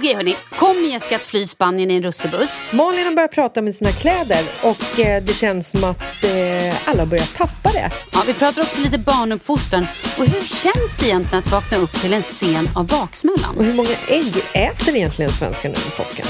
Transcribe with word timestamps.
Okej 0.00 0.14
hörni, 0.14 0.36
kom 0.50 0.84
Jessica 0.84 1.16
att 1.16 1.22
fly 1.22 1.46
Spanien 1.46 1.90
i 1.90 1.96
en 1.96 2.02
russebuss. 2.02 2.62
Malin 2.70 3.04
har 3.06 3.14
börjat 3.14 3.30
prata 3.30 3.62
med 3.62 3.74
sina 3.74 3.92
kläder 3.92 4.44
och 4.62 5.00
eh, 5.00 5.22
det 5.22 5.32
känns 5.32 5.70
som 5.70 5.84
att 5.84 6.24
eh, 6.24 6.88
alla 6.88 7.06
börjar 7.06 7.24
tappa 7.36 7.72
det. 7.72 7.90
Ja, 8.12 8.22
vi 8.26 8.34
pratar 8.34 8.62
också 8.62 8.80
lite 8.80 8.98
barnuppfostran. 8.98 9.86
Och 10.18 10.26
hur 10.26 10.40
känns 10.40 10.96
det 10.98 11.06
egentligen 11.06 11.44
att 11.44 11.52
vakna 11.52 11.76
upp 11.76 11.92
till 11.92 12.12
en 12.12 12.22
scen 12.22 12.68
av 12.76 12.86
baksmällan? 12.86 13.56
Och 13.56 13.64
hur 13.64 13.74
många 13.74 13.96
ägg 14.08 14.36
äter 14.52 14.96
egentligen 14.96 15.32
svenskarna 15.32 15.74
under 15.74 15.90
påsken? 15.90 16.26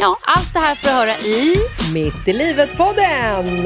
Ja, 0.00 0.18
allt 0.22 0.52
det 0.52 0.58
här 0.58 0.74
för 0.74 0.88
att 0.88 0.94
höra 0.94 1.18
i... 1.18 1.56
Mitt 1.92 2.28
i 2.28 2.32
livet-podden! 2.32 3.64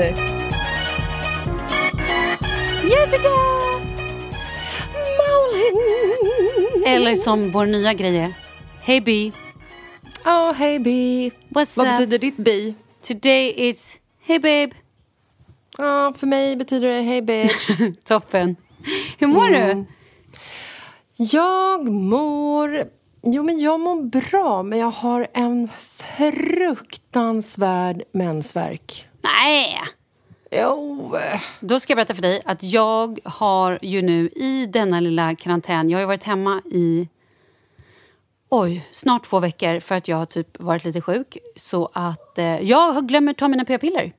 Jessica! 2.82 3.28
Malin! 5.18 5.80
Eller 6.86 7.16
som 7.16 7.50
vår 7.50 7.66
nya 7.66 7.92
grej 7.92 8.18
är. 8.18 8.51
Hey 8.84 9.00
B, 9.00 9.32
oh, 10.26 10.52
hej 10.52 10.78
bi. 10.78 11.30
what's 11.48 11.76
Vad 11.76 11.86
up? 11.86 11.92
betyder 11.98 12.18
ditt 12.18 12.36
bi? 12.36 12.74
Today 13.02 13.54
it's 13.56 13.96
Hey 14.20 14.38
babe. 14.38 14.70
Ja, 15.78 16.12
för 16.18 16.26
mig 16.26 16.56
betyder 16.56 16.88
det 16.88 17.00
hej 17.02 17.22
bitch. 17.22 17.70
Toppen. 18.08 18.56
Hur 19.18 19.26
mår 19.26 19.48
du? 19.48 19.84
jag 21.16 21.88
mår... 21.88 22.84
Jo, 23.22 23.42
men 23.42 23.60
jag 23.60 23.80
mår 23.80 24.02
bra, 24.02 24.62
men 24.62 24.78
jag 24.78 24.90
har 24.90 25.26
en 25.34 25.68
fruktansvärd 26.18 28.02
mensvärk. 28.12 29.08
Nej. 29.22 29.78
Jo, 30.50 31.16
Då 31.60 31.80
ska 31.80 31.90
jag 31.90 31.96
berätta 31.96 32.14
för 32.14 32.22
dig 32.22 32.42
att 32.44 32.62
jag 32.62 33.18
har 33.24 33.78
ju 33.82 34.02
nu 34.02 34.28
i 34.28 34.66
denna 34.66 35.00
lilla 35.00 35.36
karantän, 35.36 35.90
jag 35.90 35.96
har 35.98 36.00
ju 36.02 36.06
varit 36.06 36.22
hemma 36.24 36.62
i 36.64 37.08
oj, 38.52 38.88
snart 38.90 39.24
två 39.24 39.40
veckor 39.40 39.80
för 39.80 39.94
att 39.94 40.08
jag 40.08 40.16
har 40.16 40.26
typ 40.26 40.60
varit 40.60 40.84
lite 40.84 41.00
sjuk. 41.00 41.38
Så 41.56 41.90
att 41.92 42.38
eh, 42.38 42.60
jag 42.60 43.08
glömt 43.08 43.38
ta 43.38 43.48
mina 43.48 43.64
p-piller. 43.64 44.12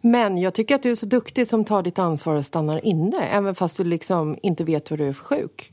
Men 0.00 0.38
jag 0.38 0.54
tycker 0.54 0.74
att 0.74 0.82
du 0.82 0.90
är 0.90 0.94
så 0.94 1.06
duktig 1.06 1.46
som 1.46 1.64
tar 1.64 1.82
ditt 1.82 1.98
ansvar 1.98 2.34
och 2.34 2.46
stannar 2.46 2.84
inne, 2.86 3.22
även 3.32 3.54
fast 3.54 3.76
du 3.76 3.84
liksom 3.84 4.38
inte 4.42 4.64
vet 4.64 4.90
vad 4.90 4.98
du 4.98 5.08
är 5.08 5.12
för 5.12 5.24
sjuk. 5.24 5.72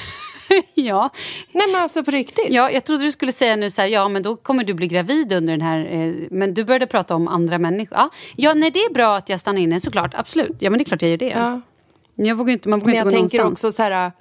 ja. 0.74 1.10
Nej 1.52 1.66
men 1.72 1.82
alltså 1.82 2.04
på 2.04 2.10
riktigt. 2.10 2.46
ja, 2.48 2.70
jag 2.70 2.84
trodde 2.84 3.04
du 3.04 3.12
skulle 3.12 3.32
säga 3.32 3.56
nu 3.56 3.70
så 3.70 3.80
här, 3.80 3.88
ja 3.88 4.08
men 4.08 4.22
då 4.22 4.36
kommer 4.36 4.64
du 4.64 4.74
bli 4.74 4.86
gravid 4.86 5.32
under 5.32 5.52
den 5.52 5.60
här, 5.60 5.86
eh, 5.92 6.14
men 6.30 6.54
du 6.54 6.64
började 6.64 6.86
prata 6.86 7.14
om 7.14 7.28
andra 7.28 7.58
människor. 7.58 7.98
Ja, 7.98 8.10
ja, 8.36 8.54
nej 8.54 8.70
det 8.70 8.78
är 8.78 8.92
bra 8.94 9.16
att 9.16 9.28
jag 9.28 9.40
stannar 9.40 9.60
inne 9.60 9.80
såklart, 9.80 10.14
absolut. 10.14 10.56
Ja 10.58 10.70
men 10.70 10.78
det 10.78 10.82
är 10.82 10.84
klart 10.86 11.02
jag 11.02 11.10
gör 11.10 11.16
det. 11.16 11.28
Ja. 11.36 11.60
Jag 12.14 12.36
vågar 12.36 12.52
inte, 12.52 12.68
man 12.68 12.80
vågar 12.80 12.86
Men 12.86 12.94
inte 12.94 13.04
jag 13.04 13.12
gå 13.12 13.20
tänker 13.20 13.38
någonstans. 13.38 13.64
också 13.64 13.76
så 13.76 13.82
här, 13.82 14.12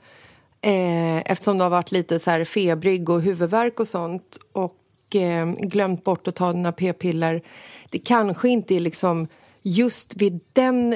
eh, 0.61 1.31
eftersom 1.31 1.57
du 1.57 1.63
har 1.63 1.69
varit 1.69 1.91
lite 1.91 2.19
så 2.19 2.31
här 2.31 2.43
febrig 2.43 3.09
och 3.09 3.21
huvudvärk 3.21 3.79
och 3.79 3.87
sånt 3.87 4.37
och 4.53 5.15
eh, 5.15 5.45
glömt 5.51 6.03
bort 6.03 6.27
att 6.27 6.35
ta 6.35 6.53
dina 6.53 6.71
p-piller. 6.71 7.41
Det 7.89 7.99
kanske 7.99 8.49
inte 8.49 8.75
är 8.75 8.79
liksom 8.79 9.27
just 9.61 10.15
vid 10.15 10.39
den, 10.53 10.95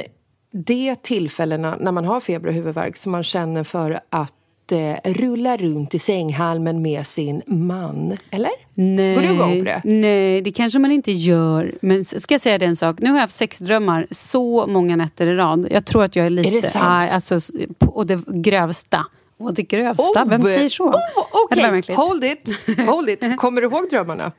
de 0.52 0.96
tillfällena 0.96 1.78
när 1.80 1.92
man 1.92 2.06
har 2.06 2.20
feber 2.20 2.48
och 2.48 2.54
huvudvärk 2.54 2.98
som 2.98 3.12
man 3.12 3.24
känner 3.24 3.64
för 3.64 4.00
att 4.10 4.72
eh, 4.72 5.12
rulla 5.12 5.58
runt 5.58 5.96
i 5.96 6.00
sänghalmen 6.00 6.82
med 6.82 7.08
sin 7.08 7.42
man. 7.46 8.18
Eller? 8.32 8.52
Nej, 8.74 9.16
Går 9.16 9.22
du 9.22 9.34
igång 9.34 9.60
på 9.60 9.66
det? 9.66 9.82
Nej, 9.84 10.42
det 10.42 10.52
kanske 10.52 10.80
man 10.80 10.92
inte 10.92 11.12
gör. 11.12 11.76
Men 11.82 12.06
ska 12.06 12.34
jag 12.34 12.42
säga 12.42 12.58
dig 12.58 12.68
en 12.68 12.76
sak? 12.76 13.00
Nu 13.00 13.10
har 13.10 13.16
jag 13.16 13.22
haft 13.22 13.36
sexdrömmar 13.36 14.08
så 14.12 14.68
många 14.68 14.96
nätter 14.96 15.28
i 15.28 15.36
rad. 15.36 15.68
Jag 15.72 15.86
tror 15.86 16.04
att 16.04 16.16
jag 16.16 16.26
är 16.26 16.30
lite... 16.30 16.50
Är 16.50 16.52
det 16.52 16.62
sant? 16.62 16.86
Aj, 16.88 17.10
alltså, 17.10 17.40
och 17.80 18.08
det 18.08 18.20
grövsta. 18.28 19.06
Och 19.38 19.54
det 19.54 19.64
grövsta? 19.64 20.26
Vem 20.26 20.44
säger 20.44 20.70
så? 20.70 20.84
Oh, 20.84 20.94
Ja, 21.16 21.28
det 21.50 21.56
Okej, 21.62 21.72
märkligt. 21.72 21.98
hold 21.98 22.24
it. 22.24 22.50
Hold 22.88 23.10
it. 23.10 23.24
Kommer 23.38 23.62
du 23.62 23.68
ihåg 23.68 23.90
drömmarna? 23.90 24.32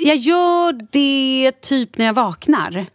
Jag 0.00 0.16
gör 0.16 0.72
det 0.92 1.52
typ 1.60 1.98
när 1.98 2.06
jag 2.06 2.12
vaknar. 2.14 2.86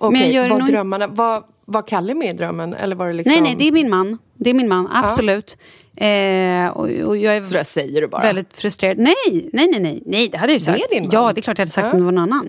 Okej, 0.00 0.20
jag 0.22 0.30
gör 0.32 0.48
var 0.50 0.58
nog- 0.58 0.68
drömmarna... 0.68 1.06
Var, 1.06 1.44
var 1.64 1.82
Kalle 1.82 2.14
med 2.14 2.30
i 2.30 2.32
drömmen? 2.32 2.74
Eller 2.74 2.96
var 2.96 3.06
det 3.06 3.12
liksom... 3.12 3.32
Nej, 3.32 3.42
nej, 3.42 3.54
det 3.58 3.64
är 3.68 3.72
min 3.72 3.90
man. 3.90 4.18
Det 4.34 4.50
är 4.50 4.54
min 4.54 4.68
man, 4.68 4.88
absolut. 4.92 5.56
Eh, 5.96 6.66
och, 6.68 6.88
och 7.08 7.16
jag 7.16 7.36
är 7.36 7.42
Så 7.42 7.54
där 7.54 7.64
säger 7.64 8.00
du 8.00 8.06
bara. 8.06 8.22
väldigt 8.22 8.56
frustrerad. 8.56 8.98
Nej, 8.98 9.14
nej, 9.30 9.68
nej, 9.70 9.80
nej, 9.80 10.02
nej, 10.06 10.28
det 10.28 10.38
hade 10.38 10.52
jag 10.52 10.60
ju 10.60 10.64
Det 10.66 10.70
är 10.70 10.78
sagt. 10.78 10.90
din 10.90 11.02
man. 11.02 11.10
Ja, 11.12 11.32
det 11.32 11.40
är 11.40 11.42
klart 11.42 11.58
jag 11.58 11.62
hade 11.62 11.72
sagt 11.72 11.84
Ja. 11.86 11.92
om 11.92 11.98
det 11.98 12.04
var 12.04 12.12
någon 12.12 12.32
annan. 12.32 12.48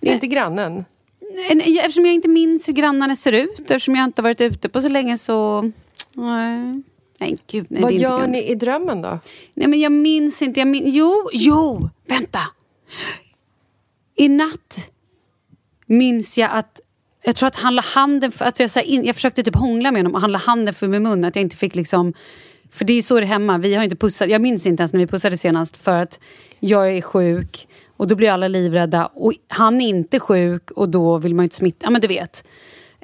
Det 0.00 0.10
är 0.10 0.14
inte 0.14 0.26
grannen? 0.26 0.84
Eftersom 1.78 2.04
jag 2.06 2.14
inte 2.14 2.28
minns 2.28 2.68
hur 2.68 2.72
grannarna 2.72 3.16
ser 3.16 3.32
ut, 3.32 3.58
eftersom 3.60 3.96
jag 3.96 4.04
inte 4.04 4.22
har 4.22 4.28
varit 4.28 4.40
ute 4.40 4.68
på 4.68 4.80
så 4.80 4.88
länge 4.88 5.18
så... 5.18 5.70
Nej, 6.14 6.82
nej 7.22 7.38
gud. 7.46 7.66
Nej, 7.68 7.82
Vad 7.82 7.92
gör 7.92 8.26
ni 8.26 8.50
i 8.50 8.54
drömmen 8.54 9.02
då? 9.02 9.18
Nej, 9.54 9.68
men 9.68 9.80
jag 9.80 9.92
minns 9.92 10.42
inte. 10.42 10.60
Jag 10.60 10.68
min... 10.68 10.82
Jo, 10.86 11.30
jo, 11.32 11.88
vänta. 12.08 12.40
I 14.16 14.28
natt 14.28 14.90
minns 15.86 16.38
jag 16.38 16.50
att 16.52 16.80
jag 17.24 17.36
tror 17.36 17.46
att 17.46 17.56
han 17.56 17.74
la 17.74 17.82
handen 17.82 18.32
för, 18.32 18.44
att 18.44 18.60
jag, 18.60 18.70
så 18.70 18.80
in, 18.80 19.04
jag 19.04 19.14
försökte 19.14 19.42
typ 19.42 19.54
hångla 19.54 19.90
med 19.92 19.98
honom 19.98 20.14
och 20.14 20.20
han 20.20 20.32
la 20.32 20.38
handen 20.38 20.74
för 20.74 20.88
min 20.88 21.02
mun. 21.02 21.24
Att 21.24 21.36
jag 21.36 21.42
inte 21.42 21.56
fick 21.56 21.74
liksom... 21.74 22.14
För 22.70 22.84
det 22.84 22.92
är 22.92 23.02
så 23.02 23.14
det 23.14 23.22
är 23.22 23.26
hemma. 23.26 23.58
Vi 23.58 23.74
har 23.74 23.84
inte 23.84 23.96
pussat. 23.96 24.30
Jag 24.30 24.40
minns 24.40 24.66
inte 24.66 24.80
ens 24.80 24.92
när 24.92 25.00
vi 25.00 25.06
pussade 25.06 25.36
senast 25.36 25.76
för 25.76 25.98
att 25.98 26.20
jag 26.60 26.92
är 26.92 27.02
sjuk 27.02 27.68
och 27.96 28.08
då 28.08 28.14
blir 28.14 28.30
alla 28.30 28.48
livrädda. 28.48 29.06
Och 29.06 29.32
han 29.48 29.80
är 29.80 29.88
inte 29.88 30.20
sjuk 30.20 30.70
och 30.70 30.88
då 30.88 31.18
vill 31.18 31.34
man 31.34 31.42
ju 31.42 31.46
inte 31.46 31.56
smitta. 31.56 31.86
Ja 31.86 31.90
men 31.90 32.00
du 32.00 32.08
vet. 32.08 32.44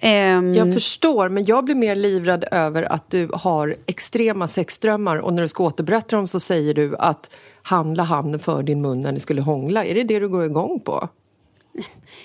Um, 0.03 0.55
Jag 0.55 0.75
förstår, 0.75 1.29
men 1.29 1.45
jag 1.45 1.65
blir 1.65 1.75
mer 1.75 1.95
livrädd 1.95 2.45
över 2.51 2.93
att 2.93 3.11
du 3.11 3.31
har 3.33 3.77
extrema 3.87 4.49
sexdrömmar 4.49 5.17
och 5.17 5.35
när 5.35 5.43
du 5.43 5.49
ska 5.49 5.65
återberätta 5.65 6.17
dem 6.17 6.29
så 6.29 6.41
säger 6.41 6.75
du 6.75 6.97
att 6.97 7.31
handla 7.63 8.03
handen 8.03 8.41
för 8.41 8.63
din 8.63 8.83
mun 8.83 9.01
när 9.01 9.13
ni 9.13 9.21
skulle 9.21 9.41
hångla. 9.41 9.85
Är 9.85 9.95
det 9.95 10.03
det 10.03 10.19
du 10.19 10.29
går 10.29 10.45
igång 10.45 10.81
på? 10.81 11.09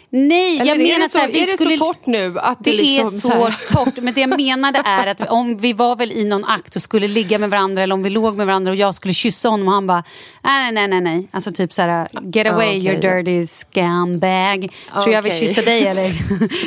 Nej, 0.10 0.60
Eller 0.60 0.66
jag 0.66 0.78
menar 0.78 1.08
så, 1.08 1.10
så 1.12 1.18
här, 1.18 1.28
vi 1.28 1.44
är 1.44 1.46
det 1.46 1.52
skulle... 1.58 1.78
så 1.78 1.86
torrt 1.94 2.06
nu 2.06 2.40
att 2.40 2.58
det, 2.64 2.72
Det 2.72 2.78
liksom 2.78 3.16
är 3.16 3.20
så 3.20 3.30
här- 3.30 3.68
torrt. 3.86 3.98
Men 3.98 4.14
det 4.14 4.22
jag 4.22 4.38
menade 4.42 4.82
är 4.86 5.08
att 5.08 5.30
om 5.30 5.58
vi 5.58 5.74
var 5.74 5.96
väl 5.96 6.12
i 6.12 6.24
någon 6.26 6.46
akt 6.46 6.76
och 6.76 6.82
skulle 6.82 7.08
ligga 7.08 7.38
med 7.40 7.50
varandra 7.50 7.84
eller 7.84 7.96
om 7.96 8.04
vi 8.04 8.10
låg 8.10 8.36
med 8.38 8.46
varandra 8.46 8.72
och 8.72 8.76
jag 8.78 8.96
skulle 8.96 9.14
kyssa 9.14 9.50
honom 9.50 9.68
och 9.68 9.74
han 9.74 9.88
bara 9.88 10.04
nej, 10.44 10.72
nej, 10.72 10.88
nej, 10.88 11.02
nej. 11.02 11.28
Alltså 11.32 11.52
typ 11.52 11.74
så 11.74 11.82
här, 11.82 12.08
get 12.34 12.48
away 12.48 12.68
okej. 12.68 12.86
your 12.86 13.02
dirty 13.24 13.48
scumbag. 13.48 14.74
Tror 14.94 15.10
jag 15.14 15.22
vill 15.22 15.32
kyssa 15.32 15.62
dig 15.62 15.88
eller? 15.88 16.10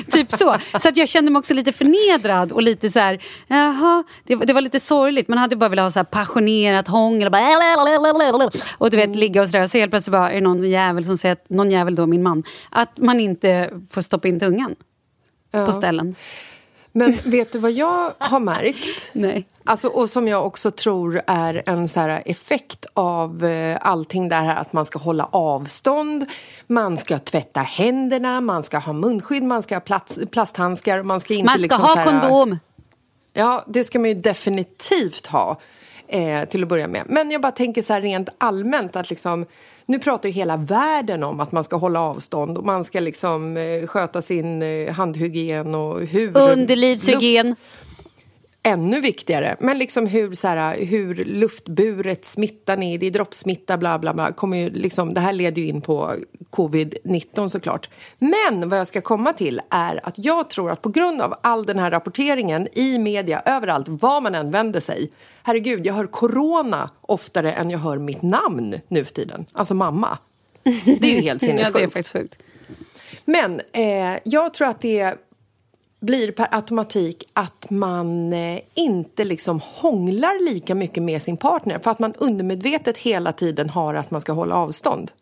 typ 0.10 0.32
så. 0.32 0.56
Så 0.80 0.88
att 0.88 0.96
jag 0.96 1.08
kände 1.08 1.30
mig 1.30 1.38
också 1.38 1.54
lite 1.54 1.72
förnedrad 1.72 2.52
och 2.52 2.62
lite 2.62 2.90
så 2.90 2.98
här, 2.98 3.18
jaha, 3.46 4.04
det, 4.24 4.36
var- 4.36 4.46
det 4.46 4.52
var 4.52 4.60
lite 4.60 4.80
sorgligt. 4.80 5.28
Man 5.28 5.38
hade 5.38 5.56
bara 5.56 5.68
velat 5.70 5.82
ha 5.84 5.90
så 5.90 5.98
här 5.98 6.04
passionerat 6.04 6.88
hångel 6.88 7.26
och 7.26 7.32
bara 7.32 8.50
och 8.78 8.90
du 8.90 8.96
vet 8.96 9.16
ligga 9.16 9.42
och 9.42 9.48
sådär. 9.48 9.66
Så 9.66 9.78
helt 9.78 9.90
plötsligt 9.92 10.12
bara 10.12 10.30
är 10.30 10.34
det 10.34 10.40
någon 10.40 10.70
jävel 10.70 11.04
som 11.04 11.18
säger 11.18 11.32
att, 11.32 11.50
någon 11.50 11.70
jävel 11.70 11.94
då, 11.94 12.06
min 12.06 12.22
man, 12.22 12.42
att 12.70 12.98
man 13.06 13.20
inte 13.20 13.70
får 13.90 14.00
stoppa 14.00 14.28
in 14.28 14.40
tungan 14.40 14.76
på 15.50 15.72
ställen. 15.72 16.14
Men 16.96 17.18
vet 17.24 17.52
du 17.52 17.58
vad 17.58 17.72
jag 17.72 18.12
har 18.18 18.40
märkt? 18.40 19.10
Nej. 19.12 19.48
Alltså, 19.64 19.88
och 19.88 20.10
som 20.10 20.28
jag 20.28 20.46
också 20.46 20.70
tror 20.70 21.22
är 21.26 21.62
en 21.66 21.88
så 21.88 22.00
här 22.00 22.22
effekt 22.26 22.86
av 22.94 23.44
eh, 23.44 23.78
allting 23.80 24.28
det 24.28 24.34
här 24.34 24.56
att 24.56 24.72
man 24.72 24.86
ska 24.86 24.98
hålla 24.98 25.24
avstånd, 25.24 26.26
man 26.66 26.96
ska 26.96 27.18
tvätta 27.18 27.60
händerna, 27.60 28.40
man 28.40 28.62
ska 28.62 28.78
ha 28.78 28.92
munskydd, 28.92 29.42
man 29.42 29.62
ska 29.62 29.74
ha 29.74 29.80
plats, 29.80 30.20
plasthandskar, 30.30 31.02
man 31.02 31.20
ska 31.20 31.34
inte 31.34 31.44
Man 31.44 31.54
ska 31.54 31.62
liksom 31.62 31.80
ha 31.80 31.94
här, 31.94 32.04
kondom. 32.04 32.58
Ja, 33.32 33.64
det 33.66 33.84
ska 33.84 33.98
man 33.98 34.08
ju 34.08 34.14
definitivt 34.14 35.26
ha 35.26 35.60
eh, 36.08 36.44
till 36.48 36.62
att 36.62 36.68
börja 36.68 36.88
med. 36.88 37.02
Men 37.06 37.30
jag 37.30 37.40
bara 37.40 37.52
tänker 37.52 37.82
så 37.82 37.92
här 37.92 38.00
rent 38.00 38.28
allmänt 38.38 38.96
att 38.96 39.10
liksom 39.10 39.46
nu 39.86 39.98
pratar 39.98 40.28
ju 40.28 40.32
hela 40.32 40.56
världen 40.56 41.22
om 41.22 41.40
att 41.40 41.52
man 41.52 41.64
ska 41.64 41.76
hålla 41.76 42.00
avstånd 42.00 42.58
och 42.58 42.64
man 42.64 42.84
ska 42.84 43.00
liksom 43.00 43.56
eh, 43.56 43.86
sköta 43.86 44.22
sin 44.22 44.62
eh, 44.62 44.92
handhygien 44.92 45.74
och 45.74 46.00
hur... 46.00 46.38
Underlivshygien. 46.38 47.56
Ännu 48.66 49.00
viktigare. 49.00 49.56
Men 49.60 49.78
liksom 49.78 50.06
hur, 50.06 50.34
så 50.34 50.48
här, 50.48 50.84
hur 50.84 51.14
luftburet 51.24 52.24
smittan 52.24 52.82
är, 52.82 52.98
det 52.98 53.06
är 53.06 53.10
droppsmitta, 53.10 53.78
bla 53.78 53.98
bla 53.98 54.14
bla. 54.14 54.32
Kommer 54.32 54.56
ju 54.56 54.70
liksom, 54.70 55.14
det 55.14 55.20
här 55.20 55.32
leder 55.32 55.62
ju 55.62 55.68
in 55.68 55.80
på 55.80 56.14
covid-19 56.50 57.48
såklart. 57.48 57.88
Men 58.18 58.68
vad 58.68 58.78
jag 58.78 58.86
ska 58.86 59.00
komma 59.00 59.32
till 59.32 59.60
är 59.70 60.00
att 60.06 60.14
jag 60.18 60.50
tror 60.50 60.70
att 60.70 60.82
på 60.82 60.88
grund 60.88 61.20
av 61.20 61.34
all 61.42 61.66
den 61.66 61.78
här 61.78 61.90
rapporteringen 61.90 62.68
i 62.72 62.98
media, 62.98 63.42
överallt, 63.44 63.88
var 63.88 64.20
man 64.20 64.34
än 64.34 64.50
vänder 64.50 64.80
sig. 64.80 65.12
Herregud, 65.42 65.86
jag 65.86 65.94
hör 65.94 66.06
corona 66.06 66.90
oftare 67.00 67.52
än 67.52 67.70
jag 67.70 67.78
hör 67.78 67.98
mitt 67.98 68.22
namn 68.22 68.74
nu 68.88 69.04
för 69.04 69.14
tiden. 69.14 69.46
Alltså 69.52 69.74
mamma. 69.74 70.18
Det 70.84 71.04
är 71.04 71.14
ju 71.14 71.20
helt 71.20 71.42
Ja, 71.42 71.48
det 71.48 71.60
är 71.60 71.64
sinnessjukt. 71.64 71.92
faktiskt 71.92 72.12
sjukt. 72.12 72.38
Men 73.24 73.60
eh, 73.72 74.18
jag 74.24 74.54
tror 74.54 74.68
att 74.68 74.80
det 74.80 75.14
blir 76.00 76.32
per 76.32 76.48
automatik 76.50 77.24
att 77.32 77.70
man 77.70 78.32
eh, 78.32 78.60
inte 78.74 79.24
liksom 79.24 79.60
hånglar 79.64 80.44
lika 80.44 80.74
mycket 80.74 81.02
med 81.02 81.22
sin 81.22 81.36
partner 81.36 81.78
för 81.78 81.90
att 81.90 81.98
man 81.98 82.14
undermedvetet 82.14 82.98
hela 82.98 83.32
tiden 83.32 83.70
har 83.70 83.94
att 83.94 84.10
man 84.10 84.20
ska 84.20 84.32
hålla 84.32 84.54
avstånd. 84.54 85.12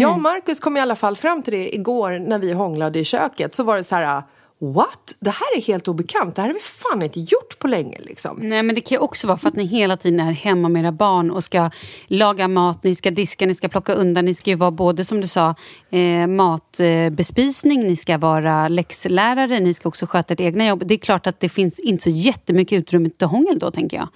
Jag 0.00 0.12
och 0.12 0.20
Marcus 0.20 0.60
kom 0.60 0.76
i 0.76 0.80
alla 0.80 0.96
fall 0.96 1.16
fram 1.16 1.42
till 1.42 1.52
det 1.52 1.74
igår 1.74 2.10
när 2.10 2.38
vi 2.38 2.52
hånglade 2.52 2.98
i 2.98 3.04
köket. 3.04 3.54
Så 3.54 3.62
var 3.62 3.76
det 3.76 3.84
så 3.84 3.94
här, 3.94 4.22
what? 4.58 5.16
Det 5.20 5.30
här 5.30 5.56
är 5.56 5.62
helt 5.62 5.88
obekant. 5.88 6.34
Det 6.34 6.42
här 6.42 6.48
har 6.48 6.54
vi 6.54 6.60
fan 6.60 7.02
inte 7.02 7.20
gjort 7.20 7.58
på 7.58 7.68
länge. 7.68 7.98
Liksom. 8.00 8.38
Nej, 8.40 8.62
men 8.62 8.74
det 8.74 8.80
kan 8.80 8.98
också 8.98 9.26
vara 9.26 9.38
för 9.38 9.48
att 9.48 9.56
ni 9.56 9.64
hela 9.64 9.96
tiden 9.96 10.20
är 10.20 10.32
hemma 10.32 10.68
med 10.68 10.80
era 10.80 10.92
barn 10.92 11.30
och 11.30 11.44
ska 11.44 11.70
laga 12.06 12.48
mat, 12.48 12.84
ni 12.84 12.94
ska 12.94 13.10
diska, 13.10 13.46
ni 13.46 13.54
ska 13.54 13.68
plocka 13.68 13.92
undan. 13.92 14.24
Ni 14.24 14.34
ska 14.34 14.50
ju 14.50 14.56
vara 14.56 14.70
både, 14.70 15.04
som 15.04 15.20
du 15.20 15.28
sa, 15.28 15.54
eh, 15.90 16.26
matbespisning, 16.26 17.80
ni 17.80 17.96
ska 17.96 18.18
vara 18.18 18.68
läxlärare, 18.68 19.60
ni 19.60 19.74
ska 19.74 19.88
också 19.88 20.06
sköta 20.06 20.34
ert 20.34 20.40
egna 20.40 20.66
jobb. 20.66 20.82
Det 20.86 20.94
är 20.94 20.98
klart 20.98 21.26
att 21.26 21.40
det 21.40 21.48
finns 21.48 21.78
inte 21.78 22.02
så 22.02 22.10
jättemycket 22.10 22.78
utrymme 22.78 23.10
till 23.10 23.26
hångel 23.26 23.58
då, 23.58 23.70
tänker 23.70 23.96
jag. 23.96 24.08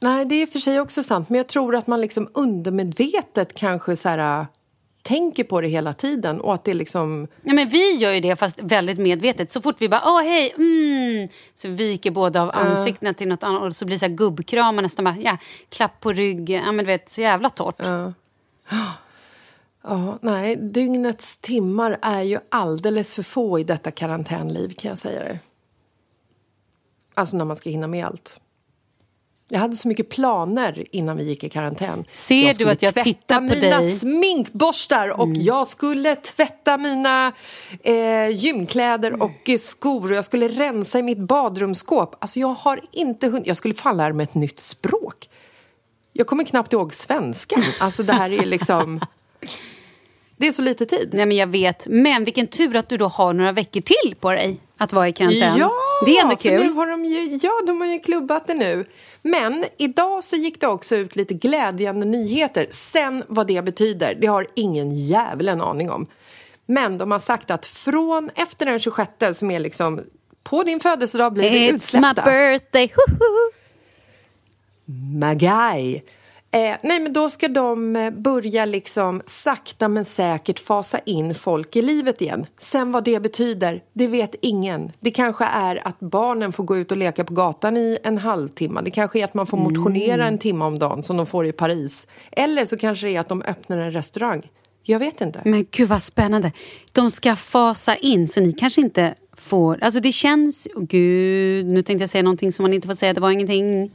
Nej, 0.00 0.24
det 0.24 0.42
är 0.42 0.46
för 0.46 0.58
sig 0.58 0.80
också 0.80 1.02
sant. 1.02 1.28
Men 1.28 1.36
jag 1.36 1.46
tror 1.46 1.76
att 1.76 1.86
man 1.86 2.00
liksom 2.00 2.28
undermedvetet 2.34 3.54
kanske 3.54 3.96
så 3.96 4.08
här, 4.08 4.46
tänker 5.04 5.44
på 5.44 5.60
det 5.60 5.68
hela 5.68 5.94
tiden. 5.94 6.40
Och 6.40 6.54
att 6.54 6.64
det 6.64 6.74
liksom... 6.74 7.28
Ja, 7.42 7.54
men 7.54 7.68
vi 7.68 7.96
gör 7.96 8.12
ju 8.12 8.20
det, 8.20 8.36
fast 8.36 8.60
väldigt 8.60 8.98
medvetet. 8.98 9.50
Så 9.50 9.62
fort 9.62 9.76
vi 9.78 9.88
bara 9.88 10.02
åh 10.04 10.22
hej, 10.22 10.54
mm, 10.56 11.28
så 11.54 11.68
viker 11.68 12.10
båda 12.10 12.42
av 12.42 12.50
ansiktena 12.54 13.10
uh. 13.10 13.16
till 13.16 13.28
något 13.28 13.42
annat 13.42 13.62
och 13.62 13.76
så 13.76 13.84
blir 13.84 13.96
det 13.96 13.98
så 13.98 14.06
här 14.06 14.12
gubbkramar 14.12 14.82
nästan 14.82 15.04
bara, 15.04 15.16
ja, 15.16 15.36
klapp 15.68 16.00
på 16.00 16.12
ryggen, 16.12 16.62
ja 16.64 16.72
men 16.72 16.84
du 16.84 16.92
vet, 16.92 17.10
så 17.10 17.20
jävla 17.20 17.50
torrt. 17.50 17.86
Uh. 17.86 18.10
Ja, 19.82 20.18
nej, 20.22 20.56
dygnets 20.56 21.38
timmar 21.38 21.98
är 22.02 22.22
ju 22.22 22.38
alldeles 22.48 23.14
för 23.14 23.22
få 23.22 23.58
i 23.58 23.64
detta 23.64 23.90
karantänliv 23.90 24.74
kan 24.74 24.88
jag 24.88 24.98
säga 24.98 25.24
det. 25.24 25.38
Alltså 27.14 27.36
när 27.36 27.44
man 27.44 27.56
ska 27.56 27.70
hinna 27.70 27.86
med 27.86 28.06
allt. 28.06 28.40
Jag 29.48 29.58
hade 29.58 29.76
så 29.76 29.88
mycket 29.88 30.08
planer 30.08 30.84
innan 30.90 31.16
vi 31.16 31.24
gick 31.24 31.44
i 31.44 31.48
karantän. 31.48 32.04
Ser 32.12 32.54
du 32.54 32.70
att 32.70 32.82
jag 32.82 32.94
tittar 32.94 33.40
på 33.48 33.54
dig? 33.54 33.68
Jag 33.68 33.84
skulle 33.84 33.84
tvätta 33.84 33.90
mina 33.90 33.98
sminkborstar 33.98 35.08
och 35.08 35.26
mm. 35.26 35.42
jag 35.42 35.66
skulle 35.66 36.16
tvätta 36.16 36.78
mina 36.78 37.32
eh, 37.82 38.28
gymkläder 38.28 39.08
mm. 39.08 39.22
och 39.22 39.48
eh, 39.48 39.58
skor 39.58 40.10
och 40.10 40.16
jag 40.16 40.24
skulle 40.24 40.48
rensa 40.48 40.98
i 40.98 41.02
mitt 41.02 41.18
badrumsskåp. 41.18 42.16
Alltså 42.18 42.40
jag 42.40 42.54
har 42.54 42.80
inte 42.92 43.28
hunnit. 43.28 43.46
Jag 43.46 43.56
skulle 43.56 43.74
fan 43.74 43.96
lära 43.96 44.12
mig 44.12 44.24
ett 44.24 44.34
nytt 44.34 44.60
språk. 44.60 45.28
Jag 46.12 46.26
kommer 46.26 46.44
knappt 46.44 46.72
ihåg 46.72 46.94
svenskan. 46.94 47.62
Alltså 47.80 48.02
det 48.02 48.12
här 48.12 48.30
är 48.30 48.46
liksom... 48.46 49.00
Det 50.36 50.48
är 50.48 50.52
så 50.52 50.62
lite 50.62 50.86
tid. 50.86 51.10
Nej, 51.12 51.26
men 51.26 51.36
jag 51.36 51.46
vet. 51.46 51.86
Men 51.86 52.24
vilken 52.24 52.46
tur 52.46 52.76
att 52.76 52.88
du 52.88 52.96
då 52.96 53.08
har 53.08 53.32
några 53.32 53.52
veckor 53.52 53.80
till 53.80 54.14
på 54.20 54.30
dig 54.30 54.60
att 54.76 54.92
vara 54.92 55.08
i 55.08 55.12
karantän. 55.12 55.58
Ja, 55.58 55.72
det 56.06 56.16
är 56.16 56.22
ändå 56.22 56.36
kul. 56.36 56.62
Nu 56.62 56.72
har 56.72 56.86
de 56.86 57.04
ju, 57.04 57.38
ja, 57.42 57.52
de 57.66 57.80
har 57.80 57.88
ju 57.88 57.98
klubbat 57.98 58.46
det 58.46 58.54
nu. 58.54 58.86
Men 59.26 59.64
idag 59.76 60.24
så 60.24 60.36
gick 60.36 60.60
det 60.60 60.66
också 60.66 60.96
ut 60.96 61.16
lite 61.16 61.34
glädjande 61.34 62.06
nyheter. 62.06 62.66
Sen 62.70 63.24
vad 63.28 63.46
det 63.46 63.64
betyder, 63.64 64.14
det 64.14 64.26
har 64.26 64.46
ingen 64.54 64.90
jävel 64.90 65.48
en 65.48 65.60
aning 65.60 65.90
om. 65.90 66.06
Men 66.66 66.98
de 66.98 67.10
har 67.10 67.18
sagt 67.18 67.50
att 67.50 67.66
från 67.66 68.30
efter 68.34 68.66
den 68.66 68.78
26 68.78 69.10
som 69.32 69.50
är 69.50 69.60
liksom 69.60 70.00
på 70.42 70.62
din 70.62 70.80
födelsedag 70.80 71.32
blir 71.32 71.50
It's 71.50 71.74
utsläppta. 71.74 72.22
It's 72.22 72.24
my 72.26 72.32
birthday! 72.32 72.92
Magai. 75.20 76.02
Eh, 76.54 76.76
nej, 76.82 77.00
men 77.00 77.12
då 77.12 77.30
ska 77.30 77.48
de 77.48 77.96
eh, 77.96 78.10
börja 78.10 78.64
liksom 78.64 79.22
sakta 79.26 79.88
men 79.88 80.04
säkert 80.04 80.58
fasa 80.58 80.98
in 80.98 81.34
folk 81.34 81.76
i 81.76 81.82
livet 81.82 82.20
igen. 82.20 82.46
Sen 82.58 82.92
vad 82.92 83.04
det 83.04 83.20
betyder, 83.20 83.82
det 83.92 84.06
vet 84.06 84.34
ingen. 84.42 84.92
Det 85.00 85.10
kanske 85.10 85.44
är 85.44 85.88
att 85.88 86.00
barnen 86.00 86.52
får 86.52 86.64
gå 86.64 86.76
ut 86.76 86.90
och 86.90 86.96
leka 86.96 87.24
på 87.24 87.34
gatan 87.34 87.76
i 87.76 87.98
en 88.02 88.18
halvtimme. 88.18 88.80
Det 88.84 88.90
kanske 88.90 89.20
är 89.20 89.24
att 89.24 89.34
man 89.34 89.46
får 89.46 89.56
motionera 89.56 90.22
mm. 90.22 90.26
en 90.34 90.38
timme 90.38 90.64
om 90.64 90.78
dagen 90.78 91.02
som 91.02 91.16
de 91.16 91.26
får 91.26 91.46
i 91.46 91.52
Paris. 91.52 92.06
Eller 92.32 92.66
så 92.66 92.76
kanske 92.76 93.06
det 93.06 93.16
är 93.16 93.20
att 93.20 93.28
de 93.28 93.42
öppnar 93.42 93.78
en 93.78 93.92
restaurang. 93.92 94.42
Jag 94.82 94.98
vet 94.98 95.20
inte. 95.20 95.40
Men 95.44 95.66
gud 95.70 95.88
vad 95.88 96.02
spännande. 96.02 96.52
De 96.92 97.10
ska 97.10 97.36
fasa 97.36 97.96
in, 97.96 98.28
så 98.28 98.40
ni 98.40 98.52
kanske 98.52 98.80
inte 98.80 99.14
får... 99.36 99.78
Alltså 99.82 100.00
det 100.00 100.12
känns... 100.12 100.68
Oh, 100.74 100.82
gud, 100.82 101.66
nu 101.66 101.82
tänkte 101.82 102.02
jag 102.02 102.10
säga 102.10 102.22
någonting 102.22 102.52
som 102.52 102.62
man 102.62 102.72
inte 102.72 102.86
får 102.88 102.94
säga. 102.94 103.12
Det 103.12 103.20
var 103.20 103.30
ingenting. 103.30 103.90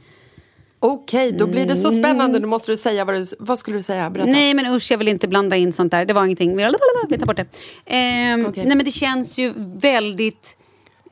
Okej, 0.82 1.28
okay, 1.28 1.38
då 1.38 1.46
blir 1.46 1.66
det 1.66 1.76
så 1.76 1.92
spännande. 1.92 2.38
Då 2.38 2.48
måste 2.48 2.72
du 2.72 2.76
säga 2.76 3.04
vad, 3.04 3.14
du, 3.14 3.24
vad 3.38 3.58
skulle 3.58 3.76
du 3.76 3.82
säga? 3.82 4.10
Berätta. 4.10 4.30
Nej, 4.30 4.54
men 4.54 4.74
usch, 4.74 4.90
jag 4.90 4.98
vill 4.98 5.08
inte 5.08 5.28
blanda 5.28 5.56
in 5.56 5.72
sånt 5.72 5.90
där. 5.90 6.04
Det 6.04 6.12
var 6.12 6.24
ingenting. 6.24 6.56
Vi 6.56 7.18
tar 7.18 7.26
bort 7.26 7.36
det. 7.36 7.46
Eh, 7.86 8.48
okay. 8.48 8.64
Nej, 8.64 8.76
men 8.76 8.84
det 8.84 8.90
känns 8.90 9.38
ju 9.38 9.52
väldigt 9.56 10.56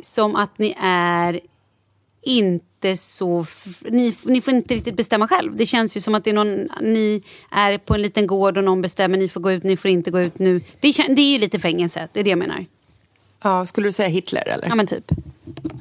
som 0.02 0.36
att 0.36 0.58
ni 0.58 0.76
är 0.82 1.40
inte 2.22 2.96
så... 2.96 3.46
Ni, 3.80 4.14
ni 4.22 4.40
får 4.40 4.54
inte 4.54 4.74
riktigt 4.74 4.96
bestämma 4.96 5.28
själv. 5.28 5.56
Det 5.56 5.66
känns 5.66 5.96
ju 5.96 6.00
som 6.00 6.14
att 6.14 6.24
det 6.24 6.30
är 6.30 6.34
någon, 6.34 6.68
ni 6.80 7.22
är 7.50 7.78
på 7.78 7.94
en 7.94 8.02
liten 8.02 8.26
gård 8.26 8.58
och 8.58 8.64
någon 8.64 8.82
bestämmer 8.82 9.18
ni 9.18 9.28
får 9.28 9.40
gå 9.40 9.52
ut, 9.52 9.62
ni 9.62 9.76
får 9.76 9.90
inte 9.90 10.10
gå 10.10 10.20
ut 10.20 10.38
nu. 10.38 10.60
Det, 10.80 10.92
det 11.08 11.22
är 11.22 11.32
ju 11.32 11.38
lite 11.38 11.58
fängelse, 11.58 12.08
det 12.12 12.20
är 12.20 12.24
det 12.24 12.30
jag 12.30 12.38
menar. 12.38 12.66
Ja, 13.42 13.66
skulle 13.66 13.88
du 13.88 13.92
säga 13.92 14.08
Hitler 14.08 14.48
eller? 14.48 14.68
Ja, 14.68 14.74
men 14.74 14.86
typ. 14.86 15.10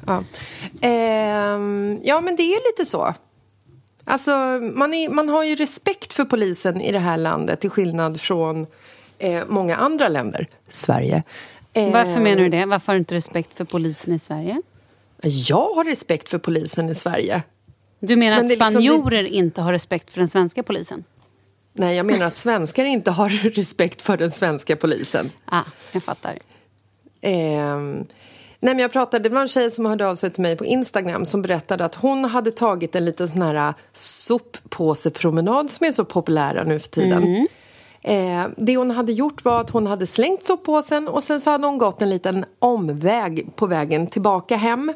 Ja, 0.06 0.24
eh, 0.80 0.90
ja 2.02 2.20
men 2.20 2.36
det 2.36 2.42
är 2.42 2.50
ju 2.50 2.60
lite 2.70 2.84
så. 2.84 3.14
Alltså, 4.10 4.30
man, 4.74 4.94
är, 4.94 5.08
man 5.08 5.28
har 5.28 5.44
ju 5.44 5.54
respekt 5.54 6.12
för 6.12 6.24
polisen 6.24 6.80
i 6.80 6.92
det 6.92 6.98
här 6.98 7.16
landet 7.16 7.60
till 7.60 7.70
skillnad 7.70 8.20
från 8.20 8.66
eh, 9.18 9.44
många 9.48 9.76
andra 9.76 10.08
länder. 10.08 10.48
Sverige. 10.68 11.22
Eh, 11.72 11.92
Varför 11.92 12.20
menar 12.20 12.42
du 12.42 12.48
det? 12.48 12.66
Varför 12.66 12.86
har 12.86 12.94
du 12.94 12.98
inte 12.98 13.14
respekt 13.14 13.56
för 13.56 13.64
polisen 13.64 14.14
i 14.14 14.18
Sverige? 14.18 14.62
Jag 15.22 15.74
har 15.74 15.84
respekt 15.84 16.28
för 16.28 16.38
polisen 16.38 16.88
i 16.88 16.94
Sverige. 16.94 17.42
Du 18.00 18.16
menar 18.16 18.36
Men 18.36 18.46
att 18.46 18.52
spanjorer 18.52 19.22
liksom, 19.22 19.38
inte 19.38 19.60
har 19.60 19.72
respekt 19.72 20.10
för 20.10 20.20
den 20.20 20.28
svenska 20.28 20.62
polisen? 20.62 21.04
Nej, 21.72 21.96
jag 21.96 22.06
menar 22.06 22.26
att 22.26 22.36
svenskar 22.36 22.84
inte 22.84 23.10
har 23.10 23.28
respekt 23.50 24.02
för 24.02 24.16
den 24.16 24.30
svenska 24.30 24.76
polisen. 24.76 25.30
Ah, 25.44 25.64
jag 25.92 26.02
fattar. 26.02 26.38
Eh, 27.20 27.78
Nej, 28.60 28.74
men 28.74 28.82
jag 28.82 28.92
pratade, 28.92 29.28
det 29.28 29.34
var 29.34 29.40
en 29.40 29.48
tjej 29.48 29.70
som 29.70 29.86
hörde 29.86 30.06
av 30.06 30.16
sig 30.16 30.30
till 30.30 30.42
mig 30.42 30.56
på 30.56 30.64
Instagram 30.64 31.26
som 31.26 31.42
berättade 31.42 31.84
att 31.84 31.94
hon 31.94 32.24
hade 32.24 32.50
tagit 32.50 32.94
en 32.94 33.04
liten 33.04 33.28
sån 33.28 33.42
här 33.42 33.68
äh, 33.68 33.74
soppåsepromenad 33.92 35.70
som 35.70 35.86
är 35.86 35.92
så 35.92 36.04
populära 36.04 36.64
nu 36.64 36.78
för 36.78 36.88
tiden. 36.88 37.22
Mm. 37.22 37.46
Eh, 38.02 38.50
det 38.56 38.76
hon 38.76 38.90
hade 38.90 39.12
gjort 39.12 39.44
var 39.44 39.60
att 39.60 39.70
hon 39.70 39.86
hade 39.86 40.06
slängt 40.06 40.44
soppåsen 40.44 41.08
och 41.08 41.22
sen 41.22 41.40
så 41.40 41.50
hade 41.50 41.66
hon 41.66 41.78
gått 41.78 42.02
en 42.02 42.10
liten 42.10 42.44
omväg 42.58 43.56
på 43.56 43.66
vägen 43.66 44.06
tillbaka 44.06 44.56
hem. 44.56 44.92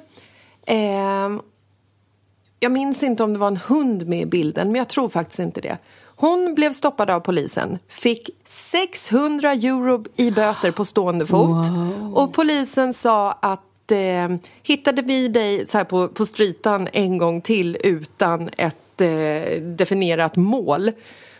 Eh, 0.66 1.30
jag 2.60 2.72
minns 2.72 3.02
inte 3.02 3.22
om 3.22 3.32
det 3.32 3.38
var 3.38 3.48
en 3.48 3.56
hund 3.56 4.06
med 4.08 4.20
i 4.20 4.26
bilden, 4.26 4.72
men 4.72 4.78
jag 4.78 4.88
tror 4.88 5.08
faktiskt 5.08 5.38
inte 5.38 5.60
det. 5.60 5.78
Hon 6.16 6.54
blev 6.54 6.72
stoppad 6.72 7.10
av 7.10 7.20
polisen, 7.20 7.78
fick 7.88 8.30
600 8.44 9.52
euro 9.52 10.04
i 10.16 10.30
böter 10.30 10.70
på 10.70 10.84
stående 10.84 11.26
fot. 11.26 11.68
Wow. 11.68 12.14
Och 12.14 12.32
polisen 12.32 12.94
sa 12.94 13.32
att 13.32 13.90
eh, 13.90 14.28
hittade 14.62 15.02
vi 15.02 15.28
dig 15.28 15.66
så 15.66 15.78
här 15.78 15.84
på, 15.84 16.08
på 16.08 16.26
streetan 16.26 16.88
en 16.92 17.18
gång 17.18 17.40
till 17.40 17.76
utan 17.84 18.50
ett 18.56 19.00
eh, 19.00 19.62
definierat 19.62 20.36
mål 20.36 20.90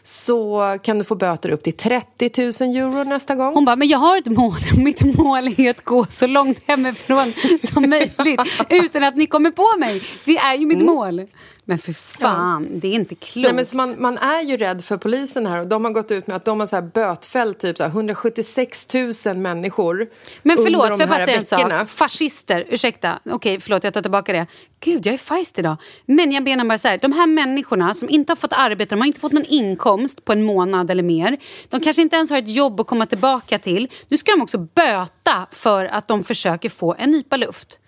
så 0.03 0.79
kan 0.83 0.99
du 0.99 1.05
få 1.05 1.15
böter 1.15 1.51
upp 1.51 1.63
till 1.63 1.73
30 1.73 2.31
000 2.67 2.77
euro 2.77 3.05
nästa 3.05 3.35
gång. 3.35 3.55
Hon 3.55 3.65
bara, 3.65 3.77
men 3.77 3.89
jag 3.89 3.99
har 3.99 4.19
ett 4.19 4.27
mål. 4.27 4.61
Mitt 4.77 5.17
mål 5.17 5.49
är 5.57 5.71
att 5.71 5.85
gå 5.85 6.07
så 6.11 6.27
långt 6.27 6.59
hemifrån 6.67 7.33
som 7.73 7.91
möjligt 7.91 8.41
utan 8.69 9.05
att 9.05 9.17
ni 9.17 9.27
kommer 9.27 9.51
på 9.51 9.79
mig. 9.79 10.03
Det 10.25 10.37
är 10.37 10.55
ju 10.55 10.67
mitt 10.67 10.81
mm. 10.81 10.95
mål. 10.95 11.27
Men 11.65 11.79
för 11.79 11.93
fan, 11.93 12.67
ja. 12.71 12.79
det 12.81 12.89
är 12.89 12.93
inte 12.93 13.15
klokt. 13.15 13.37
Nej, 13.37 13.53
men 13.53 13.67
man, 13.73 13.95
man, 13.99 14.19
är 14.19 14.43
ju 14.43 14.57
rädd 14.57 14.85
för 14.85 14.97
polisen 14.97 15.47
här 15.47 15.61
och 15.61 15.67
de 15.67 15.85
har 15.85 15.93
gått 15.93 16.11
ut 16.11 16.27
med 16.27 16.37
att 16.37 16.45
de 16.45 16.61
har 16.61 16.67
så 16.67 16.77
här 16.77 16.83
bötfällt 16.83 17.59
typ 17.59 17.77
så 17.77 17.85
176 17.85 18.87
000 19.27 19.37
människor 19.37 20.09
Men 20.43 20.57
förlåt, 20.57 20.89
får 20.89 21.01
jag 21.01 21.09
bara 21.09 21.25
säga 21.25 21.39
en 21.39 21.45
sak? 21.45 21.89
Fascister, 21.89 22.65
ursäkta. 22.69 23.19
Okej, 23.25 23.35
okay, 23.35 23.61
förlåt, 23.61 23.85
jag 23.85 23.95
tar 23.95 24.03
tillbaka 24.03 24.33
det. 24.33 24.47
Gud, 24.81 25.07
jag 25.07 25.15
är 25.15 25.19
feist 25.19 25.59
idag. 25.59 25.77
Men 26.07 26.33
jag 26.33 26.43
menar 26.43 26.65
bara 26.65 26.79
så 26.79 26.89
här, 26.89 26.99
de 26.99 27.13
här 27.13 27.27
människorna 27.27 27.95
som 27.95 28.09
inte 28.09 28.31
har 28.31 28.37
fått 28.37 28.53
arbeta, 28.53 28.91
de 28.91 29.01
har 29.01 29.07
inte 29.07 29.21
fått 29.21 29.33
någon 29.33 29.47
inkomst 29.47 30.25
på 30.25 30.33
en 30.33 30.43
månad 30.43 30.91
eller 30.91 31.03
mer. 31.03 31.37
De 31.69 31.81
kanske 31.81 32.03
inte 32.03 32.17
ens 32.17 32.31
har 32.31 32.39
ett 32.39 32.55
jobb 32.55 32.81
att 32.81 32.87
komma 32.87 33.07
tillbaka 33.07 33.59
till. 33.59 33.89
Nu 34.09 34.17
ska 34.17 34.33
de 34.33 34.43
också 34.43 34.59
böta 34.59 35.47
för 35.53 35.85
att 35.85 36.09
de 36.09 36.25
försöker 36.25 36.69
få 36.69 36.95
en 36.99 37.11
nypa 37.11 37.37
luft. 37.37 37.79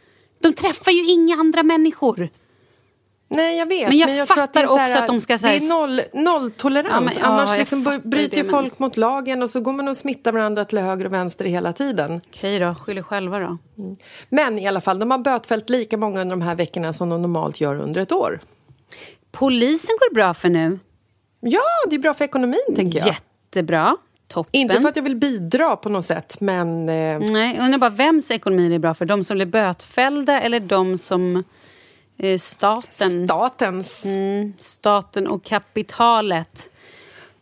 De 0.42 0.52
träffar 0.52 0.92
ju 0.92 1.10
inga 1.10 1.36
andra 1.36 1.62
människor. 1.62 2.30
Nej, 3.34 3.58
jag 3.58 3.66
vet. 3.66 3.88
Men 3.88 3.98
jag, 3.98 4.06
men 4.06 4.16
jag 4.16 4.28
fattar 4.28 4.64
att 4.64 4.70
också 4.70 4.78
här, 4.78 4.98
att 4.98 5.06
de 5.06 5.20
ska... 5.20 5.38
säga... 5.38 5.58
det 5.58 5.66
är 5.66 5.68
noll, 5.68 6.00
nolltolerans. 6.12 7.12
Ja, 7.14 7.20
ja, 7.20 7.26
Annars 7.26 7.58
liksom 7.58 8.00
bryter 8.04 8.42
det, 8.42 8.50
folk 8.50 8.78
men... 8.78 8.86
mot 8.86 8.96
lagen 8.96 9.42
och 9.42 9.50
så 9.50 9.60
går 9.60 9.72
man 9.72 9.88
och 9.88 9.96
smittar 9.96 10.32
varandra 10.32 10.64
till 10.64 10.78
höger 10.78 11.04
och 11.04 11.12
vänster 11.12 11.44
hela 11.44 11.72
tiden. 11.72 12.20
Okej 12.30 12.58
då, 12.58 12.74
skyll 12.74 12.98
er 12.98 13.02
själva 13.02 13.38
då. 13.38 13.58
Mm. 13.78 13.96
Men 14.28 14.58
i 14.58 14.68
alla 14.68 14.80
fall, 14.80 14.98
de 14.98 15.10
har 15.10 15.18
bötfällt 15.18 15.70
lika 15.70 15.96
många 15.96 16.20
under 16.20 16.36
de 16.36 16.42
här 16.42 16.54
veckorna 16.54 16.92
som 16.92 17.08
de 17.08 17.22
normalt 17.22 17.60
gör 17.60 17.80
under 17.80 18.00
ett 18.00 18.12
år. 18.12 18.40
Polisen 19.30 19.96
går 20.00 20.14
bra 20.14 20.34
för 20.34 20.48
nu. 20.48 20.78
Ja, 21.40 21.60
det 21.90 21.94
är 21.94 22.00
bra 22.00 22.14
för 22.14 22.24
ekonomin, 22.24 22.74
tänker 22.76 22.98
jag. 22.98 23.06
Jättebra. 23.06 23.96
Toppen. 24.28 24.60
Inte 24.60 24.80
för 24.80 24.88
att 24.88 24.96
jag 24.96 25.02
vill 25.02 25.16
bidra 25.16 25.76
på 25.76 25.88
något 25.88 26.04
sätt, 26.04 26.36
men... 26.40 26.88
Eh... 26.88 27.18
Nej, 27.20 27.58
undrar 27.60 27.78
bara 27.78 27.90
vems 27.90 28.30
ekonomi 28.30 28.74
är 28.74 28.78
bra 28.78 28.94
för? 28.94 29.04
De 29.04 29.24
som 29.24 29.34
blir 29.34 29.46
bötfällda 29.46 30.40
eller 30.40 30.60
de 30.60 30.98
som 30.98 31.44
staten. 32.38 33.26
Statens. 33.28 34.04
Mm, 34.04 34.52
staten 34.58 35.26
och 35.26 35.44
kapitalet. 35.44 36.70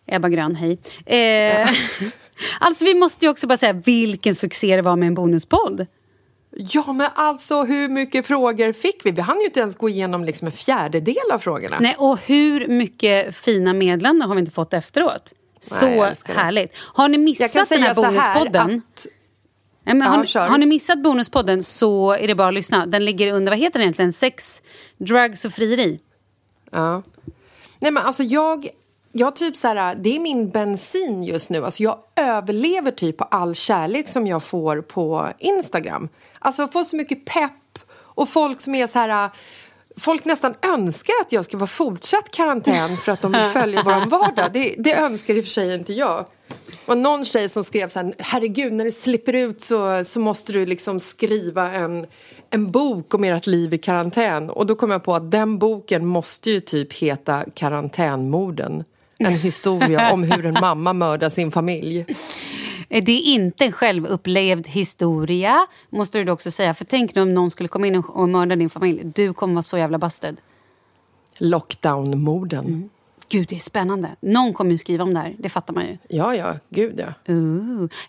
Ebba 0.06 0.28
Grön, 0.28 0.56
hej. 0.56 0.78
Eh, 1.06 1.18
ja. 1.18 1.66
alltså 2.60 2.84
vi 2.84 2.94
måste 2.94 3.24
ju 3.24 3.30
också 3.30 3.46
bara 3.46 3.58
säga 3.58 3.72
vilken 3.72 4.34
succé 4.34 4.76
det 4.76 4.82
var 4.82 4.96
med 4.96 5.06
en 5.06 5.14
bonuspodd. 5.14 5.86
Ja, 6.56 6.92
men 6.92 7.10
alltså 7.14 7.64
hur 7.64 7.88
mycket 7.88 8.26
frågor 8.26 8.72
fick 8.72 9.06
vi? 9.06 9.10
Vi 9.10 9.20
hann 9.20 9.40
ju 9.40 9.44
inte 9.44 9.60
ens 9.60 9.76
gå 9.76 9.88
igenom 9.88 10.24
liksom 10.24 10.46
en 10.46 10.52
fjärdedel 10.52 11.30
av 11.32 11.38
frågorna. 11.38 11.76
Nej, 11.80 11.94
och 11.98 12.18
hur 12.26 12.68
mycket 12.68 13.36
fina 13.36 13.72
meddelanden 13.72 14.28
har 14.28 14.34
vi 14.34 14.40
inte 14.40 14.52
fått 14.52 14.74
efteråt? 14.74 15.32
Så 15.60 15.86
Nej, 15.86 16.14
härligt. 16.26 16.72
Har 16.76 17.08
ni 17.08 17.18
missat 17.18 17.68
den 17.68 17.82
här 17.82 17.94
bonuspodden? 17.94 18.82
Nej, 19.84 19.94
men 19.94 20.08
har, 20.08 20.26
ja, 20.34 20.40
har, 20.40 20.58
ni 20.58 20.66
missat 20.66 21.02
bonuspodden 21.02 21.62
så 21.62 22.12
är 22.12 22.26
det 22.26 22.34
bara 22.34 22.48
att 22.48 22.54
lyssna. 22.54 22.86
Den 22.86 23.04
ligger 23.04 23.32
under, 23.32 23.52
vad 23.52 23.58
heter 23.58 23.78
den 23.78 23.82
egentligen? 23.82 24.12
Sex, 24.12 24.62
drugs 24.96 25.44
och 25.44 25.52
frieri. 25.52 26.00
Ja. 26.70 27.02
Nej 27.78 27.90
men 27.92 28.02
alltså 28.02 28.22
jag, 28.22 28.68
jag 29.12 29.36
typ 29.36 29.56
så 29.56 29.68
här, 29.68 29.94
det 29.94 30.16
är 30.16 30.20
min 30.20 30.50
bensin 30.50 31.24
just 31.24 31.50
nu. 31.50 31.64
Alltså 31.64 31.82
jag 31.82 31.98
överlever 32.16 32.90
typ 32.90 33.16
på 33.16 33.24
all 33.24 33.54
kärlek 33.54 34.08
som 34.08 34.26
jag 34.26 34.42
får 34.42 34.80
på 34.80 35.28
Instagram. 35.38 36.08
Alltså 36.38 36.62
jag 36.62 36.72
får 36.72 36.84
så 36.84 36.96
mycket 36.96 37.24
pepp 37.24 37.78
och 37.94 38.28
folk 38.28 38.60
som 38.60 38.74
är 38.74 38.86
så 38.86 38.98
här 38.98 39.30
Folk 39.96 40.24
nästan 40.24 40.54
önskar 40.62 41.14
att 41.20 41.32
jag 41.32 41.44
ska 41.44 41.56
vara 41.56 41.66
fortsatt 41.66 42.30
karantän 42.30 42.96
för 42.96 43.12
att 43.12 43.22
de 43.22 43.32
vill 43.32 43.44
följa 43.44 43.82
vår 43.82 44.06
vardag. 44.06 44.50
Det, 44.52 44.74
det 44.78 44.94
önskar 44.94 45.34
i 45.34 45.40
och 45.40 45.44
för 45.44 45.50
sig 45.50 45.74
inte 45.74 45.92
jag. 45.92 46.26
Och 46.86 46.98
någon 46.98 47.24
tjej 47.24 47.48
som 47.48 47.64
skrev 47.64 47.88
så 47.88 47.98
här, 47.98 48.14
herregud 48.18 48.72
när 48.72 48.84
du 48.84 48.92
slipper 48.92 49.32
ut 49.32 49.60
så, 49.60 50.04
så 50.04 50.20
måste 50.20 50.52
du 50.52 50.66
liksom 50.66 51.00
skriva 51.00 51.72
en, 51.72 52.06
en 52.50 52.70
bok 52.70 53.14
om 53.14 53.24
ert 53.24 53.46
liv 53.46 53.74
i 53.74 53.78
karantän. 53.78 54.50
Och 54.50 54.66
då 54.66 54.74
kom 54.74 54.90
jag 54.90 55.04
på 55.04 55.14
att 55.14 55.30
den 55.30 55.58
boken 55.58 56.06
måste 56.06 56.50
ju 56.50 56.60
typ 56.60 56.92
heta 56.92 57.44
Karantänmorden. 57.54 58.84
En 59.18 59.32
historia 59.32 60.12
om 60.12 60.22
hur 60.22 60.46
en 60.46 60.56
mamma 60.60 60.92
mördar 60.92 61.30
sin 61.30 61.50
familj. 61.50 62.06
Det 62.88 63.12
är 63.12 63.34
inte 63.34 63.64
en 63.64 63.72
självupplevd 63.72 64.68
historia, 64.68 65.66
måste 65.90 66.22
du 66.22 66.32
också 66.32 66.50
säga. 66.50 66.74
För 66.74 66.84
tänk 66.84 67.14
nu 67.14 67.22
om 67.22 67.34
någon 67.34 67.50
skulle 67.50 67.68
komma 67.68 67.86
in 67.86 67.96
och 67.96 68.28
mörda 68.28 68.56
din 68.56 68.70
familj. 68.70 69.02
Du 69.14 69.32
kommer 69.32 69.54
vara 69.54 69.62
så 69.62 69.78
jävla 69.78 69.98
busted. 69.98 70.36
Lockdown-morden. 71.38 72.66
Mm. 72.66 72.90
Gud, 73.32 73.48
det 73.48 73.56
är 73.56 73.60
spännande. 73.60 74.08
Någon 74.20 74.52
kommer 74.52 74.70
ju 74.70 74.78
skriva 74.78 75.04
om 75.04 75.14
det 75.14 75.20
här, 75.20 75.34
det 75.38 75.48
fattar 75.48 75.74
man 75.74 75.86
ju. 75.86 75.98
Ja, 76.08 76.34
ja. 76.34 76.54
Gud, 76.68 77.00
ja. 77.00 77.14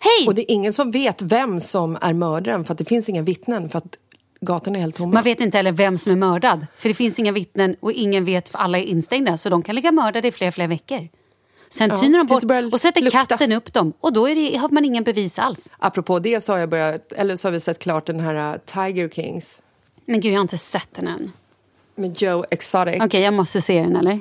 Hej! 0.00 0.26
Och 0.26 0.34
det 0.34 0.42
är 0.42 0.54
ingen 0.54 0.72
som 0.72 0.90
vet 0.90 1.22
vem 1.22 1.60
som 1.60 1.98
är 2.00 2.12
mördaren, 2.12 2.64
för 2.64 2.72
att 2.72 2.78
det 2.78 2.84
finns 2.84 3.08
inga 3.08 3.22
vittnen. 3.22 3.68
För 3.68 3.78
att 3.78 3.98
gatorna 4.40 4.78
är 4.78 4.82
helt 4.82 4.96
tomma. 4.96 5.12
Man 5.12 5.22
vet 5.22 5.40
inte 5.40 5.56
heller 5.56 5.72
vem 5.72 5.98
som 5.98 6.12
är 6.12 6.16
mördad. 6.16 6.66
För 6.76 6.88
det 6.88 6.94
finns 6.94 7.18
inga 7.18 7.32
vittnen 7.32 7.76
och 7.80 7.92
ingen 7.92 8.24
vet, 8.24 8.48
för 8.48 8.58
alla 8.58 8.78
är 8.78 8.82
instängda. 8.82 9.38
Så 9.38 9.48
de 9.48 9.62
kan 9.62 9.74
ligga 9.74 9.92
mördade 9.92 10.28
i 10.28 10.32
flera, 10.32 10.52
flera 10.52 10.68
veckor. 10.68 11.08
Sen 11.68 11.90
ja, 11.90 11.96
tynar 11.96 12.18
de 12.18 12.26
bort 12.26 12.72
och 12.72 12.80
sätter 12.80 13.00
lukta. 13.00 13.26
katten 13.26 13.52
upp 13.52 13.72
dem. 13.72 13.92
Och 14.00 14.12
då 14.12 14.26
det, 14.26 14.56
har 14.56 14.68
man 14.68 14.84
ingen 14.84 15.04
bevis 15.04 15.38
alls. 15.38 15.72
Apropå 15.78 16.18
det 16.18 16.44
så 16.44 16.52
har, 16.52 16.58
jag 16.58 16.68
börjat, 16.68 17.12
eller 17.12 17.36
så 17.36 17.48
har 17.48 17.52
vi 17.52 17.60
sett 17.60 17.78
klart 17.78 18.06
den 18.06 18.20
här 18.20 18.54
uh, 18.54 18.58
Tiger 18.64 19.08
Kings. 19.08 19.58
Men 20.04 20.20
gud, 20.20 20.32
jag 20.32 20.38
har 20.38 20.42
inte 20.42 20.58
sett 20.58 20.88
den 20.94 21.08
än. 21.08 21.32
Med 21.94 22.22
Joe 22.22 22.44
Exotic. 22.50 22.94
Okej, 22.94 23.06
okay, 23.06 23.20
jag 23.20 23.34
måste 23.34 23.60
se 23.60 23.82
den 23.82 23.96
eller? 23.96 24.20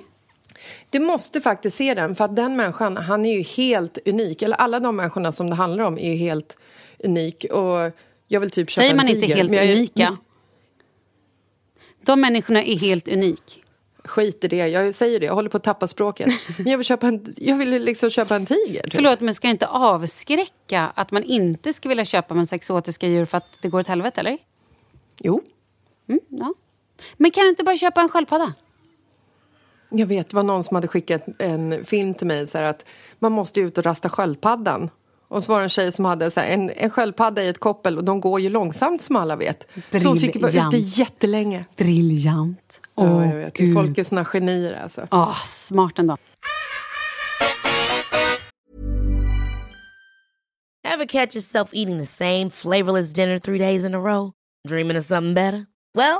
Du 0.89 0.99
måste 0.99 1.41
faktiskt 1.41 1.77
se 1.77 1.93
den, 1.93 2.15
för 2.15 2.25
att 2.25 2.35
den 2.35 2.55
människan, 2.55 2.97
han 2.97 3.25
är 3.25 3.33
ju 3.33 3.41
helt 3.43 3.97
unik. 4.05 4.41
Eller 4.41 4.55
alla 4.55 4.79
de 4.79 4.95
människorna 4.95 5.31
som 5.31 5.49
det 5.49 5.55
handlar 5.55 5.83
om 5.83 5.97
är 5.97 6.11
ju 6.11 6.15
helt 6.15 6.57
unik. 7.03 7.45
Och 7.51 7.91
jag 8.27 8.39
vill 8.39 8.49
typ 8.49 8.69
köpa 8.69 8.81
Säger 8.81 8.95
man 8.95 9.07
en 9.07 9.13
tiger, 9.13 9.23
inte 9.23 9.37
helt 9.37 9.69
är... 9.69 9.75
unika? 9.75 10.17
De 12.05 12.21
människorna 12.21 12.63
är 12.63 12.79
helt 12.79 13.07
unik. 13.07 13.63
Skit 14.05 14.43
i 14.43 14.47
det, 14.47 14.67
jag 14.67 14.95
säger 14.95 15.19
det, 15.19 15.25
jag 15.25 15.33
håller 15.33 15.49
på 15.49 15.57
att 15.57 15.63
tappa 15.63 15.87
språket. 15.87 16.27
Men 16.57 16.67
jag 16.67 16.77
vill, 16.77 16.85
köpa 16.85 17.07
en, 17.07 17.35
jag 17.37 17.55
vill 17.55 17.69
liksom 17.69 18.09
köpa 18.09 18.35
en 18.35 18.45
tiger. 18.45 18.83
Typ. 18.83 18.93
Förlåt, 18.93 19.19
men 19.19 19.33
ska 19.33 19.47
inte 19.47 19.67
avskräcka 19.67 20.91
att 20.95 21.11
man 21.11 21.23
inte 21.23 21.73
ska 21.73 21.89
vilja 21.89 22.05
köpa 22.05 22.33
massa 22.33 22.55
exotiska 22.55 23.07
djur 23.07 23.25
för 23.25 23.37
att 23.37 23.47
det 23.61 23.69
går 23.69 23.79
åt 23.79 23.87
helvete, 23.87 24.19
eller? 24.19 24.37
Jo. 25.19 25.41
Mm, 26.09 26.19
ja. 26.29 26.53
Men 27.13 27.31
kan 27.31 27.43
du 27.43 27.49
inte 27.49 27.63
bara 27.63 27.77
köpa 27.77 28.01
en 28.01 28.09
sköldpadda? 28.09 28.53
Jag 29.95 30.07
vet, 30.07 30.29
det 30.29 30.35
var 30.35 30.43
någon 30.43 30.63
som 30.63 30.75
hade 30.75 30.87
skickat 30.87 31.25
en 31.39 31.85
film 31.85 32.13
till 32.13 32.27
mig 32.27 32.47
så 32.47 32.57
att 32.57 32.85
man 33.19 33.31
måste 33.31 33.59
ut 33.59 33.77
och 33.77 33.85
rasta 33.85 34.09
sköldpaddan. 34.09 34.89
Och 35.27 35.43
så 35.43 35.51
var 35.51 35.59
det 35.59 35.65
en 35.65 35.69
tjej 35.69 35.91
som 35.91 36.05
hade 36.05 36.31
så 36.31 36.39
en, 36.39 36.71
en 36.75 36.89
sköldpadda 36.89 37.43
i 37.43 37.47
ett 37.47 37.59
koppel 37.59 37.97
och 37.97 38.03
de 38.03 38.21
går 38.21 38.39
ju 38.39 38.49
långsamt 38.49 39.01
som 39.01 39.15
alla 39.15 39.35
vet. 39.35 39.67
Brilliant. 39.73 40.03
Så 40.03 40.09
hon 40.09 40.19
fick 40.19 40.41
vara 40.41 40.67
ute 40.67 40.77
jättelänge. 40.77 41.65
Briljant. 41.77 42.81
Oh, 42.95 43.05
ja, 43.05 43.25
jag 43.25 43.35
vet. 43.35 43.53
Gud. 43.53 43.73
Folk 43.73 43.97
är 43.97 44.03
såna 44.03 44.25
genier 44.25 44.79
alltså. 44.83 45.07
Oh, 45.11 45.43
smart 45.43 45.99
ändå. 45.99 46.17
Have 50.87 51.07
catch 51.07 51.35
yourself 51.35 51.69
eating 51.73 51.99
the 51.99 52.05
same 52.05 52.49
flavorless 52.49 53.13
dinner 53.13 53.39
three 53.39 53.59
days 53.59 53.85
in 53.85 53.95
a 53.95 53.99
row? 53.99 54.31
Dreaming 54.67 54.97
of 54.97 55.05
something 55.05 55.33
better? 55.33 55.65
Well, 55.97 56.19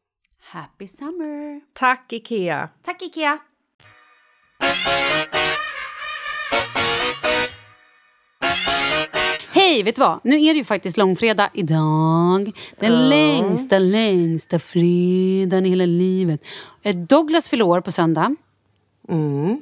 Happy 0.43 0.87
summer! 0.87 1.61
Tack, 1.73 2.13
Ikea! 2.13 2.69
Tack, 2.83 3.01
Ikea! 3.01 3.39
Hej, 9.53 9.83
vet 9.83 9.95
du 9.95 9.99
vad? 9.99 10.19
Nu 10.23 10.35
är 10.35 10.53
det 10.53 10.57
ju 10.57 10.63
faktiskt 10.63 10.97
långfredag 10.97 11.49
idag. 11.53 12.51
Den 12.79 13.09
längsta, 13.09 13.79
längsta 13.79 14.59
fredagen 14.59 15.65
i 15.65 15.69
hela 15.69 15.85
livet. 15.85 16.41
Eh, 16.81 16.95
Douglas 16.95 17.49
fyller 17.49 17.65
år 17.65 17.81
på 17.81 17.91
söndag. 17.91 18.35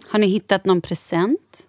Har 0.07 0.19
ni 0.19 0.27
hittat 0.27 0.65
någon 0.65 0.81
present? 0.81 1.65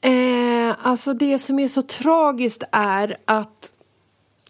Eh, 0.00 0.74
alltså 0.82 1.12
det 1.12 1.38
som 1.38 1.58
är 1.58 1.68
så 1.68 1.82
tragiskt 1.82 2.62
är 2.72 3.16
att 3.24 3.72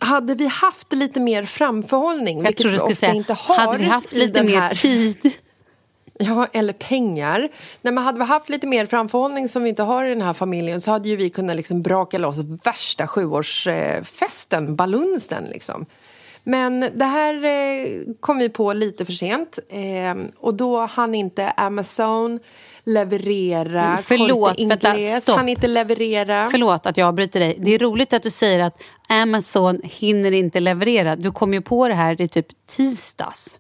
hade 0.03 0.35
vi 0.35 0.47
haft 0.47 0.93
lite 0.93 1.21
mer 1.21 1.45
framförhållning, 1.45 2.39
Jag 2.39 2.45
vilket 2.45 2.67
vi 2.67 2.79
ofta 2.79 2.95
säga, 2.95 3.15
inte 3.15 3.33
har 3.33 3.57
hade 3.57 3.79
vi 3.79 3.85
haft 3.85 4.13
lite 4.13 4.43
mer 4.45 4.61
här- 4.61 4.75
tid? 4.75 5.33
Ja, 6.19 6.47
eller 6.53 6.73
pengar. 6.73 7.39
Nej, 7.83 7.93
men 7.93 7.99
hade 7.99 8.19
vi 8.19 8.25
haft 8.25 8.49
lite 8.49 8.67
mer 8.67 8.87
framförhållning 8.87 9.49
som 9.49 9.63
vi 9.63 9.69
inte 9.69 9.83
har 9.83 10.05
i 10.05 10.09
den 10.09 10.23
här 10.23 10.33
familjen 10.33 10.81
så 10.81 10.91
hade 10.91 11.09
ju 11.09 11.17
vi 11.17 11.31
kunnat 11.31 11.57
liksom 11.57 11.83
braka 11.83 12.19
loss 12.19 12.39
värsta 12.65 13.07
sjuårsfesten, 13.07 14.77
balunsen 14.77 15.45
liksom. 15.45 15.87
Men 16.45 16.81
det 16.95 17.05
här 17.05 17.45
eh, 17.45 17.87
kom 18.21 18.39
vi 18.39 18.49
på 18.49 18.73
lite 18.73 19.05
för 19.05 19.13
sent 19.13 19.59
eh, 19.69 20.15
och 20.39 20.55
då 20.55 20.79
hann 20.87 21.15
inte 21.15 21.51
Amazon 21.51 22.41
leverera. 22.85 23.99
Förlåt, 24.03 24.61
vänta, 24.61 24.99
stopp. 25.21 25.37
hann 25.37 25.49
inte 25.49 25.67
leverera. 25.67 26.49
Förlåt 26.51 26.87
att 26.87 26.97
jag 26.97 27.09
avbryter 27.09 27.41
dig. 27.41 27.57
Det 27.61 27.71
är 27.75 27.79
roligt 27.79 28.13
att 28.13 28.23
du 28.23 28.31
säger 28.31 28.61
att 28.61 28.83
Amazon 29.09 29.81
hinner 29.85 30.33
inte 30.33 30.61
leverera. 30.61 31.17
Du 31.17 31.33
kom 31.33 31.55
ju 31.55 31.61
på 31.61 31.89
det 31.89 31.95
här 31.95 32.21
i 32.21 32.29
typ 32.29 32.47
tisdags. 32.67 33.59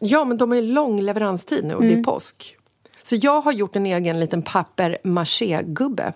Ja, 0.00 0.24
men 0.24 0.36
de 0.36 0.50
har 0.50 0.56
ju 0.56 0.62
lång 0.72 1.00
leveranstid 1.00 1.64
nu 1.64 1.74
och 1.74 1.82
Mm. 1.82 1.94
det 1.94 2.00
är 2.00 2.04
påsk. 2.04 2.56
Så 3.02 3.16
jag 3.16 3.40
har 3.40 3.52
gjort 3.52 3.76
en 3.76 3.86
egen 3.86 4.20
liten 4.20 4.42
papper-maché-gubbe. 4.42 6.12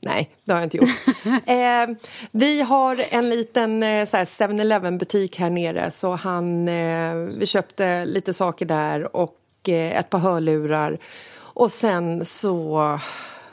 Nej, 0.00 0.30
det 0.44 0.52
har 0.52 0.60
jag 0.60 0.66
inte 0.66 0.76
gjort. 0.76 0.88
eh, 1.46 1.96
vi 2.30 2.60
har 2.62 3.00
en 3.10 3.30
liten 3.30 3.82
eh, 3.82 4.06
så 4.06 4.16
här 4.16 4.24
7-Eleven-butik 4.24 5.38
här 5.38 5.50
nere 5.50 5.90
så 5.90 6.10
han, 6.12 6.68
eh, 6.68 7.14
vi 7.14 7.46
köpte 7.46 8.04
lite 8.04 8.34
saker 8.34 8.66
där 8.66 9.16
och 9.16 9.34
eh, 9.68 9.98
ett 9.98 10.10
par 10.10 10.18
hörlurar. 10.18 10.98
Och 11.36 11.70
sen 11.70 12.24
så 12.24 13.00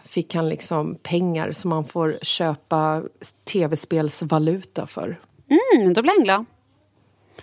fick 0.04 0.36
han 0.36 0.50
liksom 0.50 0.96
pengar 0.96 1.52
som 1.52 1.70
man 1.70 1.86
får 1.86 2.18
köpa 2.22 3.04
tv-spelsvaluta 3.44 4.88
för. 4.88 5.20
Mm, 5.50 5.94
då 5.94 6.02
blir 6.02 6.12
han 6.18 6.24
glad. 6.24 6.46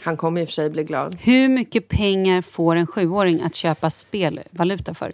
Han 0.01 0.17
kommer 0.17 0.41
i 0.41 0.45
och 0.45 0.49
för 0.49 0.53
sig 0.53 0.71
bli 0.71 0.85
glad. 0.85 1.19
Hur 1.21 1.49
mycket 1.49 1.89
pengar 1.89 2.43
får 2.43 2.77
en 2.77 2.87
sjuåring 2.87 3.43
att 3.43 3.55
köpa 3.55 3.91
spelvaluta 3.91 4.95
för? 4.95 5.13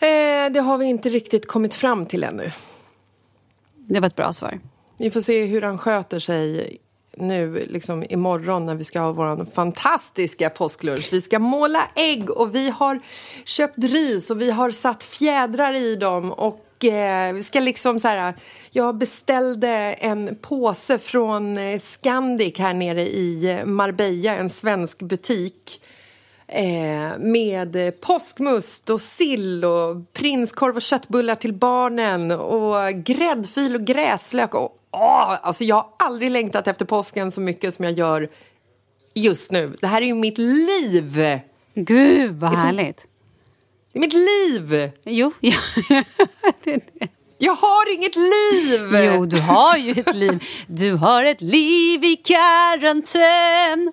Eh, 0.00 0.52
det 0.52 0.60
har 0.60 0.78
vi 0.78 0.86
inte 0.86 1.08
riktigt 1.08 1.46
kommit 1.48 1.74
fram 1.74 2.06
till 2.06 2.24
ännu. 2.24 2.50
Det 3.76 4.00
var 4.00 4.06
ett 4.06 4.16
bra 4.16 4.32
svar. 4.32 4.60
Vi 4.98 5.10
får 5.10 5.20
se 5.20 5.44
hur 5.44 5.62
han 5.62 5.78
sköter 5.78 6.18
sig 6.18 6.78
nu 7.20 7.66
liksom 7.70 8.04
imorgon 8.08 8.64
när 8.64 8.74
vi 8.74 8.84
ska 8.84 9.00
ha 9.00 9.12
vår 9.12 9.44
fantastiska 9.44 10.50
påsklunch. 10.50 11.08
Vi 11.12 11.20
ska 11.20 11.38
måla 11.38 11.88
ägg 11.94 12.30
och 12.30 12.54
vi 12.54 12.70
har 12.70 13.00
köpt 13.44 13.78
ris 13.78 14.30
och 14.30 14.40
vi 14.40 14.50
har 14.50 14.70
satt 14.70 15.04
fjädrar 15.04 15.74
i 15.74 15.96
dem 15.96 16.32
och 16.32 16.84
eh, 16.84 17.32
vi 17.32 17.42
ska 17.42 17.60
liksom 17.60 18.00
så 18.00 18.08
här, 18.08 18.34
jag 18.70 18.94
beställde 18.94 19.68
en 19.92 20.36
påse 20.40 20.98
från 20.98 21.58
eh, 21.58 21.78
Scandic 21.78 22.58
här 22.58 22.74
nere 22.74 23.02
i 23.02 23.62
Marbella, 23.64 24.36
en 24.36 24.50
svensk 24.50 24.98
butik 24.98 25.80
eh, 26.48 27.18
med 27.18 28.00
påskmust 28.00 28.90
och 28.90 29.00
sill 29.00 29.64
och 29.64 30.12
prinskorv 30.12 30.76
och 30.76 30.82
köttbullar 30.82 31.34
till 31.34 31.52
barnen 31.52 32.30
och 32.30 32.92
gräddfil 32.94 33.74
och 33.74 33.84
gräslök. 33.84 34.54
Och, 34.54 34.77
åh, 34.90 35.38
alltså 35.42 35.64
jag 35.64 35.76
har 35.76 35.86
aldrig 35.98 36.30
längtat 36.30 36.68
efter 36.68 36.84
påsken 36.84 37.30
så 37.30 37.40
mycket 37.40 37.74
som 37.74 37.84
jag 37.84 37.94
gör 37.94 38.28
just 39.14 39.52
nu. 39.52 39.76
Det 39.80 39.86
här 39.86 40.02
är 40.02 40.06
ju 40.06 40.14
mitt 40.14 40.38
liv! 40.38 41.12
Det 41.14 41.40
Gud, 41.74 42.34
vad 42.34 42.50
härligt. 42.54 43.06
är 43.92 43.98
mitt 44.00 44.12
liv! 44.12 44.90
Jo, 45.04 45.32
ja. 45.40 45.56
det 46.64 46.72
är 46.72 46.80
det. 46.98 47.08
Jag 47.38 47.54
har 47.54 47.94
inget 47.94 48.16
liv! 48.16 49.12
jo, 49.14 49.26
du 49.26 49.40
har 49.40 49.76
ju 49.76 49.90
ett 49.92 50.14
liv. 50.14 50.44
Du 50.66 50.92
har 50.94 51.24
ett 51.24 51.40
liv 51.40 52.04
i 52.04 52.16
karantän. 52.16 53.92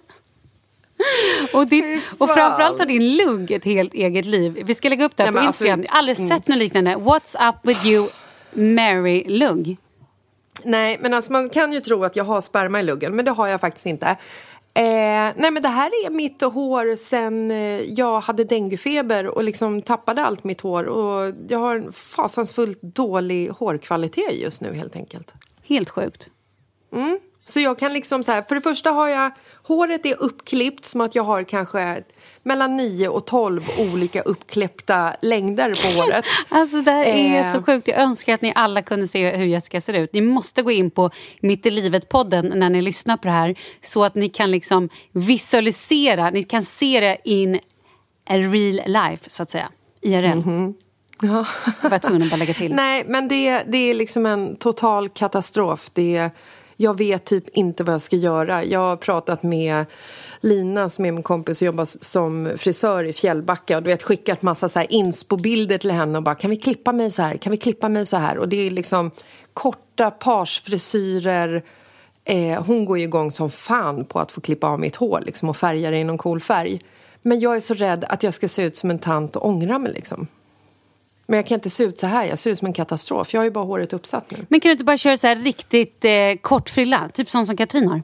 Och, 1.54 1.68
din, 1.68 2.02
och 2.18 2.30
framförallt 2.30 2.80
har 2.80 2.86
din 2.86 3.16
lugg 3.18 3.52
ett 3.52 3.66
helt 3.66 3.94
eget 3.94 4.26
liv. 4.26 4.64
Vi 4.66 4.76
ska 4.76 4.90
lägga 4.90 5.06
upp 5.06 5.18
det 5.18 5.24
här 5.24 5.32
Nej, 5.32 5.42
på 5.42 5.48
alltså- 5.48 5.64
Instagram. 5.66 5.84
Jag 5.84 5.92
har 5.92 5.98
aldrig 6.00 6.18
sett 6.18 6.48
något 6.48 6.58
liknande. 6.58 6.96
What's 6.96 7.50
up 7.50 7.56
with 7.64 7.88
you, 7.88 8.10
Mary 8.54 9.24
Lugg? 9.28 9.78
Nej, 10.66 10.98
men 11.02 11.14
alltså 11.14 11.32
man 11.32 11.50
kan 11.50 11.74
ju 11.74 11.80
tro 11.80 12.04
att 12.04 12.16
jag 12.16 12.24
har 12.24 12.42
sperma 12.42 12.80
i 12.80 12.84
luggen, 12.84 13.16
men 13.16 13.26
det 13.26 13.32
har 13.32 13.48
jag 13.48 13.62
faktiskt 13.62 13.86
inte. 13.86 14.08
Eh, 14.78 15.34
nej, 15.36 15.52
men 15.52 15.62
det 15.62 15.70
här 15.70 16.06
är 16.06 16.10
mitt 16.10 16.42
hår 16.42 16.96
sen 16.96 17.52
eh, 17.52 17.82
jag 17.82 18.20
hade 18.20 18.44
denguefeber 18.44 19.28
och 19.28 19.44
liksom 19.44 19.82
tappade 19.82 20.26
allt 20.26 20.44
mitt 20.44 20.62
hår. 20.62 20.84
Och 20.84 21.34
jag 21.48 21.60
har 21.60 21.76
en 21.76 21.94
fasansfullt 21.94 22.82
dålig 22.82 23.50
hårkvalitet 23.50 24.34
just 24.34 24.62
nu 24.62 24.74
helt 24.74 24.96
enkelt. 24.96 25.34
Helt 25.64 25.90
sjukt. 25.90 26.30
Så 27.46 27.60
jag 27.60 27.80
kan 27.80 27.94
liksom 27.94 28.24
så 28.24 28.32
här, 28.32 28.42
för 28.42 28.56
det 28.56 28.62
första 28.62 28.92
har 28.92 29.10
jag, 29.10 29.32
håret 29.64 30.06
är 30.06 30.24
uppklippt 30.24 30.86
som 30.86 31.02
att 31.02 31.16
jag 31.16 31.24
har 31.24 31.44
kanske 31.44 32.04
mellan 32.46 32.78
9 32.78 33.08
och 33.08 33.26
12 33.26 33.70
olika 33.78 34.22
uppklippta 34.22 35.16
längder 35.22 35.70
på 35.70 36.02
håret. 36.02 36.26
Alltså 36.50 36.82
det 36.82 36.92
här 36.92 37.04
är 37.06 37.40
Eh. 37.40 37.52
så 37.52 37.64
sjukt. 37.64 37.88
Jag 37.88 37.98
önskar 38.02 38.34
att 38.34 38.42
ni 38.42 38.52
alla 38.56 38.82
kunde 38.82 39.08
se 39.08 39.36
hur 39.38 39.46
Jessica 39.46 39.82
ser 39.82 39.94
ut. 39.94 40.14
Ni 40.14 40.22
måste 40.22 40.62
gå 40.62 40.72
in 40.72 40.92
på 40.92 41.10
Mitt 41.40 41.66
i 41.66 41.70
livet-podden 41.72 42.52
när 42.56 42.70
ni 42.70 42.82
lyssnar 42.82 43.18
på 43.18 43.28
det 43.28 43.34
här 43.34 43.56
så 43.84 44.04
att 44.04 44.16
ni 44.16 44.30
kan 44.30 44.52
liksom 44.52 44.90
visualisera, 45.12 46.30
ni 46.30 46.44
kan 46.44 46.64
se 46.64 47.00
det 47.00 47.18
in 47.24 47.60
real 48.30 48.82
life, 48.86 49.30
så 49.30 49.44
att 49.44 49.50
säga. 49.50 49.70
IRL. 50.02 50.42
Ja. 51.22 51.46
Jag 51.84 51.90
var 51.90 51.98
tvungen 52.00 52.24
att 52.24 52.30
bara 52.30 52.36
lägga 52.38 52.54
till. 52.54 52.74
Nej, 52.76 53.04
men 53.08 53.28
det, 53.28 53.64
det 53.68 53.78
är 53.78 53.94
liksom 53.94 54.26
en 54.26 54.56
total 54.56 55.10
katastrof. 55.10 55.90
Det, 55.94 56.30
jag 56.78 56.98
vet 56.98 57.26
typ 57.26 57.48
inte 57.50 57.84
vad 57.84 57.94
jag 57.94 58.02
ska 58.02 58.16
göra. 58.16 58.64
Jag 58.64 58.80
har 58.80 58.96
pratat 58.96 59.44
med 59.44 59.86
Lina 60.42 60.90
som 60.90 61.06
är 61.06 61.12
min 61.12 61.24
kompis 61.24 61.62
och 61.62 61.66
jobbar 61.66 61.86
som 61.86 62.52
frisör 62.58 63.04
i 63.04 63.14
Fjällbacka 63.14 63.78
och 63.78 63.84
du 63.84 63.90
vet 63.90 64.04
skickat 64.04 64.42
massa 64.42 64.70
så 64.70 64.80
här 64.80 64.92
inspo-bilder 64.92 65.78
till 65.78 65.92
henne 65.92 66.18
och 66.18 66.24
bara 66.24 66.36
kan 66.36 66.50
vi 66.50 66.58
klippa 66.58 66.92
mig 66.92 67.12
så 67.12 67.22
här, 67.22 67.38
kan 67.38 67.52
vi 67.52 67.58
klippa 67.58 67.90
mig 67.90 68.06
så 68.06 68.18
här 68.18 68.38
och 68.38 68.50
det 68.50 68.68
är 68.68 68.72
liksom 68.72 69.12
korta 69.54 70.12
parsfrisyrer 70.12 71.64
eh, 72.24 72.64
hon 72.64 72.86
går 72.86 72.98
ju 72.98 73.04
igång 73.04 73.32
som 73.32 73.50
fan 73.50 74.06
på 74.06 74.20
att 74.20 74.32
få 74.32 74.42
klippa 74.42 74.68
av 74.68 74.80
mitt 74.80 74.96
hår 74.96 75.22
liksom, 75.26 75.50
och 75.50 75.58
färga 75.58 75.92
det 75.92 75.98
i 75.98 76.04
någon 76.04 76.18
cool 76.18 76.40
färg. 76.40 76.82
Men 77.22 77.40
jag 77.40 77.58
är 77.58 77.62
så 77.62 77.74
rädd 77.74 78.06
att 78.10 78.24
jag 78.24 78.34
ska 78.34 78.48
se 78.48 78.64
ut 78.64 78.78
som 78.78 78.90
en 78.90 79.00
tant 79.00 79.36
och 79.36 79.48
ångra 79.48 79.80
mig 79.80 79.94
liksom. 79.94 80.28
Men 81.26 81.38
jag 81.38 81.46
kan 81.48 81.56
inte 81.56 81.70
se 81.70 81.84
ut 81.84 82.00
så 82.00 82.08
här, 82.08 82.26
jag 82.26 82.40
ser 82.40 82.52
ut 82.52 82.58
som 82.58 82.66
en 82.66 82.74
katastrof. 82.74 83.34
Jag 83.34 83.40
har 83.40 83.46
ju 83.46 83.52
bara 83.52 83.66
håret 83.66 83.94
uppsatt 83.94 84.32
nu. 84.32 84.46
Men 84.50 84.60
kan 84.60 84.70
du 84.70 84.72
inte 84.72 84.84
bara 84.84 84.98
köra 84.98 85.18
så 85.18 85.28
här 85.28 85.36
riktigt 85.36 86.06
eh, 86.06 86.12
kort 86.42 86.70
frilla? 86.70 87.10
Typ 87.10 87.30
sån 87.30 87.46
som 87.46 87.58
Katrin 87.58 87.88
har. 87.88 88.04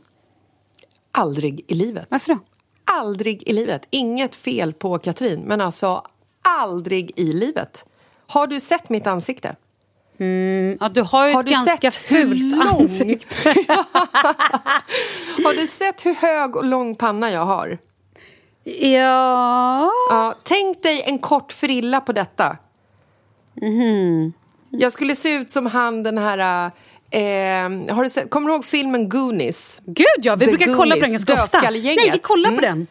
Aldrig 1.11 1.65
i 1.67 1.73
livet. 1.73 2.07
Varför 2.09 2.33
då? 2.33 2.39
Aldrig 2.85 3.43
i 3.49 3.53
livet. 3.53 3.87
Inget 3.89 4.35
fel 4.35 4.73
på 4.73 4.99
Katrin, 4.99 5.41
men 5.41 5.61
alltså 5.61 6.03
aldrig 6.41 7.11
i 7.15 7.33
livet. 7.33 7.85
Har 8.27 8.47
du 8.47 8.59
sett 8.59 8.89
mitt 8.89 9.07
ansikte? 9.07 9.55
Ja, 10.79 10.89
du 10.89 11.01
har 11.01 11.27
ju 11.27 11.33
Har 11.33 11.39
ett 11.39 11.45
du 11.45 11.51
ganska 11.51 11.91
fult 11.91 12.61
ansikte. 12.67 13.35
Har 15.43 15.61
du 15.61 15.67
sett 15.67 16.05
hur 16.05 16.13
hög 16.13 16.55
och 16.55 16.65
lång 16.65 16.95
panna 16.95 17.31
jag 17.31 17.45
har? 17.45 17.77
Ja... 18.63 19.91
Ja, 20.09 20.35
tänk 20.43 20.83
dig 20.83 21.01
en 21.01 21.19
kort 21.19 21.51
frilla 21.53 22.01
på 22.01 22.13
detta. 22.13 22.57
Mhm. 23.61 24.33
Jag 24.69 24.93
skulle 24.93 25.15
se 25.15 25.33
ut 25.35 25.51
som 25.51 25.65
han 25.65 26.03
den 26.03 26.17
här... 26.17 26.71
Eh, 27.13 27.93
har 27.95 28.03
du 28.03 28.09
sett, 28.09 28.29
kommer 28.29 28.47
du 28.47 28.53
ihåg 28.53 28.65
filmen 28.65 29.09
Goonies? 29.09 29.79
Gud 29.85 30.05
ja, 30.17 30.35
vi 30.35 30.45
The 30.45 30.51
brukar 30.51 30.65
kolla 30.75 30.95
på 30.95 31.01
den 31.01 31.09
Goonies, 31.09 31.25
ganska 31.25 31.43
ofta. 31.57 31.69
Nej, 31.71 32.09
vi 32.13 32.19
kollar 32.19 32.49
på 32.49 32.57
Mm. 32.57 32.69
den. 32.69 32.87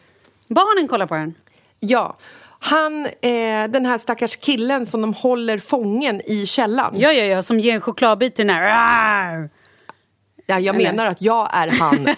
Barnen 0.47 0.87
kollar 0.87 1.05
på 1.05 1.15
den. 1.15 1.33
Ja. 1.79 2.17
Han, 2.59 3.05
eh, 3.05 3.67
den 3.69 3.85
här 3.85 3.97
stackars 3.97 4.35
killen 4.35 4.85
som 4.85 5.01
de 5.01 5.13
håller 5.13 5.57
fången 5.57 6.21
i 6.25 6.45
källan. 6.45 6.93
Ja, 6.97 7.11
ja, 7.11 7.23
ja, 7.25 7.41
som 7.41 7.59
ger 7.59 7.75
en 7.75 7.81
chokladbit 7.81 8.35
till 8.35 8.47
den 8.47 8.55
här. 8.55 8.61
Rar! 9.33 9.49
Ja, 10.45 10.59
jag 10.59 10.75
Eller? 10.75 10.89
menar 10.91 11.05
att 11.05 11.21
jag 11.21 11.49
är 11.53 11.67
han. 11.67 12.07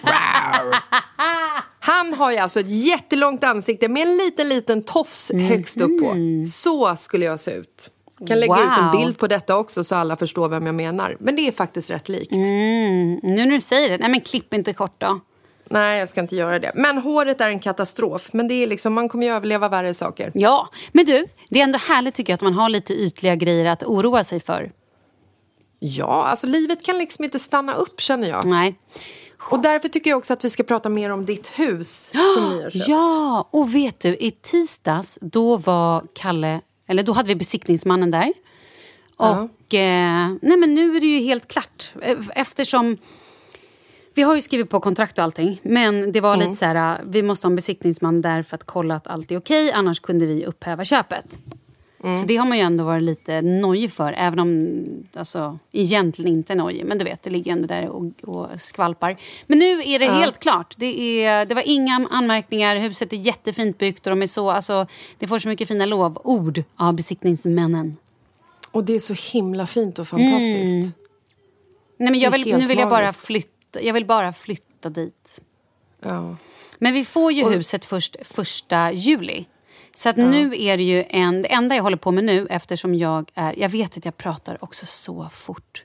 Han 1.80 2.14
har 2.14 2.32
ju 2.32 2.38
alltså 2.38 2.60
ett 2.60 2.70
jättelångt 2.70 3.44
ansikte 3.44 3.88
med 3.88 4.02
en 4.02 4.16
liten, 4.16 4.48
liten 4.48 4.82
tofs 4.82 5.32
högst 5.34 5.80
upp 5.80 6.00
på. 6.00 6.14
Så 6.52 6.96
skulle 6.96 7.24
jag 7.24 7.40
se 7.40 7.50
ut. 7.54 7.90
Jag 8.18 8.28
kan 8.28 8.40
lägga 8.40 8.54
ut 8.54 8.78
en 8.78 8.84
Wow. 8.84 9.00
bild 9.00 9.18
på 9.18 9.26
detta 9.26 9.56
också 9.56 9.84
så 9.84 9.94
alla 9.94 10.16
förstår 10.16 10.48
vem 10.48 10.66
jag 10.66 10.74
menar. 10.74 11.16
Men 11.20 11.36
det 11.36 11.48
är 11.48 11.52
faktiskt 11.52 11.90
rätt 11.90 12.08
likt. 12.08 12.32
Nu 12.32 13.20
när 13.22 13.46
du 13.46 13.60
säger 13.60 13.88
det, 13.90 13.98
nej 13.98 14.08
men 14.08 14.20
klipp 14.20 14.54
inte 14.54 14.72
kort 14.72 15.00
då. 15.00 15.20
Nej, 15.70 15.98
jag 15.98 16.08
ska 16.08 16.20
inte 16.20 16.36
göra 16.36 16.58
det. 16.58 16.72
Men 16.74 16.98
håret 16.98 17.40
är 17.40 17.48
en 17.48 17.58
katastrof. 17.60 18.28
Men 18.32 18.48
det 18.48 18.54
är 18.54 18.66
liksom, 18.66 18.94
man 18.94 19.08
kommer 19.08 19.26
ju 19.26 19.32
överleva 19.32 19.68
värre 19.68 19.94
saker. 19.94 20.30
Ja, 20.34 20.68
men 20.92 21.04
du, 21.04 21.26
det 21.48 21.58
är 21.60 21.64
ändå 21.64 21.78
härligt 21.78 22.14
tycker 22.14 22.32
jag 22.32 22.34
att 22.34 22.42
man 22.42 22.54
har 22.54 22.68
lite 22.68 22.94
ytliga 22.94 23.36
grejer 23.36 23.64
att 23.64 23.82
oroa 23.82 24.24
sig 24.24 24.40
för. 24.40 24.72
Ja, 25.78 26.24
alltså 26.24 26.46
livet 26.46 26.84
kan 26.84 26.98
liksom 26.98 27.24
inte 27.24 27.38
stanna 27.38 27.74
upp 27.74 28.00
känner 28.00 28.28
jag. 28.28 28.44
Nej. 28.46 28.78
Och 29.50 29.58
därför 29.58 29.88
tycker 29.88 30.10
jag 30.10 30.18
också 30.18 30.32
att 30.32 30.44
vi 30.44 30.50
ska 30.50 30.62
prata 30.62 30.88
mer 30.88 31.10
om 31.10 31.24
ditt 31.24 31.58
hus 31.58 32.12
som 32.34 32.48
ni 32.56 32.62
har 32.62 32.70
köpt. 32.70 32.88
Ja, 32.88 33.48
och 33.50 33.74
vet 33.74 34.00
du, 34.00 34.08
i 34.16 34.30
tisdags 34.30 35.18
då 35.20 35.56
var 35.56 36.02
Kalle, 36.14 36.60
eller 36.86 37.02
då 37.02 37.12
hade 37.12 37.28
vi 37.28 37.34
besiktningsmannen 37.34 38.10
där. 38.10 38.32
Och 39.16 39.74
eh, 39.74 40.28
nej 40.42 40.56
men 40.56 40.74
nu 40.74 40.96
är 40.96 41.00
det 41.00 41.06
ju 41.06 41.18
helt 41.20 41.48
klart. 41.48 41.92
Eh, 42.02 42.18
Eftersom 42.34 42.96
vi 44.14 44.22
har 44.22 44.34
ju 44.34 44.42
skrivit 44.42 44.70
på 44.70 44.80
kontrakt 44.80 45.18
och 45.18 45.24
allting. 45.24 45.60
Men 45.62 46.12
det 46.12 46.20
var 46.20 46.36
lite 46.36 46.56
så 46.56 46.64
här, 46.64 47.00
vi 47.06 47.22
måste 47.22 47.46
ha 47.46 47.50
en 47.50 47.56
besiktningsman 47.56 48.22
där 48.22 48.42
för 48.42 48.54
att 48.54 48.64
kolla 48.64 48.94
att 48.94 49.06
allt 49.06 49.30
är 49.30 49.36
okej. 49.36 49.72
Annars 49.72 50.00
kunde 50.00 50.26
vi 50.26 50.44
upphäva 50.44 50.84
köpet. 50.84 51.38
Så 52.04 52.26
det 52.26 52.36
har 52.36 52.46
man 52.46 52.58
ju 52.58 52.64
ändå 52.64 52.84
varit 52.84 53.02
lite 53.02 53.42
nojig 53.42 53.92
för. 53.92 54.12
Även 54.12 54.38
om, 54.38 54.84
alltså 55.14 55.58
egentligen 55.72 56.32
inte 56.32 56.54
nojig. 56.54 56.84
Men 56.84 56.98
du 56.98 57.04
vet, 57.04 57.22
det 57.22 57.30
ligger 57.30 57.52
ändå 57.52 57.66
där 57.66 57.88
och, 57.88 58.04
och 58.22 58.60
skvalpar. 58.60 59.16
Men 59.46 59.58
nu 59.58 59.82
är 59.84 59.98
det 59.98 60.10
helt 60.10 60.38
klart. 60.38 60.74
Det, 60.76 61.24
är, 61.24 61.46
det 61.46 61.54
var 61.54 61.62
inga 61.66 62.08
anmärkningar. 62.10 62.76
Huset 62.76 63.12
är 63.12 63.16
jättefint 63.16 63.78
byggt 63.78 64.06
och 64.06 64.10
de 64.10 64.22
är 64.22 64.26
så, 64.26 64.50
alltså, 64.50 64.86
det 65.18 65.28
får 65.28 65.38
så 65.38 65.48
mycket 65.48 65.68
fina 65.68 65.86
lovord 65.86 66.62
av 66.76 66.94
besiktningsmännen. 66.94 67.96
Och 68.70 68.84
det 68.84 68.92
är 68.92 69.00
så 69.00 69.14
himla 69.32 69.66
fint 69.66 69.98
och 69.98 70.08
fantastiskt. 70.08 70.92
Nej, 71.96 72.10
men 72.10 72.20
jag 72.20 72.30
vill, 72.30 72.56
nu 72.56 72.66
vill 72.66 72.78
jag 72.78 72.88
bara 72.88 73.02
magiskt. 73.04 73.24
flytta, 73.24 73.82
jag 73.82 73.94
vill 73.94 74.06
bara 74.06 74.32
flytta 74.32 74.88
dit. 74.88 75.40
Ja. 76.00 76.36
Men 76.78 76.94
vi 76.94 77.04
får 77.04 77.32
ju 77.32 77.48
huset 77.48 77.84
först 77.84 78.16
första 78.24 78.92
juli. 78.92 79.44
Så 79.96 80.08
att 80.08 80.16
nu 80.16 80.62
är 80.62 80.76
det 80.76 80.82
ju 80.82 81.04
en, 81.08 81.42
det 81.42 81.52
enda 81.52 81.76
jag 81.76 81.82
håller 81.82 81.96
på 81.96 82.10
med 82.10 82.24
nu 82.24 82.46
eftersom 82.50 82.94
jag 82.94 83.30
är, 83.34 83.54
jag 83.58 83.68
vet 83.68 83.96
att 83.96 84.04
jag 84.04 84.16
pratar 84.16 84.64
också 84.64 84.86
så 84.86 85.28
fort. 85.32 85.84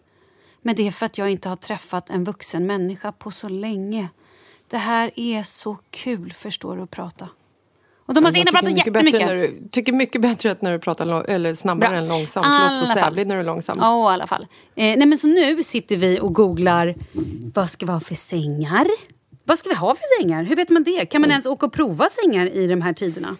Men 0.61 0.75
det 0.75 0.87
är 0.87 0.91
för 0.91 1.05
att 1.05 1.17
jag 1.17 1.29
inte 1.29 1.49
har 1.49 1.55
träffat 1.55 2.09
en 2.09 2.23
vuxen 2.23 2.65
människa 2.65 3.11
på 3.11 3.31
så 3.31 3.49
länge. 3.49 4.07
Det 4.67 4.77
här 4.77 5.11
är 5.15 5.43
så 5.43 5.77
kul, 5.89 6.33
förstår 6.33 6.77
du, 6.77 6.83
att 6.83 6.91
prata. 6.91 7.29
Och 8.05 8.13
de 8.13 8.23
har 8.25 8.31
så 8.31 8.37
Jag 8.37 8.47
tycker 8.47 8.57
pratat 8.57 8.73
mycket 8.75 8.93
bättre 8.93 9.05
jättemycket. 9.07 9.27
när 9.27 9.35
du, 9.35 9.69
tycker 9.71 9.93
mycket 9.93 10.21
bättre 10.21 10.51
att 10.51 10.61
när 10.61 10.71
du 10.71 10.79
pratar 10.79 11.29
eller 11.29 11.53
snabbare 11.53 11.89
Bra. 11.89 11.97
än 11.99 12.07
långsamt. 12.07 12.45
Låter 12.47 12.59
så 12.59 12.65
alla 12.65 12.85
fall. 12.85 12.87
sävligt 12.87 13.27
när 13.27 13.35
du 13.35 13.41
är 13.41 13.45
långsam. 13.45 13.77
Ja, 13.81 14.11
i 14.11 14.13
alla 14.13 14.27
fall. 14.27 14.41
Eh, 14.75 14.97
nej, 14.97 15.05
men 15.05 15.17
så 15.17 15.27
nu 15.27 15.63
sitter 15.63 15.95
vi 15.97 16.19
och 16.19 16.33
googlar 16.33 16.95
vad 17.53 17.69
ska 17.69 17.85
vi 17.85 17.91
ha 17.91 17.99
för 17.99 18.15
sängar? 18.15 18.87
Vad 19.43 19.57
ska 19.57 19.69
vi 19.69 19.75
ha 19.75 19.95
för 19.95 20.21
sängar? 20.21 20.43
Hur 20.43 20.55
vet 20.55 20.69
man 20.69 20.83
det? 20.83 21.05
Kan 21.05 21.21
man 21.21 21.29
ens 21.29 21.45
åka 21.45 21.65
och 21.65 21.73
prova 21.73 22.09
sängar 22.09 22.45
i 22.45 22.67
de 22.67 22.81
här 22.81 22.93
tiderna? 22.93 23.37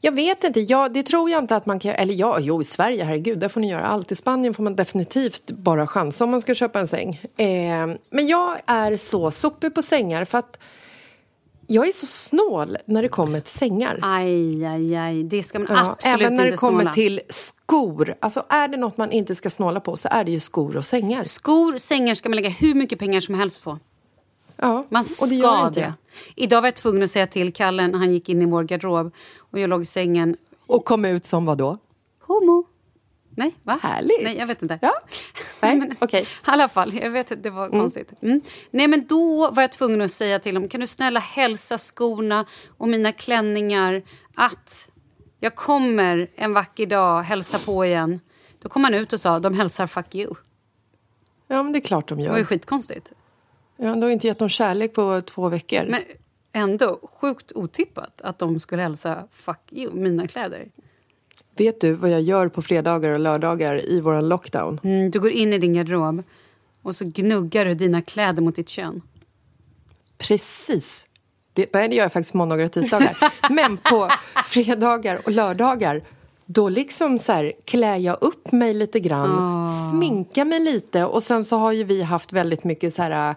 Jag 0.00 0.12
vet 0.12 0.44
inte, 0.44 0.60
jag, 0.60 0.92
det 0.92 1.02
tror 1.02 1.30
jag 1.30 1.42
inte 1.42 1.56
att 1.56 1.66
man 1.66 1.78
kan... 1.78 1.94
Eller 1.94 2.14
ja, 2.14 2.38
jo, 2.40 2.62
i 2.62 2.64
Sverige, 2.64 3.04
herregud, 3.04 3.38
där 3.38 3.48
får 3.48 3.60
ni 3.60 3.70
göra 3.70 3.86
allt. 3.86 4.12
I 4.12 4.16
Spanien 4.16 4.54
får 4.54 4.62
man 4.62 4.76
definitivt 4.76 5.50
bara 5.50 5.86
chansa 5.86 6.24
om 6.24 6.30
man 6.30 6.40
ska 6.40 6.54
köpa 6.54 6.80
en 6.80 6.88
säng. 6.88 7.20
Eh, 7.36 7.46
men 8.10 8.26
jag 8.26 8.58
är 8.66 8.96
så 8.96 9.30
sopig 9.30 9.74
på 9.74 9.82
sängar 9.82 10.24
för 10.24 10.38
att 10.38 10.58
jag 11.66 11.88
är 11.88 11.92
så 11.92 12.06
snål 12.06 12.76
när 12.84 13.02
det 13.02 13.08
kommer 13.08 13.40
till 13.40 13.52
sängar. 13.58 13.98
Aj, 14.02 14.66
aj, 14.66 14.96
aj. 14.96 15.22
Det 15.24 15.42
ska 15.42 15.58
man 15.58 15.68
Ja, 15.70 15.90
absolut 15.90 16.20
även 16.20 16.34
när 16.36 16.44
inte 16.44 16.54
det 16.54 16.56
kommer 16.56 16.80
snåla. 16.82 16.94
till 16.94 17.20
skor. 17.28 18.14
Alltså 18.20 18.44
är 18.48 18.68
det 18.68 18.76
något 18.76 18.96
man 18.96 19.12
inte 19.12 19.34
ska 19.34 19.50
snåla 19.50 19.80
på 19.80 19.96
så 19.96 20.08
är 20.10 20.24
det 20.24 20.30
ju 20.30 20.40
skor 20.40 20.76
och 20.76 20.86
sängar. 20.86 21.22
Skor, 21.22 21.78
sängar 21.78 22.14
ska 22.14 22.28
man 22.28 22.36
lägga 22.36 22.48
hur 22.50 22.74
mycket 22.74 22.98
pengar 22.98 23.20
som 23.20 23.34
helst 23.34 23.62
på. 23.64 23.78
Ja, 24.60 24.86
Man 24.88 25.04
ska 25.04 25.26
det 25.26 25.34
gör 25.34 25.70
det. 25.70 25.94
Idag 26.36 26.60
var 26.60 26.66
jag 26.68 26.76
tvungen 26.76 27.02
att 27.02 27.10
säga 27.10 27.26
till 27.26 27.52
Kalle 27.52 27.86
när 27.88 27.98
han 27.98 28.12
gick 28.12 28.28
in 28.28 28.42
i 28.42 28.46
vår 28.46 28.62
garderob 28.64 29.14
och 29.38 29.58
jag 29.60 29.70
låg 29.70 29.82
i 29.82 29.84
sängen. 29.84 30.36
Och 30.66 30.84
kom 30.84 31.04
ut 31.04 31.24
som 31.24 31.44
vad 31.44 31.58
då? 31.58 31.78
Homo. 32.20 32.64
Nej, 33.30 33.54
va? 33.62 33.78
Härligt. 33.82 34.22
Nej, 34.22 34.36
jag 34.38 34.46
vet 34.46 34.62
inte. 34.62 34.78
Ja. 34.82 34.92
Nej, 35.60 35.76
Men- 35.76 35.96
okej. 36.00 36.22
I 36.22 36.26
alla 36.42 36.68
fall, 36.68 36.94
jag 36.94 37.10
vet 37.10 37.32
att 37.32 37.42
det 37.42 37.50
var 37.50 37.68
konstigt. 37.68 38.12
Mm. 38.22 38.40
Nej, 38.70 38.88
men 38.88 39.06
då 39.06 39.50
var 39.50 39.62
jag 39.62 39.72
tvungen 39.72 40.00
att 40.00 40.10
säga 40.10 40.38
till 40.38 40.56
honom, 40.56 40.68
kan 40.68 40.80
du 40.80 40.86
snälla 40.86 41.20
hälsa 41.20 41.78
skorna 41.78 42.46
och 42.78 42.88
mina 42.88 43.12
klänningar 43.12 44.02
att 44.34 44.88
jag 45.40 45.54
kommer 45.54 46.28
en 46.34 46.52
vacker 46.52 46.86
dag 46.86 47.22
hälsa 47.22 47.58
på 47.66 47.84
igen. 47.84 48.20
Då 48.62 48.68
kom 48.68 48.84
han 48.84 48.94
ut 48.94 49.12
och 49.12 49.20
sa, 49.20 49.38
de 49.38 49.54
hälsar 49.54 49.86
fuck 49.86 50.14
you. 50.14 50.34
Ja, 51.48 51.62
men 51.62 51.72
det 51.72 51.78
är 51.78 51.80
klart 51.80 52.08
de 52.08 52.18
Det 52.18 52.28
var 52.28 52.34
ju 52.36 52.40
gör. 52.40 52.46
skitkonstigt. 52.46 53.12
Ja, 53.82 53.94
du 53.94 54.02
har 54.02 54.10
inte 54.10 54.26
gett 54.26 54.38
dem 54.38 54.48
kärlek 54.48 54.92
på 54.94 55.22
två 55.26 55.48
veckor. 55.48 55.86
Men 55.88 56.00
ändå 56.52 57.00
sjukt 57.20 57.52
otippat 57.52 58.20
att 58.20 58.38
de 58.38 58.60
skulle 58.60 58.82
hälsa 58.82 59.24
fuck 59.32 59.60
you, 59.72 59.94
mina 59.94 60.28
kläder. 60.28 60.68
Vet 61.56 61.80
du 61.80 61.92
vad 61.92 62.10
jag 62.10 62.20
gör 62.20 62.48
på 62.48 62.62
fredagar 62.62 63.10
och 63.10 63.20
lördagar 63.20 63.90
i 63.90 64.00
våran 64.00 64.28
lockdown? 64.28 64.80
Mm, 64.84 65.10
du 65.10 65.20
går 65.20 65.30
in 65.30 65.52
i 65.52 65.58
din 65.58 65.72
garderob 65.72 66.22
och 66.82 66.96
så 66.96 67.04
gnuggar 67.04 67.64
du 67.64 67.74
dina 67.74 68.02
kläder 68.02 68.42
mot 68.42 68.56
ditt 68.56 68.68
kön. 68.68 69.02
Precis. 70.18 71.06
Det, 71.52 71.72
nej, 71.72 71.88
det 71.88 71.94
gör 71.96 72.04
jag 72.04 72.12
faktiskt 72.12 72.34
måndagar 72.34 72.64
och 72.64 72.72
tisdagar. 72.72 73.16
Men 73.50 73.76
på 73.76 74.08
fredagar 74.46 75.20
och 75.24 75.32
lördagar 75.32 76.02
då 76.46 76.68
liksom 76.68 77.18
så 77.18 77.32
här, 77.32 77.52
klär 77.64 77.96
jag 77.96 78.18
upp 78.20 78.52
mig 78.52 78.74
lite 78.74 79.00
grann, 79.00 79.30
Ah. 79.38 79.90
sminkar 79.90 80.44
mig 80.44 80.60
lite 80.60 81.04
och 81.04 81.22
sen 81.22 81.44
så 81.44 81.56
har 81.56 81.72
ju 81.72 81.84
vi 81.84 82.02
haft 82.02 82.32
väldigt 82.32 82.64
mycket 82.64 82.94
så 82.94 83.02
här 83.02 83.34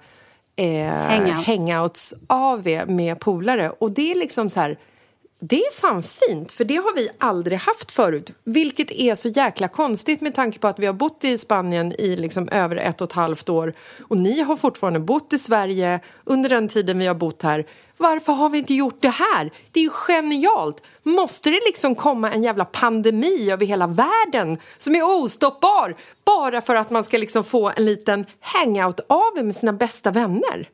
eh, 0.56 0.88
Hangouts. 0.88 1.48
hangouts 1.48 2.14
AV 2.28 2.68
med 2.88 3.20
polare 3.20 3.70
och 3.70 3.92
det 3.92 4.12
är 4.12 4.16
liksom 4.16 4.50
så 4.50 4.60
här 4.60 4.78
det 5.46 5.66
är 5.66 5.74
fan 5.74 6.04
fint, 6.04 6.52
för 6.52 6.66
det 6.66 6.76
har 6.76 6.96
vi 6.96 7.10
aldrig 7.18 7.60
haft 7.60 7.92
förut. 7.92 8.32
Vilket 8.44 8.92
är 8.92 9.16
så 9.16 9.28
jäkla 9.28 9.68
konstigt 9.68 10.22
med 10.22 10.36
tanke 10.36 10.60
på 10.60 10.68
att 10.68 10.80
vi 10.80 10.86
har 10.86 10.94
bott 10.94 11.24
i 11.24 11.38
Spanien 11.38 11.94
i 12.00 12.16
liksom 12.16 12.50
över 12.50 12.76
ett 12.76 13.02
och 13.02 13.08
ett 13.08 13.14
halvt 13.14 13.50
år. 13.50 13.74
Och 14.02 14.18
ni 14.18 14.42
har 14.42 14.56
fortfarande 14.56 15.00
bott 15.00 15.34
i 15.34 15.40
Sverige 15.40 16.00
under 16.24 16.50
den 16.50 16.68
tiden 16.68 17.00
vi 17.00 17.08
har 17.08 17.16
bott 17.16 17.42
här. 17.42 17.66
Varför 17.98 18.34
har 18.34 18.50
vi 18.50 18.58
inte 18.58 18.74
gjort 18.74 19.02
det 19.02 19.10
här? 19.10 19.52
Det 19.72 19.80
är 19.80 19.84
ju 19.84 19.90
genialt! 19.90 20.82
Måste 21.04 21.50
det 21.50 21.60
liksom 21.66 21.96
komma 21.96 22.32
en 22.32 22.44
jävla 22.44 22.66
pandemi 22.66 23.52
över 23.52 23.66
hela 23.66 23.88
världen 23.88 24.58
som 24.78 24.96
är 24.96 25.04
ostoppbar 25.04 25.96
bara 26.26 26.62
för 26.62 26.76
att 26.76 26.90
man 26.90 27.04
ska 27.04 27.18
liksom 27.18 27.44
få 27.44 27.72
en 27.76 27.86
liten 27.86 28.26
hangout 28.40 29.00
av 29.10 29.46
med 29.46 29.56
sina 29.56 29.74
bästa 29.74 30.12
vänner? 30.12 30.70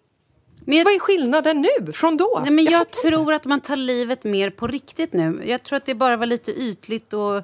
Men 0.70 0.78
jag, 0.78 0.86
Vad 0.86 0.94
är 0.94 1.00
skillnaden 1.00 1.62
nu 1.62 1.94
från 1.94 2.18
då? 2.18 2.40
nej, 2.44 2.52
men 2.52 2.66
jag, 2.66 2.74
fattar 2.74 3.10
tror 3.10 3.34
att 3.34 3.46
man 3.46 3.62
tar 3.62 3.76
livet 3.76 4.24
mer 4.24 4.50
på 4.50 4.68
riktigt 4.68 5.14
nu. 5.14 5.42
Jag 5.46 5.64
tror 5.64 5.78
att 5.78 5.86
det 5.86 5.96
bara 5.96 6.18
var 6.18 6.26
lite 6.26 6.52
ytligt 6.52 7.14
och 7.14 7.42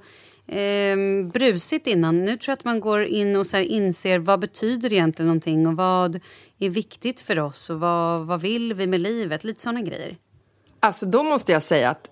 ehm, 0.48 1.30
brusigt 1.30 1.88
innan. 1.88 2.26
Nu 2.26 2.38
tror 2.38 2.52
jag 2.52 2.54
att 2.54 2.64
man 2.64 2.80
går 2.80 3.04
in 3.04 3.36
och 3.36 3.48
så 3.48 3.58
inser 3.58 4.20
vad 4.20 4.40
betyder 4.40 4.94
egentligen 4.94 5.28
någonting 5.28 5.68
och 5.68 5.76
vad 5.76 6.20
är 6.60 6.70
viktigt 6.70 7.20
för 7.20 7.40
oss 7.40 7.70
och 7.70 7.80
vad, 7.80 8.26
vad 8.28 8.42
vill 8.42 8.74
vi 8.74 8.88
med 8.88 9.00
livet? 9.00 9.44
Lite 9.44 9.62
såna 9.62 9.82
grejer. 9.82 10.18
Alltså 10.80 11.06
då 11.06 11.24
måste 11.24 11.52
jag 11.52 11.64
säga 11.64 11.90
att 11.90 12.12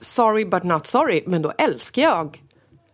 sorry 0.00 0.44
but 0.44 0.62
not 0.62 0.86
sorry, 0.86 1.22
men 1.26 1.42
då 1.42 1.52
älskar 1.58 2.02
jag 2.02 2.42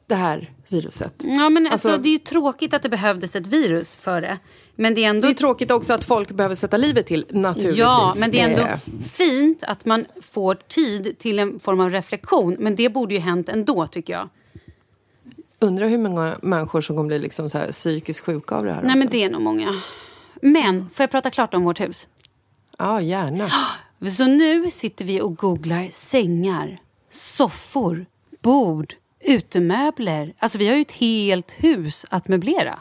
det 0.06 0.14
här 0.14 0.53
viruset. 0.68 1.14
Ja, 1.24 1.50
men 1.50 1.66
alltså, 1.66 1.88
Alltså- 1.88 2.02
det 2.02 2.08
är 2.08 2.12
ju 2.12 2.18
tråkigt 2.18 2.74
att 2.74 2.82
det 2.82 2.88
behövdes 2.88 3.36
ett 3.36 3.46
virus 3.46 3.96
för 3.96 4.20
det. 4.20 4.38
Men 4.76 4.94
det 4.94 5.04
är 5.04 5.08
ändå 5.08 5.26
Det 5.26 5.32
är 5.32 5.34
tråkigt 5.34 5.70
också 5.70 5.92
att 5.92 6.04
folk 6.04 6.30
behöver 6.30 6.54
sätta 6.54 6.76
livet 6.76 7.06
till, 7.06 7.26
naturligtvis. 7.30 7.78
Ja, 7.78 8.14
men 8.16 8.30
det 8.30 8.40
är 8.40 8.48
ändå 8.48 8.78
fint 9.08 9.62
att 9.62 9.84
man 9.84 10.06
får 10.22 10.54
tid 10.54 11.18
till 11.18 11.38
en 11.38 11.60
form 11.60 11.80
av 11.80 11.90
reflektion. 11.90 12.56
Men 12.58 12.74
det 12.74 12.88
borde 12.88 13.14
ju 13.14 13.20
hänt 13.20 13.48
ändå, 13.48 13.86
tycker 13.86 14.12
jag. 14.12 14.28
Undrar 15.58 15.88
hur 15.88 15.98
många 15.98 16.38
människor 16.42 16.80
som 16.80 16.96
kommer 16.96 17.08
bli 17.08 17.18
liksom 17.18 17.48
så 17.50 17.58
här 17.58 17.72
psykiskt 17.72 18.20
sjuka 18.24 18.54
av 18.54 18.64
det 18.64 18.72
här. 18.72 18.82
Nej, 18.82 18.90
också. 18.90 18.98
men 18.98 19.08
det 19.08 19.24
är 19.24 19.30
nog 19.30 19.42
många. 19.42 19.80
Men, 20.42 20.90
får 20.90 21.02
jag 21.02 21.10
prata 21.10 21.30
klart 21.30 21.54
om 21.54 21.64
vårt 21.64 21.80
hus? 21.80 22.08
Ja, 22.78 23.00
gärna. 23.00 23.50
Så 24.16 24.26
nu 24.26 24.70
sitter 24.70 25.04
vi 25.04 25.20
och 25.20 25.36
googlar 25.36 25.88
sängar, 25.92 26.80
soffor, 27.10 28.06
bord, 28.42 28.94
utemöbler. 29.24 30.34
Alltså 30.38 30.58
vi 30.58 30.68
har 30.68 30.74
ju 30.74 30.80
ett 30.82 30.92
helt 30.92 31.52
hus 31.52 32.06
att 32.10 32.28
möblera. 32.28 32.78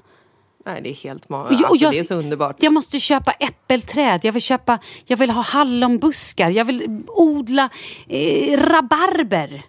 Nej, 0.66 0.82
det 0.84 0.90
är 0.90 0.94
helt 0.96 1.28
ma- 1.28 1.48
Jo, 1.52 1.66
alltså, 1.66 1.84
jag- 1.86 1.94
Det 1.94 2.00
är 2.00 2.04
så 2.04 2.16
underbart. 2.16 2.56
Jag 2.60 2.74
måste 2.74 3.00
köpa 3.00 3.32
äppelträd, 3.32 4.20
jag 4.24 4.34
vill, 4.34 4.42
köpa, 4.42 4.80
jag 5.06 5.18
vill 5.18 5.30
ha 5.30 5.42
hallonbuskar, 5.42 6.50
jag 6.50 6.66
vill 6.66 7.02
odla 7.08 7.70
eh, 8.08 8.58
rabarber. 8.60 9.66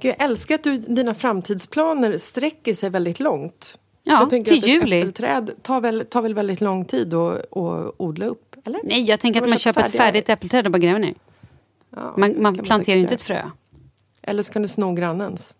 Gud, 0.00 0.14
jag 0.18 0.22
älskar 0.24 0.54
att 0.54 0.64
du, 0.64 0.78
dina 0.78 1.14
framtidsplaner 1.14 2.18
sträcker 2.18 2.74
sig 2.74 2.90
väldigt 2.90 3.20
långt. 3.20 3.78
Ja, 4.02 4.26
till 4.26 4.40
att 4.40 4.48
ett 4.48 4.66
juli. 4.66 4.98
äppelträd 5.00 5.50
tar 5.62 5.80
väl, 5.80 6.04
tar 6.10 6.22
väl 6.22 6.34
väldigt 6.34 6.60
lång 6.60 6.84
tid 6.84 7.14
att, 7.14 7.56
att 7.56 7.94
odla 7.96 8.26
upp? 8.26 8.56
Eller? 8.64 8.80
Nej, 8.84 9.02
jag 9.04 9.20
tänker 9.20 9.42
att 9.42 9.48
man 9.48 9.58
köper 9.58 9.80
ett 9.80 9.86
färdiga- 9.86 9.98
färdigt 9.98 10.28
äppelträd 10.28 10.66
och 10.66 10.72
bara 10.72 10.78
gräver 10.78 10.98
ner. 10.98 11.14
Ja, 11.96 12.14
Man, 12.16 12.42
man 12.42 12.54
planterar 12.54 12.96
ju 12.96 13.02
inte 13.02 13.14
ett 13.14 13.22
frö. 13.22 13.42
Eller 14.22 14.42
så 14.42 14.52
kan 14.52 14.62
du 14.62 14.68
sno 14.68 14.92
grannens. 14.94 15.54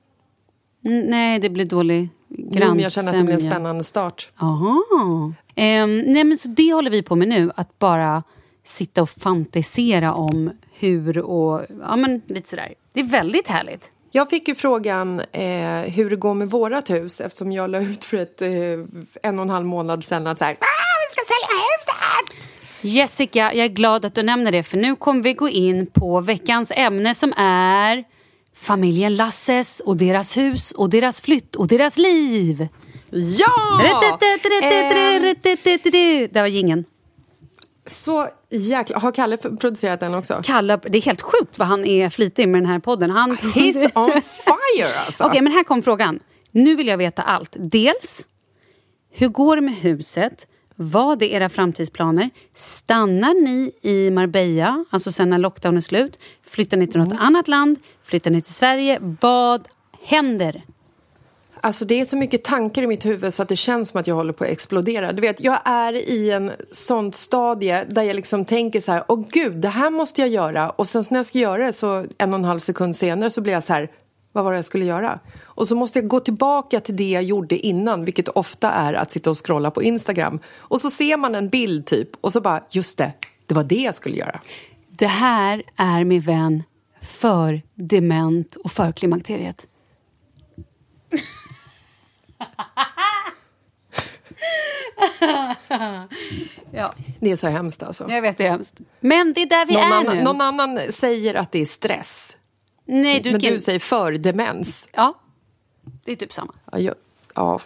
Nej, 0.87 1.39
det 1.39 1.51
blir 1.51 1.65
dålig 1.65 2.09
Jo, 2.29 2.69
men 2.69 2.81
jag 2.81 2.93
känner 2.93 3.13
att 3.13 3.19
det 3.19 3.25
blir 3.25 3.35
en 3.35 3.39
grannsämja. 3.39 3.55
spännande 3.55 3.85
start. 3.85 4.29
Jaha. 4.41 4.83
Ehm, 5.55 5.99
nej, 5.99 6.25
men 6.25 6.39
så 6.39 6.49
det 6.49 6.73
håller 6.73 6.91
vi 6.91 7.03
på 7.03 7.17
med 7.17 7.29
nu. 7.29 7.51
Att 7.57 7.79
bara 7.79 8.23
sitta 8.65 9.03
och 9.03 9.11
fantisera 9.11 10.13
om 10.13 10.51
hur 10.79 11.19
och... 11.19 11.63
Ja, 11.83 11.97
men 11.97 12.23
lite 12.27 12.49
sådär. 12.49 12.75
Det 12.93 13.01
är 13.01 13.05
väldigt 13.05 13.49
härligt. 13.49 13.91
Jag 14.11 14.31
fick 14.31 14.49
ju 14.49 14.55
frågan 14.55 15.21
eh, 15.33 15.81
hur 15.81 16.11
det 16.11 16.17
går 16.17 16.35
med 16.35 16.51
vårat 16.51 16.91
hus 16.91 17.21
eftersom 17.21 17.53
jag 17.53 17.71
la 17.71 17.79
ut 17.79 18.05
för 18.05 18.17
ett, 18.17 18.43
eh, 18.43 18.49
en 19.23 19.39
och 19.39 19.43
en 19.43 19.51
halv 19.51 19.67
månad 19.67 20.05
sedan 20.05 20.27
att 20.27 20.39
så 20.39 20.45
här, 20.45 20.53
ah, 20.53 20.97
vi 21.01 21.15
ska 21.15 21.23
sälja 21.27 21.61
huset! 21.63 22.51
Jessica, 22.81 23.55
jag 23.55 23.65
är 23.65 23.69
glad 23.69 24.05
att 24.05 24.15
du 24.15 24.23
nämner 24.23 24.53
det 24.53 24.63
för 24.63 24.77
nu 24.77 24.97
kommer 24.97 25.23
vi 25.23 25.33
gå 25.33 25.49
in 25.49 25.87
på 25.87 26.21
veckans 26.21 26.73
ämne 26.75 27.15
som 27.15 27.33
är 27.37 28.05
familjen 28.57 29.17
Lasses 29.17 29.81
och 29.81 29.97
deras 29.97 30.37
hus 30.37 30.73
och 30.73 30.91
deras 30.91 31.21
flytt 31.21 31.57
och 31.57 31.69
deras 31.69 31.99
liv. 31.99 32.69
Ja! 33.11 33.81
Det 36.31 36.41
var 36.41 36.47
ingen. 36.47 36.85
så 37.87 38.29
jäkla... 38.51 38.99
Har 38.99 39.13
Kalle 39.13 39.37
producerat 39.37 40.01
den 40.01 40.15
också? 40.15 40.41
Kalle, 40.45 40.77
det 40.77 40.99
är 40.99 41.03
helt 41.03 41.23
sjukt 41.23 41.59
vad 41.59 41.69
han 41.69 41.85
är 41.85 42.11
flitig 42.11 42.49
med 42.49 42.63
den 42.63 42.71
här 42.71 42.79
podden. 42.79 43.11
Han... 43.11 43.37
He's 43.37 43.91
on 43.95 44.23
fire 44.23 44.99
alltså! 45.07 45.25
Okej, 45.25 45.43
men 45.43 45.53
här 45.53 45.65
kom 45.65 45.83
frågan. 45.83 46.21
Nu 46.51 46.77
vill 46.77 46.87
jag 46.87 46.97
veta 46.99 47.23
allt. 47.23 47.57
Dels, 47.59 48.27
hur 49.11 49.29
går 49.29 49.57
det 49.57 49.63
med 49.63 49.75
huset? 49.75 50.47
Vad 50.77 51.23
är 51.23 51.27
era 51.27 51.49
framtidsplaner? 51.49 52.31
Stannar 52.55 53.43
ni 53.45 53.73
i 53.83 54.11
Marbella, 54.11 54.85
alltså 54.91 55.13
sen 55.13 55.31
när 55.31 55.39
lockdown 55.39 55.77
är 55.77 55.81
slut? 55.81 56.19
Flyttar 56.47 56.77
ni 56.77 56.87
till 56.87 57.01
något 57.01 57.19
annat 57.19 57.49
land? 57.49 57.79
Flyttar 58.05 58.31
ni 58.31 58.43
till 58.43 58.55
Sverige? 58.55 58.99
Vad 59.21 59.69
händer? 60.03 60.63
Alltså 61.61 61.85
det 61.85 62.01
är 62.01 62.05
så 62.05 62.17
mycket 62.17 62.45
tankar 62.45 62.83
i 62.83 62.87
mitt 62.87 63.07
huvud 63.07 63.35
så 63.35 63.43
att 63.43 63.49
det 63.49 63.57
känns 63.57 63.89
som 63.89 64.01
att 64.01 64.07
jag 64.07 64.15
håller 64.15 64.33
på 64.33 64.45
att 64.45 64.51
explodera. 64.51 65.13
Du 65.13 65.21
vet, 65.21 65.41
jag 65.41 65.59
är 65.65 65.93
i 65.93 66.31
en 66.31 66.53
sånt 66.73 67.15
stadie 67.15 67.85
där 67.89 68.03
jag 68.03 68.17
liksom 68.17 68.45
tänker 68.45 68.81
så 68.81 68.93
här, 68.93 69.05
åh 69.09 69.25
gud, 69.33 69.57
det 69.57 69.69
här 69.69 69.91
måste 69.91 70.21
jag 70.21 70.31
göra. 70.31 70.71
Och 70.71 70.89
sen 70.89 71.05
när 71.11 71.19
jag 71.19 71.27
ska 71.27 71.39
göra 71.39 71.67
det 71.67 71.73
så 71.73 72.07
en 72.19 72.33
och 72.33 72.39
en 72.39 72.45
halv 72.45 72.61
sekund 72.61 72.97
senare 72.97 73.31
så 73.31 73.41
blir 73.41 73.53
jag 73.53 73.65
så 73.65 73.73
här, 73.73 73.91
vad 74.37 74.45
var 74.45 74.53
det 74.53 74.59
jag 74.59 74.65
skulle 74.65 74.85
göra? 74.85 75.19
Och 75.45 75.69
så 75.69 75.77
måste 75.77 75.99
jag 75.99 76.09
gå 76.09 76.21
tillbaka 76.21 76.81
till 76.81 76.97
det 76.97 77.11
jag 77.11 77.23
gjorde 77.23 77.59
innan, 77.59 78.05
vilket 78.05 78.29
ofta 78.29 78.71
är 78.71 78.93
att 78.95 79.11
sitta 79.11 79.31
och 79.31 79.47
scrolla 79.47 79.71
på 79.71 79.83
Instagram. 79.83 80.39
Och 80.59 80.81
så 80.81 80.91
ser 80.91 81.17
man 81.17 81.35
en 81.35 81.49
bild 81.49 81.87
typ 81.87 82.09
och 82.21 82.33
så 82.33 82.41
bara, 82.41 82.61
just 82.71 82.99
det, 82.99 83.13
det 83.47 83.55
var 83.55 83.65
det 83.65 83.75
jag 83.83 83.95
skulle 83.95 84.17
göra. 84.17 84.41
Det 84.89 85.07
här 85.07 85.63
är 85.77 86.05
min 86.05 86.21
vän 86.21 86.63
för 87.03 87.63
dement 87.75 88.57
och 88.57 88.73
för 88.73 88.93
klimakteriet. 88.93 89.67
ja, 96.71 96.95
Det 97.21 97.31
är 97.33 97.37
så 97.37 97.47
hemskt 97.49 97.83
alltså. 97.83 98.07
jag 98.11 98.23
vet 98.23 98.39
det 98.39 98.47
är 98.47 98.51
hemskt. 98.51 98.75
Men 99.01 99.33
det 99.33 99.43
är 99.43 99.47
där 99.47 99.67
vi 99.67 99.73
Någon 99.75 99.83
är 99.83 99.97
annan, 99.97 100.17
nu. 100.17 100.23
någon 100.23 100.41
annan 100.41 100.81
säger 100.93 101.35
att 101.35 101.53
det 101.53 101.59
är 101.63 101.67
stress. 101.67 102.36
Nej, 102.87 103.21
du 103.21 103.31
men 103.31 103.41
kan... 103.41 103.53
du 103.53 103.61
säger 103.61 103.79
för 103.79 104.13
demens. 104.13 104.89
Ja, 104.93 105.15
det 106.05 106.13
är 106.13 106.17
typ 106.17 106.33
samma. 106.33 106.53
Ja, 106.73 106.79
jag, 106.79 106.95
ja, 107.35 107.61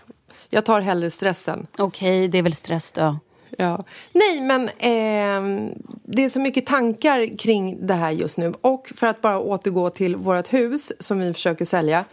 jag 0.48 0.64
tar 0.64 0.80
hellre 0.80 1.10
stressen. 1.10 1.66
Okej, 1.78 2.28
det 2.28 2.38
är 2.38 2.42
väl 2.42 2.54
stress 2.54 2.92
då. 2.92 3.18
Ja. 3.58 3.84
Nej, 4.12 4.40
men 4.40 4.62
eh, 4.68 5.70
det 6.04 6.24
är 6.24 6.28
så 6.28 6.40
mycket 6.40 6.66
tankar 6.66 7.38
kring 7.38 7.86
det 7.86 7.94
här 7.94 8.10
just 8.10 8.38
nu. 8.38 8.54
Och 8.60 8.92
för 8.96 9.06
att 9.06 9.20
bara 9.20 9.40
återgå 9.40 9.90
till 9.90 10.16
vårt 10.16 10.52
hus 10.52 10.92
som 10.98 11.18
vi 11.18 11.32
försöker 11.32 11.64
sälja 11.64 12.04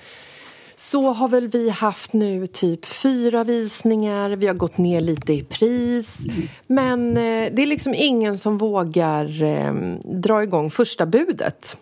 så 0.76 1.12
har 1.12 1.28
väl 1.28 1.48
vi 1.48 1.70
haft 1.70 2.14
nu 2.14 2.48
typ 2.48 2.86
fyra 2.86 3.44
visningar, 3.44 4.30
vi 4.30 4.48
har 4.48 4.54
gått 4.54 4.78
ner 4.78 5.02
lite 5.02 5.34
i 5.34 5.44
pris. 5.44 6.28
Men 6.68 7.18
eh, 7.18 7.54
det 7.54 7.62
är 7.62 7.66
liksom 7.66 7.94
ingen 7.98 8.38
som 8.38 8.58
vågar 8.58 9.44
eh, 9.44 9.74
dra 10.04 10.44
igång 10.44 10.72
första 10.72 11.06
budet. 11.06 11.78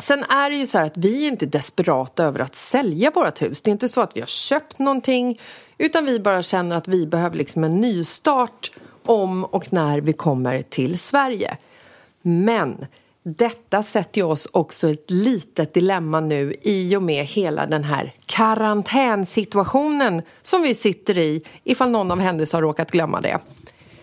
Sen 0.00 0.22
är 0.22 0.50
det 0.50 0.56
ju 0.56 0.66
så 0.66 0.78
här 0.78 0.84
att 0.84 0.96
vi 0.96 1.24
är 1.24 1.28
inte 1.28 1.46
desperata 1.46 2.24
över 2.24 2.40
att 2.40 2.54
sälja 2.54 3.10
vårt 3.10 3.42
hus. 3.42 3.62
Det 3.62 3.70
är 3.70 3.72
inte 3.72 3.88
så 3.88 4.00
att 4.00 4.16
vi 4.16 4.20
har 4.20 4.26
köpt 4.26 4.78
någonting 4.78 5.40
utan 5.78 6.04
vi 6.06 6.20
bara 6.20 6.42
känner 6.42 6.76
att 6.76 6.88
vi 6.88 7.06
behöver 7.06 7.36
liksom 7.36 7.64
en 7.64 7.80
nystart 7.80 8.72
om 9.04 9.44
och 9.44 9.72
när 9.72 10.00
vi 10.00 10.12
kommer 10.12 10.62
till 10.62 10.98
Sverige. 10.98 11.56
Men 12.22 12.86
detta 13.22 13.82
sätter 13.82 14.20
ju 14.20 14.26
oss 14.26 14.48
också 14.52 14.88
i 14.88 14.92
ett 14.92 15.10
litet 15.10 15.74
dilemma 15.74 16.20
nu 16.20 16.54
i 16.62 16.96
och 16.96 17.02
med 17.02 17.24
hela 17.24 17.66
den 17.66 17.84
här 17.84 18.14
karantänsituationen 18.26 20.22
som 20.42 20.62
vi 20.62 20.74
sitter 20.74 21.18
i 21.18 21.42
ifall 21.64 21.90
någon 21.90 22.10
av 22.10 22.20
händelser 22.20 22.58
har 22.58 22.62
råkat 22.62 22.90
glömma 22.90 23.20
det. 23.20 23.38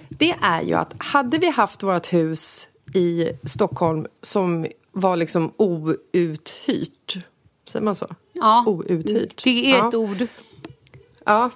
Det 0.09 0.35
är 0.41 0.61
ju 0.61 0.73
att 0.73 0.93
hade 0.97 1.37
vi 1.37 1.49
haft 1.49 1.83
vårt 1.83 2.13
hus 2.13 2.67
i 2.93 3.29
Stockholm 3.43 4.07
som 4.21 4.65
var 4.93 5.17
liksom 5.17 5.51
outhyrt, 5.57 7.17
säger 7.67 7.83
man 7.83 7.95
så? 7.95 8.07
Ja, 8.33 8.63
Outhyrt. 8.67 9.43
det 9.43 9.71
är 9.71 9.77
ja. 9.77 9.87
ett 9.87 9.95
ord. 9.95 10.27
Ja, 11.25 11.49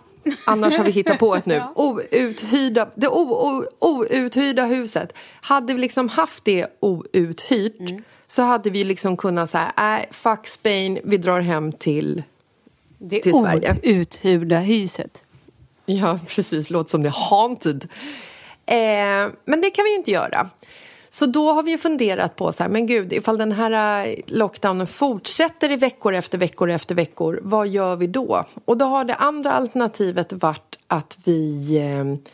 annars 0.45 0.77
har 0.77 0.83
vi 0.83 0.91
hittat 0.91 1.19
på 1.19 1.35
ett 1.35 1.45
nu. 1.45 1.63
Outhyrda, 1.75 2.89
det 2.95 3.07
o, 3.07 3.65
o, 3.79 4.05
outhyrda 4.09 4.65
huset. 4.65 5.13
Hade 5.41 5.73
vi 5.73 5.79
liksom 5.79 6.09
haft 6.09 6.45
det 6.45 6.67
outhyrt 6.79 7.79
Mm. 7.79 8.03
så 8.27 8.41
hade 8.41 8.69
vi 8.69 8.83
liksom 8.83 9.17
kunnat 9.17 9.49
säga, 9.49 9.73
nej, 9.77 10.07
fuck 10.11 10.47
Spain, 10.47 10.99
vi 11.03 11.17
drar 11.17 11.39
hem 11.41 11.71
till... 11.71 12.23
Det 12.99 13.19
Till 13.19 13.33
Sverige. 13.33 13.75
outhyrda 13.99 14.59
huset. 14.59 15.21
Ja, 15.85 16.19
precis, 16.27 16.69
låter 16.69 16.89
som 16.89 17.03
det 17.03 17.09
är 17.09 17.29
haunted. 17.29 17.87
Eh, 18.65 19.33
men 19.45 19.61
det 19.61 19.69
kan 19.69 19.83
vi 19.83 19.89
ju 19.89 19.95
inte 19.95 20.11
göra. 20.11 20.49
Så 21.17 21.25
då 21.25 21.51
har 21.53 21.63
vi 21.63 21.71
ju 21.71 21.77
funderat 21.77 22.35
på 22.35 22.51
så 22.51 22.63
här, 22.63 22.69
men 22.69 22.87
gud, 22.87 23.13
ifall 23.13 23.37
den 23.37 23.51
här 23.51 24.05
eh, 24.07 24.15
lockdownen 24.25 24.87
fortsätter 24.87 25.71
i 25.71 25.75
veckor 25.75 26.13
efter 26.13 26.37
veckor 26.37 26.69
efter 26.69 26.95
veckor, 26.95 27.39
vad 27.43 27.67
gör 27.67 27.95
vi 27.95 28.07
då? 28.07 28.45
Och 28.65 28.77
då 28.77 28.85
har 28.85 29.03
det 29.05 29.15
andra 29.15 29.51
alternativet 29.51 30.33
varit 30.33 30.77
att 30.87 31.17
vi 31.23 31.77
eh, 31.77 32.31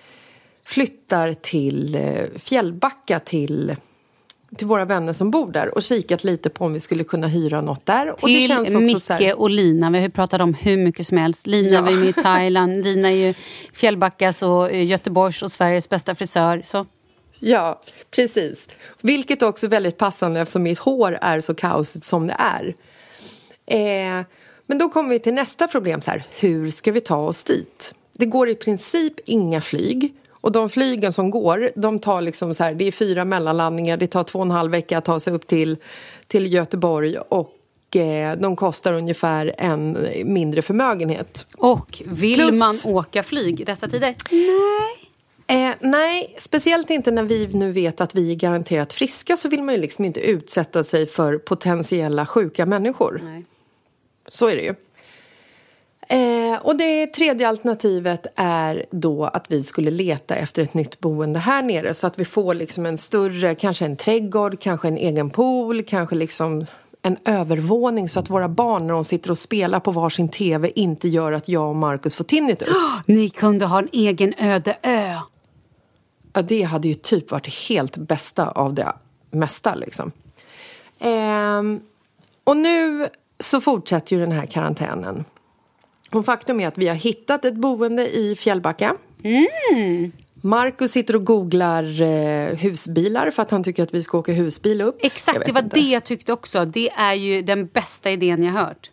flyttar 0.66 1.34
till 1.34 1.96
eh, 1.96 2.26
Fjällbacka 2.36 3.20
till, 3.20 3.76
till 4.56 4.68
våra 4.68 4.86
vänner 4.86 5.14
som 5.14 5.32
bor 5.32 5.52
där 5.52 5.76
och 5.76 5.84
kikat 5.84 6.24
lite 6.24 6.50
på 6.50 6.66
om 6.66 6.74
vi 6.74 6.80
skulle 6.80 7.04
kunna 7.04 7.28
hyra 7.28 7.62
något 7.62 7.86
där. 7.86 8.10
och 8.12 8.20
det 8.22 8.26
Till 8.26 8.48
känns 8.48 8.68
också 8.68 8.80
Micke 8.80 9.02
så 9.02 9.14
här, 9.14 9.40
och 9.40 9.50
Lina. 9.50 9.90
Vi 9.90 10.00
har 10.02 10.10
pratat 10.10 10.42
om 10.42 10.54
hur 10.54 10.78
mycket 10.78 11.08
som 11.08 11.18
helst. 11.18 11.48
Lina 11.48 11.70
Ja. 11.74 11.82
var 11.82 11.92
med 11.92 12.10
i 12.10 12.14
Thailand. 12.24 12.84
Lina 12.84 13.12
är 13.12 13.28
ju 13.28 13.34
Fjällbackas 13.74 14.42
och 14.44 14.74
Göteborgs 14.76 15.42
och 15.42 15.52
Sveriges 15.52 15.90
bästa 15.90 16.16
frisör. 16.16 16.62
Så. 16.66 16.86
Ja, 17.46 17.82
precis. 18.12 18.70
Vilket 19.02 19.42
också 19.42 19.66
är 19.66 19.70
väldigt 19.70 19.98
passande 19.98 20.40
eftersom 20.40 20.64
mitt 20.64 20.80
hår 20.80 21.18
är 21.22 21.40
så 21.40 21.54
kaosigt 21.54 22.06
som 22.06 22.28
det 22.28 22.36
är. 22.40 22.76
Eh, 23.66 24.26
men 24.66 24.78
då 24.78 24.90
kommer 24.90 25.10
vi 25.10 25.20
till 25.20 25.34
nästa 25.34 25.68
problem. 25.68 26.02
Så 26.02 26.12
här, 26.12 26.24
hur 26.40 26.72
ska 26.72 26.92
vi 26.92 27.02
ta 27.02 27.18
oss 27.18 27.44
dit? 27.44 27.94
Det 28.14 28.26
går 28.26 28.50
i 28.50 28.56
princip 28.56 29.14
inga 29.26 29.62
flyg. 29.62 30.14
Och 30.30 30.52
de 30.52 30.70
flygen 30.70 31.14
som 31.14 31.32
går, 31.32 31.70
de 31.76 32.00
tar 32.00 32.22
liksom 32.22 32.54
så 32.54 32.64
här, 32.64 32.74
det 32.74 32.86
är 32.86 32.92
fyra 32.92 33.26
mellanlandningar. 33.26 33.98
Det 33.98 34.08
tar 34.08 34.24
två 34.24 34.40
och 34.40 34.46
en 34.46 34.52
halv 34.52 34.72
vecka 34.72 34.98
att 34.98 35.06
ta 35.06 35.20
sig 35.20 35.34
upp 35.34 35.48
till, 35.48 35.78
till 36.28 36.54
Göteborg. 36.54 37.18
Och 37.18 37.96
eh, 37.96 38.38
de 38.38 38.56
kostar 38.56 38.94
ungefär 38.94 39.56
en 39.58 40.08
mindre 40.26 40.62
förmögenhet. 40.62 41.46
Och 41.58 42.04
vill 42.06 42.40
Plus- 42.40 42.60
man 42.60 42.96
åka 42.96 43.24
flyg 43.24 43.66
dessa 43.66 43.88
tider? 43.88 44.16
Eh, 45.48 45.72
nej, 45.80 46.36
speciellt 46.38 46.90
inte 46.90 47.12
när 47.12 47.24
vi 47.24 47.48
nu 47.48 47.72
vet 47.72 48.02
att 48.02 48.16
vi 48.16 48.32
är 48.32 48.36
garanterat 48.36 48.94
friska 48.94 49.38
så 49.38 49.50
vill 49.50 49.64
man 49.64 49.76
ju 49.76 49.82
liksom 49.82 50.06
inte 50.06 50.20
utsätta 50.20 50.84
sig 50.84 51.08
för 51.08 51.38
potentiella 51.38 52.26
sjuka 52.26 52.66
människor. 52.66 53.22
Nej. 53.24 53.46
Så 54.28 54.48
är 54.48 54.56
det 54.56 54.62
ju. 54.62 54.76
Eh, 56.10 56.60
och 56.62 56.78
det 56.78 57.08
tredje 57.08 57.50
alternativet 57.50 58.28
är 58.36 58.86
då 58.92 59.26
att 59.26 59.46
vi 59.50 59.64
skulle 59.64 59.92
leta 59.92 60.36
efter 60.36 60.62
ett 60.62 60.74
nytt 60.74 61.00
boende 61.00 61.40
här 61.40 61.64
nere 61.64 61.94
så 61.94 62.08
att 62.08 62.20
vi 62.20 62.26
får 62.26 62.54
liksom 62.54 62.86
en 62.86 62.98
större, 62.98 63.56
kanske 63.56 63.86
en 63.86 63.98
trädgård, 63.98 64.60
kanske 64.60 64.88
en 64.88 64.98
egen 64.98 65.30
pool, 65.30 65.84
kanske 65.84 66.16
liksom 66.16 66.66
en 67.02 67.18
övervåning 67.26 68.10
så 68.10 68.20
att 68.20 68.30
våra 68.30 68.50
barn 68.50 68.88
när 68.88 68.94
de 68.94 69.04
sitter 69.04 69.32
och 69.32 69.38
spelar 69.38 69.80
på 69.80 69.92
varsin 69.92 70.30
tv 70.30 70.72
inte 70.76 71.08
gör 71.08 71.32
att 71.32 71.48
jag 71.48 71.70
och 71.70 71.76
Markus 71.76 72.16
får 72.16 72.24
tinnitus. 72.24 72.78
Ni 73.06 73.30
kunde 73.30 73.66
ha 73.66 73.80
en 73.80 73.90
egen 73.92 74.34
öde 74.38 74.78
ö. 74.82 75.16
Ja, 76.34 76.42
det 76.42 76.64
hade 76.64 76.88
ju 76.88 76.94
typ 76.94 77.32
varit 77.32 77.70
helt 77.70 77.98
bästa 77.98 78.48
av 78.48 78.74
det 78.74 78.94
mesta 79.32 79.76
liksom. 79.76 80.12
Ehm, 81.00 81.80
och 82.44 82.58
nu 82.58 83.08
så 83.40 83.62
fortsätter 83.62 84.16
ju 84.16 84.20
den 84.22 84.32
här 84.32 84.46
karantänen. 84.46 85.26
Och 86.12 86.26
faktum 86.26 86.60
är 86.60 86.68
att 86.68 86.78
vi 86.78 86.88
har 86.88 86.96
hittat 86.96 87.46
ett 87.46 87.56
boende 87.56 88.18
i 88.18 88.36
Fjällbacka. 88.36 88.96
Mm. 89.24 90.12
Marcus 90.46 90.92
sitter 90.92 91.16
och 91.16 91.26
googlar 91.26 92.02
eh, 92.02 92.56
husbilar 92.58 93.32
för 93.32 93.42
att 93.42 93.52
han 93.52 93.64
tycker 93.64 93.84
att 93.84 93.94
vi 93.94 94.04
ska 94.04 94.18
åka 94.18 94.32
husbil 94.34 94.82
upp. 94.82 94.98
Exakt, 95.00 95.46
det 95.46 95.52
var 95.52 95.62
inte. 95.62 95.76
det 95.76 95.90
jag 95.90 96.04
tyckte 96.04 96.34
också. 96.34 96.66
Det 96.66 96.90
är 96.90 97.14
ju 97.14 97.42
den 97.42 97.68
bästa 97.68 98.12
idén 98.12 98.44
jag 98.44 98.52
hört. 98.52 98.92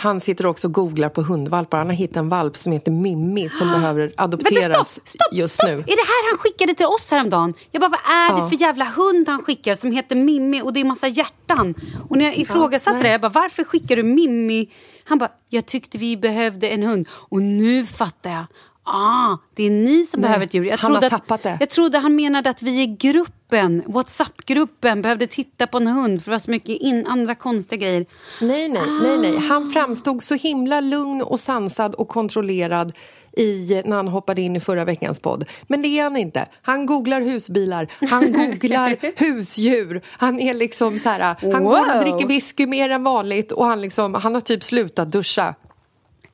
Han 0.00 0.20
sitter 0.20 0.46
också 0.46 0.66
och 0.66 0.74
googlar 0.74 1.08
på 1.08 1.22
hundvalpar. 1.22 1.78
Han 1.78 1.86
har 1.86 1.94
hittat 1.94 2.16
en 2.16 2.28
valp 2.28 2.56
som 2.56 2.72
heter 2.72 2.92
Mimmi 2.92 3.48
som 3.48 3.68
behöver 3.72 4.00
Vänta, 4.00 4.22
adopteras 4.22 4.92
stopp, 4.92 5.08
stopp, 5.08 5.32
just 5.32 5.54
stopp! 5.54 5.68
nu. 5.68 5.72
Är 5.72 5.76
det 5.76 5.86
här 5.86 6.30
han 6.30 6.38
skickade 6.38 6.74
till 6.74 6.86
oss 6.86 7.10
häromdagen? 7.10 7.54
Jag 7.70 7.80
bara, 7.80 7.88
vad 7.88 8.00
är 8.00 8.42
det 8.42 8.48
för 8.48 8.62
jävla 8.62 8.84
hund 8.84 9.28
han 9.28 9.42
skickar 9.42 9.74
som 9.74 9.92
heter 9.92 10.16
Mimmi 10.16 10.62
och 10.62 10.72
det 10.72 10.80
är 10.80 10.84
massa 10.84 11.08
hjärtan? 11.08 11.74
Och 12.08 12.18
när 12.18 12.24
jag 12.24 12.36
ifrågasatte 12.36 12.96
nej. 12.96 13.02
det, 13.02 13.10
jag 13.10 13.20
bara, 13.20 13.28
varför 13.28 13.64
skickar 13.64 13.96
du 13.96 14.02
Mimmi? 14.02 14.70
Han 15.04 15.18
bara, 15.18 15.30
jag 15.48 15.66
tyckte 15.66 15.98
vi 15.98 16.16
behövde 16.16 16.68
en 16.68 16.82
hund. 16.82 17.08
Och 17.12 17.42
nu 17.42 17.86
fattar 17.86 18.30
jag. 18.30 18.44
Ah, 18.92 19.36
det 19.54 19.62
är 19.66 19.70
ni 19.70 20.04
som 20.06 20.20
behöver 20.20 20.44
ett 20.44 20.54
djur. 20.54 20.64
Jag 20.64 20.78
han 20.78 20.90
har 20.94 21.00
trodde 21.00 21.16
att, 21.16 21.22
tappat 21.22 21.42
det. 21.42 21.56
Jag 21.60 21.70
trodde 21.70 21.98
han 21.98 22.14
menade 22.16 22.50
att 22.50 22.62
vi 22.62 22.82
i 22.82 22.86
gruppen, 22.86 23.82
Whatsapp-gruppen, 23.86 25.02
behövde 25.02 25.26
titta 25.26 25.66
på 25.66 25.76
en 25.76 25.86
hund 25.86 26.24
för 26.24 26.30
det 26.30 26.34
var 26.34 26.38
så 26.38 26.50
mycket 26.50 26.68
in, 26.80 27.06
andra 27.06 27.34
konstiga 27.34 27.86
grejer. 27.86 28.06
Nej, 28.40 28.68
nej, 28.68 28.82
nej, 29.02 29.18
nej. 29.18 29.38
Han 29.38 29.70
framstod 29.70 30.22
så 30.22 30.34
himla 30.34 30.80
lugn 30.80 31.22
och 31.22 31.40
sansad 31.40 31.94
och 31.94 32.08
kontrollerad 32.08 32.92
i, 33.36 33.82
när 33.84 33.96
han 33.96 34.08
hoppade 34.08 34.40
in 34.40 34.56
i 34.56 34.60
förra 34.60 34.84
veckans 34.84 35.20
podd. 35.20 35.44
Men 35.66 35.82
det 35.82 35.88
är 35.88 36.02
han 36.02 36.16
inte. 36.16 36.46
Han 36.62 36.86
googlar 36.86 37.20
husbilar, 37.20 37.88
han 38.10 38.32
googlar 38.32 38.96
husdjur. 39.16 40.02
Han 40.06 40.40
är 40.40 40.54
liksom 40.54 40.98
så 40.98 41.08
här, 41.08 41.36
han 41.52 41.64
går 41.64 41.78
och 41.80 41.86
Wow. 41.94 42.00
dricker 42.00 42.26
whisky 42.26 42.66
mer 42.66 42.90
än 42.90 43.04
vanligt 43.04 43.52
och 43.52 43.66
han, 43.66 43.80
liksom, 43.80 44.14
han 44.14 44.34
har 44.34 44.40
typ 44.40 44.64
slutat 44.64 45.12
duscha. 45.12 45.54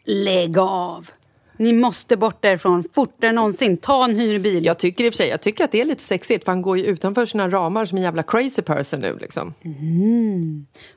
Lägg 0.04 0.58
av! 0.58 1.10
Ni 1.56 1.72
måste 1.72 2.16
bort 2.16 2.42
därifrån 2.42 2.84
fortare 2.92 3.28
än 3.28 3.34
någonsin. 3.34 3.76
Ta 3.76 4.04
en 4.04 4.16
hyrbil. 4.16 4.64
Jag 4.64 4.78
tycker 4.78 5.04
i 5.04 5.08
och 5.08 5.12
för 5.12 5.16
sig, 5.16 5.28
jag 5.28 5.40
tycker 5.40 5.64
att 5.64 5.72
det 5.72 5.80
är 5.80 5.84
lite 5.84 6.02
sexigt 6.02 6.44
för 6.44 6.52
han 6.52 6.62
går 6.62 6.78
ju 6.78 6.84
utanför 6.84 7.26
sina 7.26 7.48
ramar 7.50 7.86
som 7.86 7.98
en 7.98 8.04
jävla 8.04 8.22
crazy 8.22 8.62
person 8.62 9.00
nu 9.00 9.18
liksom. 9.20 9.54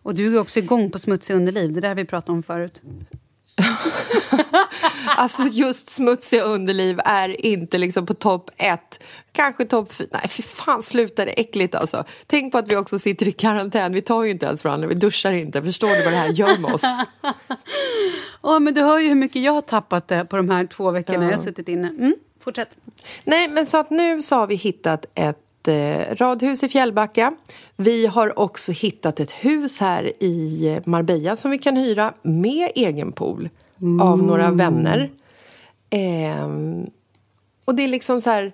Och 0.04 0.16
du 0.16 0.36
är 0.36 0.40
också 0.40 0.60
igång 0.60 0.92
på 0.92 1.00
smutsig 1.00 1.34
underliv. 1.34 1.74
Det 1.74 1.82
där 1.82 1.96
vi 1.96 2.06
pratat 2.06 2.30
om 2.30 2.44
förut. 2.44 2.82
Alltså 5.18 5.44
just 5.44 5.90
smutsiga 5.90 6.44
underliv 6.44 7.00
är 7.06 7.46
inte 7.46 7.78
liksom 7.78 8.06
på 8.06 8.14
topp 8.14 8.50
ett. 8.58 9.04
Kanske 9.38 9.66
topp 9.66 9.94
fyra. 9.94 10.08
Nej, 10.12 10.28
fy 10.28 10.44
fan, 10.44 10.82
sluta 10.82 11.26
det 11.26 11.40
är 11.40 11.42
äckligt 11.42 11.76
alltså. 11.76 12.04
Tänk 12.28 12.52
på 12.52 12.58
att 12.58 12.72
vi 12.72 12.76
också 12.76 13.00
sitter 13.00 13.28
i 13.28 13.32
karantän. 13.32 13.94
Vi 13.94 14.02
tar 14.02 14.24
ju 14.24 14.32
inte 14.32 14.46
ens 14.46 14.64
varandra, 14.64 14.88
vi 14.88 14.96
duschar 14.96 15.32
inte. 15.32 15.64
Förstår 15.64 15.88
du 15.88 16.04
vad 16.04 16.14
det 16.14 16.18
här 16.18 16.30
gör 16.30 16.58
med 16.58 16.74
oss? 16.74 16.84
Åh, 18.42 18.60
men 18.60 18.74
du 18.74 18.82
hör 18.82 19.00
ju 19.00 19.08
hur 19.08 19.16
mycket 19.16 19.42
jag 19.42 19.52
har 19.52 19.62
tappat 19.62 20.08
det 20.08 20.26
på 20.26 20.38
de 20.38 20.50
här 20.50 20.66
två 20.66 20.92
veckorna 20.92 21.24
jag 21.24 21.32
har 21.38 21.44
suttit 21.44 21.70
inne. 21.70 21.88
Mm, 21.88 22.16
fortsätt. 22.40 22.78
Nej, 23.24 23.48
men 23.48 23.66
så 23.66 23.78
att 23.78 23.90
nu 23.90 24.22
så 24.22 24.36
har 24.36 24.48
vi 24.48 24.56
hittat 24.56 25.06
ett 25.16 25.68
eh, 25.68 26.16
radhus 26.16 26.64
i 26.64 26.70
Fjällbacka. 26.70 27.34
Vi 27.76 28.06
har 28.06 28.40
också 28.40 28.72
hittat 28.72 29.20
ett 29.20 29.32
hus 29.32 29.80
här 29.80 30.24
i 30.24 30.82
Marbella 30.86 31.36
som 31.36 31.52
vi 31.52 31.58
kan 31.58 31.76
hyra 31.76 32.14
med 32.22 32.72
egen 32.76 33.12
pool 33.12 33.50
av 34.02 34.26
några 34.26 34.52
vänner. 34.52 35.12
Ehm, 35.90 36.86
och 37.66 37.76
det 37.76 37.84
är 37.84 37.88
liksom 37.88 38.22
så 38.22 38.30
här... 38.30 38.54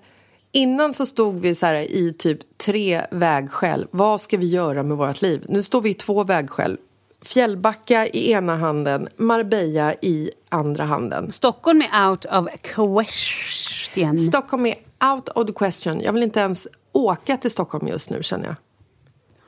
Innan 0.55 0.93
så 0.93 1.05
stod 1.05 1.39
vi 1.39 1.55
så 1.55 1.65
här 1.65 1.75
i 1.75 2.13
typ 2.13 2.57
tre 2.57 3.05
vägskäl. 3.11 3.87
Vad 3.91 4.21
ska 4.21 4.37
vi 4.37 4.45
göra 4.45 4.83
med 4.83 4.97
vårt 4.97 5.21
liv? 5.21 5.45
Nu 5.49 5.63
står 5.63 5.81
vi 5.81 5.89
i 5.89 5.93
två 5.93 6.23
vägskäl. 6.23 6.77
Fjällbacka 7.21 8.07
i 8.07 8.31
ena 8.31 8.55
handen, 8.55 9.09
Marbella 9.17 9.93
i 9.93 10.31
andra 10.49 10.83
handen. 10.83 11.31
Stockholm 11.31 11.81
är 11.81 12.09
out 12.09 12.25
of 12.25 12.47
question. 12.61 14.19
Stockholm 14.19 14.65
är 14.65 14.75
out 15.13 15.29
of 15.29 15.47
the 15.47 15.53
question. 15.53 16.01
Jag 16.01 16.13
vill 16.13 16.23
inte 16.23 16.39
ens 16.39 16.67
åka 16.91 17.37
till 17.37 17.51
Stockholm 17.51 17.87
just 17.87 18.09
nu 18.09 18.23
känner 18.23 18.45
jag. 18.45 18.55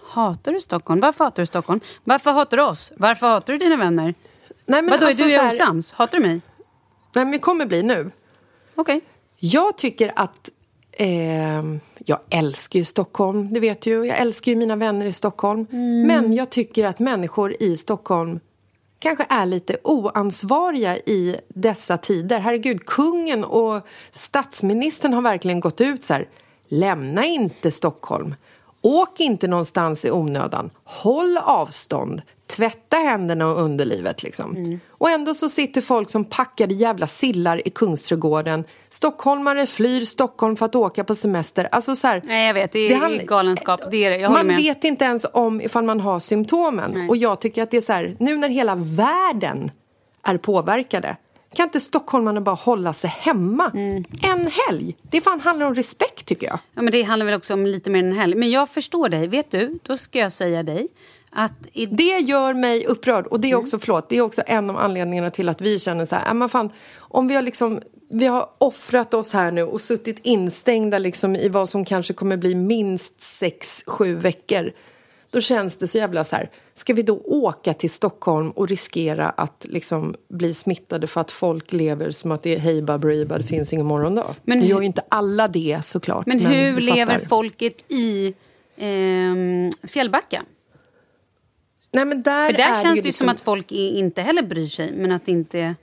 Hatar 0.08 0.52
du 0.52 0.62
Stockholm? 0.62 1.00
Varför 1.00 1.24
hatar 1.24 1.42
du 1.42 1.48
Stockholm? 1.48 1.80
Varför 2.04 2.32
hatar 2.32 2.58
du 2.58 2.64
oss? 2.64 2.92
Varför 2.98 3.28
hatar 3.28 3.54
du 3.54 3.60
dina 3.60 3.78
vänner? 3.78 4.14
Nej, 4.66 4.82
men 4.82 4.92
Vadå, 4.92 5.06
alltså 5.06 5.24
är 5.24 5.28
du 5.28 5.38
här- 5.38 5.54
osams? 5.54 5.92
Hatar 5.92 6.18
du 6.18 6.24
mig? 6.24 6.42
Nej, 7.14 7.26
men 7.26 7.32
det 7.32 7.40
kommer 7.40 7.66
bli 7.66 7.84
nu. 7.84 8.12
Okej. 8.76 9.02
Jag 9.40 9.78
tycker 9.78 10.14
att... 10.16 10.50
ehm, 10.96 11.80
jag 12.06 12.20
älskar 12.30 12.80
ju 12.80 12.86
Stockholm, 12.86 13.54
det 13.54 13.60
vet 13.60 13.86
ju. 13.86 14.06
Jag 14.06 14.18
älskar 14.20 14.52
ju 14.52 14.56
mina 14.56 14.76
vänner 14.76 15.06
i 15.06 15.14
Stockholm. 15.14 15.68
Men 16.08 16.34
jag 16.34 16.50
tycker 16.50 16.86
att 16.86 17.00
människor 17.00 17.56
i 17.60 17.78
Stockholm 17.78 18.40
kanske 19.00 19.26
är 19.30 19.46
lite 19.46 19.78
oansvariga 19.84 20.98
i 20.98 21.36
dessa 21.48 21.98
tider. 21.98 22.40
Herregud, 22.40 22.86
kungen 22.86 23.44
och 23.44 23.82
statsministern 24.12 25.14
har 25.14 25.22
verkligen 25.22 25.60
gått 25.60 25.82
ut 25.82 26.04
så 26.04 26.14
här. 26.14 26.30
Lämna 26.68 27.26
inte 27.26 27.72
Stockholm. 27.72 28.36
Åk 28.82 29.20
inte 29.20 29.48
någonstans 29.48 30.06
i 30.06 30.12
onödan. 30.12 30.70
Håll 30.84 31.38
avstånd. 31.38 32.22
Tvätta 32.48 32.98
händerna 32.98 33.48
och 33.48 33.62
underlivet. 33.62 34.24
Liksom. 34.24 34.80
Och 34.90 35.10
ändå 35.10 35.34
så 35.34 35.50
sitter 35.50 35.82
folk 35.82 36.10
som 36.10 36.26
packade 36.26 36.74
jävla 36.74 37.08
sillar 37.08 37.68
i 37.68 37.70
Kungsträdgården. 37.70 38.64
Stockholmare 38.90 39.68
flyr 39.68 40.02
Stockholm 40.02 40.56
för 40.56 40.66
att 40.66 40.76
åka 40.76 41.04
på 41.04 41.16
semester. 41.16 41.68
Alltså 41.72 41.96
så 41.96 42.08
här, 42.08 42.22
Nej, 42.26 42.48
jag 42.48 42.54
vet. 42.54 42.72
Det 42.72 42.80
är 42.94 42.96
handl- 42.98 43.26
galenskap. 43.26 43.82
Det 43.92 44.06
är 44.06 44.10
det. 44.12 44.18
Jag 44.18 44.32
man 44.32 44.48
med. 44.48 44.58
vet 44.58 44.84
inte 44.84 45.06
ens 45.06 45.26
om 45.34 45.62
ifall 45.62 45.84
man 45.84 46.00
har 46.00 46.20
symptomen. 46.20 46.92
Nej. 46.94 47.10
Och 47.10 47.18
jag 47.18 47.42
tycker 47.42 47.64
att 47.64 47.72
det 47.72 47.78
är 47.78 47.82
så 47.82 47.94
här, 47.94 48.16
nu 48.20 48.36
när 48.38 48.50
hela 48.50 48.76
världen 48.76 49.72
är 50.24 50.38
påverkade 50.38 51.16
kan 51.56 51.64
inte 51.64 51.80
stockholmarna 51.80 52.42
bara 52.42 52.56
hålla 52.56 52.94
sig 52.94 53.10
hemma 53.20 53.72
Mm. 53.74 54.04
en 54.24 54.48
helg? 54.68 54.96
Det 55.02 55.22
fan 55.22 55.40
handlar 55.40 55.66
om 55.66 55.76
respekt 55.76 56.26
tycker 56.26 56.48
jag. 56.48 56.60
Ja, 56.74 56.82
men 56.82 56.92
det 56.92 57.02
handlar 57.04 57.26
väl 57.26 57.36
också 57.36 57.54
om 57.54 57.66
lite 57.66 57.90
mer 57.90 58.00
än 58.00 58.06
en 58.12 58.18
helg. 58.18 58.36
Men 58.36 58.52
jag 58.52 58.70
förstår 58.70 59.10
dig. 59.10 59.28
Vet 59.28 59.52
du, 59.52 59.80
då 59.84 59.98
ska 59.98 60.20
jag 60.20 60.32
säga 60.32 60.64
dig. 60.64 60.88
I... 61.74 61.86
Det 61.86 62.20
gör 62.20 62.54
mig 62.54 62.86
upprörd 62.86 63.28
och 63.28 63.40
det 63.40 63.48
Mm. 63.48 63.58
är 63.58 63.62
också, 63.62 63.80
förlåt, 63.80 64.10
det 64.10 64.18
är 64.18 64.22
också 64.22 64.42
en 64.48 64.70
av 64.70 64.78
anledningarna 64.78 65.30
till 65.30 65.50
att 65.50 65.62
vi 65.62 65.80
känner 65.80 66.06
så 66.06 66.16
här, 66.16 66.28
äh, 66.28 66.34
men 66.34 66.50
fan, 66.50 66.70
om 66.98 67.28
vi 67.28 67.36
har 67.36 67.42
liksom, 67.42 67.80
vi 68.10 68.26
har 68.26 68.50
offrat 68.58 69.14
oss 69.14 69.34
här 69.34 69.52
nu 69.52 69.64
och 69.64 69.82
suttit 69.82 70.20
instängda 70.24 71.00
liksom 71.00 71.36
i 71.36 71.50
vad 71.50 71.70
som 71.70 71.86
kanske 71.86 72.14
kommer 72.14 72.38
bli 72.38 72.56
minst 72.56 73.22
sex, 73.22 73.84
sju 73.88 74.16
veckor. 74.16 74.72
Då 75.32 75.42
känns 75.42 75.78
det 75.78 75.88
så 75.88 75.98
jävla 75.98 76.24
så 76.24 76.36
här, 76.36 76.50
ska 76.74 76.94
vi 76.94 77.02
då 77.02 77.18
åka 77.26 77.74
till 77.74 77.90
Stockholm 77.90 78.52
och 78.52 78.68
riskera 78.68 79.30
att 79.30 79.66
liksom 79.70 80.16
bli 80.30 80.54
smittade 80.54 81.08
för 81.08 81.22
att 81.22 81.32
folk 81.32 81.74
lever 81.74 82.12
som 82.12 82.32
att 82.32 82.44
det 82.44 82.56
är 82.56 82.60
hej 82.60 82.82
baberiba, 82.82 83.38
det 83.38 83.44
finns 83.44 83.74
ingen 83.74 83.86
morgondag. 83.86 84.36
Men 84.44 84.60
hur- 84.60 84.68
gör 84.70 84.80
ju 84.80 84.86
inte 84.86 85.04
alla 85.10 85.48
det 85.48 85.80
såklart. 85.84 86.26
Men 86.26 86.40
hur 86.40 86.74
du 86.74 86.80
lever 86.80 87.20
folket 87.20 87.92
i 87.92 88.34
ehm, 88.78 89.70
Fjällbacka? 89.84 90.42
Nej, 91.96 92.06
men 92.06 92.24
där 92.24 92.46
För 92.46 92.54
där 92.54 92.64
är 92.64 92.74
känns 92.74 92.84
det 92.84 92.90
ju 92.90 93.02
liksom- 93.02 93.12
som 93.26 93.30
att 93.30 93.40
folk 93.40 93.72
inte 93.72 94.22
heller 94.22 94.42
bryr 94.44 94.68
sig. 94.68 94.94
Men 94.94 95.12
att 95.12 95.26
det 95.26 95.32
inte... 95.32 95.76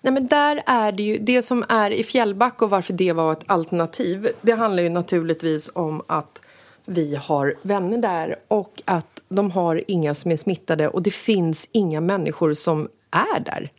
Nej, 0.00 0.12
men 0.12 0.26
där 0.26 0.62
är 0.66 0.92
det 0.92 1.02
ju, 1.02 1.18
det 1.18 1.42
som 1.42 1.64
är 1.68 1.90
i 1.90 2.04
Fjällbacka 2.04 2.64
och 2.64 2.70
varför 2.70 2.92
det 2.92 3.12
var 3.12 3.32
ett 3.32 3.44
alternativ, 3.46 4.28
det 4.42 4.52
handlar 4.52 4.82
ju 4.82 4.88
naturligtvis 4.88 5.70
om 5.74 6.02
att 6.06 6.42
vi 6.84 7.16
har 7.16 7.54
vänner 7.62 7.98
där 7.98 8.36
och 8.48 8.82
att 8.84 9.22
de 9.28 9.50
har 9.50 9.82
inga 9.86 10.14
som 10.14 10.30
är 10.30 10.36
smittade 10.36 10.88
och 10.88 11.02
det 11.02 11.10
finns 11.14 11.68
inga 11.72 12.00
människor 12.00 12.54
som 12.54 12.88
är 13.10 13.40
där. 13.40 13.70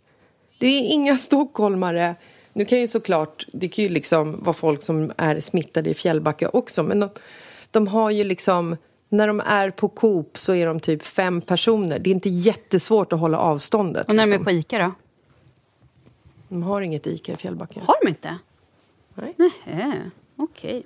Det 0.60 0.68
är 0.68 0.82
inga 0.84 1.18
stockholmare. 1.28 2.16
Nu 2.54 2.66
kan 2.66 2.80
ju 2.80 2.88
såklart, 2.88 3.46
det 3.54 3.68
kan 3.68 3.84
ju 3.84 3.90
liksom 3.90 4.44
vara 4.44 4.54
folk 4.54 4.84
som 4.84 5.12
är 5.18 5.40
smittade 5.40 5.90
i 5.90 5.94
Fjällbacka 5.94 6.50
också, 6.50 6.84
men 6.84 7.00
de, 7.00 7.10
de 7.72 7.88
har 7.88 8.12
ju 8.12 8.24
liksom 8.24 8.78
när 9.18 9.28
de 9.28 9.40
är 9.40 9.70
på 9.70 9.88
Coop 9.88 10.38
så 10.38 10.54
är 10.54 10.66
de 10.66 10.80
typ 10.80 11.04
fem 11.04 11.42
personer. 11.42 12.00
Det 12.00 12.10
är 12.10 12.12
inte 12.12 12.30
jättesvårt 12.30 13.14
att 13.14 13.20
hålla 13.20 13.38
avståndet. 13.38 14.08
Och 14.08 14.16
när 14.16 14.24
de 14.24 14.30
är 14.30 14.32
liksom. 14.32 14.46
på 14.46 14.52
Ica 14.52 14.78
då? 14.78 14.92
De 16.50 16.64
har 16.64 16.82
inget 16.82 17.08
Ica 17.08 17.34
i 17.34 17.38
Fjällbacka. 17.38 17.82
Har 17.86 17.96
de 18.04 18.10
inte? 18.10 18.38
Nej. 19.16 19.36
Nähä, 19.38 20.12
okej. 20.36 20.86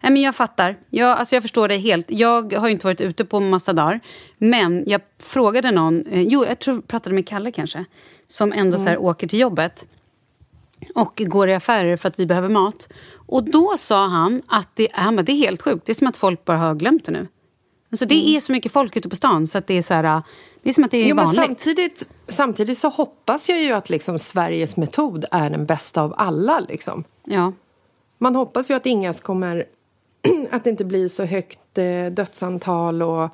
Nej, 0.00 0.12
men 0.12 0.22
jag 0.22 0.34
fattar. 0.34 0.76
Jag, 0.90 1.18
alltså 1.18 1.36
jag 1.36 1.42
förstår 1.42 1.68
det 1.68 1.76
helt. 1.76 2.06
Jag 2.10 2.52
har 2.52 2.66
ju 2.66 2.72
inte 2.72 2.86
varit 2.86 3.00
ute 3.00 3.24
på 3.24 3.40
massa 3.40 3.72
dagar. 3.72 4.00
Men 4.38 4.84
jag 4.86 5.00
frågade 5.18 5.70
någon, 5.70 6.06
eh, 6.06 6.22
jo 6.22 6.44
jag 6.44 6.58
tror 6.58 6.76
jag 6.76 6.86
pratade 6.86 7.14
med 7.14 7.28
Kalle 7.28 7.50
kanske, 7.52 7.84
som 8.26 8.52
ändå 8.52 8.78
så 8.78 8.84
här 8.84 8.98
åker 8.98 9.26
till 9.26 9.38
jobbet 9.38 9.86
och 10.94 11.22
går 11.26 11.48
i 11.48 11.54
affärer 11.54 11.96
för 11.96 12.08
att 12.08 12.20
vi 12.20 12.26
behöver 12.26 12.48
mat. 12.48 12.88
Och 13.26 13.44
då 13.44 13.74
sa 13.78 14.06
han 14.06 14.42
att 14.46 14.68
det, 14.74 14.88
han 14.92 15.16
bara, 15.16 15.22
det 15.22 15.32
är 15.32 15.36
helt 15.36 15.62
sjukt. 15.62 15.86
Det 15.86 15.92
är 15.92 15.94
som 15.94 16.06
att 16.06 16.16
folk 16.16 16.44
bara 16.44 16.58
har 16.58 16.74
glömt 16.74 17.04
det 17.04 17.12
nu. 17.12 17.28
Alltså 17.90 18.06
det 18.06 18.28
är 18.28 18.40
så 18.40 18.52
mycket 18.52 18.72
folk 18.72 18.96
ute 18.96 19.08
på 19.08 19.16
stan 19.16 19.46
så 19.46 19.58
att 19.58 19.66
det 19.66 19.74
är 19.74 19.82
så 19.82 19.94
här, 19.94 20.22
det 20.62 20.68
är 20.68 20.72
som 20.72 20.84
att 20.84 20.90
det 20.90 20.98
är 20.98 21.08
Jo, 21.08 21.16
men 21.16 21.24
vanligt. 21.24 21.44
samtidigt, 21.44 22.06
samtidigt 22.28 22.78
så 22.78 22.88
hoppas 22.88 23.48
jag 23.48 23.62
ju 23.62 23.72
att 23.72 23.90
liksom 23.90 24.18
Sveriges 24.18 24.76
metod 24.76 25.24
är 25.30 25.50
den 25.50 25.66
bästa 25.66 26.02
av 26.02 26.14
alla. 26.16 26.60
Liksom. 26.60 27.04
Ja. 27.24 27.52
Man 28.18 28.34
hoppas 28.34 28.70
ju 28.70 28.74
att 28.74 28.86
inga 28.86 29.12
kommer... 29.12 29.64
att 30.50 30.64
det 30.64 30.70
inte 30.70 30.84
blir 30.84 31.08
så 31.08 31.24
högt 31.24 31.78
eh, 31.78 32.06
dödsantal 32.06 33.02
och 33.02 33.28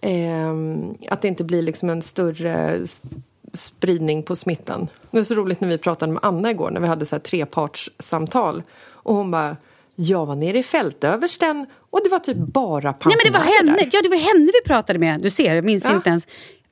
ehm, 0.00 0.94
att 1.08 1.22
det 1.22 1.28
inte 1.28 1.44
blir 1.44 1.62
liksom 1.62 1.90
en 1.90 2.02
större 2.02 2.78
spridning 3.54 4.22
på 4.22 4.36
smittan. 4.36 4.88
Det 5.10 5.16
var 5.16 5.24
så 5.24 5.34
roligt 5.34 5.60
när 5.60 5.68
vi 5.68 5.78
pratade 5.78 6.12
med 6.12 6.24
Anna 6.24 6.50
igår 6.50 6.70
när 6.70 6.80
vi 6.80 6.86
hade 6.86 7.06
så 7.06 7.14
här 7.16 7.20
trepartssamtal. 7.20 8.62
Och 8.86 9.14
hon 9.14 9.30
bara, 9.30 9.56
jag 9.94 10.26
var 10.26 10.36
nere 10.36 10.58
i 10.58 10.62
fältöversten 10.62 11.66
och 11.90 12.00
det 12.04 12.10
var 12.10 12.18
typ 12.18 12.36
bara 12.36 12.82
Nej 12.90 12.94
pensionärer 13.00 13.24
men 13.24 13.32
det 13.32 13.38
var 13.38 13.44
henne, 13.56 13.72
där." 13.72 13.88
ja, 13.92 14.02
det 14.02 14.08
var 14.08 14.16
henne 14.16 14.50
vi 14.62 14.68
pratade 14.68 14.98
med. 14.98 15.20
Du 15.22 15.30
ser, 15.30 15.54
jag 15.54 15.64
minns 15.64 15.84
Ja. 15.84 15.94
inte 15.96 16.08
ens. 16.08 16.26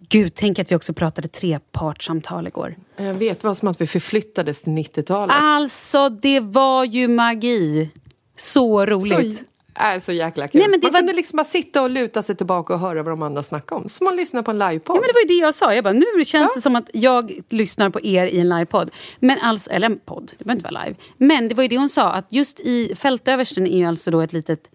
Gud, 0.09 0.33
tänk 0.35 0.59
att 0.59 0.71
vi 0.71 0.77
också 0.77 0.93
pratade 0.93 1.29
trepartssamtal 1.29 2.47
igår. 2.47 2.75
Jag 2.97 3.15
vet, 3.15 3.45
vad 3.45 3.57
som 3.57 3.69
att 3.69 3.81
vi 3.81 3.87
förflyttades 3.87 4.63
till 4.63 4.73
90-talet. 4.73 5.37
Alltså, 5.41 6.09
det 6.09 6.41
var 6.41 6.85
ju 6.85 7.09
magi. 7.09 7.91
Så 8.37 8.87
roligt. 8.87 9.39
Så, 9.39 9.45
är 9.75 10.01
så 10.01 10.13
jäkla 10.13 10.49
kul. 10.49 10.59
Nej, 10.59 10.69
men 10.69 10.81
det 10.81 10.87
man 10.87 10.93
var- 10.93 11.01
kunde 11.01 11.13
liksom 11.13 11.37
bara 11.37 11.45
sitta 11.45 11.83
och 11.83 11.91
luta 11.91 12.23
sig 12.23 12.37
tillbaka 12.37 12.75
och 12.75 12.81
höra 12.81 13.03
vad 13.03 13.13
de 13.13 13.23
andra 13.23 13.43
snackade 13.43 13.81
om. 13.81 13.89
Som 13.89 14.05
man 14.05 14.17
lyssnar 14.17 14.43
på 14.43 14.51
en 14.51 14.59
livepodd. 14.59 14.97
Ja, 14.97 15.01
men 15.01 15.07
det 15.09 15.13
var 15.15 15.21
ju 15.21 15.27
det 15.27 15.45
jag 15.45 15.55
sa. 15.55 15.75
Jag 15.75 15.85
bara, 15.85 15.93
nu 15.93 16.25
känns 16.25 16.55
det 16.55 16.61
som 16.61 16.77
att 16.77 16.91
jag 16.93 17.41
lyssnar 17.49 17.91
på 17.91 18.01
er 18.01 18.27
i 18.27 18.39
en 18.41 18.49
livepodd. 18.49 18.91
Men 19.21 19.39
alltså, 19.39 19.71
eller 19.71 19.87
en 19.87 19.99
podd, 19.99 20.33
det 20.39 20.45
behöver 20.45 20.59
inte 20.61 20.73
vara 20.75 20.85
live. 20.85 20.97
Men 21.17 21.49
det 21.49 21.55
var 21.55 21.63
ju 21.63 21.69
det 21.69 21.79
hon 21.79 21.89
sa, 21.89 22.13
att 22.13 22.27
just 22.29 22.61
i 22.61 22.95
Fältöversten 22.97 23.67
är 23.67 23.79
ju 23.79 23.85
alltså 23.85 24.11
då 24.11 24.21
ett 24.21 24.33
litet 24.33 24.71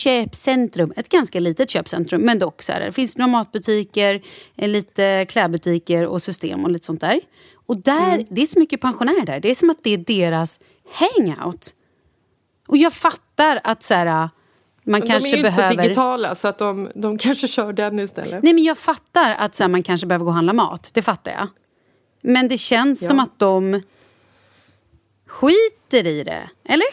köpcentrum. 0.00 0.92
Ett 0.96 1.08
ganska 1.08 1.40
litet 1.40 1.70
köpcentrum, 1.70 2.20
men 2.20 2.38
dock 2.38 2.62
så 2.62 2.72
här. 2.72 2.80
Det 2.80 2.92
finns 2.92 3.18
några 3.18 3.28
matbutiker, 3.32 4.22
eh, 4.56 4.68
lite 4.68 5.26
klädbutiker 5.28 6.06
och 6.06 6.22
system 6.22 6.64
och 6.64 6.70
lite 6.70 6.86
sånt 6.86 7.00
där. 7.00 7.20
Och 7.66 7.76
där, 7.76 8.14
Mm. 8.14 8.26
det 8.30 8.42
är 8.42 8.46
så 8.46 8.58
mycket 8.58 8.80
pensionärer 8.80 9.26
där. 9.26 9.40
Det 9.40 9.50
är 9.50 9.54
som 9.54 9.70
att 9.70 9.78
det 9.82 9.90
är 9.94 9.98
deras 9.98 10.60
hangout. 10.92 11.74
Och 12.66 12.76
jag 12.76 12.92
fattar 12.92 13.60
att 13.64 13.82
så 13.82 13.94
här, 13.94 14.06
man 14.06 14.30
Men 14.82 15.00
de 15.00 15.08
kanske 15.08 15.28
är 15.28 15.30
ju 15.30 15.36
inte 15.36 15.56
behöver... 15.56 15.74
så 15.74 15.80
digitala 15.80 16.34
så 16.34 16.48
att 16.48 16.58
de, 16.58 16.90
de 16.94 17.18
kanske 17.18 17.48
kör 17.48 17.72
den 17.72 17.98
istället. 17.98 18.42
Nej, 18.42 18.52
men 18.52 18.64
jag 18.64 18.78
fattar 18.78 19.34
att 19.38 19.54
så 19.54 19.62
här, 19.62 19.68
man 19.68 19.82
kanske 19.82 20.06
behöver 20.06 20.24
gå 20.24 20.30
och 20.30 20.34
handla 20.34 20.52
mat. 20.52 20.90
Det 20.92 21.02
fattar 21.02 21.32
jag. 21.32 21.48
Men 22.20 22.48
det 22.48 22.58
känns 22.58 23.06
som 23.06 23.20
att 23.20 23.38
de 23.38 23.82
skiter 25.26 26.06
i 26.06 26.24
det. 26.24 26.50
Eller? 26.64 26.86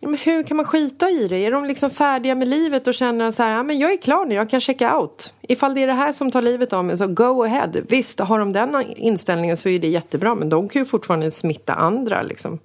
Ja, 0.00 0.08
men 0.08 0.18
hur 0.18 0.42
kan 0.42 0.56
man 0.56 0.66
skita 0.66 1.10
i 1.10 1.28
det? 1.28 1.36
Är 1.36 1.50
de 1.50 1.64
liksom 1.64 1.90
färdiga 1.90 2.34
med 2.34 2.48
livet 2.48 2.86
och 2.86 2.94
känner 2.94 3.30
så 3.30 3.42
här, 3.42 3.50
ja, 3.50 3.62
men 3.62 3.78
jag 3.78 3.92
är 3.92 3.96
klar 3.96 4.26
nu, 4.26 4.34
jag 4.34 4.50
kan 4.50 4.60
checka 4.60 4.98
out. 4.98 5.32
Ifall 5.42 5.74
det 5.74 5.82
är 5.82 5.86
det 5.86 5.92
här 5.92 6.12
som 6.12 6.30
tar 6.30 6.42
livet 6.42 6.72
av 6.72 6.84
mig, 6.84 6.98
så 6.98 7.06
go 7.06 7.44
ahead. 7.44 7.72
Visst, 7.88 8.20
har 8.20 8.38
de 8.38 8.52
den 8.52 8.84
inställningen 8.96 9.56
så 9.56 9.68
är 9.68 9.78
det 9.78 9.88
jättebra, 9.88 10.34
men 10.34 10.48
de 10.48 10.68
kan 10.68 10.82
ju 10.82 10.86
fortfarande 10.86 11.30
smitta 11.30 11.74
andra 11.74 12.22
liksom. 12.22 12.58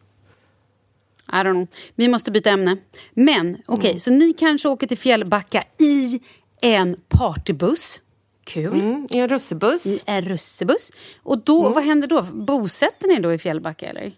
I 1.28 1.36
don't 1.36 1.52
know. 1.54 1.68
Vi 1.96 2.08
måste 2.08 2.32
byta 2.32 2.50
ämne. 2.50 2.78
Men 3.14 3.58
okej, 3.66 4.00
så 4.00 4.12
ni 4.12 4.34
kanske 4.34 4.70
åker 4.70 4.88
till 4.88 4.98
Fjällbacka 4.98 5.64
i 5.80 6.22
en 6.62 6.96
partybuss. 7.08 8.02
Kul. 8.44 8.74
Mm, 8.74 9.08
I 9.12 9.20
en 9.20 9.28
russebuss. 9.28 9.86
I 9.86 10.02
en 10.06 10.22
russebuss. 10.22 10.92
Och 11.24 11.44
då, 11.44 11.70
vad 11.70 11.84
händer 11.84 12.08
då? 12.08 12.22
Bosätter 12.22 13.08
ni 13.08 13.20
då 13.20 13.34
i 13.34 13.38
Fjällbacka 13.38 13.86
eller? 13.90 14.12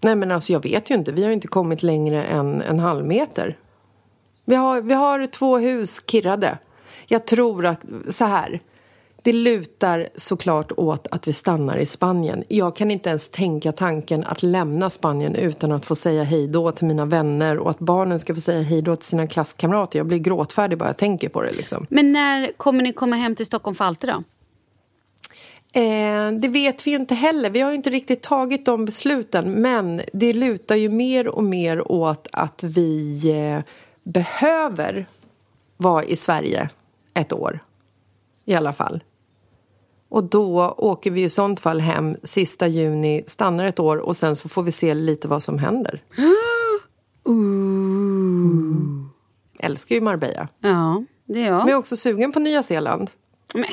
Nej 0.00 0.16
men 0.16 0.30
alltså 0.30 0.52
jag 0.52 0.62
vet 0.62 0.90
ju 0.90 0.94
inte, 0.94 1.12
vi 1.12 1.24
har 1.24 1.30
inte 1.30 1.48
kommit 1.48 1.82
längre 1.82 2.24
än 2.24 2.62
en 2.62 2.78
halv 2.78 3.06
meter. 3.06 3.56
Vi 4.44 4.54
har, 4.54 4.80
vi 4.80 4.94
har 4.94 5.26
två 5.26 5.58
hus 5.58 6.00
kirrade. 6.06 6.58
Jag 7.06 7.26
tror 7.26 7.66
att, 7.66 7.84
så 8.10 8.24
här. 8.24 8.60
Det 9.22 9.32
lutar 9.32 10.08
såklart 10.16 10.72
åt 10.76 11.06
att 11.10 11.28
vi 11.28 11.32
stannar 11.32 11.76
i 11.76 11.86
Spanien. 11.86 12.44
Jag 12.48 12.76
kan 12.76 12.90
inte 12.90 13.10
ens 13.10 13.30
tänka 13.30 13.72
tanken 13.72 14.24
att 14.24 14.42
lämna 14.42 14.90
Spanien 14.90 15.34
utan 15.34 15.72
att 15.72 15.86
få 15.86 15.94
säga 15.94 16.22
hej 16.22 16.48
då 16.48 16.72
till 16.72 16.86
mina 16.86 17.06
vänner 17.06 17.58
och 17.58 17.70
att 17.70 17.78
barnen 17.78 18.18
ska 18.18 18.34
få 18.34 18.40
säga 18.40 18.62
hej 18.62 18.82
då 18.82 18.96
till 18.96 19.06
sina 19.06 19.26
klasskamrater. 19.26 19.98
Jag 19.98 20.06
blir 20.06 20.18
gråtfärdig 20.18 20.78
bara 20.78 20.88
jag 20.88 20.96
tänker 20.96 21.28
på 21.28 21.42
det 21.42 21.52
liksom. 21.52 21.86
Men 21.90 22.12
när 22.12 22.52
kommer 22.56 22.82
ni 22.82 22.92
komma 22.92 23.16
hem 23.16 23.36
till 23.36 23.46
Stockholm 23.46 23.74
för 23.74 23.84
alltid 23.84 24.10
då? 24.10 24.22
Eh, 25.72 26.32
det 26.32 26.48
vet 26.48 26.86
vi 26.86 26.90
ju 26.90 26.96
inte 26.96 27.14
heller. 27.14 27.50
Vi 27.50 27.60
har 27.60 27.70
ju 27.70 27.76
inte 27.76 27.90
riktigt 27.90 28.22
tagit 28.22 28.64
de 28.64 28.84
besluten. 28.84 29.50
Men 29.52 30.02
det 30.12 30.32
lutar 30.32 30.76
ju 30.76 30.88
mer 30.88 31.28
och 31.28 31.44
mer 31.44 31.92
åt 31.92 32.28
att 32.32 32.62
vi 32.62 33.22
eh, 33.30 33.60
behöver 34.02 35.06
vara 35.76 36.04
i 36.04 36.16
Sverige 36.16 36.68
ett 37.14 37.32
år. 37.32 37.60
I 38.44 38.54
alla 38.54 38.72
fall. 38.72 39.00
Och 40.10 40.24
då 40.24 40.74
åker 40.78 41.10
vi 41.10 41.22
i 41.22 41.30
sånt 41.30 41.60
fall 41.60 41.80
hem 41.80 42.16
sista 42.22 42.66
juni, 42.66 43.24
stannar 43.26 43.64
ett 43.64 43.80
år 43.80 43.96
och 43.96 44.16
sen 44.16 44.36
så 44.36 44.48
får 44.48 44.62
vi 44.62 44.72
se 44.72 44.94
lite 44.94 45.28
vad 45.28 45.42
som 45.42 45.58
händer. 45.58 46.02
Älskar 49.58 49.94
ju 49.94 50.00
Marbella. 50.00 50.48
Ja, 50.60 51.04
det 51.24 51.42
är 51.42 51.46
jag. 51.46 51.58
Men 51.58 51.68
jag 51.68 51.70
är 51.70 51.78
också 51.78 51.96
sugen 51.96 52.32
på 52.32 52.40
Nya 52.40 52.62
Zeeland. 52.62 53.10
Men, 53.54 53.64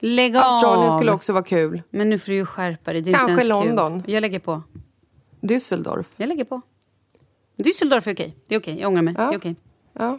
lägg 0.00 0.36
Australien 0.36 0.90
av! 0.90 0.96
skulle 0.96 1.12
också 1.12 1.32
vara 1.32 1.44
kul. 1.44 1.82
Men 1.90 2.10
nu 2.10 2.18
får 2.18 2.26
du 2.32 2.34
ju 2.34 2.46
skärpa 2.46 2.92
dig. 2.92 3.02
Det 3.02 3.10
är 3.10 3.14
Kanske 3.14 3.44
London. 3.44 4.02
Kul. 4.02 4.12
Jag 4.14 4.20
lägger 4.20 4.38
på. 4.38 4.62
Düsseldorf. 5.40 6.06
Jag 6.16 6.28
lägger 6.28 6.44
på. 6.44 6.60
Düsseldorf 7.56 8.08
är 8.08 8.14
okej. 8.14 8.36
Det 8.48 8.54
är 8.54 8.60
okej. 8.60 8.80
Jag 8.80 8.88
ångrar 8.88 9.02
mig. 9.02 9.14
Ja. 9.18 9.24
Det 9.24 9.34
är 9.34 9.38
okej. 9.38 9.56
Ja. 9.92 10.18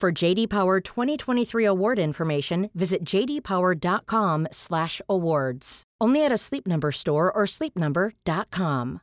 For 0.00 0.22
JD 0.22 0.48
Power 0.48 0.80
2023 0.80 1.66
award 1.66 1.98
information, 1.98 2.70
visit 2.72 3.04
jdpower.com/awards. 3.04 5.82
Only 6.04 6.24
at 6.24 6.32
a 6.32 6.38
Sleep 6.38 6.66
Number 6.66 6.90
store 6.90 7.30
or 7.30 7.46
sleepnumber.com. 7.46 8.98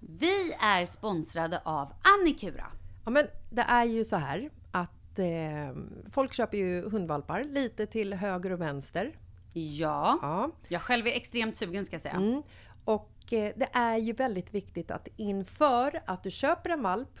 Vi 0.00 0.52
är 0.60 0.86
sponsrade 0.86 1.60
av 1.64 1.92
Annikura. 2.02 2.66
Ja, 3.04 3.10
men 3.10 3.26
det 3.50 3.62
är 3.62 3.84
ju 3.84 4.04
så 4.04 4.16
här 4.16 4.50
att 4.70 5.18
eh, 5.18 5.26
folk 6.10 6.32
köper 6.32 6.58
ju 6.58 6.90
hundvalpar 6.90 7.44
lite 7.44 7.86
till 7.86 8.14
höger 8.14 8.52
och 8.52 8.60
vänster. 8.60 9.18
Ja. 9.52 10.18
Ja. 10.22 10.50
Jag 10.68 10.82
själv 10.82 11.06
är 11.06 11.12
extremt 11.12 11.56
sugen 11.56 11.86
ska 11.86 11.94
jag 11.94 12.02
säga. 12.02 12.14
Mm. 12.14 12.42
Och 12.84 13.32
eh, 13.32 13.52
det 13.56 13.68
är 13.72 13.96
ju 13.96 14.12
väldigt 14.12 14.54
viktigt 14.54 14.90
att 14.90 15.08
inför 15.16 16.02
att 16.06 16.22
du 16.22 16.30
köper 16.30 16.70
en 16.70 16.82
valp 16.82 17.20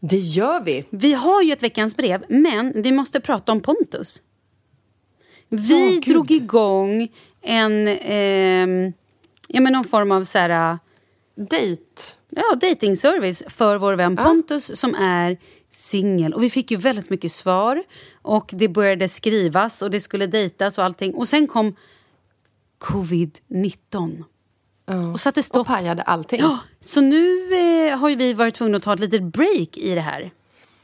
Det 0.00 0.18
gör 0.18 0.64
vi! 0.64 0.84
Vi 0.90 1.12
har 1.12 1.42
ju 1.42 1.52
ett 1.52 1.62
veckans 1.62 1.96
brev, 1.96 2.24
men 2.28 2.82
vi 2.82 2.92
måste 2.92 3.20
prata 3.20 3.52
om 3.52 3.60
Pontus. 3.60 4.22
Vi 5.48 5.90
Gud. 5.90 6.02
drog 6.02 6.30
igång 6.30 7.08
en, 7.42 7.88
ehm, 7.88 8.92
ja 9.48 9.60
men 9.60 9.72
någon 9.72 9.84
form 9.84 10.12
av 10.12 10.24
så 10.24 10.38
här, 10.38 10.78
Dejt. 11.34 11.82
ja, 12.28 12.54
datingservice 12.60 13.42
för 13.48 13.76
vår 13.78 13.92
vän 13.92 14.16
Pontus 14.16 14.80
som 14.80 14.94
är 14.94 15.38
singel. 15.70 16.34
Och 16.34 16.42
vi 16.42 16.50
fick 16.50 16.70
ju 16.70 16.76
väldigt 16.76 17.10
mycket 17.10 17.32
svar. 17.32 17.82
Och 18.22 18.50
det 18.52 18.68
började 18.68 19.08
skrivas 19.08 19.82
och 19.82 19.90
det 19.90 20.00
skulle 20.00 20.26
dejtas 20.26 20.78
och 20.78 20.84
allting. 20.84 21.14
Och 21.14 21.28
sen 21.28 21.46
kom 21.46 21.76
covid-19. 22.78 24.24
Och 25.12 25.20
satte 25.20 25.40
Och 25.40 25.44
stopp. 25.44 25.66
pajade 25.66 26.02
allting. 26.02 26.40
Ja, 26.40 26.58
så 26.80 27.00
nu 27.00 27.52
eh, 27.88 27.98
har 27.98 28.16
vi 28.16 28.34
varit 28.34 28.54
tvungna 28.54 28.76
att 28.76 28.82
ta 28.82 28.94
ett 28.94 29.00
litet 29.00 29.22
break 29.22 29.76
i 29.76 29.94
det 29.94 30.00
här. 30.00 30.30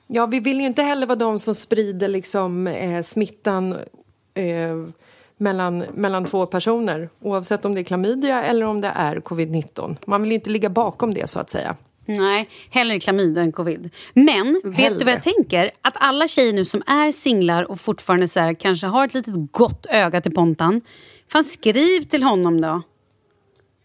Ja, 0.07 0.27
vi 0.27 0.41
vill 0.41 0.61
ju 0.61 0.67
inte 0.67 0.83
heller 0.83 1.07
vara 1.07 1.19
de 1.19 1.39
som 1.39 1.55
sprider 1.55 2.09
liksom, 2.09 2.67
eh, 2.67 3.03
smittan 3.03 3.73
eh, 4.35 4.87
mellan, 5.37 5.79
mellan 5.79 6.25
två 6.25 6.47
personer. 6.47 7.09
Oavsett 7.21 7.65
om 7.65 7.75
det 7.75 7.81
är 7.81 7.85
klamydia 7.85 8.43
eller 8.45 8.67
om 8.67 8.81
det 8.81 8.93
är 8.95 9.17
covid-19. 9.17 9.97
Man 10.07 10.23
vill 10.23 10.31
ju 10.31 10.35
inte 10.35 10.51
ligga 10.51 10.69
bakom 10.69 11.15
det 11.15 11.31
så 11.31 11.39
att 11.39 11.51
säga. 11.51 11.77
Nej, 12.09 12.49
hellre 12.71 13.01
klamydia 13.01 13.43
än 13.43 13.53
covid. 13.53 13.91
Men 14.15 14.61
vet 14.65 14.75
Hellre. 14.77 14.99
du 14.99 15.05
vad 15.05 15.15
jag 15.15 15.23
tänker? 15.23 15.71
Att 15.83 15.95
alla 15.97 16.29
tjejer 16.29 16.53
nu 16.53 16.65
som 16.65 16.83
är 16.87 17.13
singlar 17.13 17.71
och 17.71 17.81
fortfarande 17.81 18.29
så 18.29 18.41
här, 18.41 18.55
kanske 18.55 18.87
har 18.87 19.05
ett 19.05 19.15
litet 19.15 19.35
gott 19.53 19.87
öga 19.91 20.21
till 20.21 20.35
Pontan. 20.35 20.81
Fan, 21.33 21.45
skriv 21.45 22.01
till 22.03 22.23
honom 22.23 22.61
då. 22.61 22.83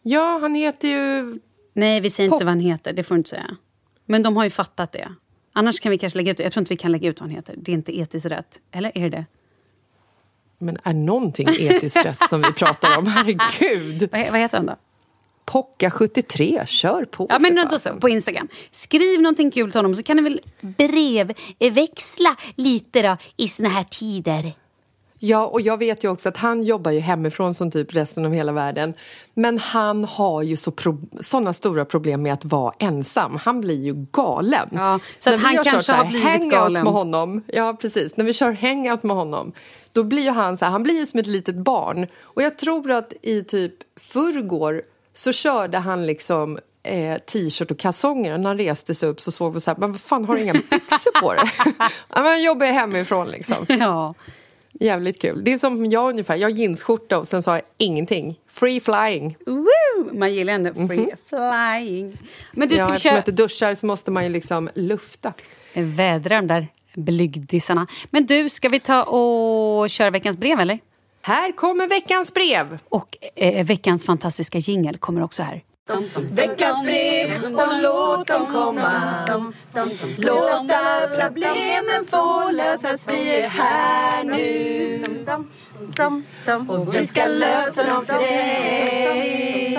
Ja, 0.02 0.38
han 0.42 0.56
heter 0.56 0.88
ju... 0.88 1.40
Nej, 1.74 2.02
vi 2.02 2.10
säger 2.10 2.28
inte 2.28 2.36
Pop. 2.36 2.42
vad 2.42 2.50
han 2.50 2.60
heter. 2.60 2.94
Det 2.94 3.04
får 3.04 3.18
inte 3.18 3.30
säga. 3.30 3.58
Men 4.06 4.24
de 4.24 4.36
har 4.38 4.44
ju 4.44 4.50
fattat 4.50 4.92
det. 4.92 5.16
Annars 5.54 5.80
kan 5.80 5.92
vi 5.92 5.98
kanske 5.98 6.18
lägga 6.18 6.32
ut 6.32 6.40
Jag 6.40 6.52
tror 6.52 6.62
inte 6.62 6.74
vi 6.74 6.78
kan 6.78 6.92
lägga 6.92 7.10
ut 7.10 7.20
vad 7.20 7.30
han 7.30 7.36
heter. 7.36 7.56
Det 7.58 7.72
är 7.72 7.74
inte 7.74 8.00
etiskt 8.00 8.26
rätt. 8.26 8.60
Eller 8.72 8.98
är 8.98 9.10
det? 9.10 9.26
Men 10.58 10.78
är 10.84 10.94
någonting 10.94 11.48
etiskt 11.60 11.96
rätt 12.06 12.30
som 12.30 12.42
vi 12.42 12.54
pratar 12.54 12.98
om? 12.98 13.08
Herregud! 13.08 14.10
Vad, 14.12 14.32
vad 14.32 14.40
heter 14.40 14.58
han 14.58 14.66
då? 14.66 14.76
Pocka73, 15.46 16.66
kör 16.66 17.06
på 17.06 17.28
Ja, 17.30 17.40
men 17.40 17.68
då 17.72 17.80
så, 17.80 17.96
på 17.96 18.10
Instagram. 18.10 18.48
Skriv 18.72 19.22
någonting 19.22 19.52
kul 19.52 19.72
till 19.72 19.78
honom 19.80 19.96
så 19.96 20.04
kan 20.04 20.18
ni 20.18 20.24
väl 20.24 20.42
brevväxla 20.62 22.36
lite 22.56 23.02
då 23.02 23.18
i 23.38 23.48
såna 23.48 23.70
här 23.70 23.84
tider. 23.84 24.52
Ja, 25.24 25.46
och 25.46 25.62
jag 25.62 25.78
vet 25.78 26.04
ju 26.04 26.12
också 26.12 26.30
att 26.30 26.38
han 26.38 26.64
jobbar 26.64 26.92
ju 26.92 27.00
hemifrån 27.00 27.54
som 27.54 27.72
typ 27.72 27.96
resten 27.96 28.26
av 28.26 28.34
hela 28.34 28.52
världen. 28.52 28.94
Men 29.34 29.58
han 29.60 30.04
har 30.06 30.42
ju 30.42 30.58
så 30.58 30.74
såna 31.20 31.54
stora 31.54 31.86
problem 31.86 32.22
med 32.22 32.34
att 32.34 32.46
vara 32.46 32.74
ensam. 32.80 33.36
Han 33.44 33.62
blir 33.62 33.84
ju 33.86 34.06
galen. 34.12 34.70
Ja, 34.72 35.00
så 35.18 35.30
att 35.30 35.42
När 35.42 35.46
han 35.56 35.64
kanske 35.64 35.94
har 35.94 36.06
blivit 36.06 36.28
hangout 36.28 36.52
galen. 36.52 36.84
med 36.84 36.94
honom. 36.94 37.44
Ja, 37.48 37.78
precis. 37.82 38.18
När 38.18 38.26
vi 38.26 38.34
kör 38.34 38.52
hangout 38.52 39.04
med 39.04 39.16
honom, 39.16 39.52
då 39.92 40.04
blir 40.04 40.24
ju 40.24 40.30
han 40.30 40.58
så 40.58 40.66
här, 40.66 40.72
han 40.72 40.84
blir 40.84 41.00
ju 41.00 41.06
som 41.06 41.20
ett 41.20 41.28
litet 41.28 41.56
barn. 41.56 42.08
Och 42.22 42.42
jag 42.42 42.58
tror 42.58 42.92
att 42.92 43.14
i 43.22 43.44
typ 43.44 43.74
förrgår 44.00 44.82
så 45.14 45.32
körde 45.34 45.78
han 45.78 46.06
liksom 46.06 46.60
eh, 46.84 47.18
t-shirt 47.18 47.72
och 47.72 47.80
kalsonger. 47.80 48.38
När 48.38 48.50
han 48.50 48.58
reste 48.58 48.96
sig 48.96 49.10
upp 49.10 49.22
så 49.22 49.32
såg 49.32 49.54
vi 49.54 49.62
så 49.62 49.72
här, 49.72 49.78
men 49.78 49.92
vad 49.92 50.02
fan 50.02 50.26
har 50.26 50.36
du 50.36 50.42
inga 50.42 50.54
byxor 50.54 51.22
på 51.22 51.34
dig? 51.34 51.44
ja, 51.80 51.90
men 52.16 52.26
han 52.26 52.44
jobbar 52.44 52.66
ju 52.66 52.72
hemifrån 52.72 53.28
liksom. 53.28 53.66
Ja. 53.68 54.14
Jävligt 54.82 55.22
kul. 55.22 55.44
Det 55.44 55.54
är 55.54 55.58
som 55.58 55.86
jag 55.86 56.10
ungefär. 56.10 56.36
Jag 56.36 56.50
har 56.50 56.56
jeansskjorta 56.56 57.20
och 57.20 57.28
sen 57.28 57.44
sa 57.44 57.56
jag 57.56 57.62
ingenting. 57.78 58.40
Free 58.48 58.80
flying. 58.80 59.38
Woo! 59.46 60.14
man 60.14 60.34
gillar 60.34 60.54
ändå 60.54 60.74
free 60.74 61.14
flying. 61.30 62.18
Men 62.52 62.70
du, 62.70 62.76
ska 62.76 62.84
ja, 62.84 62.88
vi 62.88 62.94
eftersom 62.94 63.18
att 63.18 63.26
det 63.26 63.32
duschar 63.32 63.76
så 63.76 63.86
måste 63.86 64.12
man 64.12 64.24
ju 64.24 64.30
liksom 64.30 64.70
lufta. 64.76 65.34
Vädra 65.74 66.36
de 66.36 66.48
där 66.48 66.68
blygdisarna. 66.96 67.88
Men 68.10 68.26
du, 68.26 68.50
ska 68.50 68.70
vi 68.70 68.80
ta 68.80 69.04
och 69.04 69.90
köra 69.90 70.10
veckans 70.10 70.38
brev 70.38 70.60
eller? 70.60 70.80
Här 71.22 71.52
kommer 71.52 71.88
veckans 71.88 72.34
brev! 72.34 72.80
Och 72.90 73.18
eh, 73.36 73.66
veckans 73.66 74.06
fantastiska 74.06 74.58
jingel 74.58 74.98
kommer 74.98 75.24
också 75.24 75.44
här. 75.44 75.64
Veckans 76.32 76.84
brev 76.84 77.56
och 77.56 77.82
låt 77.82 78.28
dem 78.28 78.48
komma. 78.48 78.92
Låt 80.18 80.72
alla 80.72 81.22
problemen 81.22 82.06
få 82.08 82.52
lösas, 82.52 83.08
vi 83.10 83.36
är 83.36 83.48
här 83.48 84.24
nu. 84.24 85.04
Och 86.68 86.96
vi 86.96 87.08
ska 87.08 87.26
lösa 87.26 87.90
dem 87.90 88.06
för 88.06 88.18
dig 88.18 89.78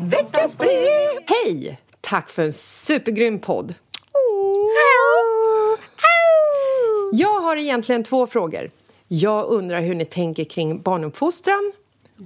Veckans 0.00 0.58
brev. 0.58 1.22
Hej! 1.26 1.80
Tack 2.00 2.28
för 2.28 2.42
en 2.42 2.52
supergrym 2.52 3.38
podd. 3.38 3.74
Jag 7.12 7.40
har 7.40 7.56
egentligen 7.56 8.04
två 8.04 8.26
frågor. 8.26 8.70
Jag 9.08 9.46
undrar 9.46 9.80
hur 9.80 9.94
ni 9.94 10.04
tänker 10.04 10.44
kring 10.44 10.82
barnuppfostran. 10.82 11.72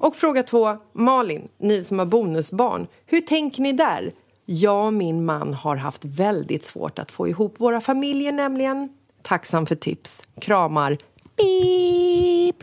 Och 0.00 0.16
fråga 0.16 0.42
två, 0.42 0.76
Malin, 0.92 1.48
ni 1.58 1.84
som 1.84 1.98
har 1.98 2.06
bonusbarn, 2.06 2.86
hur 3.06 3.20
tänker 3.20 3.62
ni 3.62 3.72
där? 3.72 4.12
Jag 4.44 4.86
och 4.86 4.94
min 4.94 5.24
man 5.24 5.54
har 5.54 5.76
haft 5.76 6.04
väldigt 6.04 6.64
svårt 6.64 6.98
att 6.98 7.10
få 7.10 7.28
ihop 7.28 7.60
våra 7.60 7.80
familjer 7.80 8.32
nämligen. 8.32 8.88
Tacksam 9.22 9.66
för 9.66 9.74
tips. 9.74 10.22
Kramar. 10.40 10.98
Beep. 11.36 12.56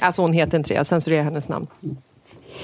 Alltså 0.00 0.22
hon 0.22 0.32
heter 0.32 0.58
inte 0.58 0.68
det, 0.68 0.74
jag 0.74 0.86
censurerar 0.86 1.24
hennes 1.24 1.48
namn. 1.48 1.66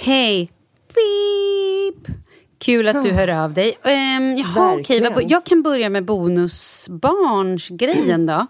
Hej! 0.02 0.50
Beep. 0.94 2.16
Kul 2.58 2.88
att 2.88 3.02
du 3.02 3.11
hör 3.11 3.28
av 3.28 3.52
dig. 3.52 3.76
Um, 3.84 4.36
jaha, 4.36 4.76
okej, 4.80 5.26
jag 5.28 5.46
kan 5.46 5.62
börja 5.62 5.90
med 5.90 6.04
bonusbarnsgrejen 6.04 8.26
då. 8.26 8.46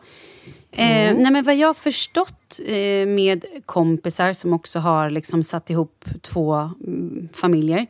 Eh, 0.73 1.15
nej, 1.15 1.31
men 1.31 1.45
vad 1.45 1.57
jag 1.57 1.69
har 1.69 1.75
förstått 1.75 2.40
eh, 2.59 3.07
med 3.07 3.45
kompisar 3.67 4.33
som 4.33 4.53
också 4.53 4.79
har 4.79 5.11
liksom 5.11 5.43
satt 5.43 5.71
ihop 5.71 6.05
två 6.21 6.55
mm, 6.55 7.29
familjer 7.33 7.87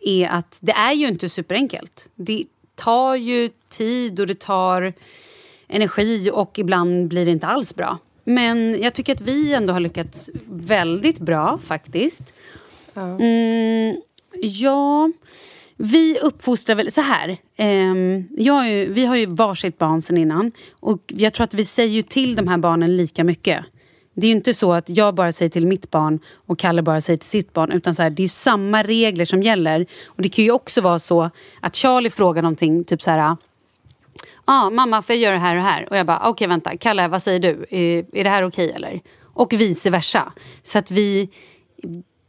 är 0.00 0.28
att 0.28 0.56
det 0.60 0.72
är 0.72 0.92
ju 0.92 1.08
inte 1.08 1.28
superenkelt. 1.28 2.08
Det 2.14 2.44
tar 2.74 3.14
ju 3.14 3.50
tid 3.68 4.20
och 4.20 4.26
det 4.26 4.40
tar 4.40 4.92
energi 5.68 6.30
och 6.32 6.58
ibland 6.58 7.08
blir 7.08 7.24
det 7.24 7.30
inte 7.30 7.46
alls 7.46 7.74
bra. 7.74 7.98
Men 8.24 8.82
jag 8.82 8.94
tycker 8.94 9.14
att 9.14 9.20
vi 9.20 9.54
ändå 9.54 9.72
har 9.72 9.80
lyckats 9.80 10.30
väldigt 10.46 11.18
bra 11.18 11.58
faktiskt. 11.64 12.32
Mm, 12.94 14.00
ja, 14.32 15.10
vi 15.76 16.18
uppfostrar 16.18 16.76
väl 16.76 16.92
så 16.92 17.00
här. 17.00 17.36
har 18.48 18.66
ju, 18.66 18.92
vi 18.92 19.04
har 19.04 19.16
ju 19.16 19.26
varsitt 19.26 19.78
barn 19.78 20.02
sen 20.02 20.18
innan. 20.18 20.52
Och 20.80 21.00
jag 21.06 21.34
tror 21.34 21.44
att 21.44 21.54
vi 21.54 21.64
säger 21.64 22.02
till 22.02 22.34
de 22.34 22.48
här 22.48 22.58
barnen 22.58 22.96
lika 22.96 23.24
mycket. 23.24 23.64
Det 24.20 24.26
är 24.26 24.28
ju 24.28 24.36
inte 24.36 24.54
så 24.54 24.72
att 24.72 24.88
jag 24.88 25.14
bara 25.14 25.32
säger 25.32 25.50
till 25.50 25.66
mitt 25.66 25.90
barn 25.90 26.18
och 26.46 26.58
Kalle 26.58 26.82
bara 26.82 27.00
säger 27.00 27.16
till 27.16 27.28
sitt 27.28 27.52
barn. 27.52 27.72
Utan 27.72 27.94
så 27.94 28.02
här, 28.02 28.10
det 28.10 28.20
är 28.20 28.24
ju 28.24 28.28
samma 28.28 28.82
regler 28.82 29.24
som 29.24 29.42
gäller. 29.42 29.86
Och 30.06 30.22
det 30.22 30.28
kan 30.28 30.44
ju 30.44 30.50
också 30.50 30.80
vara 30.80 30.98
så 30.98 31.30
att 31.60 31.76
Charlie 31.76 32.10
frågar 32.10 32.42
någonting, 32.42 32.84
typ 32.84 33.02
så 33.02 33.10
här... 33.10 33.18
Ja, 33.18 33.36
ah, 34.44 34.70
mamma 34.70 35.02
får 35.02 35.14
jag 35.14 35.22
göra 35.22 35.34
det 35.34 35.40
här 35.40 35.56
och 35.56 35.62
här? 35.62 35.88
Och 35.90 35.96
jag 35.96 36.06
bara, 36.06 36.28
okej 36.28 36.48
vänta, 36.48 36.76
Kalle 36.76 37.08
vad 37.08 37.22
säger 37.22 37.38
du? 37.38 37.66
Är, 37.70 38.04
är 38.12 38.24
det 38.24 38.30
här 38.30 38.42
okej 38.42 38.72
eller? 38.72 39.00
Och 39.34 39.52
vice 39.52 39.90
versa. 39.90 40.32
Så 40.62 40.78
att 40.78 40.90
vi 40.90 41.28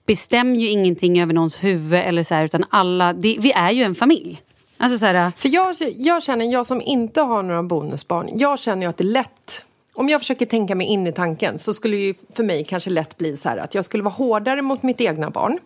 bestämmer 0.06 0.56
ju 0.56 0.68
ingenting 0.68 1.22
över 1.22 1.34
någons 1.34 1.64
huvud 1.64 2.00
eller 2.00 2.24
så 2.24 2.34
här, 2.34 2.46
utan 2.46 2.66
alla, 2.70 3.14
det, 3.14 3.38
vi 3.40 3.52
är 3.52 3.72
ju 3.72 3.84
en 3.84 3.96
familj. 3.96 4.42
Alltså 4.78 4.98
så 4.98 5.06
här, 5.06 5.32
För 5.38 5.50
jag, 5.50 5.76
jag 5.96 6.24
känner, 6.24 6.46
jag 6.46 6.66
som 6.66 6.82
inte 6.82 7.22
har 7.22 7.44
några 7.44 7.64
bonusbarn, 7.64 8.30
jag 8.34 8.60
känner 8.60 8.82
ju 8.82 8.90
att 8.90 8.98
det 8.98 9.04
är 9.04 9.06
lätt 9.06 9.66
om 9.94 10.10
jag 10.10 10.22
försöker 10.22 10.46
tänka 10.46 10.76
mig 10.76 10.88
in 10.88 11.08
i 11.08 11.12
tanken 11.12 11.60
så 11.60 11.74
skulle 11.74 11.96
det 11.96 12.04
ju 12.04 12.14
för 12.34 12.44
mig 12.44 12.64
kanske 12.64 12.90
lätt 12.90 13.18
bli 13.18 13.38
så 13.38 13.50
här 13.50 13.58
att 13.58 13.76
jag 13.76 13.86
skulle 13.86 14.04
vara 14.04 14.14
hårdare 14.14 14.62
mot 14.62 14.84
mitt 14.84 15.02
egna 15.02 15.30
barn. 15.30 15.60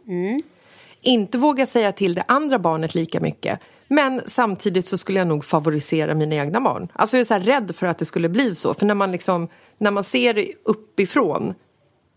Inte 1.01 1.37
våga 1.37 1.65
säga 1.65 1.91
till 1.91 2.15
det 2.15 2.23
andra 2.27 2.59
barnet 2.59 2.95
lika 2.95 3.19
mycket. 3.19 3.59
Men 3.87 4.21
samtidigt 4.25 4.85
så 4.85 4.97
skulle 4.97 5.19
jag 5.19 5.27
nog 5.27 5.45
favorisera 5.45 6.15
mina 6.15 6.35
egna 6.35 6.61
barn. 6.61 6.87
Alltså 6.93 7.17
jag 7.17 7.21
är 7.21 7.39
så 7.39 7.45
rädd 7.45 7.75
för 7.75 7.87
att 7.87 7.97
det 7.97 8.05
skulle 8.05 8.29
bli 8.29 8.55
så. 8.55 8.73
För 8.73 8.85
när 8.85 8.95
man, 8.95 9.11
liksom, 9.11 9.47
när 9.77 9.91
man 9.91 10.03
ser 10.03 10.33
det 10.33 10.51
uppifrån 10.63 11.53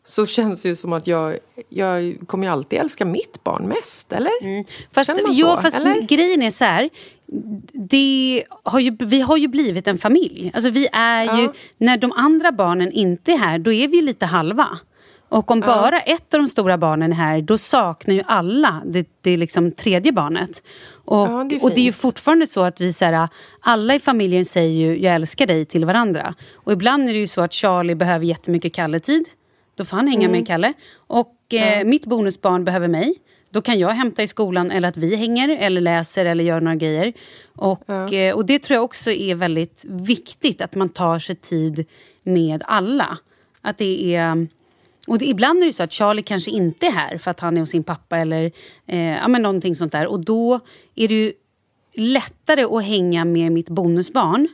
så 0.05 0.27
känns 0.27 0.63
det 0.63 0.69
ju 0.69 0.77
som 0.77 0.93
att 0.93 1.07
jag, 1.07 1.39
jag 1.69 2.17
kommer 2.27 2.47
ju 2.47 2.53
alltid 2.53 2.79
älska 2.79 3.05
mitt 3.05 3.45
barn 3.45 3.69
mest, 3.69 4.13
eller? 4.13 4.65
Fast, 4.95 5.07
Känner 5.07 5.23
man 5.23 5.33
jo, 5.35 5.47
så, 5.47 5.63
fast 5.63 5.77
eller? 5.77 6.01
grejen 6.01 6.43
är 6.43 6.51
så 6.51 6.65
här. 6.65 6.91
Det 7.73 8.45
har 8.63 8.81
ju, 8.81 8.97
vi 9.01 9.21
har 9.21 9.37
ju 9.37 9.49
blivit 9.49 9.87
en 9.89 9.99
familj. 9.99 10.51
Alltså 10.55 10.71
vi 10.71 10.89
är 10.93 11.23
ju, 11.39 11.43
Ja. 11.43 11.53
när 11.79 11.97
de 11.97 12.13
andra 12.13 12.53
barnen 12.53 12.93
inte 12.93 13.33
är 13.33 13.37
här, 13.39 13.59
då 13.59 13.73
är 13.73 13.89
vi 13.89 13.97
ju 13.97 14.03
lite 14.03 14.27
halva. 14.27 14.69
Och 15.31 15.51
om 15.51 15.61
bara 15.61 16.01
ett 16.01 16.35
av 16.35 16.41
de 16.41 16.49
stora 16.49 16.79
barnen 16.79 17.13
är 17.13 17.17
här, 17.17 17.41
då 17.43 17.59
saknar 17.59 18.15
ju 18.15 18.23
alla 18.27 18.83
det, 18.87 19.07
det 19.21 19.31
är 19.31 19.37
liksom 19.37 19.73
tredje 19.73 20.13
barnet. 20.13 20.63
Och, 21.05 21.29
Ja, 21.29 21.47
det 21.51 21.57
är 21.57 21.63
och 21.65 21.71
det 21.71 21.81
är 21.81 21.85
ju 21.85 21.93
fortfarande 21.93 22.47
så 22.47 22.63
att 22.63 22.81
vi 22.81 22.93
så 22.93 23.05
här, 23.05 23.29
alla 23.61 23.95
i 23.95 23.99
familjen 24.01 24.45
säger 24.45 24.87
ju 24.87 24.99
jag 25.03 25.15
älskar 25.15 25.47
dig 25.47 25.65
till 25.65 25.85
varandra. 25.85 26.35
Och 26.55 26.73
ibland 26.73 27.09
är 27.09 27.13
det 27.13 27.19
ju 27.19 27.27
så 27.27 27.41
att 27.41 27.53
Charlie 27.53 27.95
behöver 27.95 28.25
jättemycket 28.25 28.75
Kalle-tid. 28.75 29.25
Då 29.75 29.85
får 29.85 29.97
han 29.97 30.09
hänga 30.09 30.29
Mm. 30.29 30.33
med 30.39 30.47
Kalle. 30.47 30.73
Och 30.97 31.55
eh, 31.55 31.85
mitt 31.85 32.05
bonusbarn 32.07 32.65
behöver 32.65 32.89
mig. 32.89 33.15
Då 33.51 33.61
kan 33.61 33.79
jag 33.79 33.91
hämta 33.91 34.23
i 34.23 34.27
skolan 34.27 34.71
eller 34.71 34.89
att 34.89 34.97
vi 34.97 35.17
hänger 35.17 35.49
eller 35.49 35.81
läser 35.81 36.25
eller 36.25 36.45
gör 36.45 36.61
några 36.61 36.77
grejer. 36.77 37.13
Och, 37.57 38.13
eh, 38.13 38.35
och 38.35 38.47
det 38.47 38.59
tror 38.59 38.75
jag 38.75 38.85
också 38.85 39.11
är 39.11 39.35
väldigt 39.35 39.85
viktigt, 39.85 40.61
att 40.61 40.75
man 40.75 40.89
tar 40.89 41.19
sig 41.19 41.37
tid 41.37 41.87
med 42.23 42.63
alla. 42.67 43.19
Att 43.63 43.79
det 43.79 44.15
är... 44.15 44.47
Och 45.07 45.19
det, 45.19 45.27
ibland 45.27 45.63
är 45.63 45.67
det 45.67 45.73
så 45.73 45.83
att 45.83 45.93
Charlie 45.93 46.23
kanske 46.23 46.51
inte 46.51 46.87
är 46.87 46.91
här 46.91 47.19
för 47.19 47.31
att 47.31 47.41
han 47.41 47.57
är 47.57 47.61
hos 47.61 47.71
sin 47.71 47.85
pappa 47.85 48.19
eller 48.19 48.53
eh, 48.87 49.17
ja, 49.17 49.29
men 49.29 49.43
någonting 49.43 49.75
sånt 49.75 49.93
där. 49.93 50.07
Och 50.07 50.21
då 50.21 50.61
är 50.95 51.09
det 51.09 51.33
lättare 51.95 52.65
att 52.65 52.85
hänga 52.85 53.25
med 53.25 53.53
mitt 53.53 53.69
bonusbarn. 53.69 54.49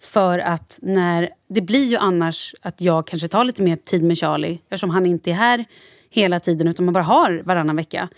För 0.00 0.38
att 0.38 0.78
när 0.82 1.30
det 1.48 1.60
blir 1.60 1.84
ju 1.84 1.96
annars 1.96 2.54
att 2.62 2.80
jag 2.80 3.06
kanske 3.06 3.28
tar 3.28 3.44
lite 3.44 3.62
mer 3.62 3.76
tid 3.76 4.02
med 4.02 4.18
Charlie 4.18 4.58
eftersom 4.68 4.90
han 4.90 5.06
inte 5.06 5.30
är 5.30 5.34
här 5.34 5.64
hela 6.10 6.40
tiden 6.40 6.68
utan 6.68 6.84
man 6.84 6.94
bara 6.94 7.04
har 7.04 7.42
varannan 7.44 7.76
vecka. 7.76 8.08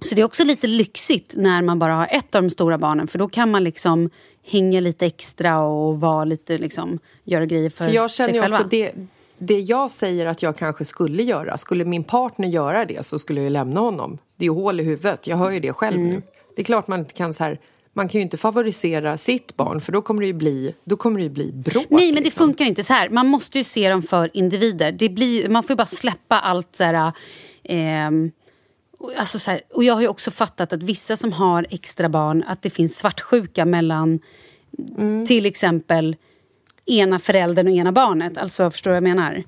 Så 0.00 0.14
det 0.14 0.20
är 0.20 0.24
också 0.24 0.44
lite 0.44 0.66
lyxigt 0.66 1.32
när 1.36 1.62
man 1.62 1.78
bara 1.78 1.94
har 1.94 2.08
ett 2.10 2.34
av 2.34 2.42
de 2.42 2.50
stora 2.50 2.78
barnen 2.78 3.06
för 3.06 3.18
då 3.18 3.28
kan 3.28 3.50
man 3.50 3.64
liksom 3.64 4.10
hänga 4.50 4.80
lite 4.80 5.06
extra 5.06 5.62
och 5.62 6.00
vara 6.00 6.24
lite 6.24 6.58
liksom, 6.58 6.98
göra 7.24 7.46
grejer 7.46 7.70
för, 7.70 7.84
För 7.84 7.92
jag 7.94 8.10
känner 8.10 8.28
sig 8.28 8.34
ju 8.36 8.42
själva. 8.42 8.56
också 8.56 8.68
det, 8.68 8.92
det 9.38 9.60
jag 9.60 9.90
säger 9.90 10.26
att 10.26 10.42
jag 10.42 10.56
kanske 10.56 10.84
skulle 10.84 11.22
göra, 11.22 11.58
skulle 11.58 11.84
min 11.84 12.04
partner 12.04 12.48
göra 12.48 12.84
det 12.84 13.06
så 13.06 13.18
skulle 13.18 13.42
jag 13.42 13.52
lämna 13.52 13.80
honom. 13.80 14.18
Det 14.36 14.44
är 14.44 14.46
ju 14.46 14.54
hål 14.54 14.80
i 14.80 14.82
huvudet, 14.82 15.26
jag 15.26 15.36
hör 15.36 15.50
ju 15.50 15.60
det 15.60 15.72
själv 15.72 15.96
Mm. 15.96 16.10
nu. 16.10 16.22
Det 16.56 16.62
är 16.62 16.64
klart 16.64 16.88
man 16.88 17.00
inte 17.00 17.14
kan 17.14 17.34
så 17.34 17.44
här, 17.44 17.58
man 18.00 18.08
kan 18.08 18.18
ju 18.18 18.22
inte 18.22 18.36
favorisera 18.36 19.18
sitt 19.18 19.56
barn 19.56 19.80
för 19.80 19.92
då 19.92 20.02
kommer 20.02 20.20
det 20.20 20.26
ju 20.26 20.32
bli, 20.32 20.74
då 20.84 20.96
kommer 20.96 21.18
det 21.18 21.22
ju 21.22 21.30
bli 21.30 21.52
bråk. 21.52 21.86
Nej, 21.90 22.06
men 22.06 22.14
det 22.14 22.20
liksom. 22.20 22.46
funkar 22.46 22.64
inte 22.64 22.82
så 22.82 22.92
här. 22.92 23.08
Man 23.08 23.26
måste 23.26 23.58
ju 23.58 23.64
se 23.64 23.90
dem 23.90 24.02
för 24.02 24.30
individer. 24.36 24.92
Det 24.92 25.08
blir, 25.08 25.48
man 25.48 25.62
får 25.62 25.70
ju 25.70 25.76
bara 25.76 25.86
släppa 25.86 26.40
allt 26.40 26.76
så 26.76 26.84
här... 26.84 27.12
och 28.98 29.12
Alltså 29.16 29.38
så 29.38 29.50
här, 29.50 29.60
och 29.74 29.84
jag 29.84 29.94
har 29.94 30.00
ju 30.00 30.08
också 30.08 30.30
fattat 30.30 30.72
att 30.72 30.82
vissa 30.82 31.16
som 31.16 31.32
har 31.32 31.66
extra 31.70 32.08
barn, 32.08 32.44
att 32.46 32.62
det 32.62 32.70
finns 32.70 32.98
svartsjuka 32.98 33.64
mellan 33.64 34.20
Mm. 34.98 35.26
till 35.26 35.46
exempel 35.46 36.16
ena 36.86 37.18
föräldern 37.18 37.66
och 37.66 37.72
ena 37.72 37.92
barnet. 37.92 38.38
Alltså, 38.38 38.70
förstår 38.70 38.90
du 38.90 38.92
vad 38.92 38.96
jag 38.96 39.16
menar? 39.16 39.44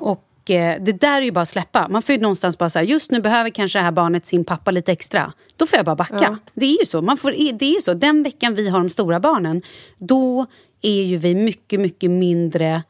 Och 0.00 0.27
eh, 0.50 0.82
det 0.82 0.92
där 0.92 1.18
är 1.18 1.22
ju 1.22 1.30
bara 1.30 1.40
att 1.40 1.48
släppa. 1.48 1.88
Man 1.88 2.02
får 2.02 2.14
ju 2.14 2.20
någonstans 2.20 2.58
bara 2.58 2.70
säga 2.70 2.82
just 2.82 3.10
nu 3.10 3.20
behöver 3.20 3.50
kanske 3.50 3.78
det 3.78 3.82
här 3.82 3.92
barnet 3.92 4.26
sin 4.26 4.44
pappa 4.44 4.70
lite 4.70 4.92
extra. 4.92 5.32
Då 5.56 5.66
får 5.66 5.76
jag 5.76 5.86
bara 5.86 5.96
backa. 5.96 6.18
Ja. 6.20 6.36
Det 6.54 6.66
är 6.66 6.78
ju 6.80 6.86
så. 6.86 7.02
Man 7.02 7.16
får, 7.16 7.30
det 7.30 7.64
är 7.64 7.74
ju 7.74 7.80
så. 7.80 7.94
Den 7.94 8.22
veckan 8.22 8.54
vi 8.54 8.68
har 8.68 8.78
de 8.78 8.90
stora 8.90 9.20
barnen, 9.20 9.62
då 9.98 10.46
är 10.82 11.02
ju 11.02 11.16
vi 11.16 11.34
mycket, 11.34 11.80
mycket 11.80 12.10
mindre 12.10 12.82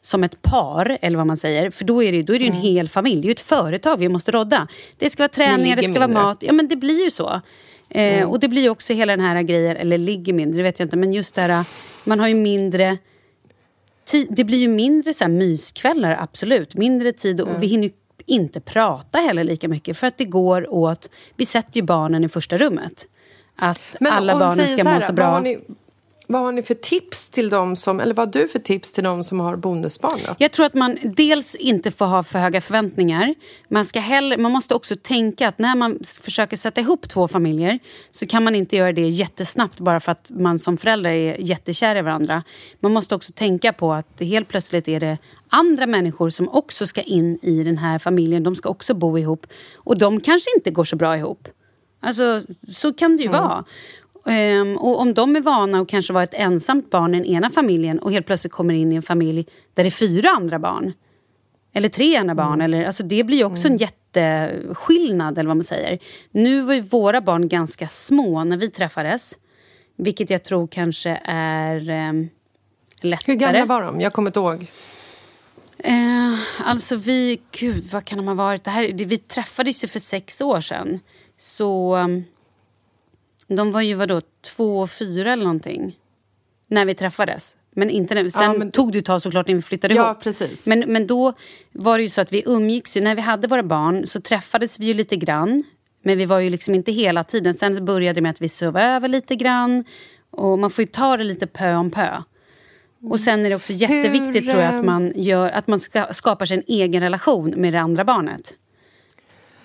som 0.00 0.24
ett 0.24 0.42
par, 0.42 0.98
eller 1.02 1.16
vad 1.16 1.26
man 1.26 1.36
säger. 1.36 1.70
För 1.70 1.84
då 1.84 2.02
är 2.02 2.12
det, 2.12 2.22
då 2.22 2.34
är 2.34 2.38
det 2.38 2.44
ju 2.44 2.50
en 2.50 2.56
hel 2.56 2.88
familj. 2.88 3.20
Det 3.20 3.24
är 3.26 3.28
ju 3.28 3.32
ett 3.32 3.40
företag 3.40 3.96
vi 3.96 4.08
måste 4.08 4.30
rodda. 4.32 4.68
Det 4.98 5.10
ska 5.10 5.22
vara 5.22 5.28
träningar, 5.28 5.76
det, 5.76 5.82
ska 5.82 5.92
vara 5.92 6.06
mindre. 6.06 6.22
mat. 6.22 6.38
Ja, 6.40 6.52
men 6.52 6.68
det 6.68 6.76
blir 6.76 7.04
ju 7.04 7.10
så. 7.10 7.40
Eh, 7.90 8.30
Och 8.30 8.40
det 8.40 8.48
blir 8.48 8.70
också 8.70 8.92
hela 8.92 9.16
den 9.16 9.24
här 9.24 9.42
grejen, 9.42 9.76
eller 9.76 9.98
ligger 9.98 10.32
mindre, 10.32 10.56
det 10.56 10.62
vet 10.62 10.78
jag 10.78 10.86
inte. 10.86 10.96
Men 10.96 11.12
just 11.12 11.34
det 11.34 11.40
här, 11.42 11.64
man 12.06 12.20
har 12.20 12.28
ju 12.28 12.34
mindre... 12.34 12.98
Det 14.28 14.44
blir 14.44 14.58
ju 14.58 14.68
mindre 14.68 15.14
så 15.14 15.24
här 15.24 15.30
myskvällar, 15.30 16.16
absolut. 16.20 16.74
Mindre 16.74 17.12
tid 17.12 17.40
och 17.40 17.62
vi 17.62 17.66
hinner 17.66 17.90
inte 18.26 18.60
prata 18.60 19.18
heller 19.18 19.44
lika 19.44 19.68
mycket. 19.68 19.96
För 19.96 20.06
att 20.06 20.18
det 20.18 20.24
går 20.24 20.74
åt... 20.74 21.10
Vi 21.36 21.46
sätter 21.46 21.76
ju 21.76 21.82
barnen 21.82 22.24
i 22.24 22.28
första 22.28 22.56
rummet. 22.56 23.06
Att 23.56 23.80
alla 24.00 24.32
om 24.32 24.38
vi 24.38 24.44
barnen 24.44 24.78
ska 24.78 24.94
må 24.94 25.00
så 25.00 25.12
bra. 25.12 25.40
Ni, 25.40 25.58
Vad 26.28 26.40
har 26.42 26.52
ni 26.52 26.62
för 26.62 26.74
tips 26.74 27.30
till 27.30 27.48
dem 27.48 27.76
som, 27.76 28.00
eller 28.00 28.14
vad 28.14 28.26
har 28.28 28.32
du 28.42 28.48
för 28.48 28.58
tips 28.58 28.92
till 28.92 29.04
dem 29.04 29.24
som 29.24 29.40
har 29.40 29.56
bonusbarn 29.56 30.18
då? 30.26 30.34
Jag 30.38 30.52
tror 30.52 30.66
att 30.66 30.74
man 30.74 30.98
dels 31.04 31.54
inte 31.54 31.90
får 31.90 32.06
ha 32.06 32.22
för 32.22 32.38
höga 32.38 32.60
förväntningar. 32.60 33.34
Man, 33.68 33.84
ska 33.84 34.00
heller, 34.00 34.38
man 34.38 34.52
måste 34.52 34.74
också 34.74 34.96
tänka 35.02 35.48
att 35.48 35.58
när 35.58 35.76
man 35.76 35.98
försöker 36.20 36.56
sätta 36.56 36.80
ihop 36.80 37.08
två 37.08 37.28
familjer 37.28 37.78
så 38.10 38.26
kan 38.26 38.44
man 38.44 38.54
inte 38.54 38.76
göra 38.76 38.92
det 38.92 39.08
jättesnabbt 39.08 39.80
bara 39.80 40.00
för 40.00 40.12
att 40.12 40.30
man 40.30 40.58
som 40.58 40.76
förälder 40.76 41.10
är 41.10 41.36
jättekär 41.38 41.96
i 41.96 42.02
varandra. 42.02 42.42
Man 42.80 42.92
måste 42.92 43.14
också 43.14 43.32
tänka 43.32 43.72
på 43.72 43.92
att 43.92 44.20
helt 44.20 44.48
plötsligt 44.48 44.88
är 44.88 45.00
det 45.00 45.18
andra 45.48 45.86
människor 45.86 46.30
som 46.30 46.48
också 46.48 46.86
ska 46.86 47.02
in 47.02 47.38
i 47.42 47.62
den 47.62 47.78
här 47.78 47.98
familjen. 47.98 48.42
De 48.42 48.56
ska 48.56 48.68
också 48.68 48.94
bo 48.94 49.18
ihop. 49.18 49.46
Och 49.76 49.98
de 49.98 50.20
kanske 50.20 50.50
inte 50.56 50.70
går 50.70 50.84
så 50.84 50.96
bra 50.96 51.16
ihop. 51.16 51.48
Alltså, 52.00 52.42
så 52.72 52.92
kan 52.92 53.16
det 53.16 53.22
ju 53.22 53.28
Mm. 53.28 53.40
vara. 53.42 53.64
Ehm, 54.26 54.76
och 54.76 55.00
om 55.00 55.14
de 55.14 55.36
är 55.36 55.40
vana 55.40 55.80
att 55.80 55.88
kanske 55.88 56.12
vara 56.12 56.24
ett 56.24 56.34
ensamt 56.34 56.90
barn 56.90 57.14
i 57.14 57.18
den 57.18 57.26
ena 57.26 57.50
familjen 57.50 57.98
och 57.98 58.12
helt 58.12 58.26
plötsligt 58.26 58.52
kommer 58.52 58.74
in 58.74 58.92
i 58.92 58.96
en 58.96 59.02
familj 59.02 59.46
där 59.74 59.84
det 59.84 59.88
är 59.88 59.90
fyra 59.90 60.28
andra 60.28 60.58
barn. 60.58 60.92
Eller 61.72 61.88
tre 61.88 62.16
andra 62.16 62.34
barn. 62.34 62.60
Eller, 62.60 62.84
alltså 62.84 63.02
det 63.02 63.24
blir 63.24 63.38
ju 63.38 63.44
också 63.44 63.68
en 63.68 63.76
jätteskillnad. 63.76 65.38
Eller 65.38 65.48
vad 65.48 65.56
man 65.56 65.64
säger. 65.64 65.98
Nu 66.30 66.62
var 66.62 66.74
ju 66.74 66.80
våra 66.80 67.20
barn 67.20 67.48
ganska 67.48 67.88
små 67.88 68.44
när 68.44 68.56
vi 68.56 68.70
träffades. 68.70 69.34
Vilket 69.96 70.30
jag 70.30 70.44
tror 70.44 70.66
kanske 70.66 71.20
är 71.24 72.08
um, 72.08 72.28
lättare. 73.00 73.32
Hur 73.32 73.40
gamla 73.40 73.64
var 73.64 73.82
de? 73.82 74.00
Jag 74.00 74.12
kommer 74.12 74.28
inte 74.28 74.40
ihåg. 74.40 74.66
Eh, 75.78 76.34
alltså 76.64 76.96
vi, 76.96 77.40
gud 77.52 77.84
vad 77.92 78.04
kan 78.04 78.18
de 78.18 78.28
ha 78.28 78.34
varit? 78.34 78.64
Det 78.64 78.70
här, 78.70 79.04
vi 79.04 79.18
träffades 79.18 79.84
ju 79.84 79.88
för 79.88 80.00
sex 80.00 80.40
år 80.40 80.60
sedan. 80.60 81.00
Så 81.38 81.96
um, 81.96 82.24
de 83.48 83.70
var 83.70 83.80
ju 83.80 83.94
vadå, 83.94 84.20
två 84.44 84.78
och 84.80 84.90
fyra 84.90 85.32
eller 85.32 85.44
någonting. 85.44 85.98
När 86.68 86.84
vi 86.84 86.94
träffades. 86.94 87.56
Men 87.70 87.90
inte 87.90 88.14
när, 88.14 88.28
sen 88.28 88.42
Ja, 88.42 88.52
men- 88.52 88.70
tog 88.70 88.96
ett 88.96 89.04
tag 89.04 89.22
såklart 89.22 89.48
när 89.48 89.54
vi 89.54 89.62
flyttade 89.62 89.94
Ja, 89.94 90.06
ihop. 90.06 90.22
precis. 90.22 90.66
Men, 90.66 90.78
men 90.80 91.06
då 91.06 91.32
var 91.72 91.98
det 91.98 92.02
ju 92.02 92.08
så 92.10 92.20
att 92.20 92.32
vi 92.32 92.42
umgicks 92.46 92.96
ju. 92.96 93.00
När 93.00 93.14
vi 93.14 93.20
hade 93.20 93.48
våra 93.48 93.62
barn 93.62 94.06
så 94.06 94.20
träffades 94.20 94.78
vi 94.80 94.86
ju 94.86 94.94
lite 94.94 95.16
grann. 95.16 95.64
Men 96.02 96.18
vi 96.18 96.24
var 96.26 96.40
ju 96.40 96.50
liksom 96.50 96.74
inte 96.74 96.92
hela 96.92 97.24
tiden. 97.24 97.54
Sen 97.54 97.84
började 97.84 98.14
det 98.14 98.20
med 98.22 98.30
att 98.30 98.40
vi 98.40 98.48
sov 98.48 98.76
över 98.76 99.08
lite 99.08 99.36
grann. 99.36 99.84
Och 100.30 100.58
man 100.58 100.70
får 100.70 100.82
ju 100.82 100.86
ta 100.90 101.16
det 101.16 101.24
lite 101.24 101.46
pö 101.46 101.74
om 101.74 101.90
pö. 101.90 102.08
Och 103.02 103.20
sen 103.20 103.44
är 103.44 103.48
det 103.50 103.56
också 103.56 103.72
jätteviktigt 103.72 104.44
Hur, 104.44 104.50
tror 104.50 104.62
jag 104.62 104.74
att 104.74 104.84
man, 104.84 105.12
gör, 105.16 105.48
att 105.50 105.66
man 105.66 105.80
ska, 105.80 106.06
skapar 106.14 106.46
sig 106.46 106.56
en 106.56 106.64
egen 106.66 107.00
relation 107.02 107.50
med 107.56 107.72
det 107.72 107.80
andra 107.80 108.04
barnet. 108.04 108.54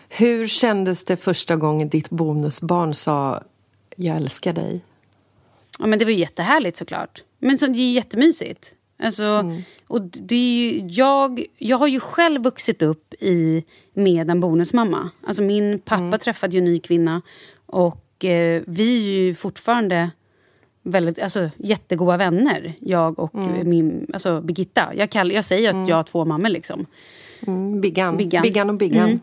Hur 0.09 0.47
kändes 0.47 1.05
det 1.05 1.17
första 1.17 1.55
gången 1.55 1.89
ditt 1.89 2.09
bonusbarn 2.09 2.93
sa 2.93 3.43
jag 3.95 4.17
älskar 4.17 4.53
dig? 4.53 4.81
Ja, 5.79 5.85
men 5.85 5.99
det 5.99 6.05
var 6.05 6.11
ju 6.11 6.17
jättehärligt 6.19 6.77
såklart. 6.77 7.23
Men 7.39 7.57
så, 7.57 7.67
det 7.67 7.79
är 7.79 7.91
jättemysigt. 7.91 8.73
Alltså, 9.03 9.23
Mm. 9.23 9.61
och 9.87 10.01
det 10.01 10.35
är 10.35 10.71
ju, 10.71 10.87
jag, 10.87 11.45
jag 11.57 11.77
har 11.77 11.87
ju 11.87 11.99
själv 11.99 12.43
vuxit 12.43 12.81
upp 12.81 13.13
i, 13.19 13.63
med 13.93 14.29
en 14.29 14.39
bonusmamma. 14.39 15.09
Alltså 15.27 15.43
min 15.43 15.79
pappa 15.79 16.01
Mm. 16.03 16.19
träffade 16.19 16.53
ju 16.53 16.57
en 16.59 16.65
ny 16.65 16.79
kvinna. 16.79 17.21
Och 17.65 18.25
eh, 18.25 18.63
vi 18.67 18.97
är 18.97 19.11
ju 19.11 19.35
fortfarande 19.35 20.11
väldigt, 20.83 21.19
alltså, 21.19 21.49
jättegoda 21.57 22.17
vänner. 22.17 22.73
Jag 22.79 23.19
och 23.19 23.35
Mm. 23.35 23.69
min, 23.69 24.07
alltså, 24.13 24.41
Birgitta. 24.41 24.91
Jag, 24.95 25.09
kall, 25.09 25.31
jag 25.31 25.45
säger 25.45 25.69
att 25.81 25.87
jag 25.89 25.95
har 25.95 26.03
två 26.03 26.25
mammor. 26.25 26.49
Liksom. 26.49 26.85
Mm, 27.47 27.81
Biggan. 27.81 28.17
Biggan. 28.17 28.41
Biggan 28.43 28.69
och 28.69 28.75
Biggan. 28.75 29.19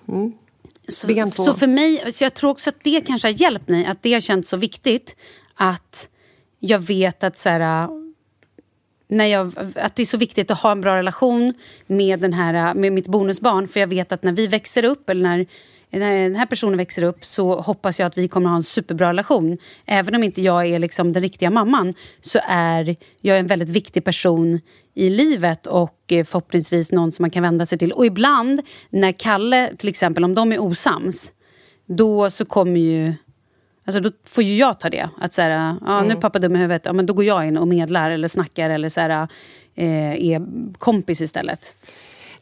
Så, 0.88 1.44
så 1.44 1.54
för 1.54 1.66
mig, 1.66 2.12
så 2.12 2.24
jag 2.24 2.34
tror 2.34 2.50
också 2.50 2.70
att 2.70 2.76
det 2.82 3.00
kanske 3.00 3.28
har 3.28 3.32
hjälpt 3.32 3.68
mig. 3.68 3.86
Att 3.86 4.02
det 4.02 4.12
har 4.12 4.20
känts 4.20 4.48
så 4.48 4.56
viktigt. 4.56 5.16
Att 5.54 6.08
jag 6.58 6.78
vet 6.78 7.24
att 7.24 7.38
så 7.38 7.48
här, 7.48 7.88
när 9.08 9.26
jag, 9.26 9.52
att 9.74 9.96
det 9.96 10.02
är 10.02 10.06
så 10.06 10.16
viktigt 10.16 10.50
att 10.50 10.60
ha 10.60 10.72
en 10.72 10.80
bra 10.80 10.96
relation 10.96 11.54
med, 11.86 12.20
den 12.20 12.32
här, 12.32 12.74
med 12.74 12.92
mitt 12.92 13.06
bonusbarn. 13.06 13.68
För 13.68 13.80
jag 13.80 13.86
vet 13.86 14.12
att 14.12 14.22
när 14.22 14.32
vi 14.32 14.46
växer 14.46 14.84
upp, 14.84 15.10
eller 15.10 15.22
när, 15.22 15.46
när 15.90 16.22
den 16.22 16.36
här 16.36 16.46
personen 16.46 16.76
växer 16.76 17.02
upp 17.02 17.24
så 17.24 17.60
hoppas 17.60 17.98
jag 17.98 18.06
att 18.06 18.18
vi 18.18 18.28
kommer 18.28 18.48
ha 18.48 18.56
en 18.56 18.62
superbra 18.62 19.08
relation. 19.08 19.58
Även 19.86 20.14
om 20.14 20.22
inte 20.22 20.42
jag 20.42 20.66
är 20.66 20.78
liksom 20.78 21.12
den 21.12 21.22
riktiga 21.22 21.50
mamman 21.50 21.94
så 22.20 22.38
är 22.48 22.96
jag 23.20 23.38
en 23.38 23.46
väldigt 23.46 23.68
viktig 23.68 24.04
person 24.04 24.60
i 24.94 25.10
livet 25.10 25.66
och 25.66 26.12
eh, 26.12 26.24
förhoppningsvis 26.24 26.92
någon 26.92 27.12
som 27.12 27.22
man 27.22 27.30
kan 27.30 27.42
vända 27.42 27.66
sig 27.66 27.78
till. 27.78 27.92
Och 27.92 28.06
ibland 28.06 28.62
när 28.90 29.12
Kalle, 29.12 29.76
till 29.76 29.88
exempel, 29.88 30.24
om 30.24 30.34
de 30.34 30.52
är 30.52 30.58
osams 30.58 31.32
då 31.86 32.30
så 32.30 32.44
kommer 32.44 32.80
ju... 32.80 33.14
Alltså 33.84 34.00
då 34.00 34.10
får 34.24 34.44
ju 34.44 34.56
jag 34.56 34.80
ta 34.80 34.90
det. 34.90 35.08
Att 35.18 35.34
så 35.34 35.42
här, 35.42 35.76
ja, 35.86 36.02
nu 36.02 36.12
är 36.12 36.20
pappa 36.20 36.38
dum 36.38 36.56
i 36.56 36.58
huvudet. 36.58 36.82
Ja, 36.84 36.92
men 36.92 37.06
då 37.06 37.12
går 37.12 37.24
jag 37.24 37.48
in 37.48 37.56
och 37.56 37.68
medlar 37.68 38.10
eller 38.10 38.28
snackar 38.28 38.70
eller 38.70 38.88
så 38.88 39.00
här, 39.00 39.28
eh, 39.74 40.32
är 40.32 40.46
kompis 40.78 41.20
istället. 41.20 41.74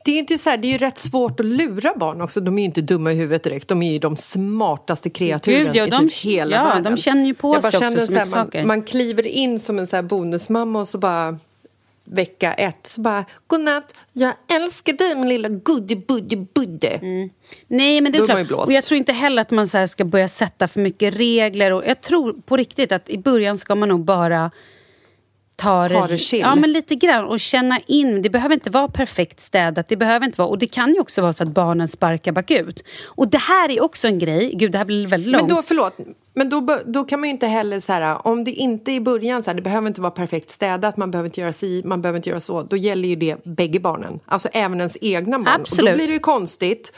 Det 0.07 0.13
är, 0.13 0.19
inte 0.19 0.39
så 0.39 0.51
här, 0.51 0.57
det 0.57 0.69
är 0.69 0.73
ju 0.73 0.79
rätt 0.79 0.99
svårt 0.99 1.41
att 1.41 1.47
lura 1.47 1.95
barn 1.97 2.21
också. 2.21 2.41
De 2.41 2.59
är 2.59 2.63
ju 2.63 2.65
inte 2.65 2.81
dumma 2.81 3.13
i 3.13 3.15
huvudet 3.15 3.43
direkt. 3.43 3.69
De 3.69 3.83
är 3.83 3.93
ju 3.93 3.99
de 3.99 4.17
smartaste 4.17 5.11
kreaturen 5.11 5.65
Gud, 5.65 5.77
ja, 5.77 5.87
i 5.87 5.91
de- 5.91 6.09
typ 6.09 6.19
hela 6.19 6.57
ja, 6.57 6.65
världen. 6.65 6.95
de 6.95 6.97
känner 6.97 7.25
ju 7.25 7.35
på 7.35 7.55
Jag 7.55 7.63
bara 7.63 7.73
sig 7.73 7.89
också 7.89 8.01
så 8.07 8.13
så 8.13 8.19
här, 8.19 8.51
man, 8.55 8.67
man 8.67 8.83
kliver 8.83 9.27
in 9.27 9.61
som 9.61 9.79
en 9.79 9.87
så 9.87 9.97
här 9.97 10.03
bonusmamma 10.03 10.81
och 10.81 10.89
så 10.89 10.99
bara 10.99 11.39
vecka 12.05 12.55
ett 12.55 12.87
så 12.87 13.01
bara 13.01 13.25
godnatt, 13.47 13.95
jag 14.13 14.33
älskar 14.49 14.93
dig 14.93 15.15
min 15.15 15.29
lilla 15.29 15.49
guddibudde-budde. 15.49 17.01
Nej, 17.67 18.01
men 18.01 18.13
det 18.13 18.19
är 18.19 18.23
är 18.39 18.45
klart. 18.45 18.67
Och 18.67 18.73
jag 18.73 18.85
tror 18.85 18.99
inte 18.99 19.13
heller 19.13 19.43
att 19.43 19.51
man 19.51 19.69
så 19.69 19.87
ska 19.87 20.05
börja 20.05 20.29
sätta 20.29 20.69
för 20.69 20.81
mycket 20.81 21.15
regler. 21.15 21.73
Och 21.73 21.83
jag 21.87 22.01
tror 22.01 22.33
på 22.33 22.57
riktigt 22.57 22.93
att 22.93 23.11
i 23.11 23.19
början 23.19 23.59
ska 23.59 23.75
man 23.75 23.89
nog 23.89 24.05
bara 24.05 24.51
ta 25.57 25.89
det, 25.89 25.95
Ta 25.95 26.07
det 26.07 26.19
chill. 26.19 26.41
ja, 26.41 26.55
men 26.55 26.73
lite 26.73 26.95
grann 26.95 27.25
och 27.25 27.41
känna 27.41 27.81
in. 27.87 28.23
Det 28.23 28.31
behöver 28.31 28.55
inte 28.55 28.71
vara 28.71 28.89
perfekt 28.89 29.41
städat. 29.41 29.89
Det 29.89 29.97
behöver 29.97 30.27
inte 30.27 30.39
vara. 30.39 30.49
Och 30.49 30.59
det 30.59 30.67
kan 30.67 30.95
ju 30.95 31.01
också 31.01 31.23
vara 31.23 31.33
så 31.33 31.43
att 31.43 31.49
barnen 31.49 31.89
sparkar 31.89 32.33
bakut. 32.33 32.85
Och 33.07 33.29
det 33.29 33.39
här 33.39 33.71
är 33.71 33.83
också 33.83 34.09
en 34.09 34.19
grej. 34.19 34.53
Gud, 34.55 34.73
det 34.73 34.79
här 34.79 34.85
blir 34.85 35.07
väldigt 35.07 35.31
långt. 35.31 35.43
Men 35.49 35.57
då, 35.57 35.63
förlåt, 35.63 35.95
men 36.35 36.49
då, 36.49 36.79
då 36.87 37.05
kan 37.05 37.21
man 37.21 37.29
ju 37.29 37.33
inte 37.33 37.47
heller 37.47 37.81
så 37.81 37.93
här, 37.93 38.27
om 38.27 38.45
det 38.45 38.51
inte 38.51 38.93
i 38.93 39.01
början 39.01 39.43
så 39.43 39.51
här, 39.51 39.55
det 39.55 39.63
behöver 39.63 39.89
inte 39.89 40.01
vara 40.01 40.11
perfekt 40.11 40.51
städat, 40.51 40.97
man 40.97 41.11
behöver 41.11 41.29
inte 41.29 41.41
göra 41.41 41.53
si, 41.53 41.83
man 41.85 42.03
behöver 42.03 42.17
inte 42.17 42.31
göra 42.31 42.41
så, 42.41 42.63
då 42.63 42.77
gäller 42.77 43.09
ju 43.09 43.17
det 43.17 43.45
bägge 43.45 43.81
barnen, 43.81 44.21
alltså 44.25 44.49
även 44.53 44.79
ens 44.79 44.97
egna 45.01 45.39
barn. 45.39 45.49
Och 45.55 45.61
Absolut. 45.61 45.93
då 45.93 45.97
blir 45.97 46.07
det 46.07 46.13
ju 46.13 46.19
konstigt 46.19 46.93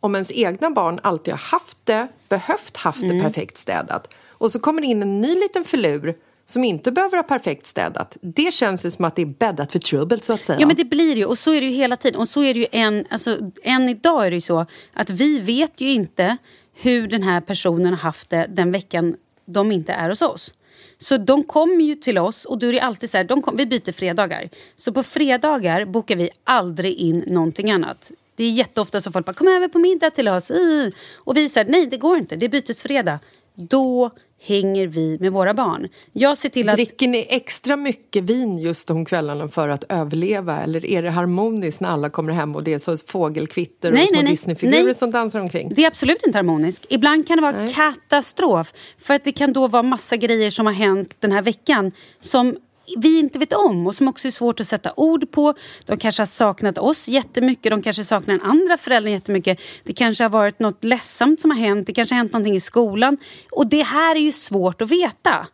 om 0.00 0.14
ens 0.14 0.30
egna 0.34 0.70
barn 0.70 1.00
alltid 1.02 1.34
har 1.34 1.38
haft 1.38 1.78
det, 1.84 2.08
behövt 2.28 2.76
haft 2.76 3.02
Mm. 3.02 3.16
det 3.18 3.24
perfekt 3.24 3.58
städat. 3.58 4.14
Och 4.30 4.50
så 4.52 4.58
kommer 4.58 4.80
det 4.82 4.86
in 4.88 5.02
en 5.02 5.20
ny 5.20 5.34
liten 5.34 5.64
filur 5.64 6.14
som 6.46 6.64
inte 6.64 6.92
behöver 6.92 7.16
ha 7.16 7.22
perfekt 7.22 7.66
städat. 7.66 8.16
Det 8.20 8.54
känns 8.54 8.86
ju 8.86 8.90
som 8.90 9.04
att 9.04 9.16
det 9.16 9.22
är 9.22 9.26
bäddat 9.26 9.72
för 9.72 9.78
trubbel 9.78 10.20
så 10.20 10.32
att 10.32 10.44
säga. 10.44 10.60
Ja 10.60 10.66
men 10.66 10.76
det 10.76 10.84
blir 10.84 11.16
ju 11.16 11.24
och 11.24 11.38
så 11.38 11.52
är 11.52 11.60
det 11.60 11.66
ju 11.66 11.72
hela 11.72 11.96
tiden. 11.96 12.20
Och 12.20 12.28
så 12.28 12.42
är 12.42 12.54
det 12.54 12.60
ju 12.60 12.66
än, 12.72 13.06
alltså, 13.10 13.38
än 13.62 13.88
idag 13.88 14.26
är 14.26 14.30
det 14.30 14.36
ju 14.36 14.40
så 14.40 14.66
att 14.92 15.10
vi 15.10 15.40
vet 15.40 15.80
ju 15.80 15.90
inte 15.90 16.36
hur 16.74 17.08
den 17.08 17.22
här 17.22 17.40
personen 17.40 17.86
har 17.86 17.96
haft 17.96 18.30
det 18.30 18.46
den 18.48 18.72
veckan 18.72 19.16
de 19.44 19.72
inte 19.72 19.92
är 19.92 20.08
hos 20.08 20.22
oss. 20.22 20.54
Så 20.98 21.16
de 21.16 21.44
kommer 21.44 21.84
ju 21.84 21.94
till 21.94 22.18
oss 22.18 22.44
och 22.44 22.58
då 22.58 22.66
är 22.66 22.72
det 22.72 22.80
alltid 22.80 23.10
så 23.10 23.16
här, 23.16 23.24
de 23.24 23.42
kom, 23.42 23.56
vi 23.56 23.66
byter 23.66 23.92
fredagar. 23.92 24.48
Så 24.76 24.92
på 24.92 25.02
fredagar 25.02 25.84
bokar 25.84 26.16
vi 26.16 26.30
aldrig 26.44 26.94
in 26.94 27.24
någonting 27.26 27.70
annat. 27.70 28.12
Det 28.36 28.44
är 28.44 28.50
jätteofta 28.50 29.00
så 29.00 29.12
folk 29.12 29.26
bara 29.26 29.32
kom 29.32 29.48
över 29.48 29.68
på 29.68 29.78
middag 29.78 30.10
till 30.10 30.28
oss. 30.28 30.50
i." 30.50 30.92
Och 31.16 31.36
vi 31.36 31.48
säger 31.48 31.70
nej 31.70 31.86
det 31.86 31.96
går 31.96 32.18
inte, 32.18 32.36
det 32.36 32.44
är 32.44 32.48
bytesfredag. 32.48 33.18
Då 33.54 34.10
hänger 34.46 34.86
vi 34.86 35.18
med 35.20 35.32
våra 35.32 35.54
barn. 35.54 35.88
Jag 36.12 36.38
ser 36.38 36.48
till 36.48 36.68
att... 36.68 36.74
Dricker 36.74 37.08
ni 37.08 37.26
extra 37.30 37.76
mycket 37.76 38.24
vin 38.24 38.58
just 38.58 38.88
de 38.88 39.04
kvällarna 39.04 39.48
för 39.48 39.68
att 39.68 39.84
överleva 39.88 40.60
eller 40.60 40.86
är 40.86 41.02
det 41.02 41.10
harmoniskt 41.10 41.80
när 41.80 41.88
alla 41.88 42.10
kommer 42.10 42.32
hem 42.32 42.56
och 42.56 42.64
det 42.64 42.74
är 42.74 42.78
så 42.78 42.96
fågelkvitter 42.96 43.92
Nej, 43.92 44.02
och 44.02 44.08
små 44.08 44.16
nej, 44.16 44.24
nej. 44.24 44.32
Disneyfigurer 44.32 44.84
Nej. 44.84 44.94
som 44.94 45.10
dansar 45.10 45.40
omkring? 45.40 45.72
Det 45.74 45.84
är 45.84 45.86
absolut 45.86 46.26
inte 46.26 46.38
harmoniskt. 46.38 46.86
Ibland 46.88 47.28
kan 47.28 47.36
det 47.36 47.42
vara 47.42 47.66
katastrof. 47.68 48.72
För 49.02 49.14
att 49.14 49.24
det 49.24 49.32
kan 49.32 49.52
då 49.52 49.68
vara 49.68 49.82
massa 49.82 50.16
grejer 50.16 50.50
som 50.50 50.66
har 50.66 50.72
hänt 50.72 51.14
den 51.20 51.32
här 51.32 51.42
veckan 51.42 51.92
som 52.20 52.56
vi 52.96 53.18
inte 53.18 53.38
vet 53.38 53.52
om 53.52 53.86
och 53.86 53.94
som 53.94 54.08
också 54.08 54.28
är 54.28 54.32
svårt 54.32 54.60
att 54.60 54.66
sätta 54.66 54.92
ord 54.96 55.30
på. 55.30 55.54
De 55.84 55.96
kanske 55.96 56.20
har 56.20 56.26
saknat 56.26 56.78
oss 56.78 57.08
jättemycket, 57.08 57.70
de 57.70 57.82
kanske 57.82 58.04
saknar 58.04 58.34
den 58.34 58.46
andra 58.46 58.76
föräldern 58.76 59.12
jättemycket. 59.12 59.58
Det 59.84 59.92
kanske 59.92 60.24
har 60.24 60.30
varit 60.30 60.58
något 60.58 60.84
ledsamt 60.84 61.40
som 61.40 61.50
har 61.50 61.58
hänt, 61.58 61.86
det 61.86 61.92
kanske 61.92 62.14
har 62.14 62.18
hänt 62.18 62.32
någonting 62.32 62.56
i 62.56 62.60
skolan. 62.60 63.16
Och 63.50 63.66
det 63.66 63.82
här 63.82 64.16
är 64.16 64.20
ju 64.20 64.32
svårt 64.32 64.82
att 64.82 64.90
veta. 64.90 65.46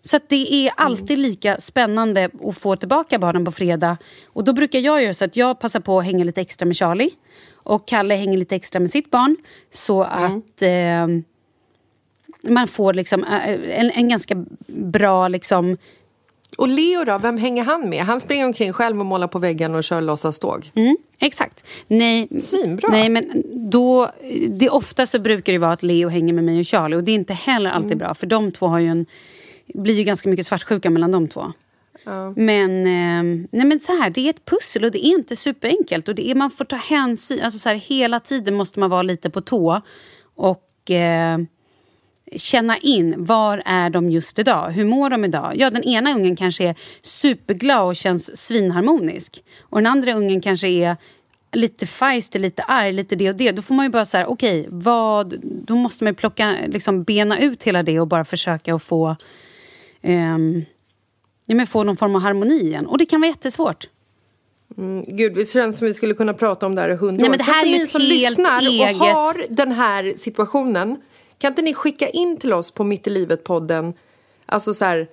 Så 0.00 0.20
det 0.28 0.66
är 0.66 0.72
alltid 0.76 1.18
lika 1.18 1.60
spännande 1.60 2.30
att 2.42 2.58
få 2.58 2.76
tillbaka 2.76 3.18
barnen 3.18 3.44
på 3.44 3.52
fredag. 3.52 3.96
Och 4.26 4.44
då 4.44 4.52
brukar 4.52 4.78
jag 4.78 5.02
göra 5.02 5.14
så 5.14 5.24
att 5.24 5.36
jag 5.36 5.60
passar 5.60 5.80
på 5.80 5.98
att 5.98 6.04
hänga 6.04 6.24
lite 6.24 6.40
extra 6.40 6.66
med 6.66 6.76
Charlie. 6.76 7.10
Och 7.52 7.88
Kalle 7.88 8.14
hänger 8.14 8.38
lite 8.38 8.56
extra 8.56 8.80
med 8.80 8.90
sitt 8.90 9.10
barn. 9.10 9.36
Så 9.72 10.02
att 10.02 10.62
eh, 10.62 11.06
man 12.42 12.68
får 12.68 12.94
liksom 12.94 13.24
eh, 13.24 13.80
en, 13.80 13.90
en 13.90 14.08
ganska 14.08 14.44
bra 14.66 15.28
liksom... 15.28 15.76
Och 16.58 16.68
Leo 16.68 17.04
då, 17.04 17.18
vem 17.18 17.36
hänger 17.38 17.64
han 17.64 17.88
med? 17.88 18.04
Han 18.04 18.20
springer 18.20 18.44
omkring 18.46 18.72
själv 18.72 19.00
och 19.00 19.06
målar 19.06 19.28
på 19.28 19.38
väggen 19.38 19.74
och 19.74 19.84
kör 19.84 20.00
låtsaståg. 20.00 20.70
Mm, 20.74 20.96
exakt. 21.18 21.64
Nej, 21.86 22.28
Svinbra. 22.40 22.88
Nej, 22.90 23.08
men 23.08 23.42
då, 23.70 24.10
det, 24.48 24.68
ofta 24.70 25.06
så 25.06 25.18
brukar 25.18 25.52
det 25.52 25.58
vara 25.58 25.72
att 25.72 25.82
Leo 25.82 26.08
hänger 26.08 26.32
med 26.32 26.44
mig 26.44 26.58
och 26.60 26.66
Charlie. 26.66 26.96
Och 26.96 27.04
det 27.04 27.12
är 27.12 27.14
inte 27.14 27.34
heller 27.34 27.70
alltid 27.70 27.92
Mm. 27.92 27.98
bra. 27.98 28.14
För 28.14 28.26
de 28.26 28.52
två 28.52 28.66
har 28.66 28.78
ju 28.78 28.86
en, 28.88 29.06
blir 29.74 29.94
ju 29.94 30.04
ganska 30.04 30.28
mycket 30.28 30.46
svartsjuka 30.46 30.90
mellan 30.90 31.12
de 31.12 31.28
två. 31.28 31.52
Men, 32.36 32.70
eh, 32.86 33.46
nej 33.50 33.66
men 33.66 33.80
så 33.80 33.92
här, 33.92 34.10
det 34.10 34.20
är 34.20 34.30
ett 34.30 34.44
pussel 34.44 34.84
och 34.84 34.90
det 34.90 35.06
är 35.06 35.10
inte 35.10 35.36
superenkelt. 35.36 36.08
Och 36.08 36.14
det 36.14 36.30
är, 36.30 36.34
man 36.34 36.50
får 36.50 36.64
ta 36.64 36.76
hänsyn. 36.76 37.40
Alltså 37.42 37.58
så 37.58 37.68
här, 37.68 37.76
hela 37.76 38.20
tiden 38.20 38.54
måste 38.54 38.80
man 38.80 38.90
vara 38.90 39.02
lite 39.02 39.30
på 39.30 39.40
tå. 39.40 39.80
Och 40.36 40.90
eh, 40.90 41.38
känna 42.36 42.78
in, 42.78 43.24
var 43.24 43.62
är 43.64 43.90
de 43.90 44.10
just 44.10 44.38
idag? 44.38 44.70
Hur 44.70 44.84
mår 44.84 45.10
de 45.10 45.24
idag? 45.24 45.52
Ja, 45.56 45.70
den 45.70 45.84
ena 45.84 46.14
ungen 46.14 46.36
kanske 46.36 46.64
är 46.64 46.74
superglad 47.02 47.86
och 47.86 47.96
känns 47.96 48.36
svinharmonisk. 48.46 49.42
Och 49.60 49.78
den 49.78 49.86
andra 49.86 50.12
ungen 50.14 50.40
kanske 50.40 50.68
är 50.68 50.96
lite 51.52 51.86
feisty, 51.86 52.38
lite 52.38 52.62
arg, 52.62 52.92
lite 52.92 53.16
det 53.16 53.28
och 53.28 53.36
det. 53.36 53.52
Då 53.52 53.62
får 53.62 53.74
man 53.74 53.86
ju 53.86 53.90
bara 53.90 54.04
så 54.04 54.16
här, 54.16 54.30
okej, 54.30 54.66
vad... 54.70 55.34
Då 55.42 55.74
måste 55.74 56.04
man 56.04 56.14
plocka, 56.14 56.56
liksom 56.68 57.02
bena 57.02 57.38
ut 57.40 57.64
hela 57.64 57.82
det 57.82 58.00
och 58.00 58.06
bara 58.08 58.24
försöka 58.24 58.74
att 58.74 58.82
få... 58.82 59.16
ehm, 60.02 60.64
ja, 61.46 61.54
men 61.54 61.66
få 61.66 61.84
någon 61.84 61.96
form 61.96 62.16
av 62.16 62.22
harmoni 62.22 62.60
igen. 62.60 62.86
Och 62.86 62.98
det 62.98 63.06
kan 63.06 63.20
vara 63.20 63.28
jättesvårt. 63.30 63.88
Mm, 64.78 65.04
gud, 65.06 65.34
det 65.34 65.48
känns 65.48 65.78
som 65.78 65.86
vi 65.86 65.94
skulle 65.94 66.14
kunna 66.14 66.34
prata 66.34 66.66
om 66.66 66.74
det 66.74 66.80
här 66.80 66.88
i 66.88 66.96
hundra 66.96 67.16
Nej, 67.16 67.24
år. 67.26 67.30
men 67.30 67.38
det 67.38 67.44
här 67.44 67.66
är 67.66 67.70
ju 67.70 67.82
ett 67.82 67.90
som 67.90 68.00
helt 68.00 68.12
lyssnar 68.12 68.60
eget- 68.60 69.00
och 69.00 69.06
har 69.06 69.46
den 69.50 69.72
här 69.72 70.12
situationen, 70.16 70.96
kan 71.38 71.52
inte 71.52 71.62
ni 71.62 71.74
skicka 71.74 72.08
in 72.08 72.36
till 72.36 72.52
oss 72.52 72.70
på 72.70 72.84
Mitt 72.84 73.06
i 73.06 73.10
livet-podden, 73.10 73.92
alltså 74.46 74.74
så 74.74 74.84
här, 74.84 75.08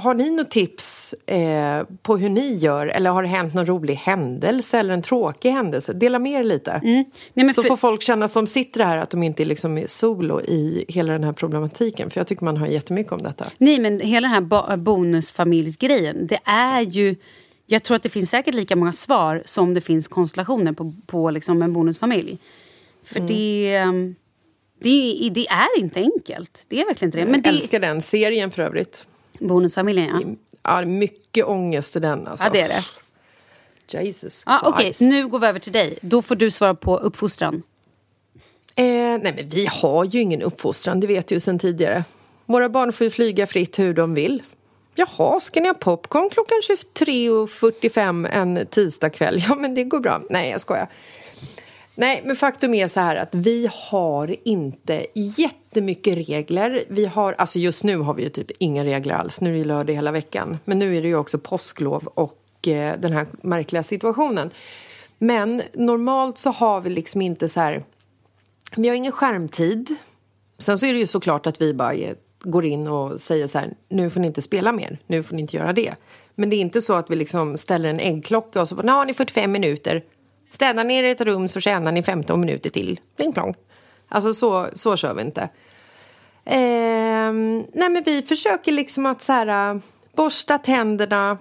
har 0.00 0.14
ni 0.14 0.30
något 0.30 0.50
tips 0.50 1.12
eh, 1.26 1.84
på 2.02 2.16
hur 2.16 2.28
ni 2.28 2.54
gör? 2.54 2.86
Eller 2.86 3.10
har 3.10 3.22
det 3.22 3.28
hänt 3.28 3.54
någon 3.54 3.66
rolig 3.66 3.94
händelse 3.94 4.78
eller 4.78 4.94
en 4.94 5.02
tråkig 5.02 5.50
händelse? 5.50 5.92
Dela 5.92 6.18
med 6.18 6.32
er 6.40 6.44
lite. 6.44 6.70
Mm. 6.72 7.04
Nej, 7.34 7.54
Så 7.54 7.62
för- 7.62 7.68
får 7.68 7.76
folk 7.76 8.02
känna 8.02 8.28
som 8.28 8.46
sitter 8.46 8.84
här 8.84 8.96
att 8.96 9.10
de 9.10 9.22
inte 9.22 9.42
är 9.42 9.44
liksom 9.44 9.84
solo 9.86 10.40
i 10.40 10.84
hela 10.88 11.12
den 11.12 11.24
här 11.24 11.32
problematiken. 11.32 12.10
För 12.10 12.20
jag 12.20 12.26
tycker 12.26 12.44
man 12.44 12.56
hör 12.56 12.66
jättemycket 12.66 13.12
om 13.12 13.22
detta. 13.22 13.46
Nej, 13.58 13.78
men 13.80 14.00
hela 14.00 14.28
den 14.28 14.34
här 14.34 14.40
bo- 14.40 14.76
bonusfamiljsgrejen, 14.76 16.26
det 16.26 16.38
är 16.44 16.80
ju... 16.80 17.16
Jag 17.66 17.82
tror 17.82 17.96
att 17.96 18.02
det 18.02 18.08
finns 18.08 18.30
säkert 18.30 18.54
lika 18.54 18.76
många 18.76 18.92
svar 18.92 19.42
som 19.46 19.74
det 19.74 19.80
finns 19.80 20.08
konstellationer 20.08 20.72
på, 20.72 20.92
på 21.06 21.30
liksom 21.30 21.62
en 21.62 21.72
bonusfamilj. 21.72 22.38
För 23.04 23.16
Mm. 23.16 23.26
det, 23.26 23.74
ehm, 23.76 24.14
det, 24.84 25.28
det 25.30 25.46
är 25.48 25.78
inte 25.78 26.00
enkelt. 26.00 26.64
Det 26.68 26.80
är 26.80 26.86
verkligen 26.86 27.08
inte 27.08 27.18
det. 27.18 27.24
Men 27.24 27.34
jag 27.34 27.42
det, 27.42 27.48
älskar 27.48 27.80
den 27.80 28.00
serien 28.02 28.50
för 28.50 28.62
övrigt. 28.62 29.06
Bonusfamiljen, 29.38 30.36
ja. 30.62 30.80
Ja, 30.80 30.84
mycket 30.84 31.44
ångest 31.44 31.96
i 31.96 32.00
den. 32.00 32.26
Alltså. 32.26 32.46
Ja, 32.46 32.50
det 32.52 32.60
är 32.60 32.68
det. 32.68 32.84
Jesus 34.04 34.42
Ja, 34.46 34.60
Okej, 34.64 34.84
Christ. 34.84 35.00
nu 35.00 35.28
går 35.28 35.38
vi 35.38 35.46
över 35.46 35.58
till 35.58 35.72
dig. 35.72 35.98
Då 36.02 36.22
får 36.22 36.36
du 36.36 36.50
svara 36.50 36.74
på 36.74 36.98
uppfostran. 36.98 37.62
Eh, 38.76 38.84
nej, 38.84 39.20
men 39.36 39.48
vi 39.48 39.66
har 39.70 40.04
ju 40.04 40.20
ingen 40.20 40.42
uppfostran, 40.42 41.00
det 41.00 41.06
vet 41.06 41.26
du 41.26 41.34
ju 41.34 41.40
sedan 41.40 41.58
tidigare. 41.58 42.04
Våra 42.46 42.68
barn 42.68 42.92
får 42.92 43.04
ju 43.04 43.10
flyga 43.10 43.46
fritt 43.46 43.78
hur 43.78 43.94
de 43.94 44.14
vill. 44.14 44.42
Jaha, 44.94 45.40
ska 45.40 45.60
ni 45.60 45.66
ha 45.68 45.74
popcorn 45.74 46.30
klockan 46.30 46.58
23.45 47.04 48.28
en 48.32 48.66
tisdagkväll? 48.70 49.44
Ja, 49.48 49.54
men 49.54 49.74
det 49.74 49.84
går 49.84 50.00
bra. 50.00 50.22
Nej, 50.30 50.50
jag 50.50 50.60
skojar. 50.60 50.88
Nej, 51.94 52.22
men 52.24 52.36
faktum 52.36 52.74
är 52.74 52.88
så 52.88 53.00
här 53.00 53.16
att 53.16 53.34
vi 53.34 53.70
har 53.72 54.36
inte 54.44 55.06
jättemycket 55.14 56.28
regler. 56.28 56.84
Vi 56.88 57.06
har, 57.06 57.32
alltså 57.32 57.58
just 57.58 57.84
nu 57.84 57.96
har 57.96 58.14
vi 58.14 58.22
ju 58.22 58.28
typ 58.28 58.50
inga 58.58 58.84
regler 58.84 59.14
alls. 59.14 59.40
Nu 59.40 59.54
är 59.54 59.58
det 59.58 59.64
lördag 59.64 59.94
hela 59.94 60.12
veckan. 60.12 60.58
Men 60.64 60.78
nu 60.78 60.96
är 60.96 61.02
det 61.02 61.08
ju 61.08 61.16
också 61.16 61.38
påsklov 61.38 62.06
och 62.14 62.68
eh, 62.68 63.00
den 63.00 63.12
här 63.12 63.26
märkliga 63.42 63.82
situationen. 63.82 64.50
Men 65.18 65.62
normalt 65.72 66.38
så 66.38 66.50
har 66.50 66.80
vi 66.80 66.90
liksom 66.90 67.22
inte 67.22 67.48
så 67.48 67.60
här... 67.60 67.84
Vi 68.76 68.88
har 68.88 68.96
ingen 68.96 69.12
skärmtid. 69.12 69.94
Sen 70.58 70.78
så 70.78 70.86
är 70.86 70.92
det 70.92 70.98
ju 70.98 71.06
såklart 71.06 71.46
att 71.46 71.60
vi 71.60 71.74
bara 71.74 71.94
går 72.42 72.64
in 72.64 72.86
och 72.86 73.20
säger 73.20 73.46
så 73.46 73.58
här, 73.58 73.74
nu 73.88 74.10
får 74.10 74.20
ni 74.20 74.26
inte 74.26 74.42
spela 74.42 74.72
mer, 74.72 74.98
nu 75.06 75.22
får 75.22 75.34
ni 75.34 75.42
inte 75.42 75.56
göra 75.56 75.72
det. 75.72 75.94
Men 76.34 76.50
det 76.50 76.56
är 76.56 76.60
inte 76.60 76.82
så 76.82 76.92
att 76.92 77.10
vi 77.10 77.16
liksom 77.16 77.56
ställer 77.56 77.88
en 77.88 78.00
äggklocka 78.00 78.60
och 78.60 78.68
så 78.68 78.74
bara, 78.74 78.82
nu 78.82 78.92
har 78.92 79.06
ni 79.06 79.14
45 79.14 79.52
minuter. 79.52 80.04
Städar 80.54 80.84
ni 80.84 81.10
ett 81.10 81.20
rum 81.20 81.48
så 81.48 81.60
tjänar 81.60 81.92
ni 81.92 82.02
15 82.02 82.40
minuter 82.40 82.70
till. 82.70 83.00
Pling 83.16 83.32
plong. 83.32 83.54
Alltså 84.08 84.34
så, 84.34 84.66
så 84.74 84.96
kör 84.96 85.14
vi 85.14 85.22
inte. 85.22 85.42
Eh, 86.44 87.32
nej 87.72 87.88
men 87.90 88.02
vi 88.06 88.22
försöker 88.22 88.72
liksom 88.72 89.06
att 89.06 89.22
så 89.22 89.32
här, 89.32 89.74
äh, 89.74 89.80
borsta 90.16 90.58
tänderna, 90.58 91.38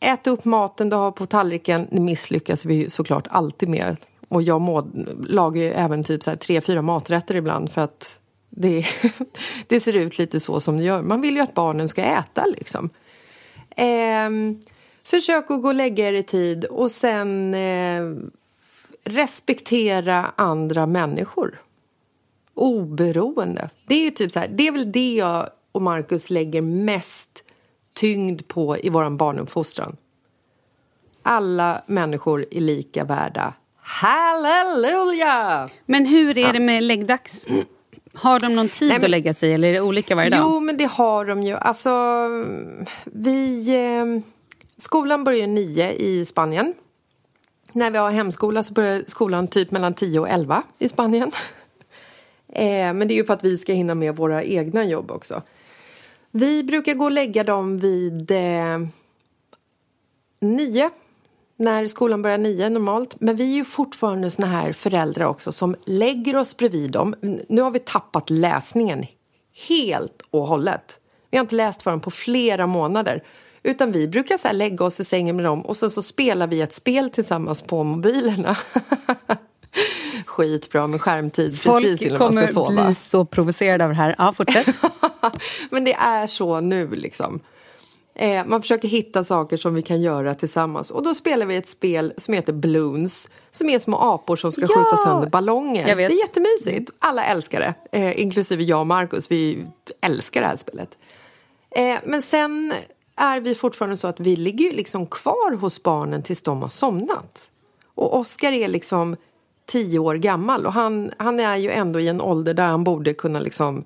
äta 0.00 0.30
upp 0.30 0.44
maten 0.44 0.90
du 0.90 0.96
har 0.96 1.10
på 1.10 1.26
tallriken. 1.26 1.88
Det 1.90 2.00
misslyckas 2.00 2.64
vi 2.64 2.74
ju 2.74 2.88
såklart 2.88 3.26
alltid 3.30 3.68
med. 3.68 3.96
Och 4.28 4.42
jag 4.42 4.60
må, 4.60 4.86
lagar 5.28 5.62
ju 5.62 5.72
även 5.72 6.04
typ 6.04 6.22
så 6.22 6.30
här 6.30 6.36
tre, 6.36 6.60
fyra 6.60 6.82
maträtter 6.82 7.34
ibland 7.34 7.72
för 7.72 7.80
att 7.80 8.18
det, 8.50 8.86
det 9.66 9.80
ser 9.80 9.92
ut 9.92 10.18
lite 10.18 10.40
så 10.40 10.60
som 10.60 10.76
det 10.76 10.84
gör. 10.84 11.02
Man 11.02 11.20
vill 11.20 11.36
ju 11.36 11.40
att 11.40 11.54
barnen 11.54 11.88
ska 11.88 12.02
äta 12.02 12.46
liksom. 12.46 12.90
Eh, 13.76 14.30
försök 15.04 15.50
att 15.50 15.62
gå 15.62 15.68
och 15.68 15.74
lägga 15.74 16.08
er 16.08 16.12
i 16.12 16.22
tid 16.22 16.64
och 16.64 16.90
sen 16.90 17.54
eh, 17.54 18.02
respektera 19.04 20.32
andra 20.36 20.86
människor. 20.86 21.60
Oberoende. 22.54 23.70
Det 23.86 24.06
är 24.06 24.10
typ 24.10 24.32
så 24.32 24.40
här, 24.40 24.48
det 24.48 24.66
är 24.68 24.72
väl 24.72 24.92
det 24.92 25.14
jag 25.14 25.48
och 25.72 25.82
Markus 25.82 26.30
lägger 26.30 26.60
mest 26.62 27.44
tyngd 27.92 28.48
på 28.48 28.78
i 28.78 28.88
vår 28.88 29.10
barnuppfostran. 29.10 29.96
Alla 31.22 31.82
människor 31.86 32.46
är 32.50 32.60
lika 32.60 33.04
värda. 33.04 33.52
Halleluja! 33.76 35.68
Men 35.86 36.06
hur 36.06 36.38
är 36.38 36.52
det 36.52 36.60
med 36.60 36.82
läggdags? 36.82 37.46
Har 38.14 38.40
de 38.40 38.54
någon 38.54 38.68
tid 38.68 38.88
Nej, 38.88 38.98
men- 38.98 39.04
att 39.04 39.10
lägga 39.10 39.34
sig 39.34 39.52
eller 39.52 39.68
är 39.68 39.72
det 39.72 39.80
olika 39.80 40.14
varje 40.14 40.30
dag? 40.30 40.40
Jo, 40.42 40.60
men 40.60 40.76
det 40.76 40.84
har 40.90 41.24
de 41.24 41.42
ju. 41.42 41.54
Alltså, 41.54 41.90
vi... 43.04 43.68
Eh, 43.74 44.32
skolan 44.78 45.24
börjar 45.24 45.46
nio 45.46 45.92
i 45.92 46.24
Spanien. 46.24 46.74
När 47.72 47.90
vi 47.90 47.98
har 47.98 48.10
hemskola 48.10 48.62
så 48.62 48.72
börjar 48.74 49.04
skolan 49.06 49.48
typ 49.48 49.70
mellan 49.70 49.94
tio 49.94 50.20
och 50.20 50.28
11 50.28 50.62
i 50.78 50.88
Spanien. 50.88 51.30
Eh, 52.56 52.94
men 52.94 53.08
det 53.08 53.14
är 53.14 53.16
ju 53.16 53.24
för 53.24 53.34
att 53.34 53.44
vi 53.44 53.58
ska 53.58 53.72
hinna 53.72 53.94
med 53.94 54.16
våra 54.16 54.44
egna 54.44 54.84
jobb 54.84 55.10
också. 55.10 55.42
Vi 56.30 56.64
brukar 56.64 56.94
gå 56.94 57.04
och 57.04 57.10
lägga 57.10 57.44
dem 57.44 57.78
vid 57.78 58.30
eh, 58.30 58.78
nio. 60.40 60.90
När 61.56 61.86
skolan 61.86 62.22
börjar 62.22 62.38
nio 62.38 62.68
normalt. 62.68 63.20
Men 63.20 63.36
vi 63.36 63.50
är 63.50 63.54
ju 63.54 63.64
fortfarande 63.64 64.30
såna 64.30 64.46
här 64.46 64.72
föräldrar 64.72 65.26
också 65.26 65.52
som 65.52 65.76
lägger 65.84 66.36
oss 66.36 66.56
bredvid 66.56 66.90
dem. 66.90 67.14
Nu 67.48 67.62
har 67.62 67.70
vi 67.70 67.78
tappat 67.78 68.30
läsningen 68.30 69.06
helt 69.68 70.22
och 70.30 70.46
hållet. 70.46 70.98
Vi 71.30 71.38
har 71.38 71.44
inte 71.44 71.54
läst 71.54 71.82
för 71.82 71.90
dem 71.90 72.00
på 72.00 72.10
flera 72.10 72.66
månader. 72.66 73.22
Utan 73.66 73.92
vi 73.92 74.08
brukar 74.08 74.36
så 74.36 74.52
lägga 74.52 74.84
oss 74.84 75.00
i 75.00 75.04
sängen 75.04 75.36
med 75.36 75.44
dem 75.44 75.60
och 75.62 75.76
sen 75.76 75.90
så 75.90 76.02
spelar 76.02 76.46
vi 76.46 76.60
ett 76.60 76.72
spel 76.72 77.10
tillsammans 77.10 77.62
på 77.62 77.84
mobilerna. 77.84 78.56
Skitbra 80.26 80.86
med 80.86 81.00
skärmtid 81.00 81.50
precis 81.62 81.62
Folk 81.62 82.02
innan 82.02 82.18
man 82.18 82.32
ska 82.32 82.40
kommer 82.40 82.46
sova. 82.46 82.86
bli 82.86 82.94
så 82.94 83.24
provocerade 83.24 83.84
av 83.84 83.90
det 83.90 83.96
här. 83.96 84.14
Ja, 84.18 84.32
fortsätt. 84.32 84.66
Men 85.70 85.84
det 85.84 85.92
är 85.94 86.26
så 86.26 86.60
nu 86.60 86.90
liksom. 86.90 87.40
Eh, 88.14 88.46
man 88.46 88.62
försöker 88.62 88.88
hitta 88.88 89.24
saker 89.24 89.56
som 89.56 89.74
vi 89.74 89.82
kan 89.82 90.00
göra 90.02 90.34
tillsammans. 90.34 90.90
Och 90.90 91.02
då 91.02 91.14
spelar 91.14 91.46
vi 91.46 91.56
ett 91.56 91.68
spel 91.68 92.12
som 92.16 92.34
heter 92.34 92.52
Balloons. 92.52 93.30
Som 93.50 93.68
är 93.68 93.78
små 93.78 93.96
apor 93.96 94.36
som 94.36 94.52
ska 94.52 94.62
Ja! 94.62 94.68
skjuta 94.68 94.96
sönder 94.96 95.28
ballonger. 95.28 95.84
Det 95.96 96.04
är 96.04 96.20
jättemysigt. 96.20 96.90
Alla 96.98 97.24
älskar 97.24 97.60
det. 97.60 97.98
Eh, 97.98 98.20
inklusive 98.20 98.62
jag 98.62 98.80
och 98.80 98.86
Markus. 98.86 99.30
Vi 99.30 99.66
älskar 100.00 100.40
det 100.40 100.46
här 100.46 100.56
spelet. 100.56 100.88
Eh, 101.70 101.96
men 102.04 102.22
sen 102.22 102.74
är 103.16 103.40
vi 103.40 103.54
fortfarande 103.54 103.96
så 103.96 104.06
att 104.06 104.20
vi 104.20 104.36
ligger 104.36 104.72
liksom 104.72 105.06
kvar 105.06 105.56
hos 105.56 105.82
barnen 105.82 106.22
tills 106.22 106.42
de 106.42 106.62
har 106.62 106.68
somnat. 106.68 107.50
Och 107.94 108.18
Oskar 108.18 108.52
är 108.52 108.68
liksom 108.68 109.16
tio 109.66 109.98
år 109.98 110.14
gammal 110.14 110.66
och 110.66 110.72
han, 110.72 111.12
han 111.18 111.40
är 111.40 111.56
ju 111.56 111.70
ändå 111.70 112.00
i 112.00 112.08
en 112.08 112.20
ålder 112.20 112.54
där 112.54 112.66
han 112.66 112.84
borde 112.84 113.14
kunna 113.14 113.40
liksom 113.40 113.84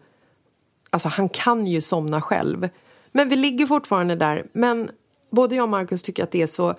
Alltså 0.91 1.09
han 1.09 1.29
kan 1.29 1.67
ju 1.67 1.81
somna 1.81 2.21
själv. 2.21 2.69
Men 3.13 3.29
vi 3.29 3.37
ligger 3.37 3.67
fortfarande 3.67 4.15
där. 4.15 4.47
Men 4.53 4.91
både 5.31 5.55
jag 5.55 5.63
och 5.63 5.69
Markus 5.69 6.03
tycker 6.03 6.23
att 6.23 6.31
det 6.31 6.43
är 6.43 6.47
så 6.47 6.75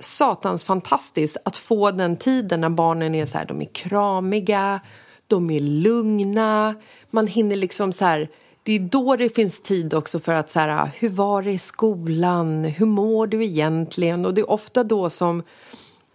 satans 0.00 0.64
fantastiskt 0.64 1.36
att 1.44 1.56
få 1.56 1.90
den 1.90 2.16
tiden 2.16 2.60
när 2.60 2.68
barnen 2.68 3.14
är 3.14 3.26
så 3.26 3.38
här, 3.38 3.44
de 3.44 3.62
är 3.62 3.74
kramiga, 3.74 4.80
de 5.26 5.50
är 5.50 5.60
lugna, 5.60 6.74
man 7.10 7.26
hinner 7.26 7.56
liksom 7.56 7.92
så 7.92 8.04
här 8.04 8.30
det 8.62 8.72
är 8.72 8.80
då 8.80 9.16
det 9.16 9.34
finns 9.34 9.60
tid 9.60 9.94
också 9.94 10.20
för 10.20 10.34
att 10.34 10.50
så 10.50 10.60
här, 10.60 10.90
hur 10.98 11.08
var 11.08 11.42
det 11.42 11.52
i 11.52 11.58
skolan, 11.58 12.64
hur 12.64 12.86
mår 12.86 13.26
du 13.26 13.44
egentligen? 13.44 14.26
Och 14.26 14.34
det 14.34 14.40
är 14.40 14.50
ofta 14.50 14.84
då 14.84 15.10
som 15.10 15.42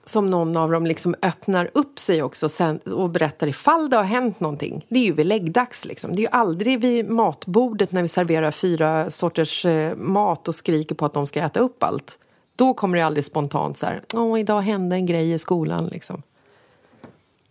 som 0.10 0.30
någon 0.30 0.58
av 0.58 0.72
dem 0.72 0.86
liksom 0.86 1.16
öppnar 1.22 1.70
upp 1.74 2.00
sig 2.00 2.24
också 2.24 2.50
sen, 2.50 2.78
och 2.78 3.10
berättar 3.10 3.48
ifall 3.48 3.90
det 3.90 3.98
har 3.98 4.04
hänt 4.04 4.40
någonting. 4.40 4.86
Det 4.90 5.00
är 5.00 5.04
ju 5.04 5.14
vid 5.14 5.26
läggdags. 5.26 5.86
Liksom. 5.86 6.16
Det 6.16 6.20
är 6.20 6.24
ju 6.24 6.30
aldrig 6.32 6.82
vid 6.82 7.10
matbordet 7.10 7.92
när 7.92 8.02
vi 8.02 8.08
serverar 8.08 8.52
fyra 8.52 9.10
sorters 9.10 9.66
eh, 9.66 9.96
mat 9.96 10.48
och 10.48 10.56
skriker 10.56 10.96
på 10.96 11.06
att 11.06 11.14
de 11.14 11.28
ska 11.28 11.40
äta 11.40 11.60
upp 11.60 11.84
allt. 11.84 12.20
Då 12.56 12.74
kommer 12.74 12.98
det 12.98 13.06
aldrig 13.06 13.26
spontant 13.26 13.78
så 13.78 13.86
här, 13.86 14.02
åh, 14.14 14.40
idag 14.40 14.62
hände 14.62 14.96
en 14.96 15.06
grej 15.06 15.32
i 15.32 15.40
skolan. 15.40 15.88
Liksom. 15.88 16.22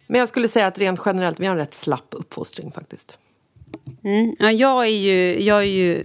Men 0.07 0.19
jag 0.19 0.29
skulle 0.29 0.49
säga 0.49 0.67
att 0.67 0.79
rent 0.79 1.01
generellt, 1.05 1.41
vi 1.41 1.47
har 1.47 1.53
en 1.53 1.59
rätt 1.59 1.75
slapp 1.75 2.07
uppfostring 2.11 2.73
faktiskt. 2.73 3.19
Mm. 4.05 4.37
Ja, 4.39 4.51
jag 4.53 4.87
är 4.87 4.91
ju... 4.91 5.43
Jag 5.43 5.59
är 5.59 5.67
ju 5.67 6.01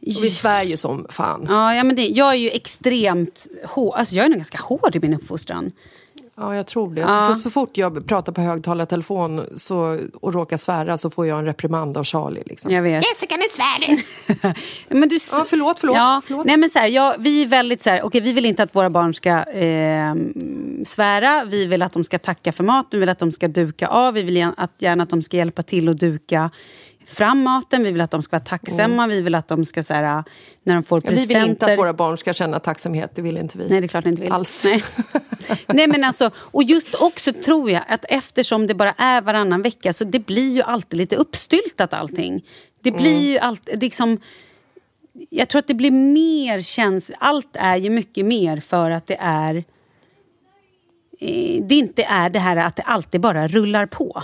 Och 0.00 0.24
vi 0.24 0.30
svär 0.30 0.62
ju 0.62 0.76
som 0.76 1.06
fan. 1.08 1.46
Ja, 1.48 1.74
ja, 1.74 1.84
men 1.84 1.96
det, 1.96 2.06
jag 2.06 2.30
är 2.30 2.36
ju 2.36 2.50
extremt 2.50 3.46
hård. 3.64 3.94
Alltså, 3.94 4.14
jag 4.14 4.24
är 4.24 4.28
nog 4.28 4.38
ganska 4.38 4.58
hård 4.58 4.96
i 4.96 5.00
min 5.00 5.14
uppfostran. 5.14 5.72
Ja, 6.38 6.56
jag 6.56 6.66
tror 6.66 6.94
det. 6.94 7.00
Ja. 7.00 7.08
Så, 7.08 7.14
för, 7.14 7.34
så 7.34 7.50
fort 7.50 7.76
jag 7.76 8.06
pratar 8.06 8.32
på 8.32 8.40
högtalartelefon 8.40 9.46
så, 9.56 9.98
och 10.20 10.34
råkar 10.34 10.56
svära 10.56 10.98
så 10.98 11.10
får 11.10 11.26
jag 11.26 11.38
en 11.38 11.44
reprimand 11.44 11.96
av 11.96 12.04
Charlie. 12.04 12.42
Liksom. 12.46 12.70
Jag 12.70 12.82
vet. 12.82 13.04
Jessica, 13.08 13.36
nu 13.36 13.42
svär 13.50 13.86
du! 14.88 14.98
Men 14.98 15.08
du, 15.08 15.18
Ja, 15.32 15.44
förlåt, 15.48 15.80
förlåt. 15.80 15.96
Ja, 15.96 16.22
förlåt. 16.26 16.46
Nej, 16.46 16.56
men 16.56 16.70
så 16.70 16.78
här, 16.78 16.86
ja, 16.88 17.16
vi 17.18 17.42
är 17.42 17.46
väldigt 17.46 17.82
så 17.82 17.90
här, 17.90 18.02
okej, 18.02 18.20
vi 18.20 18.32
vill 18.32 18.46
inte 18.46 18.62
att 18.62 18.74
våra 18.74 18.90
barn 18.90 19.14
ska 19.14 19.42
eh, 19.42 20.14
svära. 20.84 21.44
Vi 21.44 21.66
vill 21.66 21.82
att 21.82 21.92
de 21.92 22.04
ska 22.04 22.18
tacka 22.18 22.52
för 22.52 22.64
mat, 22.64 22.86
vi 22.90 22.98
vill 22.98 23.08
att 23.08 23.18
de 23.18 23.32
ska 23.32 23.48
duka 23.48 23.88
av. 23.88 24.14
Vi 24.14 24.22
vill 24.22 24.52
att, 24.56 24.72
gärna 24.78 25.02
att 25.02 25.10
de 25.10 25.22
ska 25.22 25.36
hjälpa 25.36 25.62
till 25.62 25.88
att 25.88 25.98
duka 25.98 26.50
fram 27.06 27.42
maten. 27.42 27.82
Vi 27.82 27.90
vill 27.90 28.00
att 28.00 28.10
de 28.10 28.22
ska 28.22 28.36
vara 28.36 28.44
tacksamma. 28.44 29.06
Vi 29.06 29.20
vill 29.20 29.34
att 29.34 29.48
de 29.48 29.64
ska, 29.64 29.82
så 29.82 29.94
här, 29.94 30.24
när 30.62 30.74
de 30.74 30.82
får 30.82 30.96
Mm. 30.96 31.04
Ja, 31.04 31.10
vi 31.10 31.16
presenter... 31.16 31.40
vill 31.40 31.50
inte 31.50 31.72
att 31.72 31.78
våra 31.78 31.92
barn 31.92 32.18
ska 32.18 32.32
känna 32.32 32.58
tacksamhet, 32.60 33.10
det 33.14 33.22
vill 33.22 33.38
inte 33.38 33.58
vi. 33.58 33.68
Nej, 33.68 33.80
det 33.80 33.86
är 33.86 33.88
klart 33.88 34.04
ni 34.04 34.10
inte 34.10 34.22
vill. 34.22 34.32
Alls. 34.32 34.64
Nej. 34.64 34.84
Nej, 35.66 35.86
men 35.86 36.04
alltså, 36.04 36.30
och 36.36 36.62
just 36.62 36.94
också 36.94 37.32
tror 37.32 37.70
jag 37.70 37.82
att 37.88 38.04
eftersom 38.08 38.66
det 38.66 38.74
bara 38.74 38.92
är 38.92 39.20
varannan 39.20 39.62
vecka 39.62 39.92
så 39.92 40.04
det 40.04 40.18
blir 40.18 40.52
ju 40.52 40.62
alltid 40.62 40.96
lite 40.98 41.16
uppstyltat 41.16 41.92
allting. 41.92 42.44
Det 42.82 42.90
blir 42.90 43.10
Mm. 43.16 43.22
ju 43.22 43.38
alltid 43.38 43.80
liksom... 43.80 44.18
Jag 45.30 45.48
tror 45.48 45.58
att 45.58 45.66
det 45.66 45.74
blir 45.74 45.90
mer 45.90 46.60
käns... 46.60 47.10
Allt 47.18 47.56
är 47.56 47.76
ju 47.76 47.90
mycket 47.90 48.26
mer 48.26 48.60
för 48.60 48.90
att 48.90 49.06
det 49.06 49.16
är... 49.20 49.64
Eh, 51.20 51.62
det 51.64 51.74
inte 51.74 52.02
är 52.02 52.30
det 52.30 52.38
här 52.38 52.56
att 52.56 52.76
det 52.76 52.82
alltid 52.82 53.20
bara 53.20 53.48
rullar 53.48 53.86
på. 53.86 54.22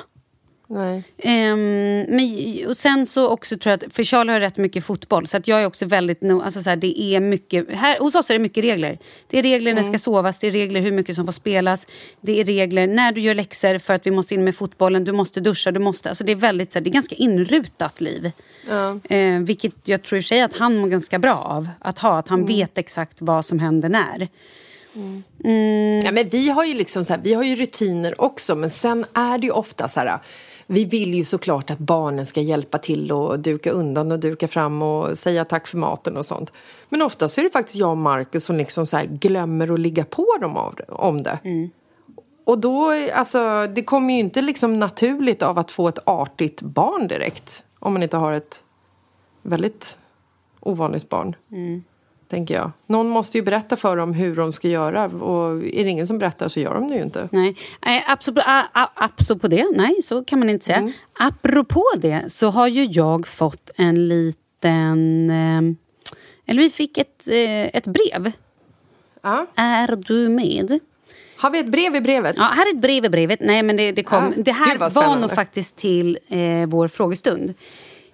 Nej. 0.73 1.03
Ehm, 1.19 2.01
men, 2.09 2.67
och 2.69 2.77
sen 2.77 3.07
så 3.07 3.29
också 3.29 3.59
tror 3.59 3.71
jag 3.71 3.85
att, 3.85 3.95
för 3.95 4.05
Charlie 4.05 4.33
har 4.33 4.41
rätt 4.41 4.57
mycket 4.57 4.85
fotboll 4.85 5.27
så 5.27 5.37
att 5.37 5.49
jag 5.49 5.63
är 5.63 5.67
också 5.67 5.87
väldigt 5.87 6.23
no, 6.23 6.43
alltså 6.43 6.63
så 6.63 6.71
här, 6.71 6.77
det 6.77 7.01
är 7.01 7.21
mycket, 7.21 7.71
här, 7.71 7.99
hos 7.99 8.15
oss 8.15 8.31
är 8.31 8.35
det 8.35 8.41
mycket 8.41 8.65
regler. 8.65 8.99
Det 9.29 9.39
är 9.39 9.43
regler 9.43 9.75
när 9.75 9.83
det 9.83 9.89
ska 9.89 9.99
sovas, 9.99 10.39
det 10.39 10.47
är 10.47 10.51
regler 10.51 10.81
hur 10.81 10.93
mycket 10.93 11.17
som 11.17 11.25
får 11.25 11.33
spelas, 11.33 11.87
det 12.21 12.41
är 12.41 12.45
regler 12.45 12.87
när 12.87 13.13
du 13.13 13.21
gör 13.21 13.35
läxor 13.35 13.79
för 13.79 13.95
att 13.95 14.07
vi 14.07 14.11
måste 14.11 14.35
in 14.35 14.45
med 14.45 14.57
fotbollen, 14.57 15.05
du 15.05 15.13
måste 15.13 15.41
duscha, 15.41 15.71
du 15.71 15.81
måste, 15.81 16.09
alltså 16.09 16.25
det 16.25 16.33
är 16.33 16.37
väldigt 16.37 16.73
så 16.73 16.79
här, 16.79 16.85
det 16.85 16.91
är 16.91 16.93
ganska 16.93 17.15
inrutat 17.15 18.01
liv. 18.01 18.31
Ja. 18.69 19.01
Eh, 19.17 19.41
vilket 19.41 19.89
jag 19.89 20.03
tror 20.03 20.19
i 20.19 20.23
sig 20.23 20.41
att 20.41 20.57
han 20.57 20.77
mår 20.77 20.89
ganska 20.89 21.19
bra 21.19 21.35
av 21.35 21.69
att 21.79 21.99
ha, 21.99 22.19
att 22.19 22.29
han 22.29 22.47
vet 22.47 22.79
exakt 22.79 23.17
vad 23.19 23.45
som 23.45 23.59
händer 23.59 23.89
när. 23.89 24.29
Ja, 26.05 26.13
men 26.13 26.29
vi 26.29 26.49
har 26.49 26.65
ju 26.65 26.75
liksom 26.75 27.05
så 27.05 27.13
här, 27.13 27.21
vi 27.25 27.35
har 27.35 27.43
ju 27.43 27.57
rutiner 27.57 28.21
också, 28.21 28.57
men 28.57 28.71
sen 28.71 29.05
är 29.13 29.39
det 29.39 29.47
ju 29.47 29.53
ofta 29.53 29.89
så 29.89 30.01
här... 30.01 30.19
Vi 30.73 30.85
vill 30.85 31.15
ju 31.15 31.25
såklart 31.25 31.71
att 31.71 31.79
barnen 31.79 32.27
ska 32.27 32.41
hjälpa 32.41 32.79
till 32.79 33.13
och 33.13 33.41
duka 33.41 33.71
undan 33.71 34.13
och 34.13 34.19
duka 34.19 34.49
fram 34.49 34.83
och 34.83 35.19
säga 35.19 35.45
tack 35.45 35.67
för 35.67 35.79
maten 35.79 36.17
och 36.17 36.25
sånt. 36.25 36.53
Men 36.89 37.03
ofta 37.03 37.29
så 37.29 37.41
är 37.41 37.45
det 37.45 37.51
faktiskt 37.51 37.77
jag 37.77 37.91
och 37.91 37.97
Marcus 37.97 38.45
som 38.45 38.57
liksom 38.57 38.87
så 38.87 39.01
glömmer 39.11 39.75
att 39.75 39.81
ligga 39.81 40.05
på 40.05 40.27
dem 40.41 40.57
av, 40.57 40.81
om 40.89 41.23
det. 41.23 41.39
Och 42.47 42.59
då, 42.59 42.91
alltså, 43.15 43.67
det 43.75 43.83
kommer 43.83 44.15
ju 44.15 44.21
inte 44.21 44.43
liksom 44.43 44.79
naturligt 44.79 45.43
av 45.43 45.59
att 45.59 45.71
få 45.71 45.89
ett 45.89 45.99
artigt 46.05 46.63
barn 46.63 47.09
direkt. 47.09 47.65
Om 47.79 47.93
man 47.93 48.03
inte 48.03 48.17
har 48.17 48.33
ett 48.33 48.65
väldigt 49.43 49.99
ovanligt 50.61 51.09
barn. 51.09 51.37
Tänker 52.33 52.55
jag. 52.55 52.71
Någon 52.87 53.09
måste 53.09 53.39
ju 53.39 53.45
berätta 53.45 53.77
för 53.77 53.97
dem 53.97 54.13
hur 54.13 54.37
de 54.37 54.53
ska 54.53 54.69
göra. 54.69 55.05
Och 55.05 55.53
är 55.57 55.85
det 55.85 55.91
ingen 55.91 56.07
som 56.07 56.19
berättar 56.19 56.49
så 56.49 56.61
gör 56.61 56.75
de 56.75 56.89
det 56.89 56.95
ju 56.97 57.03
inte. 57.03 57.29
Nej, 57.33 57.57
eh, 57.87 58.11
apropå, 58.11 58.41
a- 58.47 58.67
a- 58.73 58.91
apropå 58.95 59.49
det, 59.49 59.67
nej 59.77 60.03
så 60.03 60.25
kan 60.25 60.39
man 60.39 60.49
inte 60.49 60.65
säga. 60.65 60.79
Mm. 60.79 60.93
Apropå 61.19 61.85
det 61.97 62.25
så 62.29 62.49
har 62.49 62.67
ju 62.69 62.85
jag 62.85 63.27
fått 63.29 63.71
en 63.77 64.09
liten... 64.09 65.31
Eh, 65.31 65.61
eller 66.47 66.63
vi 66.63 66.71
fick 66.71 66.99
ett, 66.99 67.29
eh, 67.29 67.63
ett 67.77 67.87
brev. 67.87 68.33
Ja. 69.23 69.47
Är 69.55 69.97
du 69.97 70.29
med? 70.29 70.79
Har 71.37 71.51
vi 71.51 71.59
ett 71.59 71.67
brev 71.73 71.97
i 71.97 72.01
brevet? 72.01 72.37
Ja, 72.39 72.43
här 72.43 72.67
är 72.67 72.71
ett 72.77 72.81
brev 72.83 73.05
i 73.05 73.09
brevet. 73.09 73.41
Nej, 73.41 73.63
men 73.63 73.77
det, 73.77 73.93
det 73.93 74.03
kom. 74.03 74.25
Ah, 74.25 74.33
det 74.37 74.53
här 74.53 74.91
var 74.95 75.17
nog 75.17 75.31
faktiskt 75.31 75.77
till 75.77 76.19
eh, 76.29 76.67
vår 76.67 76.89
frågestund. 76.89 77.55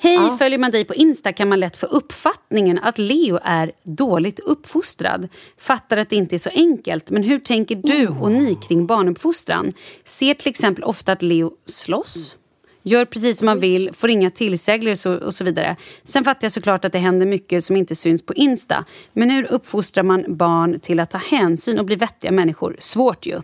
Hej, 0.00 0.38
följer 0.38 0.58
man 0.58 0.70
dig 0.70 0.84
på 0.84 0.94
Insta 0.94 1.32
kan 1.32 1.48
man 1.48 1.60
lätt 1.60 1.76
få 1.76 1.86
uppfattningen 1.86 2.78
att 2.78 2.98
Leo 2.98 3.38
är 3.42 3.72
dåligt 3.82 4.40
uppfostrad. 4.40 5.28
Fattar 5.58 5.96
att 5.96 6.10
det 6.10 6.16
inte 6.16 6.36
är 6.36 6.38
så 6.38 6.50
enkelt, 6.50 7.10
men 7.10 7.22
hur 7.22 7.38
tänker 7.38 7.74
du 7.76 8.08
och 8.08 8.32
ni 8.32 8.58
kring 8.68 8.86
barnuppfostran? 8.86 9.72
Ser 10.04 10.34
till 10.34 10.48
exempel 10.48 10.84
ofta 10.84 11.12
att 11.12 11.22
Leo 11.22 11.52
slåss? 11.66 12.36
Gör 12.82 13.04
precis 13.04 13.38
som 13.38 13.46
man 13.46 13.60
vill, 13.60 13.90
får 13.92 14.10
inga 14.10 14.30
tillsägelser 14.30 15.22
och 15.22 15.34
så 15.34 15.44
vidare. 15.44 15.76
Sen 16.04 16.24
fattar 16.24 16.44
jag 16.44 16.52
såklart 16.52 16.84
att 16.84 16.92
det 16.92 16.98
händer 16.98 17.26
mycket 17.26 17.64
som 17.64 17.76
inte 17.76 17.94
syns 17.94 18.22
på 18.22 18.34
Insta. 18.34 18.84
Men 19.12 19.30
hur 19.30 19.52
uppfostrar 19.52 20.04
man 20.04 20.24
barn 20.28 20.80
till 20.80 21.00
att 21.00 21.10
ta 21.10 21.18
hänsyn 21.18 21.78
och 21.78 21.84
bli 21.84 21.96
vettiga 21.96 22.32
människor? 22.32 22.76
Svårt 22.78 23.26
ju. 23.26 23.40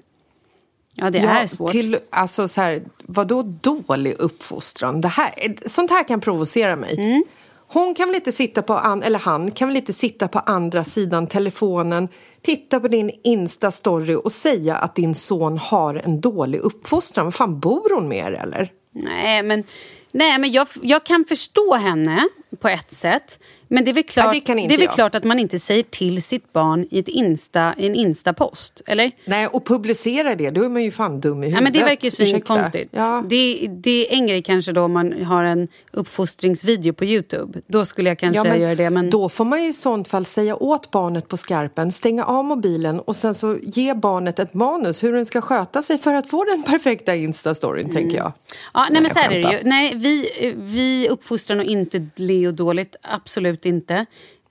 Ja, 0.95 1.11
det 1.11 1.19
är 1.19 1.47
svårt. 1.47 1.71
Till, 1.71 1.99
alltså 2.11 2.49
så 2.49 2.61
här, 2.61 2.83
vadå 2.99 3.43
dålig 3.43 4.15
uppfostran? 4.19 5.01
Det 5.01 5.09
här, 5.09 5.31
sånt 5.67 5.91
här 5.91 6.09
kan 6.09 6.21
provocera 6.21 6.77
mig. 6.77 6.95
Mm. 6.99 7.25
Hon 7.69 7.95
kan 7.95 8.09
väl 8.09 8.15
inte 8.15 8.33
sitta 8.33 8.63
på, 8.63 8.75
an, 8.75 9.03
eller 9.03 9.19
han 9.19 9.51
kan 9.51 9.69
väl 9.69 9.77
inte 9.77 9.93
sitta 9.93 10.29
på 10.29 10.39
andra 10.39 10.85
sidan 10.85 11.27
telefonen 11.27 12.09
titta 12.43 12.81
på 12.81 12.89
din 12.89 13.11
Insta-story 13.25 14.15
och 14.15 14.33
säga 14.33 14.77
att 14.77 14.95
din 14.95 15.15
son 15.15 15.59
har 15.59 15.95
en 15.95 16.21
dålig 16.21 16.59
uppfostran. 16.59 17.27
Vad 17.27 17.35
fan, 17.35 17.61
bor 17.61 17.95
hon 17.95 18.09
med 18.09 18.19
er 18.19 18.33
eller? 18.33 18.73
Nej, 18.93 19.43
men, 19.43 19.65
nej, 20.13 20.39
men 20.39 20.53
jag, 20.53 20.69
jag 20.83 21.05
kan 21.07 21.25
förstå 21.25 21.75
henne 21.75 22.29
på 22.61 22.69
ett 22.69 22.95
sätt. 22.95 23.39
Men 23.69 23.85
det 23.85 23.91
är 23.91 23.93
väl 23.93 24.03
klart, 24.03 24.33
det 24.33 24.41
kan 24.41 24.59
inte 24.59 24.77
det 24.77 24.83
är 24.83 24.87
väl 24.87 24.95
klart 24.95 25.15
att 25.15 25.25
man 25.25 25.39
inte 25.39 25.59
säger 25.59 25.83
till 25.83 26.23
sitt 26.23 26.53
barn 26.53 26.87
i, 26.91 26.99
ett 26.99 27.09
Insta, 27.09 27.73
en 27.73 27.95
Insta-post. 27.95 28.83
Eller? 28.87 29.13
Nej, 29.25 29.47
och 29.47 29.67
publicera 29.67 30.35
det, 30.35 30.51
då 30.51 30.65
är 30.65 30.69
man 30.69 30.83
ju 30.83 30.91
fan 30.91 31.21
dum 31.21 31.43
i 31.43 31.47
huvudet. 31.47 31.55
Ja, 31.55 31.63
men 31.63 31.73
det 31.73 31.85
verkar 31.85 32.05
ju 32.05 32.11
svinkonstigt. 32.11 32.91
Ja. 32.93 33.25
Det, 33.29 33.67
det 33.71 34.13
är 34.13 34.17
en 34.17 34.27
grej 34.27 34.43
kanske 34.43 34.73
då 34.73 34.83
om 34.83 34.93
man 34.93 35.25
har 35.25 35.45
en 35.45 35.69
uppfostringsvideo 35.93 36.93
på 36.93 37.05
Youtube. 37.05 37.61
Då 37.67 37.85
skulle 37.85 38.11
jag 38.11 38.19
kanske 38.19 38.39
Ja, 38.39 38.53
men 38.53 38.61
göra 38.61 38.75
det. 38.75 38.91
Men... 38.91 39.11
Då 39.11 39.29
får 39.29 39.45
man 39.45 39.63
ju 39.63 39.69
i 39.69 39.73
sånt 39.73 40.09
fall 40.09 40.25
säga 40.25 40.57
åt 40.57 40.91
barnet 40.91 41.29
på 41.29 41.37
skarpen, 41.37 41.93
stänga 41.93 42.25
av 42.25 42.45
mobilen 42.45 43.01
och 43.01 43.17
sen 43.17 43.35
så 43.35 43.57
ge 43.63 43.95
barnet 43.95 44.39
ett 44.39 44.55
manus 44.55 45.05
hur 45.05 45.13
den 45.13 45.27
ska 45.27 45.41
sköta 45.41 45.83
sig 45.83 45.99
för 45.99 46.15
att 46.15 46.31
få 46.31 46.45
den 46.45 46.63
perfekta 46.63 47.15
Insta-storyn, 47.15 47.93
tänker 47.93 48.17
jag. 48.17 48.33
Ja, 48.75 48.87
nej, 48.91 49.03
men 49.03 49.11
så 49.15 49.19
är 49.19 49.29
det 49.29 49.39
ju. 49.39 49.59
Nej, 49.63 49.93
vi, 49.95 50.31
vi 50.57 51.09
uppfostrar 51.09 51.57
nog 51.57 51.67
inte 51.67 52.07
Leo 52.17 52.53
dåligt. 52.53 52.97
Absolut 53.03 53.54
inte. 53.65 53.95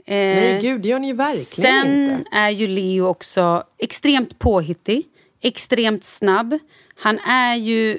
Eh, 0.05 0.15
Nej, 0.15 0.59
gud, 0.61 0.81
det 0.81 0.87
gör 0.87 0.99
ni 0.99 1.07
ju 1.07 1.13
verkligen 1.13 1.83
Sen 1.83 2.17
inte. 2.17 2.29
är 2.31 2.49
ju 2.49 2.67
Leo 2.67 3.07
också 3.07 3.63
extremt 3.77 4.39
påhittig, 4.39 5.07
extremt 5.41 6.03
snabb. 6.03 6.59
Han 6.95 7.19
är 7.19 7.55
ju 7.55 7.97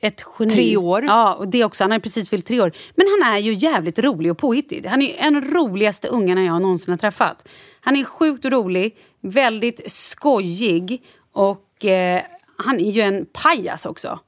ett 0.00 0.24
geni. 0.38 0.54
Tre 0.54 0.76
år. 0.76 1.04
Ja, 1.04 1.34
och 1.34 1.48
det 1.48 1.64
också. 1.64 1.84
Han 1.84 1.90
har 1.90 1.98
precis 1.98 2.30
fyllt 2.30 2.46
tre 2.46 2.60
år. 2.60 2.72
Men 2.94 3.06
han 3.10 3.32
är 3.34 3.38
ju 3.38 3.52
jävligt 3.52 3.98
rolig 3.98 4.30
och 4.30 4.38
påhittig. 4.38 4.86
Han 4.86 5.02
är 5.02 5.14
en 5.18 5.36
av 5.36 5.42
de 5.42 5.50
roligaste 5.50 6.08
ungarna 6.08 6.42
jag 6.44 6.62
någonsin 6.62 6.92
har 6.92 6.98
träffat. 6.98 7.48
Han 7.80 7.96
är 7.96 8.04
sjukt 8.04 8.44
rolig, 8.44 8.96
väldigt 9.20 9.90
skojig 9.92 11.02
och 11.32 11.84
eh, 11.84 12.22
han 12.56 12.80
är 12.80 12.90
ju 12.90 13.00
en 13.00 13.26
pajas 13.32 13.86
också. 13.86 14.20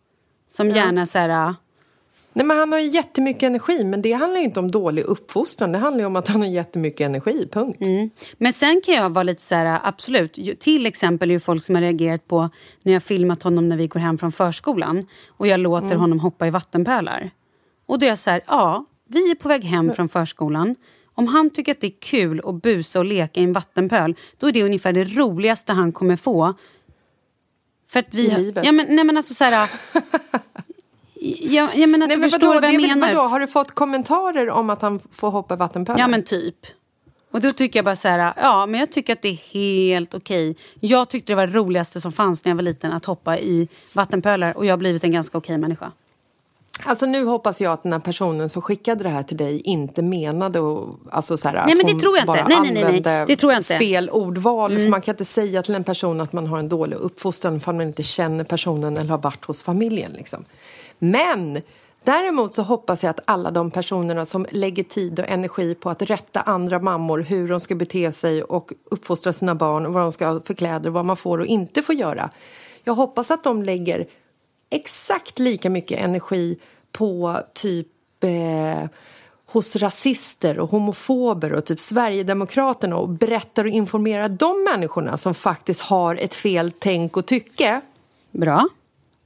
Som 0.49 0.71
gärna 0.71 1.07
så 1.07 1.19
här... 1.19 1.55
Nej, 2.37 2.47
men 2.47 2.59
han 2.59 2.73
har 2.73 2.79
ju 2.79 2.89
jättemycket 2.89 3.43
energi, 3.43 3.85
men 3.85 4.03
det 4.03 4.13
handlar 4.13 4.41
inte 4.41 4.61
om 4.61 4.71
dålig 4.71 5.03
uppfostran. 5.05 5.73
Det 5.73 5.79
handlar 5.79 6.05
om 6.05 6.17
att 6.17 6.29
han 6.29 6.41
har 6.41 6.49
jättemycket 6.49 7.01
energi, 7.05 7.49
punkt. 7.53 7.79
Mm. 7.81 8.11
Men 8.39 8.53
sen 8.53 8.81
kan 8.85 8.95
jag 8.95 9.11
vara 9.11 9.23
lite 9.23 9.43
så 9.43 9.55
här, 9.55 9.81
absolut. 9.85 10.61
Till 10.61 10.87
exempel 10.87 11.31
är 11.31 11.39
folk 11.39 11.65
som 11.65 11.75
har 11.75 11.83
reagerat 11.83 12.29
på 12.29 12.51
när 12.83 12.93
jag 12.93 13.03
filmat 13.03 13.43
honom 13.43 13.69
när 13.69 13.77
vi 13.77 13.87
går 13.87 14.01
hem 14.01 14.19
från 14.19 14.33
förskolan 14.33 15.07
och 15.29 15.47
jag 15.47 15.61
låter 15.61 15.87
Mm. 15.87 16.01
honom 16.01 16.21
hoppa 16.21 16.47
i 16.47 16.51
vattenpölar. 16.51 17.31
Och 17.87 17.99
då 17.99 18.07
är 18.07 18.09
jag 18.09 18.19
så 18.19 18.31
här, 18.31 18.41
ja, 18.47 18.85
vi 19.09 19.31
är 19.31 19.35
på 19.35 19.49
väg 19.49 19.65
hem 19.65 19.95
från 19.95 20.09
förskolan. 20.09 20.75
Om 21.15 21.27
han 21.27 21.51
tycker 21.51 21.73
att 21.73 21.81
det 21.81 21.87
är 21.87 22.01
kul 22.01 22.41
att 22.45 22.63
busa 22.63 22.99
och 22.99 23.05
leka 23.05 23.41
i 23.41 23.45
en 23.45 23.53
vattenpöl, 23.53 24.15
då 24.39 24.49
är 24.49 24.53
det 24.53 24.63
ungefär 24.63 24.93
det 24.93 25.05
roligaste 25.05 25.73
han 25.73 25.93
kommer 25.93 26.17
få. 26.17 26.55
För 27.91 28.01
att 28.01 28.07
vi 28.11 28.27
I 28.27 28.31
har- 28.31 28.39
livet. 28.39 28.65
Ja 28.67 28.73
men, 28.73 28.87
nej 28.89 29.05
men 29.05 29.17
alltså 29.17 29.35
så 29.35 29.45
här... 29.45 29.71
Ja, 31.41 31.69
ja, 31.75 31.87
men 31.87 32.03
alltså, 32.03 32.19
Nej, 32.19 32.21
men 32.21 32.31
förstår 32.31 32.47
vadå, 32.47 32.61
du 32.61 32.67
vad 32.67 32.75
jag 32.75 32.83
menar? 32.97 33.15
vadå, 33.15 33.29
har 33.29 33.41
du 33.41 33.47
fått 33.47 33.71
kommentarer 33.71 34.51
om 34.51 34.71
att 34.71 34.83
han 34.83 35.01
får 35.13 35.31
hoppa 35.31 35.55
i 35.55 35.57
vattenpölar? 35.57 36.01
Ja 36.01 36.09
men 36.09 36.25
typ. 36.25 36.57
Och 37.31 37.41
då 37.41 37.51
tycker 37.51 37.79
jag 37.79 37.85
bara 37.85 37.97
så 37.97 38.09
här, 38.09 38.33
ja 38.37 38.67
men 38.67 38.81
jag 38.81 38.93
tycker 38.93 39.13
att 39.13 39.23
det 39.23 39.29
är 39.29 39.39
helt 39.53 40.15
okej. 40.15 40.57
Jag 40.81 41.09
tyckte 41.09 41.33
det 41.33 41.37
var 41.37 41.47
det 41.47 41.53
roligaste 41.53 42.01
som 42.01 42.13
fanns 42.13 42.45
när 42.45 42.51
jag 42.51 42.57
var 42.57 42.63
liten 42.63 42.93
att 42.93 43.05
hoppa 43.05 43.39
i 43.39 43.69
vattenpölar 43.93 44.57
och 44.57 44.67
jag 44.67 44.73
har 44.73 44.79
blivit 44.79 45.05
en 45.05 45.11
ganska 45.11 45.39
okej 45.39 45.59
människa. 45.59 45.93
Alltså 46.83 47.07
nu 47.07 47.25
hoppas 47.25 47.61
jag 47.61 47.73
att 47.73 47.83
den 47.83 47.93
här 47.93 48.01
personen 48.01 48.49
som 48.49 48.63
skickade 48.63 49.03
det 49.03 49.09
här 49.09 49.23
till 49.23 49.37
dig 49.37 49.61
inte 49.61 50.03
menade 50.03 50.61
och, 50.61 51.01
alltså 51.11 51.37
så 51.37 51.49
här, 51.49 51.67
Nej, 51.67 51.77
men 51.77 51.87
det 51.87 52.01
tror 52.01 52.17
jag 52.17 52.23
inte. 52.23 52.27
bara 52.27 52.49
Nej, 52.49 52.59
nej, 52.61 52.73
nej, 52.73 52.73
nej. 52.73 52.85
använde 52.85 53.25
Det 53.27 53.37
tror 53.37 53.53
jag 53.53 53.61
inte. 53.61 53.79
fel 53.79 54.11
ordval. 54.11 54.71
Mm. 54.73 54.83
För 54.83 54.91
man 54.91 55.01
kan 55.03 55.13
inte 55.13 55.25
säga 55.25 55.63
till 55.63 55.75
en 55.75 55.85
person 55.85 56.21
att 56.21 56.33
man 56.33 56.47
har 56.47 56.59
en 56.59 56.69
dålig 56.69 56.97
uppfostran 56.97 57.61
för 57.61 57.73
man 57.73 57.87
inte 57.87 58.03
känner 58.03 58.45
personen 58.45 58.97
eller 58.97 59.11
har 59.11 59.19
varit 59.19 59.45
hos 59.45 59.63
familjen. 59.63 60.13
Liksom. 60.13 60.45
Men 60.99 61.63
Däremot 62.07 62.55
så 62.55 62.63
hoppas 62.63 63.05
jag 63.05 63.11
att 63.11 63.21
alla 63.25 63.51
de 63.51 63.71
personerna 63.71 64.27
som 64.27 64.47
lägger 64.51 64.85
tid 64.85 65.21
och 65.21 65.29
energi 65.29 65.75
på 65.75 65.91
att 65.91 66.03
rätta 66.03 66.41
andra 66.41 66.79
mammor 66.79 67.19
hur 67.19 67.49
de 67.49 67.61
ska 67.61 67.75
bete 67.75 68.13
sig 68.13 68.43
och 68.43 68.73
uppfostra 68.85 69.33
sina 69.33 69.55
barn 69.55 69.87
och 69.87 69.93
vad 69.93 70.03
de 70.03 70.13
ska 70.13 70.27
ha 70.27 70.41
för 70.41 70.55
kläder, 70.55 70.91
vad 70.91 71.05
man 71.05 71.17
får 71.17 71.39
och 71.39 71.47
inte 71.47 71.83
får 71.83 71.95
göra. 71.95 72.31
Jag 72.85 72.95
hoppas 72.95 73.31
att 73.31 73.45
de 73.45 73.63
lägger 73.63 74.07
exakt 74.71 75.39
lika 75.39 75.71
mycket 75.71 76.01
energi 76.01 76.59
på 76.93 77.41
typ 77.55 77.89
eh, 78.25 78.91
hos 79.47 79.77
rasister 79.77 80.59
och 80.59 80.71
homofober 80.71 81.53
och 81.53 81.65
typ 81.65 81.81
Sverigedemokraterna 81.81 82.97
och 82.97 83.09
berättar 83.09 83.65
och 83.65 83.71
informerar 83.71 84.29
de 84.29 84.65
människorna 84.65 85.17
som 85.17 85.35
faktiskt 85.35 85.81
har 85.81 86.17
ett 86.17 86.35
fel 86.35 86.73
tänk 86.79 87.17
och 87.17 87.27
tycke. 87.27 87.81
Bra. 88.31 88.69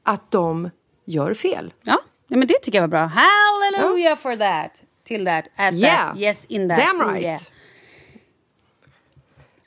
Att 0.03 0.31
de 0.31 0.71
gör 1.11 1.34
fel. 1.34 1.72
Ja, 1.82 1.98
ja 2.28 2.36
men 2.36 2.48
det 2.48 2.54
tycker 2.62 2.78
jag 2.78 2.82
var 2.82 2.88
bra. 2.88 3.11
Hallelujah 3.14 4.16
for 4.18 4.36
that. 4.36 4.82
Till 5.04 5.24
that, 5.24 5.44
at 5.56 5.74
Yeah. 5.74 6.08
that, 6.08 6.16
yes 6.18 6.44
in 6.48 6.68
that. 6.68 6.78
Damn 6.78 7.00
Oh, 7.00 7.12
right. 7.12 7.24
yeah. 7.24 7.38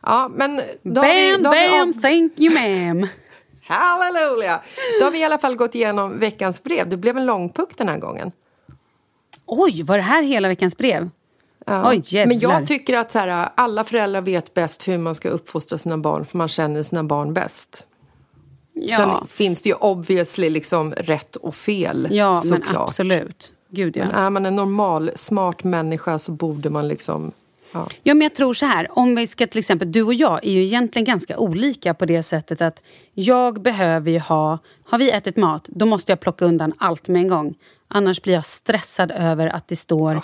Ja, 0.06 0.28
men 0.36 0.56
då 0.84 1.02
Bam, 1.02 1.04
vi, 1.06 1.32
då 1.44 1.52
vi 1.52 1.68
bam, 1.68 1.90
av- 1.90 2.02
thank 2.02 2.40
you 2.40 2.56
ma'am. 2.56 3.08
Halleluja! 3.68 4.62
Då 5.00 5.06
har 5.06 5.12
vi 5.12 5.20
i 5.20 5.24
alla 5.24 5.38
fall 5.38 5.56
gått 5.56 5.76
igenom 5.76 6.20
veckans 6.20 6.64
brev. 6.64 6.90
Det 6.90 6.98
blev 6.98 7.18
en 7.18 7.26
långpuck 7.26 7.78
den 7.78 7.90
här 7.90 7.98
gången. 7.98 8.32
Oj, 9.46 9.84
var 9.84 9.98
det 9.98 10.04
här 10.04 10.24
hela 10.24 10.48
veckans 10.48 10.78
brev? 10.78 11.10
Ja. 11.66 11.90
Oj, 11.90 12.02
jävlar. 12.06 12.28
Men 12.28 12.40
jag 12.40 12.68
tycker 12.68 12.98
att 12.98 13.12
så 13.12 13.20
här, 13.20 13.50
alla 13.56 13.84
föräldrar 13.84 14.22
vet 14.22 14.54
bäst 14.54 14.88
hur 14.88 14.98
man 14.98 15.16
ska 15.16 15.30
uppfostra 15.30 15.78
sina 15.78 15.98
barn 15.98 16.26
för 16.26 16.38
man 16.38 16.48
känner 16.50 16.84
sina 16.84 17.04
barn 17.04 17.34
bäst. 17.34 17.86
Ja. 18.74 18.98
Sen 18.98 19.28
finns 19.28 19.62
det 19.62 19.70
ju 19.70 19.76
obviously 19.76 20.50
liksom 20.50 20.94
rätt 20.94 21.36
och 21.36 21.56
fel. 21.56 22.08
Ja, 22.12 22.32
men 22.32 22.42
såklart. 22.42 22.90
absolut. 22.90 23.52
Gud, 23.70 23.98
ja. 23.98 24.06
Men 24.06 24.16
är 24.16 24.30
man 24.30 24.46
en 24.46 24.56
normal, 24.56 25.12
smart 25.16 25.64
människa 25.64 26.20
så 26.20 26.32
borde 26.32 26.70
man 26.70 26.88
liksom... 26.88 27.32
Ja. 27.72 27.88
Ja, 28.04 28.14
men 28.14 28.22
jag 28.22 28.36
tror 28.36 28.54
så 28.54 28.66
här. 28.66 28.88
Om 28.98 29.16
vi 29.16 29.28
ska 29.28 29.48
till 29.48 29.60
exempel, 29.60 29.92
du 29.92 30.04
och 30.04 30.14
jag 30.14 30.46
är 30.46 30.52
ju 30.52 30.64
egentligen 30.64 31.06
ganska 31.06 31.38
olika 31.38 31.94
på 31.94 32.06
det 32.06 32.24
sättet 32.24 32.62
att 32.62 32.84
jag 33.14 33.62
behöver 33.62 34.12
ju 34.12 34.20
ha... 34.20 34.60
Har 34.84 34.98
vi 34.98 35.12
ätit 35.12 35.38
mat, 35.38 35.66
då 35.68 35.86
måste 35.86 36.12
jag 36.12 36.20
plocka 36.20 36.46
undan 36.46 36.74
allt 36.78 37.08
med 37.08 37.22
en 37.22 37.28
gång. 37.28 37.56
Annars 37.88 38.22
blir 38.22 38.34
jag 38.34 38.46
stressad 38.46 39.12
över 39.12 39.48
att 39.48 39.68
det 39.68 39.76
står 39.76 40.22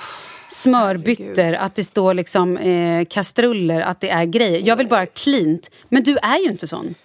smörbyttor, 0.50 1.54
att 1.54 1.76
det 1.76 1.84
står 1.84 2.14
liksom 2.14 2.58
eh, 2.58 3.06
kastruller, 3.06 3.82
att 3.82 4.00
det 4.00 4.10
är 4.10 4.26
grejer. 4.26 4.62
Jag 4.68 4.76
vill 4.76 4.88
bara 4.88 5.06
cleant. 5.06 5.70
Men 5.90 6.04
du 6.04 6.18
är 6.18 6.38
ju 6.38 6.52
inte 6.52 6.68
sån. 6.68 6.96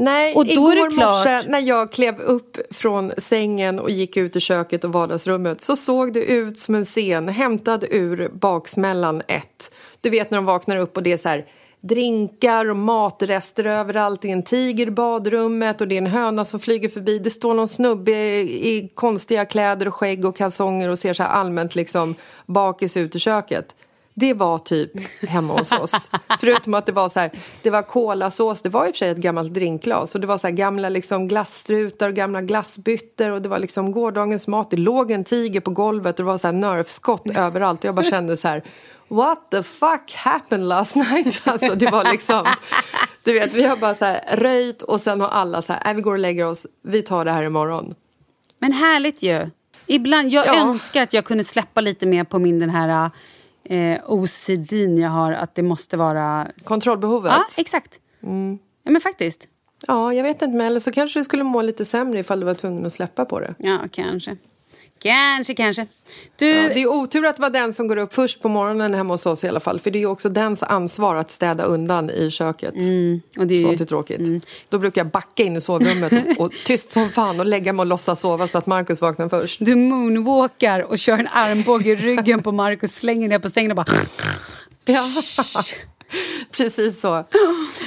Nej, 0.00 0.34
Och 0.34 0.46
då 0.46 0.52
igår 0.52 0.90
klart- 0.90 1.26
morse 1.26 1.48
när 1.48 1.60
jag 1.60 1.92
klev 1.92 2.20
upp 2.20 2.56
från 2.70 3.12
sängen 3.18 3.78
och 3.78 3.90
gick 3.90 4.16
ut 4.16 4.36
i 4.36 4.40
köket 4.40 4.84
och 4.84 4.92
vardagsrummet 4.92 5.60
så 5.60 5.76
såg 5.76 6.12
det 6.12 6.24
ut 6.24 6.58
som 6.58 6.74
en 6.74 6.84
scen 6.84 7.28
hämtad 7.28 7.84
ur 7.90 8.28
Baksmällan 8.32 9.22
1. 9.28 9.70
Du 10.00 10.10
vet 10.10 10.30
när 10.30 10.38
de 10.38 10.44
vaknar 10.44 10.76
upp 10.76 10.96
och 10.96 11.02
det 11.02 11.12
är 11.12 11.16
så 11.16 11.28
här 11.28 11.46
drinkar 11.80 12.70
och 12.70 12.76
matrester 12.76 13.64
överallt. 13.64 14.22
Det 14.22 14.28
är 14.28 14.32
en 14.32 14.42
tiger 14.42 14.86
i 14.86 14.90
badrummet 14.90 15.80
och 15.80 15.88
det 15.88 15.94
är 15.94 15.98
en 15.98 16.06
höna 16.06 16.44
som 16.44 16.60
flyger 16.60 16.88
förbi. 16.88 17.18
Det 17.18 17.30
står 17.30 17.54
någon 17.54 17.68
snubbe 17.68 18.12
i, 18.12 18.76
i 18.76 18.88
konstiga 18.94 19.44
kläder 19.44 19.88
och 19.88 19.94
skägg 19.94 20.24
och 20.24 20.36
kalsonger 20.36 20.88
och 20.88 20.98
ser 20.98 21.14
så 21.14 21.22
här 21.22 21.30
allmänt 21.30 21.74
liksom 21.74 22.14
bakis 22.46 22.96
ut 22.96 23.16
i 23.16 23.18
köket. 23.18 23.74
Det 24.20 24.34
var 24.34 24.58
typ 24.58 24.90
hemma 25.28 25.58
hos 25.58 25.72
oss. 25.72 26.10
Förutom 26.40 26.74
att 26.74 26.86
det 26.86 26.92
var 26.92 27.08
så 27.08 27.20
här, 27.20 27.30
det 27.62 27.70
var 27.70 27.82
kolasås, 27.82 28.62
det 28.62 28.68
var 28.68 28.86
i 28.86 28.90
och 28.90 28.94
för 28.94 28.98
sig 28.98 29.10
ett 29.10 29.16
gammalt 29.18 29.54
drinkglas 29.54 30.14
och 30.14 30.20
det 30.20 30.26
var 30.26 30.38
så 30.38 30.46
här 30.46 30.54
gamla 30.54 30.88
liksom 30.88 31.28
glasstrutar 31.28 32.08
och 32.08 32.14
gamla 32.14 32.42
glassbyttor 32.42 33.30
och 33.30 33.42
det 33.42 33.48
var 33.48 33.58
liksom 33.58 33.92
gårdagens 33.92 34.46
mat. 34.48 34.70
Det 34.70 34.76
låg 34.76 35.10
en 35.10 35.24
tiger 35.24 35.60
på 35.60 35.70
golvet 35.70 36.18
och 36.20 36.24
det 36.24 36.30
var 36.30 36.38
så 36.38 36.46
här 36.46 36.52
nerfskott 36.52 37.22
överallt 37.36 37.78
och 37.80 37.84
jag 37.84 37.94
bara 37.94 38.10
kände 38.10 38.36
så 38.36 38.48
här 38.48 38.62
What 39.08 39.50
the 39.50 39.62
fuck 39.62 40.14
happened 40.14 40.68
last 40.68 40.96
night? 40.96 41.40
Alltså 41.44 41.74
det 41.74 41.90
var 41.90 42.04
liksom, 42.12 42.46
du 43.24 43.32
vet 43.32 43.54
vi 43.54 43.62
har 43.66 43.76
bara 43.76 43.94
så 43.94 44.04
här 44.04 44.20
röjt 44.36 44.82
och 44.82 45.00
sen 45.00 45.20
har 45.20 45.28
alla 45.28 45.62
så 45.62 45.72
här, 45.72 45.94
vi 45.94 46.02
går 46.02 46.12
och 46.12 46.18
lägger 46.18 46.46
oss, 46.46 46.66
vi 46.82 47.02
tar 47.02 47.24
det 47.24 47.30
här 47.32 47.42
imorgon. 47.42 47.94
Men 48.58 48.72
härligt 48.72 49.22
ju. 49.22 49.50
Ibland, 49.86 50.30
jag 50.30 50.46
Ja. 50.46 50.54
önskar 50.54 51.02
att 51.02 51.12
jag 51.12 51.24
kunde 51.24 51.44
släppa 51.44 51.80
lite 51.80 52.06
mer 52.06 52.24
på 52.24 52.38
min 52.38 52.58
den 52.58 52.70
här 52.70 53.10
eh, 53.68 54.00
OCDn 54.06 54.98
jag 54.98 55.10
har. 55.10 55.32
Att 55.32 55.54
det 55.54 55.62
måste 55.62 55.96
vara... 55.96 56.46
Kontrollbehovet? 56.64 57.32
Ja, 57.32 57.44
exakt. 57.56 58.00
Ja, 58.82 58.90
men 58.90 59.00
faktiskt. 59.00 59.48
Ja, 59.86 60.14
jag 60.14 60.22
vet 60.22 60.42
inte, 60.42 60.56
men 60.56 60.66
eller 60.66 60.80
så 60.80 60.92
kanske 60.92 61.20
du 61.20 61.24
skulle 61.24 61.44
må 61.44 61.62
lite 61.62 61.84
sämre 61.84 62.18
ifall 62.18 62.40
du 62.40 62.46
var 62.46 62.54
tvungen 62.54 62.86
att 62.86 62.92
släppa 62.92 63.24
på 63.24 63.40
det. 63.40 63.54
Ja, 63.58 63.78
kanske. 63.92 64.36
Kanske, 65.02 65.54
kanske. 65.54 65.86
Du, 66.36 66.46
Ja, 66.48 66.68
det 66.68 66.82
är 66.82 66.86
otur 66.86 67.26
att 67.26 67.38
vara 67.38 67.50
den 67.50 67.72
som 67.72 67.88
går 67.88 67.96
upp 67.96 68.14
först 68.14 68.40
på 68.42 68.48
morgonen 68.48 68.94
hemma 68.94 69.14
hos 69.14 69.26
oss 69.26 69.44
i 69.44 69.48
alla 69.48 69.60
fall. 69.60 69.80
För 69.80 69.90
det 69.90 70.02
är 70.02 70.06
också 70.06 70.28
dens 70.28 70.62
ansvar 70.62 71.16
att 71.16 71.30
städa 71.30 71.64
undan 71.64 72.10
i 72.10 72.30
köket. 72.30 72.74
och 73.38 73.46
det 73.46 73.54
är 73.54 73.58
ju- 73.58 73.60
Sånt 73.62 73.80
är 73.80 73.84
tråkigt. 73.84 74.46
Då 74.68 74.78
brukar 74.78 75.00
jag 75.00 75.10
backa 75.10 75.42
in 75.42 75.56
i 75.56 75.60
sovrummet 75.60 76.12
och, 76.38 76.44
och 76.46 76.52
tyst 76.64 76.90
som 76.92 77.10
fan 77.10 77.40
och 77.40 77.46
lägga 77.46 77.72
mig 77.72 77.82
och 77.82 77.86
låtsas 77.86 78.20
sova 78.20 78.46
så 78.48 78.58
att 78.58 78.66
Markus 78.66 79.00
vaknar 79.00 79.28
först. 79.28 79.60
du 79.64 79.76
moonwalkar 79.76 80.80
och 80.80 80.98
kör 80.98 81.18
en 81.18 81.28
armbåge 81.32 81.90
i 81.90 81.96
ryggen 81.96 82.42
på 82.42 82.52
Markus, 82.52 82.94
slänger 82.94 83.28
ner 83.28 83.38
på 83.38 83.48
sängen 83.50 83.70
och 83.70 83.76
bara... 83.76 83.86
Ja, 84.84 85.04
precis 86.56 87.00
så. 87.00 87.24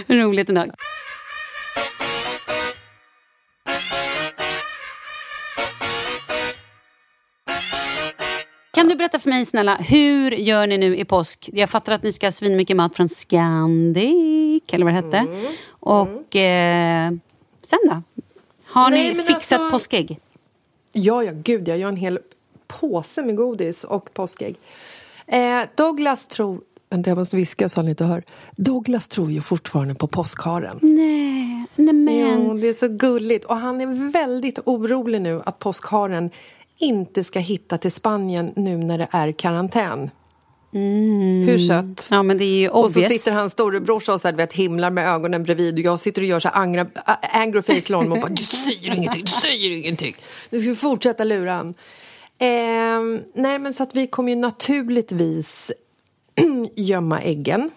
Roligt 0.07 0.49
ändå. 0.49 0.65
Du 8.91 8.97
berätta 8.97 9.19
för 9.19 9.29
mig 9.29 9.45
snälla, 9.45 9.75
hur 9.75 10.31
gör 10.31 10.67
ni 10.67 10.77
nu 10.77 10.97
i 10.97 11.05
påsk? 11.05 11.49
Jag 11.53 11.69
fattar 11.69 11.93
att 11.93 12.03
ni 12.03 12.13
ska 12.13 12.27
ha 12.27 12.31
svinmycket 12.31 12.77
mat 12.77 12.95
från 12.95 13.09
Scandic, 13.09 14.63
eller 14.71 14.85
vad 14.85 14.93
det 14.93 15.01
hette. 15.01 15.17
Mm. 15.17 15.45
Och 15.69 16.35
eh, 16.35 17.11
sen 17.61 17.79
då? 17.83 18.01
Har 18.65 18.89
Nej, 18.89 19.09
ni 19.09 19.15
fixat 19.15 19.61
alltså- 19.61 19.69
påskägg? 19.71 20.19
Ja, 20.93 21.23
ja, 21.23 21.31
gud, 21.35 21.67
jag 21.67 21.77
gör 21.77 21.89
en 21.89 21.95
hel 21.95 22.19
påse 22.67 23.21
med 23.21 23.35
godis 23.35 23.83
och 23.83 24.13
påskägg. 24.13 24.55
Eh, 25.27 25.61
Douglas 25.75 26.27
tror... 26.27 26.61
Vänta, 26.89 27.09
jag 27.09 27.17
måste 27.17 27.35
viska 27.35 27.69
så 27.69 27.79
han 27.79 27.87
inte 27.87 28.03
hör. 28.05 28.23
Douglas 28.55 29.07
tror 29.07 29.31
ju 29.31 29.41
fortfarande 29.41 29.95
på 29.95 30.07
påskharen. 30.07 30.79
Nej, 30.81 31.65
nej 31.75 31.93
men. 31.93 32.43
Jo, 32.43 32.53
det 32.53 32.67
är 32.67 32.73
så 32.73 32.87
gulligt. 32.87 33.45
Och 33.45 33.55
han 33.55 33.81
är 33.81 34.11
väldigt 34.11 34.59
orolig 34.65 35.21
nu 35.21 35.41
att 35.45 35.59
påskharen 35.59 36.29
inte 36.81 37.23
ska 37.23 37.39
hitta 37.39 37.77
till 37.77 37.91
Spanien 37.91 38.53
nu 38.55 38.77
när 38.77 38.97
det 38.97 39.07
är 39.11 39.31
karantän. 39.31 40.09
Hur 40.73 41.57
sött? 41.57 42.07
Ja, 42.11 42.23
men 42.23 42.37
det 42.37 42.43
är 42.43 42.59
ju 42.59 42.69
Och 42.69 42.91
så 42.91 43.01
sitter 43.01 43.31
hans 43.31 43.53
storebrorsa 43.53 44.13
och 44.13 44.21
så 44.21 44.27
här, 44.27 44.35
vet, 44.35 44.53
himlar 44.53 44.89
med 44.89 45.09
ögonen 45.09 45.43
bredvid 45.43 45.73
och 45.73 45.79
jag 45.79 45.99
sitter 45.99 46.21
och 46.21 46.27
gör 46.27 46.39
så 46.39 46.47
här 46.47 46.55
angra, 46.55 46.85
angry 47.33 47.61
face 47.61 47.81
till 47.81 47.95
honom 47.95 48.11
och 48.11 48.19
bara 48.19 48.29
du 48.29 48.43
säger 48.43 48.95
ingenting, 48.95 49.21
du 49.21 49.31
säger 49.31 49.71
ingenting. 49.71 50.15
Nu 50.49 50.59
ska 50.59 50.69
vi 50.69 50.75
fortsätta 50.75 51.23
lura 51.23 51.53
han. 51.53 51.73
Ehm, 52.37 53.21
nej 53.33 53.59
men 53.59 53.73
så 53.73 53.83
att 53.83 53.95
vi 53.95 54.07
kommer 54.07 54.29
ju 54.29 54.35
naturligtvis 54.35 55.71
gömma 56.75 57.21
äggen. 57.21 57.69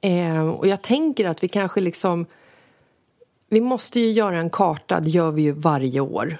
Ehm, 0.00 0.50
och 0.50 0.66
jag 0.66 0.82
tänker 0.82 1.24
att 1.24 1.42
vi 1.42 1.48
kanske 1.48 1.80
liksom 1.80 2.26
vi 3.48 3.60
måste 3.60 4.00
ju 4.00 4.10
göra 4.10 4.38
en 4.38 4.50
karta, 4.50 5.00
det 5.00 5.10
gör 5.10 5.30
vi 5.30 5.42
ju 5.42 5.52
varje 5.52 6.00
år. 6.00 6.38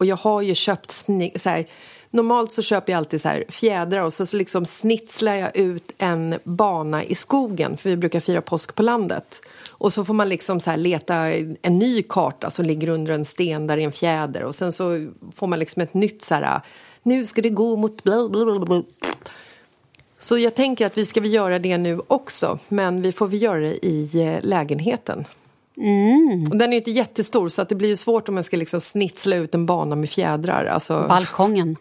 Och 0.00 0.06
jag 0.06 0.16
har 0.16 0.42
ju 0.42 0.54
köpt 0.54 0.90
sni- 0.90 1.38
så 1.38 1.48
här, 1.48 1.66
Normalt 2.12 2.52
så 2.52 2.62
köper 2.62 2.92
jag 2.92 2.98
alltid 2.98 3.20
så 3.22 3.28
här 3.28 3.44
fjädrar 3.48 4.02
och 4.02 4.12
så, 4.12 4.26
så 4.26 4.36
liksom 4.36 4.66
snitslar 4.66 5.34
jag 5.34 5.56
ut 5.56 5.92
en 5.98 6.38
bana 6.44 7.04
i 7.04 7.14
skogen 7.14 7.76
för 7.76 7.90
vi 7.90 7.96
brukar 7.96 8.20
fira 8.20 8.40
påsk 8.40 8.74
på 8.74 8.82
landet. 8.82 9.42
Och 9.70 9.92
så 9.92 10.04
får 10.04 10.14
man 10.14 10.28
liksom 10.28 10.60
så 10.60 10.70
här 10.70 10.76
leta 10.76 11.16
en 11.62 11.78
ny 11.78 12.02
karta 12.02 12.50
som 12.50 12.64
ligger 12.64 12.88
under 12.88 13.12
en 13.12 13.24
sten 13.24 13.66
där 13.66 13.76
det 13.76 13.82
är 13.82 13.84
en 13.84 13.92
fjäder 13.92 14.44
och 14.44 14.54
sen 14.54 14.72
så 14.72 15.10
får 15.34 15.46
man 15.46 15.58
liksom 15.58 15.82
ett 15.82 15.94
nytt 15.94 16.22
så 16.22 16.34
här 16.34 16.60
nu 17.02 17.26
ska 17.26 17.42
det 17.42 17.48
gå 17.48 17.76
mot 17.76 18.02
bla 18.02 18.28
bla 18.28 18.44
bla 18.44 18.58
bla. 18.58 18.82
Så 20.18 20.38
jag 20.38 20.54
tänker 20.54 20.86
att 20.86 20.98
vi 20.98 21.06
ska 21.06 21.20
vi 21.20 21.28
göra 21.28 21.58
det 21.58 21.78
nu 21.78 22.00
också 22.06 22.58
men 22.68 23.02
vi 23.02 23.12
får 23.12 23.26
vi 23.26 23.36
göra 23.36 23.60
det 23.60 23.86
i 23.86 24.22
eh, 24.22 24.38
lägenheten 24.42 25.24
lägenheten. 25.80 26.52
Och 26.52 26.56
den 26.58 26.72
är 26.72 26.76
inte 26.76 26.90
jättestor 26.90 27.48
så 27.48 27.62
att 27.62 27.68
det 27.68 27.74
blir 27.74 27.96
svårt 27.96 28.28
om 28.28 28.34
man 28.34 28.44
ska 28.44 28.56
liksom 28.56 28.80
snitsla 28.80 29.36
ut 29.36 29.54
en 29.54 29.66
bana 29.66 29.96
med 29.96 30.10
fjädrar. 30.10 30.64
Alltså, 30.64 31.06
Balkongen. 31.08 31.76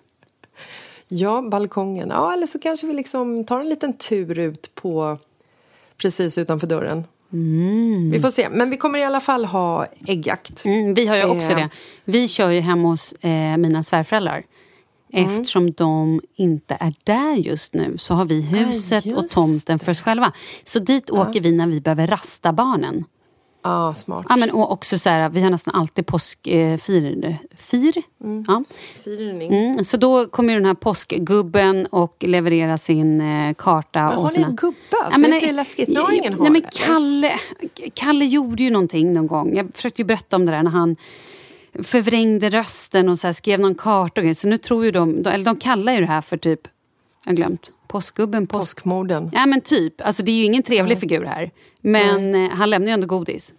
ja, 1.08 1.42
balkongen. 1.52 2.10
Ja, 2.10 2.34
eller 2.34 2.48
så 2.48 2.60
kanske 2.60 2.88
vi 2.88 2.94
liksom 2.94 3.46
tar 3.46 3.60
en 3.60 3.70
liten 3.70 3.94
tur 3.94 4.40
ut 4.40 4.72
på 4.76 5.18
precis 5.98 6.38
utanför 6.38 6.68
dörren. 6.68 7.04
Vi 8.12 8.20
får 8.22 8.32
se. 8.32 8.50
Men 8.50 8.70
vi 8.70 8.78
kommer 8.78 9.00
i 9.00 9.04
alla 9.04 9.20
fall 9.22 9.46
ha 9.46 9.86
äggjakt. 10.08 10.66
Mm, 10.66 10.94
vi 10.94 11.08
har 11.08 11.16
ju 11.16 11.24
också 11.26 11.52
Eh. 11.52 11.58
det. 11.58 11.70
Vi 12.06 12.28
kör 12.28 12.50
ju 12.50 12.60
hemma 12.60 12.88
hos 12.88 13.14
eh, 13.14 13.58
mina 13.58 13.84
svärföräldrar. 13.84 14.44
Mm. 15.14 15.30
Eftersom 15.32 15.72
de 15.72 16.22
inte 16.36 16.78
är 16.80 16.94
där 17.04 17.36
just 17.36 17.74
nu 17.74 17.98
så 17.98 18.14
har 18.14 18.26
vi 18.26 18.42
huset 18.42 19.06
och 19.06 19.12
just 19.12 19.34
tomten 19.34 19.80
för 19.80 19.92
oss 19.92 20.02
själva. 20.02 20.32
Så 20.64 20.80
dit 20.80 21.10
åker 21.10 21.42
vi 21.42 21.52
när 21.52 21.68
vi 21.68 21.82
behöver 21.82 22.08
rasta 22.08 22.54
barnen. 22.54 23.06
Ah, 23.70 23.94
smart. 23.94 24.26
Ja, 24.30 24.38
men, 24.38 24.52
och 24.52 24.72
också 24.72 25.00
så 25.00 25.10
här, 25.10 25.30
vi 25.30 25.42
har 25.42 25.50
nästan 25.50 25.76
alltid 25.76 26.06
påskfir. 26.06 26.72
Eh, 26.72 26.78
fir, 26.78 27.38
fir? 27.58 28.04
Ja. 28.48 28.64
Firning. 29.04 29.54
Mm, 29.54 29.84
så 29.84 29.98
då 29.98 30.28
kommer 30.28 30.54
den 30.54 30.66
här 30.66 30.74
påskgubben 30.74 31.86
och 31.86 32.16
levererar 32.20 32.78
sin 32.78 33.22
eh, 33.22 33.54
karta. 33.54 34.00
Men 34.00 34.18
och 34.18 34.22
har 34.22 34.30
ni 34.30 34.34
sina... 34.34 34.48
en 34.48 34.56
gubbe? 34.56 34.78
Alltså, 35.04 35.20
Ja, 35.20 35.28
men 35.28 35.34
är 35.34 35.42
det 35.42 35.52
läskigt? 35.52 35.90
Jag 35.90 36.02
har 36.02 36.14
ingen 36.14 36.36
nej, 36.40 36.52
men 36.52 36.64
har, 36.64 36.72
Kalle, 36.72 37.40
Kalle 37.94 38.26
gjorde 38.26 38.64
ju 38.64 38.70
någonting 38.70 39.14
någon 39.14 39.28
gång. 39.28 39.56
Jag 39.56 39.70
försökte 39.74 40.02
ju 40.02 40.06
berätta 40.06 40.36
om 40.36 40.46
det 40.46 40.52
där 40.52 40.64
när 40.64 40.72
han 40.72 40.96
förvrängde 41.84 42.50
rösten 42.50 43.10
och 43.10 43.20
så 43.20 43.28
här 43.28 43.34
skrev 43.34 43.60
någon 43.60 43.76
karta 43.76 44.22
och. 44.22 44.38
Så 44.38 44.48
nu 44.48 44.58
tror 44.58 44.86
ju 44.86 44.92
de, 44.92 45.26
eller 45.26 45.46
de 45.46 45.56
kallar 45.56 45.94
ju 45.94 46.00
det 46.00 46.06
här 46.06 46.22
för 46.22 46.38
typ, 46.38 46.62
jag 47.24 47.32
har 47.32 47.36
glömt, 47.36 47.72
påskgubben. 47.88 48.48
Påsk... 48.48 48.76
Påskmorden. 48.78 49.32
Ja 49.34 49.46
men 49.46 49.62
typ, 49.62 50.02
alltså 50.02 50.24
det 50.24 50.32
är 50.32 50.36
ju 50.36 50.44
ingen 50.44 50.64
trevlig 50.64 51.00
figur 51.00 51.26
här. 51.26 51.52
Men 51.82 52.36
eh, 52.36 52.50
han 52.52 52.70
lämnar 52.70 52.88
ju 52.88 52.94
ändå 52.94 53.08
godis. 53.08 53.54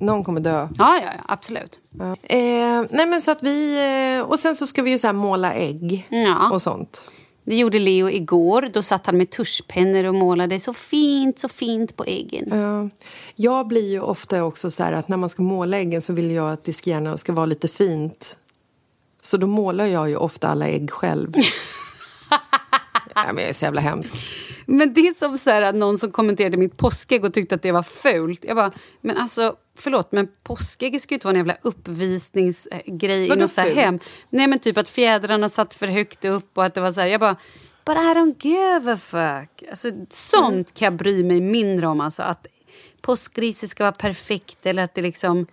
Någon 0.00 0.24
kommer 0.24 0.40
dö. 0.40 0.68
Ja, 0.78 0.98
ja, 1.02 1.10
ja 1.16 1.22
absolut. 1.28 1.80
Ja. 1.98 2.16
Eh, 2.22 2.84
nej 2.90 3.06
men 3.06 3.22
så 3.22 3.30
att 3.30 3.42
vi... 3.42 3.76
Eh, 4.18 4.28
och 4.30 4.38
sen 4.38 4.56
så 4.56 4.66
ska 4.66 4.82
vi 4.82 4.90
ju 4.90 4.98
så 4.98 5.12
måla 5.12 5.54
ägg 5.54 6.06
Ja. 6.10 6.50
och 6.52 6.62
sånt. 6.62 7.10
Det 7.44 7.56
gjorde 7.56 7.78
Leo 7.78 8.10
igår. 8.10 8.70
Då 8.72 8.82
satt 8.82 9.06
han 9.06 9.16
med 9.16 9.30
tuschpennor 9.30 10.04
och 10.04 10.14
målade 10.14 10.60
så 10.60 10.74
fint, 10.74 11.38
så 11.38 11.48
fint 11.48 11.96
på 11.96 12.04
äggen. 12.04 12.48
Ja. 12.50 12.88
Jag 13.34 13.66
blir 13.66 13.90
ju 13.90 14.00
ofta 14.00 14.44
också 14.44 14.70
så 14.70 14.82
här 14.82 14.92
att 14.92 15.08
när 15.08 15.16
man 15.16 15.28
ska 15.28 15.42
måla 15.42 15.78
äggen 15.78 16.02
så 16.02 16.12
vill 16.12 16.30
jag 16.30 16.52
att 16.52 16.64
det 16.64 16.72
ska 16.72 16.90
gärna 16.90 17.16
ska 17.16 17.32
vara 17.32 17.46
lite 17.46 17.68
fint. 17.68 18.36
Så 19.20 19.36
då 19.36 19.46
målar 19.46 19.86
jag 19.86 20.08
ju 20.08 20.16
ofta 20.16 20.48
alla 20.48 20.68
ägg 20.68 20.90
själv. 20.90 21.32
ja, 23.14 23.22
men 23.26 23.36
jag 23.38 23.48
är 23.48 23.52
så 23.52 23.64
jävla 23.64 23.80
hemsk. 23.80 24.14
Men 24.66 24.94
det 24.94 25.00
är 25.00 25.14
som 25.14 25.38
så 25.38 25.50
här 25.50 25.62
att 25.62 25.74
någon 25.74 25.98
som 25.98 26.12
kommenterade 26.12 26.56
mitt 26.56 26.76
påskägg 26.76 27.24
och 27.24 27.34
tyckte 27.34 27.54
att 27.54 27.62
det 27.62 27.72
var 27.72 27.82
fult. 27.82 28.44
Jag 28.44 28.56
bara, 28.56 28.72
men 29.00 29.16
alltså 29.16 29.56
förlåt 29.78 30.12
men 30.12 30.28
påskägg 30.42 31.00
ska 31.00 31.12
ju 31.12 31.16
inte 31.16 31.26
vara 31.26 31.32
en 31.34 31.38
jävla 31.38 31.56
uppvisningsgrej 31.62 33.26
i 33.26 33.36
något 33.36 33.52
så 33.52 33.60
här 33.60 33.68
fult? 33.68 33.78
hem. 33.78 33.98
Nej 34.30 34.46
men 34.46 34.58
typ 34.58 34.78
att 34.78 34.88
fjädrarna 34.88 35.48
satt 35.48 35.74
för 35.74 35.86
högt 35.86 36.24
upp 36.24 36.58
och 36.58 36.64
att 36.64 36.74
det 36.74 36.80
var 36.80 36.92
så 36.92 37.00
här, 37.00 37.08
jag 37.08 37.20
bara 37.20 37.36
But 37.84 37.96
I 37.96 38.14
don't 38.14 38.46
give 38.46 38.92
a 38.92 38.96
fuck. 38.96 39.68
Alltså, 39.70 39.90
sånt 40.10 40.74
kan 40.74 40.86
jag 40.86 40.94
bry 40.94 41.24
mig 41.24 41.40
mindre 41.40 41.86
om. 41.86 42.00
Alltså, 42.00 42.22
att 42.22 42.46
påskriset 43.00 43.70
ska 43.70 43.84
vara 43.84 43.92
perfekt 43.92 44.66
eller 44.66 44.82
att 44.82 44.94
det 44.94 45.02
liksom... 45.02 45.46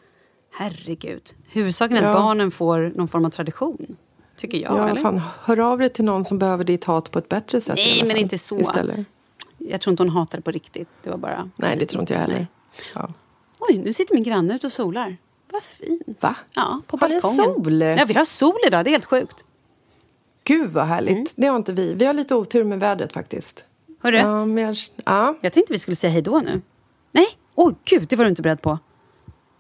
Herregud. 0.52 1.24
Huvudsaken 1.48 1.98
är 1.98 2.02
att 2.02 2.08
Ja. 2.08 2.14
barnen 2.14 2.52
får 2.52 2.94
någon 2.96 3.08
form 3.08 3.26
av 3.26 3.30
tradition. 3.30 3.98
Tycker 4.36 4.58
jag. 4.58 4.78
Ja, 4.78 4.90
eller? 4.90 5.02
fan, 5.02 5.22
hör 5.42 5.60
av 5.60 5.80
dig 5.80 5.90
till 5.90 6.06
någon 6.06 6.26
som 6.26 6.40
behöver 6.40 6.64
ditt 6.64 6.84
hat 6.84 7.12
på 7.12 7.20
ett 7.20 7.30
bättre 7.30 7.62
sätt. 7.62 7.76
Nej, 7.76 8.02
men 8.02 8.12
fall, 8.12 8.20
inte 8.20 8.38
så. 8.38 8.60
Istället. 8.60 9.06
Jag 9.58 9.82
tror 9.82 9.92
inte 9.92 10.04
hon 10.04 10.10
hatar 10.10 10.38
det 10.38 10.42
på 10.42 10.52
riktigt. 10.52 10.88
Det 11.04 11.10
var 11.10 11.18
bara... 11.18 11.50
Nej, 11.56 11.78
det 11.78 11.86
tror 11.86 12.02
inte 12.02 12.14
jag 12.14 12.20
heller. 12.20 12.48
Ja. 12.96 13.10
Oj, 13.60 13.78
nu 13.78 13.94
sitter 13.94 14.14
min 14.16 14.24
granne 14.24 14.56
ute 14.56 14.68
och 14.68 14.72
solar. 14.74 15.18
Vad 15.52 15.64
fint. 15.64 16.02
Va? 16.20 16.36
Ja, 16.54 16.82
på 16.88 16.98
Har 16.98 17.10
balkongen. 17.10 17.36
sol? 17.64 17.82
Ja, 17.82 18.06
vi 18.06 18.14
har 18.14 18.26
sol 18.26 18.56
idag. 18.68 18.86
Det 18.86 18.90
är 18.90 18.92
helt 18.92 19.06
sjukt. 19.06 19.44
Gud 20.44 20.70
vad 20.72 20.86
härligt. 20.86 21.12
Mm. 21.12 21.26
Det 21.36 21.48
har 21.48 21.56
inte 21.56 21.74
vi. 21.74 21.94
Vi 21.94 22.06
har 22.06 22.14
lite 22.14 22.36
otur 22.36 22.64
med 22.64 22.80
vädret 22.80 23.14
faktiskt. 23.14 23.66
Hörru, 24.02 24.18
Ja, 24.18 24.46
men 24.46 24.64
jag, 24.64 24.76
ja. 25.06 25.36
jag 25.42 25.54
tänkte 25.54 25.74
vi 25.74 25.80
skulle 25.80 25.96
säga 25.96 26.12
hej 26.12 26.22
då 26.22 26.40
nu. 26.40 26.62
Nej, 27.12 27.28
oj 27.56 27.76
gud, 27.86 28.08
det 28.08 28.16
var 28.16 28.26
du 28.26 28.30
inte 28.30 28.42
beredd 28.42 28.62
på. 28.62 28.80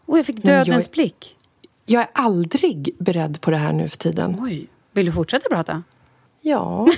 Oj, 0.06 0.20
jag 0.20 0.26
fick 0.26 0.44
men 0.44 0.54
jag- 0.56 0.66
dödens 0.68 0.91
blick. 0.91 1.38
Jag 1.85 2.01
är 2.01 2.10
aldrig 2.14 2.95
beredd 2.99 3.41
på 3.41 3.51
det 3.51 3.57
här 3.57 3.73
nu 3.73 3.89
för 3.89 3.97
tiden. 3.97 4.38
Oj, 4.41 4.68
vill 4.91 5.05
du 5.05 5.11
fortsätta 5.11 5.49
prata? 5.49 5.84
Ja. 6.41 6.88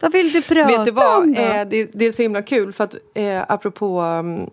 Vad 0.00 0.12
vill 0.12 0.32
du 0.32 0.42
prata 0.42 0.76
Vet 0.78 0.84
du 0.84 0.90
vad? 0.90 1.22
om 1.22 1.32
då? 1.34 1.40
Eh, 1.40 1.68
det, 1.68 1.90
det 1.92 2.04
är 2.06 2.12
så 2.12 2.22
himla 2.22 2.42
kul 2.42 2.72
för 2.72 2.84
att 2.84 2.94
eh, 3.14 3.42
apropå 3.48 4.00
um, 4.02 4.50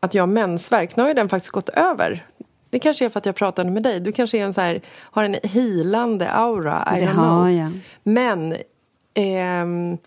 att 0.00 0.14
jag 0.14 0.22
har 0.22 0.26
mensvärk, 0.26 0.96
nu 0.96 1.02
har 1.02 1.10
ju 1.10 1.14
den 1.14 1.28
faktiskt 1.28 1.52
gått 1.52 1.68
över. 1.68 2.26
Det 2.70 2.78
kanske 2.78 3.04
är 3.04 3.08
för 3.10 3.18
att 3.18 3.26
jag 3.26 3.34
pratade 3.34 3.70
med 3.70 3.82
dig. 3.82 4.00
Du 4.00 4.12
kanske 4.12 4.38
är 4.38 4.44
en 4.44 4.52
så 4.52 4.60
här, 4.60 4.80
har 4.98 5.24
en 5.24 5.36
healande 5.42 6.30
aura. 6.30 6.88
I 6.96 7.00
Det 7.00 7.06
har 7.06 7.12
know. 7.12 7.50
jag. 7.50 7.72
Men 8.02 8.54
ehm, 9.14 9.98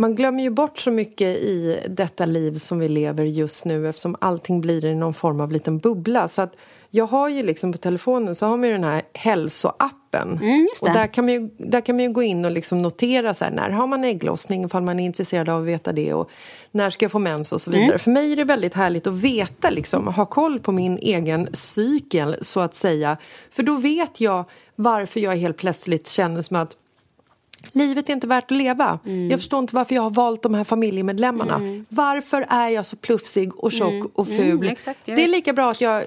man 0.00 0.14
glömmer 0.14 0.42
ju 0.42 0.50
bort 0.50 0.78
så 0.78 0.90
mycket 0.90 1.36
i 1.36 1.80
detta 1.88 2.26
liv 2.26 2.56
som 2.56 2.78
vi 2.78 2.88
lever 2.88 3.24
just 3.24 3.64
nu 3.64 3.88
eftersom 3.88 4.16
allting 4.20 4.60
blir 4.60 4.84
i 4.84 4.94
någon 4.94 5.14
form 5.14 5.40
av 5.40 5.52
liten 5.52 5.78
bubbla. 5.78 6.28
Så 6.28 6.42
att 6.42 6.56
jag 6.90 7.06
har 7.06 7.28
ju 7.28 7.42
liksom 7.42 7.72
på 7.72 7.78
telefonen 7.78 8.34
så 8.34 8.46
har 8.46 8.56
man 8.56 8.68
ju 8.68 8.72
den 8.72 8.84
här 8.84 9.02
hälsoappen. 9.14 10.38
Mm, 10.42 10.68
och 10.80 10.92
där 10.92 11.06
kan, 11.06 11.24
man 11.24 11.34
ju, 11.34 11.50
där 11.58 11.80
kan 11.80 11.96
man 11.96 12.04
ju 12.04 12.12
gå 12.12 12.22
in 12.22 12.44
och 12.44 12.50
liksom 12.50 12.82
notera 12.82 13.34
så 13.34 13.44
här, 13.44 13.50
när 13.50 13.70
har 13.70 13.86
man 13.86 14.04
ägglossning 14.04 14.64
ifall 14.64 14.82
man 14.82 15.00
är 15.00 15.04
intresserad 15.04 15.48
av 15.48 15.60
att 15.60 15.68
veta 15.68 15.92
det 15.92 16.14
och 16.14 16.30
när 16.70 16.90
ska 16.90 17.04
jag 17.04 17.12
få 17.12 17.18
mens 17.18 17.52
och 17.52 17.60
så 17.60 17.70
vidare. 17.70 17.86
Mm. 17.86 17.98
För 17.98 18.10
mig 18.10 18.32
är 18.32 18.36
det 18.36 18.44
väldigt 18.44 18.74
härligt 18.74 19.06
att 19.06 19.14
veta, 19.14 19.70
liksom, 19.70 20.06
ha 20.06 20.26
koll 20.26 20.60
på 20.60 20.72
min 20.72 20.98
egen 20.98 21.48
cykel 21.52 22.36
så 22.40 22.60
att 22.60 22.74
säga. 22.74 23.16
För 23.50 23.62
då 23.62 23.76
vet 23.76 24.20
jag 24.20 24.44
varför 24.74 25.20
jag 25.20 25.36
helt 25.36 25.56
plötsligt 25.56 26.08
känner 26.08 26.42
som 26.42 26.56
att 26.56 26.76
Livet 27.72 28.08
är 28.08 28.12
inte 28.12 28.26
värt 28.26 28.50
att 28.50 28.56
leva. 28.56 28.98
Mm. 29.06 29.30
Jag 29.30 29.38
förstår 29.38 29.58
inte 29.60 29.74
varför 29.74 29.94
jag 29.94 30.02
har 30.02 30.10
valt 30.10 30.42
de 30.42 30.54
här 30.54 30.64
familjemedlemmarna. 30.64 31.84
Varför 31.88 32.46
är 32.48 32.68
jag 32.68 32.86
så 32.86 32.96
plufsig 32.96 33.56
och 33.56 33.72
tjock 33.72 34.10
och 34.14 34.26
ful? 34.26 34.50
Mm, 34.50 34.68
exakt, 34.68 35.00
det 35.04 35.24
är 35.24 35.28
lika 35.28 35.52
bra 35.52 35.70
att 35.70 35.80
jag, 35.80 36.04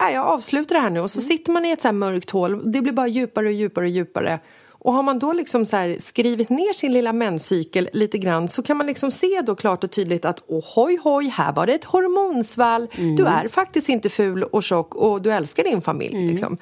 nej, 0.00 0.14
jag 0.14 0.26
avslutar 0.26 0.74
det 0.74 0.80
här 0.80 0.90
nu 0.90 1.00
och 1.00 1.10
så 1.10 1.18
Mm. 1.18 1.28
sitter 1.28 1.52
man 1.52 1.64
i 1.64 1.70
ett 1.70 1.82
så 1.82 1.92
mörkt 1.92 2.30
hål. 2.30 2.72
Det 2.72 2.80
blir 2.80 2.92
bara 2.92 3.06
djupare 3.08 3.46
och 3.46 3.52
djupare 3.52 3.84
och 3.84 3.90
djupare. 3.90 4.40
Och 4.82 4.92
har 4.92 5.02
man 5.02 5.18
då 5.18 5.32
liksom 5.32 5.66
så 5.66 5.94
skrivit 5.98 6.50
ner 6.50 6.72
sin 6.72 6.92
lilla 6.92 7.12
menscykel 7.12 7.88
lite 7.92 8.18
grann 8.18 8.48
så 8.48 8.62
kan 8.62 8.76
man 8.76 8.86
liksom 8.86 9.10
se 9.10 9.42
då 9.46 9.54
klart 9.54 9.84
och 9.84 9.90
tydligt 9.90 10.24
att 10.24 10.40
ohoj 10.46 10.98
hoj, 11.02 11.28
här 11.28 11.52
var 11.52 11.66
det 11.66 11.72
ett 11.74 11.84
hormonsvall. 11.84 12.88
Mm. 12.98 13.16
Du 13.16 13.26
är 13.26 13.48
faktiskt 13.48 13.88
inte 13.88 14.08
ful 14.08 14.42
och 14.42 14.62
tjock 14.62 14.94
och 14.94 15.22
du 15.22 15.32
älskar 15.32 15.64
din 15.64 15.82
familj. 15.82 16.14
Mm. 16.16 16.28
Liksom. 16.28 16.56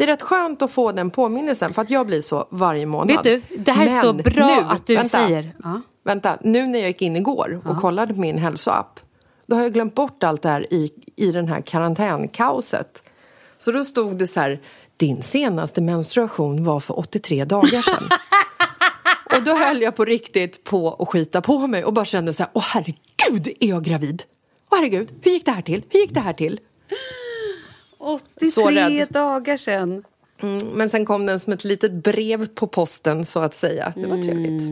Det 0.00 0.04
är 0.04 0.06
rätt 0.06 0.22
skönt 0.22 0.62
att 0.62 0.70
få 0.70 0.92
den 0.92 1.10
påminnelsen 1.10 1.74
för 1.74 1.82
att 1.82 1.90
jag 1.90 2.06
blir 2.06 2.20
så 2.20 2.48
varje 2.50 2.86
månad. 2.86 3.08
Vet 3.08 3.22
du, 3.22 3.56
det 3.56 3.72
här 3.72 3.86
är 3.86 3.90
Men 3.90 4.00
så 4.02 4.12
bra 4.12 4.46
nu, 4.46 4.66
att 4.68 4.86
du 4.86 4.94
vänta, 4.94 5.08
säger. 5.08 5.54
Ja. 5.62 5.80
Vänta, 6.04 6.38
nu 6.40 6.66
när 6.66 6.78
jag 6.78 6.88
gick 6.88 7.02
in 7.02 7.16
igår 7.16 7.60
och 7.64 7.76
kollade 7.76 8.14
på 8.14 8.20
min 8.20 8.38
hälsoapp 8.38 9.00
då 9.46 9.56
har 9.56 9.62
jag 9.62 9.72
glömt 9.72 9.94
bort 9.94 10.22
allt 10.22 10.42
det 10.42 10.48
här 10.48 10.72
i, 10.72 10.90
i 11.16 11.32
den 11.32 11.48
här 11.48 11.60
karantänkaoset. 11.60 13.02
Så 13.58 13.72
då 13.72 13.84
stod 13.84 14.18
det 14.18 14.26
så 14.26 14.40
här, 14.40 14.60
din 14.96 15.22
senaste 15.22 15.80
menstruation 15.80 16.64
var 16.64 16.80
för 16.80 16.98
83 16.98 17.44
dagar 17.44 17.82
sedan. 17.82 18.08
och 19.36 19.42
då 19.44 19.54
höll 19.54 19.82
jag 19.82 19.96
på 19.96 20.04
riktigt 20.04 20.64
på 20.64 20.96
att 20.98 21.08
skita 21.08 21.40
på 21.40 21.66
mig 21.66 21.84
och 21.84 21.92
bara 21.92 22.04
kände 22.04 22.32
så 22.32 22.42
här, 22.42 22.50
åh 22.54 22.64
herregud, 22.66 23.56
är 23.60 23.68
jag 23.68 23.84
gravid? 23.84 24.22
Åh 24.70 24.78
herregud, 24.78 25.12
hur 25.22 25.30
gick 25.30 25.44
det 25.44 25.52
här 25.52 25.62
till? 25.62 25.84
Hur 25.88 26.00
gick 26.00 26.14
det 26.14 26.20
här 26.20 26.32
till? 26.32 26.60
83 28.00 28.70
rädd. 28.70 29.08
dagar 29.08 29.56
sedan. 29.56 30.04
Mm, 30.42 30.66
men 30.66 30.90
sen 30.90 31.04
kom 31.04 31.26
den 31.26 31.40
som 31.40 31.52
ett 31.52 31.64
litet 31.64 31.92
brev 31.92 32.46
på 32.46 32.66
posten 32.66 33.24
så 33.24 33.40
att 33.40 33.54
säga. 33.54 33.92
Det 33.96 34.06
var 34.06 34.22
trevligt. 34.22 34.62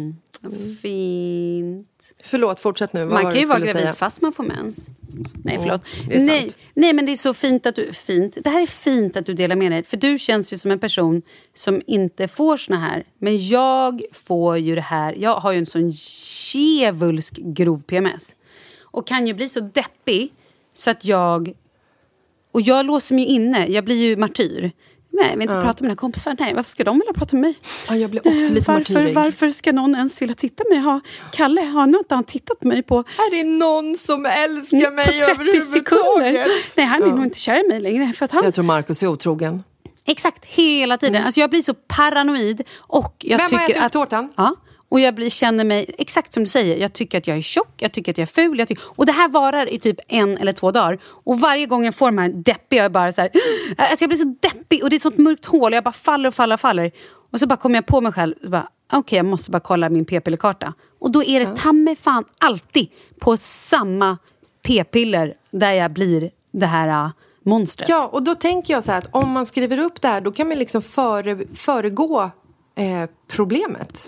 Fint. 0.82 1.88
Förlåt, 2.24 2.60
fortsätt 2.60 2.92
nu. 2.92 3.00
Vad 3.00 3.22
Man 3.22 3.32
kan 3.32 3.40
ju 3.40 3.46
vara 3.46 3.58
gravid 3.58 3.82
säga? 3.82 3.92
fast 3.92 4.20
man 4.20 4.32
får 4.32 4.44
mens. 4.44 4.86
Nej, 5.44 5.58
förlåt. 5.60 5.80
är 6.10 6.20
nej, 6.20 6.50
nej, 6.74 6.92
men 6.92 7.06
det 7.06 7.12
är 7.12 7.16
så 7.16 7.34
fint 7.34 7.66
att 7.66 7.74
du... 7.74 7.92
Fint. 7.92 8.38
Det 8.44 8.50
här 8.50 8.62
är 8.62 8.66
fint 8.66 9.16
att 9.16 9.26
du 9.26 9.34
delar 9.34 9.56
med 9.56 9.72
dig. 9.72 9.82
För 9.82 9.96
du 9.96 10.18
känns 10.18 10.52
ju 10.52 10.58
som 10.58 10.70
en 10.70 10.78
person 10.78 11.22
som 11.54 11.82
inte 11.86 12.28
får 12.28 12.56
såna 12.56 12.78
här. 12.78 13.04
Men 13.18 13.48
jag 13.48 14.02
får 14.12 14.58
ju 14.58 14.74
det 14.74 14.80
här. 14.80 15.14
Jag 15.18 15.40
har 15.40 15.52
ju 15.52 15.58
en 15.58 15.66
sån 15.66 15.92
djävulsk 16.54 17.34
grov 17.36 17.82
PMS. 17.82 18.36
Och 18.82 19.06
kan 19.06 19.26
ju 19.26 19.34
bli 19.34 19.48
så 19.48 19.60
deppig 19.60 20.32
så 20.74 20.90
att 20.90 21.04
jag... 21.04 21.54
Och 22.52 22.60
jag 22.60 22.86
låser 22.86 23.14
mig 23.14 23.24
inne. 23.24 23.66
Jag 23.66 23.84
blir 23.84 23.96
ju 23.96 24.16
martyr. 24.16 24.70
Nej, 25.10 25.26
jag 25.30 25.32
vill 25.36 25.42
inte 25.42 25.54
prata 25.54 25.66
med 25.66 25.82
mina 25.82 25.96
kompisar. 25.96 26.36
Nej, 26.38 26.54
varför 26.54 26.70
ska 26.70 26.84
de 26.84 26.98
vilja 26.98 27.12
prata 27.12 27.36
med 27.36 27.40
mig? 27.40 27.54
Ja, 27.88 27.96
jag 27.96 28.10
blir 28.10 28.20
också 28.20 28.52
lite 28.54 28.72
varför, 28.72 28.72
martyrig. 28.94 29.14
varför 29.14 29.50
ska 29.50 29.72
någon 29.72 29.94
ens 29.94 30.22
vilja 30.22 30.34
titta 30.34 30.64
på 30.64 30.70
mig? 30.70 30.78
Har, 30.78 31.00
Kalle, 31.32 31.60
har 31.60 31.86
nog 31.86 32.00
inte 32.00 32.14
han 32.14 32.24
tittat 32.24 32.60
på 32.60 32.68
mig 32.68 32.82
på 32.82 32.98
Är 32.98 33.30
det 33.30 33.44
någon 33.44 33.96
som 33.96 34.26
älskar 34.26 34.90
mig 34.90 35.04
på 35.06 35.10
30 35.12 35.60
sekunder. 35.60 36.20
överhuvudtaget? 36.20 36.76
Nej, 36.76 36.86
han 36.86 37.02
är 37.02 37.06
Ja. 37.06 37.14
nog 37.14 37.24
inte 37.24 37.38
kär 37.38 37.64
i 37.64 37.68
mig 37.68 37.80
längre. 37.80 38.12
För 38.12 38.24
att 38.24 38.32
han, 38.32 38.44
Jag 38.44 38.54
tror 38.54 38.64
Markus 38.64 39.02
är 39.02 39.06
otrogen. 39.06 39.62
Exakt, 40.06 40.44
hela 40.44 40.98
tiden. 40.98 41.24
Alltså 41.24 41.40
jag 41.40 41.50
blir 41.50 41.62
så 41.62 41.74
paranoid. 41.74 42.62
Och 42.78 43.14
jag 43.18 43.38
Vem 43.38 43.44
har 43.52 43.58
tycker 43.58 43.72
ätit 43.74 43.82
att, 43.82 43.92
tårtan? 43.92 44.32
Ja, 44.36 44.54
och 44.90 45.00
jag 45.00 45.14
blir, 45.14 45.30
känner 45.30 45.64
mig, 45.64 45.94
exakt 45.98 46.32
som 46.32 46.42
du 46.42 46.48
säger, 46.48 46.76
jag 46.76 46.92
tycker 46.92 47.18
att 47.18 47.26
jag 47.26 47.36
är 47.36 47.40
tjock, 47.40 47.74
jag 47.76 47.92
tycker 47.92 48.12
att 48.12 48.18
jag 48.18 48.22
är 48.22 48.32
ful. 48.32 48.58
Jag 48.58 48.68
tycker, 48.68 48.84
och 48.86 49.06
det 49.06 49.12
här 49.12 49.28
varar 49.28 49.72
i 49.72 49.78
typ 49.78 50.00
en 50.08 50.38
eller 50.38 50.52
två 50.52 50.70
dagar. 50.70 50.98
Och 51.04 51.40
varje 51.40 51.66
gång 51.66 51.84
jag 51.84 51.94
får 51.94 52.06
de 52.06 52.18
här 52.18 52.28
deppiga, 52.28 52.82
jag 52.82 52.92
bara 52.92 53.12
så 53.12 53.20
här, 53.20 53.30
alltså 53.78 54.02
jag 54.02 54.08
blir 54.08 54.18
så 54.18 54.34
deppig 54.40 54.82
och 54.82 54.90
det 54.90 54.96
är 54.96 55.00
sånt 55.00 55.18
mörkt 55.18 55.44
hål. 55.44 55.72
Jag 55.72 55.84
bara 55.84 55.92
faller 55.92 56.28
och 56.28 56.34
faller 56.34 56.54
och 56.54 56.60
faller. 56.60 56.90
Och 57.32 57.40
så 57.40 57.46
bara 57.46 57.56
kommer 57.56 57.76
jag 57.76 57.86
på 57.86 58.00
mig 58.00 58.12
själv, 58.12 58.34
och 58.44 58.50
bara, 58.50 58.68
okej 58.92 59.16
jag 59.16 59.26
måste 59.26 59.50
bara 59.50 59.60
kolla 59.60 59.88
min 59.88 60.04
p-pillerkarta. 60.04 60.74
Och 60.98 61.10
då 61.10 61.24
är 61.24 61.40
det 61.40 61.56
ta 61.56 61.72
mig 61.72 61.96
fan 61.96 62.24
alltid 62.38 62.88
på 63.20 63.36
samma 63.36 64.18
p-piller 64.62 65.34
där 65.50 65.72
jag 65.72 65.90
blir 65.90 66.30
det 66.50 66.66
här 66.66 66.88
äh, 66.88 67.10
monstret. 67.42 67.88
Ja, 67.88 68.06
och 68.06 68.22
då 68.22 68.34
tänker 68.34 68.74
jag 68.74 68.84
så 68.84 68.92
här 68.92 68.98
att 68.98 69.14
om 69.14 69.30
man 69.30 69.46
skriver 69.46 69.78
upp 69.78 70.02
det 70.02 70.08
här 70.08 70.20
då 70.20 70.32
kan 70.32 70.48
man 70.48 70.58
liksom 70.58 70.82
före, 70.82 71.38
föregå 71.54 72.30
eh, 72.78 73.04
problemet. 73.26 74.06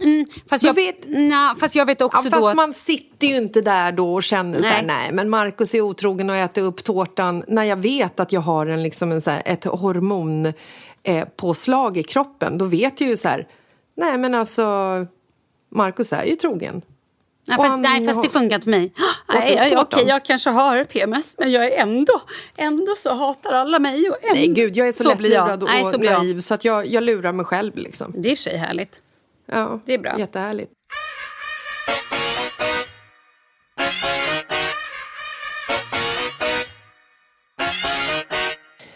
Fast 0.51 0.65
Jag 0.65 0.75
vet- 0.75 1.09
Nja, 1.09 1.57
fast 1.61 1.75
jag 1.75 1.87
vet 1.87 2.01
Ja, 2.01 2.07
också 2.07 2.31
fast 2.31 2.43
då 2.43 2.49
att... 2.49 2.57
man 2.57 2.75
sitter 2.75 3.27
ju 3.27 3.37
inte 3.37 3.61
där 3.61 3.93
då 3.93 4.15
och 4.15 4.23
känner 4.23 4.59
så 4.61 4.65
här, 4.67 4.83
Nej. 4.83 4.97
nej 5.03 5.13
men 5.13 5.31
Markus 5.31 5.75
är 5.75 5.81
otrogen 5.81 6.31
och 6.31 6.37
äter 6.37 6.63
upp 6.63 6.85
tårtan 6.85 7.45
när 7.49 7.65
jag 7.65 7.77
vet 7.77 8.21
att 8.21 8.33
jag 8.33 8.41
har 8.41 8.67
en, 8.67 8.83
liksom 8.83 9.13
en, 9.13 9.21
så 9.21 9.31
här, 9.31 9.43
ett 9.45 9.65
hormonpåslag 9.65 11.97
eh, 11.97 12.01
i 12.01 12.05
kroppen. 12.05 12.59
Då 12.59 12.65
vet 12.65 13.01
jag 13.01 13.11
ju 13.11 13.17
så 13.17 13.29
här, 13.29 13.49
nej 13.97 14.19
men 14.19 14.35
alltså 14.35 14.67
Markus 15.71 16.13
är 16.13 16.25
ju 16.25 16.37
trogen. 16.37 16.83
Nej, 17.47 17.59
Och 17.59 17.65
fast, 17.67 17.79
nej, 17.79 18.07
fast 18.07 18.23
det 18.23 18.29
funkar 18.29 18.61
för 18.61 18.71
mig. 18.71 18.93
Nej, 19.29 19.71
jag, 19.73 19.83
okej, 19.83 20.05
jag 20.07 20.25
kanske 20.25 20.51
har 20.51 20.85
PMS, 20.85 21.35
men 21.39 21.51
jag 21.53 21.65
är 21.67 21.71
ändå, 21.83 22.21
ändå 22.57 22.95
så 22.99 23.15
hatar 23.15 23.53
alla 23.53 23.79
mig. 23.79 24.11
Och 24.11 24.17
ändå, 24.23 24.35
Nej 24.35 24.49
gud, 24.49 24.77
jag 24.77 24.89
är 24.89 24.93
så, 24.93 25.05
jag. 25.05 25.09
lättlurad 25.21 25.62
och 25.62 25.69
Nej, 25.69 25.85
så 25.85 25.99
blir 25.99 26.11
jag. 26.11 26.19
naiv 26.19 26.41
så 26.41 26.55
att 26.55 26.65
jag, 26.65 26.87
jag 26.87 27.03
lurar 27.03 27.33
mig 27.33 27.47
själv 27.47 27.77
liksom. 27.77 28.12
Det 28.17 28.29
är 28.29 28.33
i 28.33 28.37
sig 28.37 28.57
härligt. 28.57 29.03
Ja, 29.47 29.81
Det 29.85 29.95
är 29.95 29.99
bra. 29.99 30.19
Jättehärligt. 30.19 30.73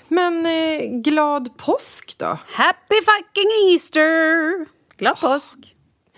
Men 0.09 0.47
eh, 0.47 1.01
glad 1.01 1.57
påsk 1.57 2.19
då? 2.19 2.39
Happy 2.53 2.95
fucking 2.95 3.71
Easter! 3.73 4.66
Glad 4.97 5.21
påsk! 5.21 5.59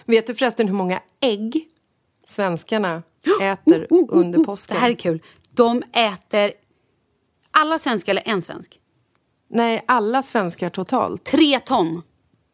Vet 0.05 0.27
du 0.27 0.35
förresten 0.35 0.67
hur 0.69 0.75
många 0.75 1.01
ägg 1.21 1.65
svenskarna 2.27 3.03
äter 3.43 3.87
under 3.91 4.45
påsken? 4.45 4.75
Det 4.75 4.81
här 4.81 4.91
är 4.91 4.95
kul. 4.95 5.23
De 5.51 5.83
äter... 5.93 6.53
Alla 7.51 7.79
svenskar 7.79 8.13
eller 8.13 8.29
en 8.29 8.43
svensk? 8.43 8.81
Nej, 9.49 9.85
alla 9.89 10.23
svenskar 10.23 10.71
totalt. 10.71 11.25
Tre 11.25 11.61
ton. 11.61 12.03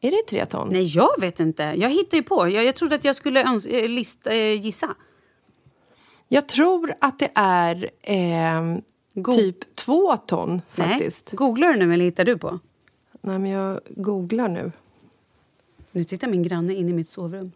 Är 0.01 0.11
det 0.11 0.23
tre 0.28 0.47
ton? 0.47 0.69
Nej, 0.73 0.82
jag 0.97 1.20
vet 1.20 1.40
inte. 1.40 1.62
Jag 1.62 1.90
hittar 1.90 2.16
ju 2.16 2.23
på. 2.23 2.49
Jag, 2.49 2.65
jag 2.65 2.74
trodde 2.74 2.94
att 2.97 3.05
jag 3.05 3.16
skulle 3.16 3.44
öns- 3.44 3.66
eh, 3.66 3.89
list, 3.89 4.27
eh, 4.27 4.35
gissa. 4.61 4.94
Jag 6.28 6.49
tror 6.49 6.94
att 7.01 7.19
det 7.19 7.31
är 7.35 7.90
eh, 8.03 8.77
Go- 9.15 9.32
typ 9.35 9.77
två 9.77 10.16
ton 10.16 10.62
faktiskt. 10.70 11.28
Nej. 11.32 11.36
Googlar 11.36 11.73
du 11.73 11.78
nu 11.86 11.94
eller 11.94 12.05
hittar 12.05 12.24
du 12.24 12.39
på? 12.39 12.59
Nej, 13.20 13.39
men 13.39 13.51
jag 13.51 13.81
googlar 13.90 14.49
nu. 14.49 14.73
Nu 15.90 16.05
tittar 16.05 16.28
min 16.28 16.43
granne 16.43 16.74
in 16.74 16.89
i 16.89 16.93
mitt 16.93 17.09
sovrum. 17.09 17.53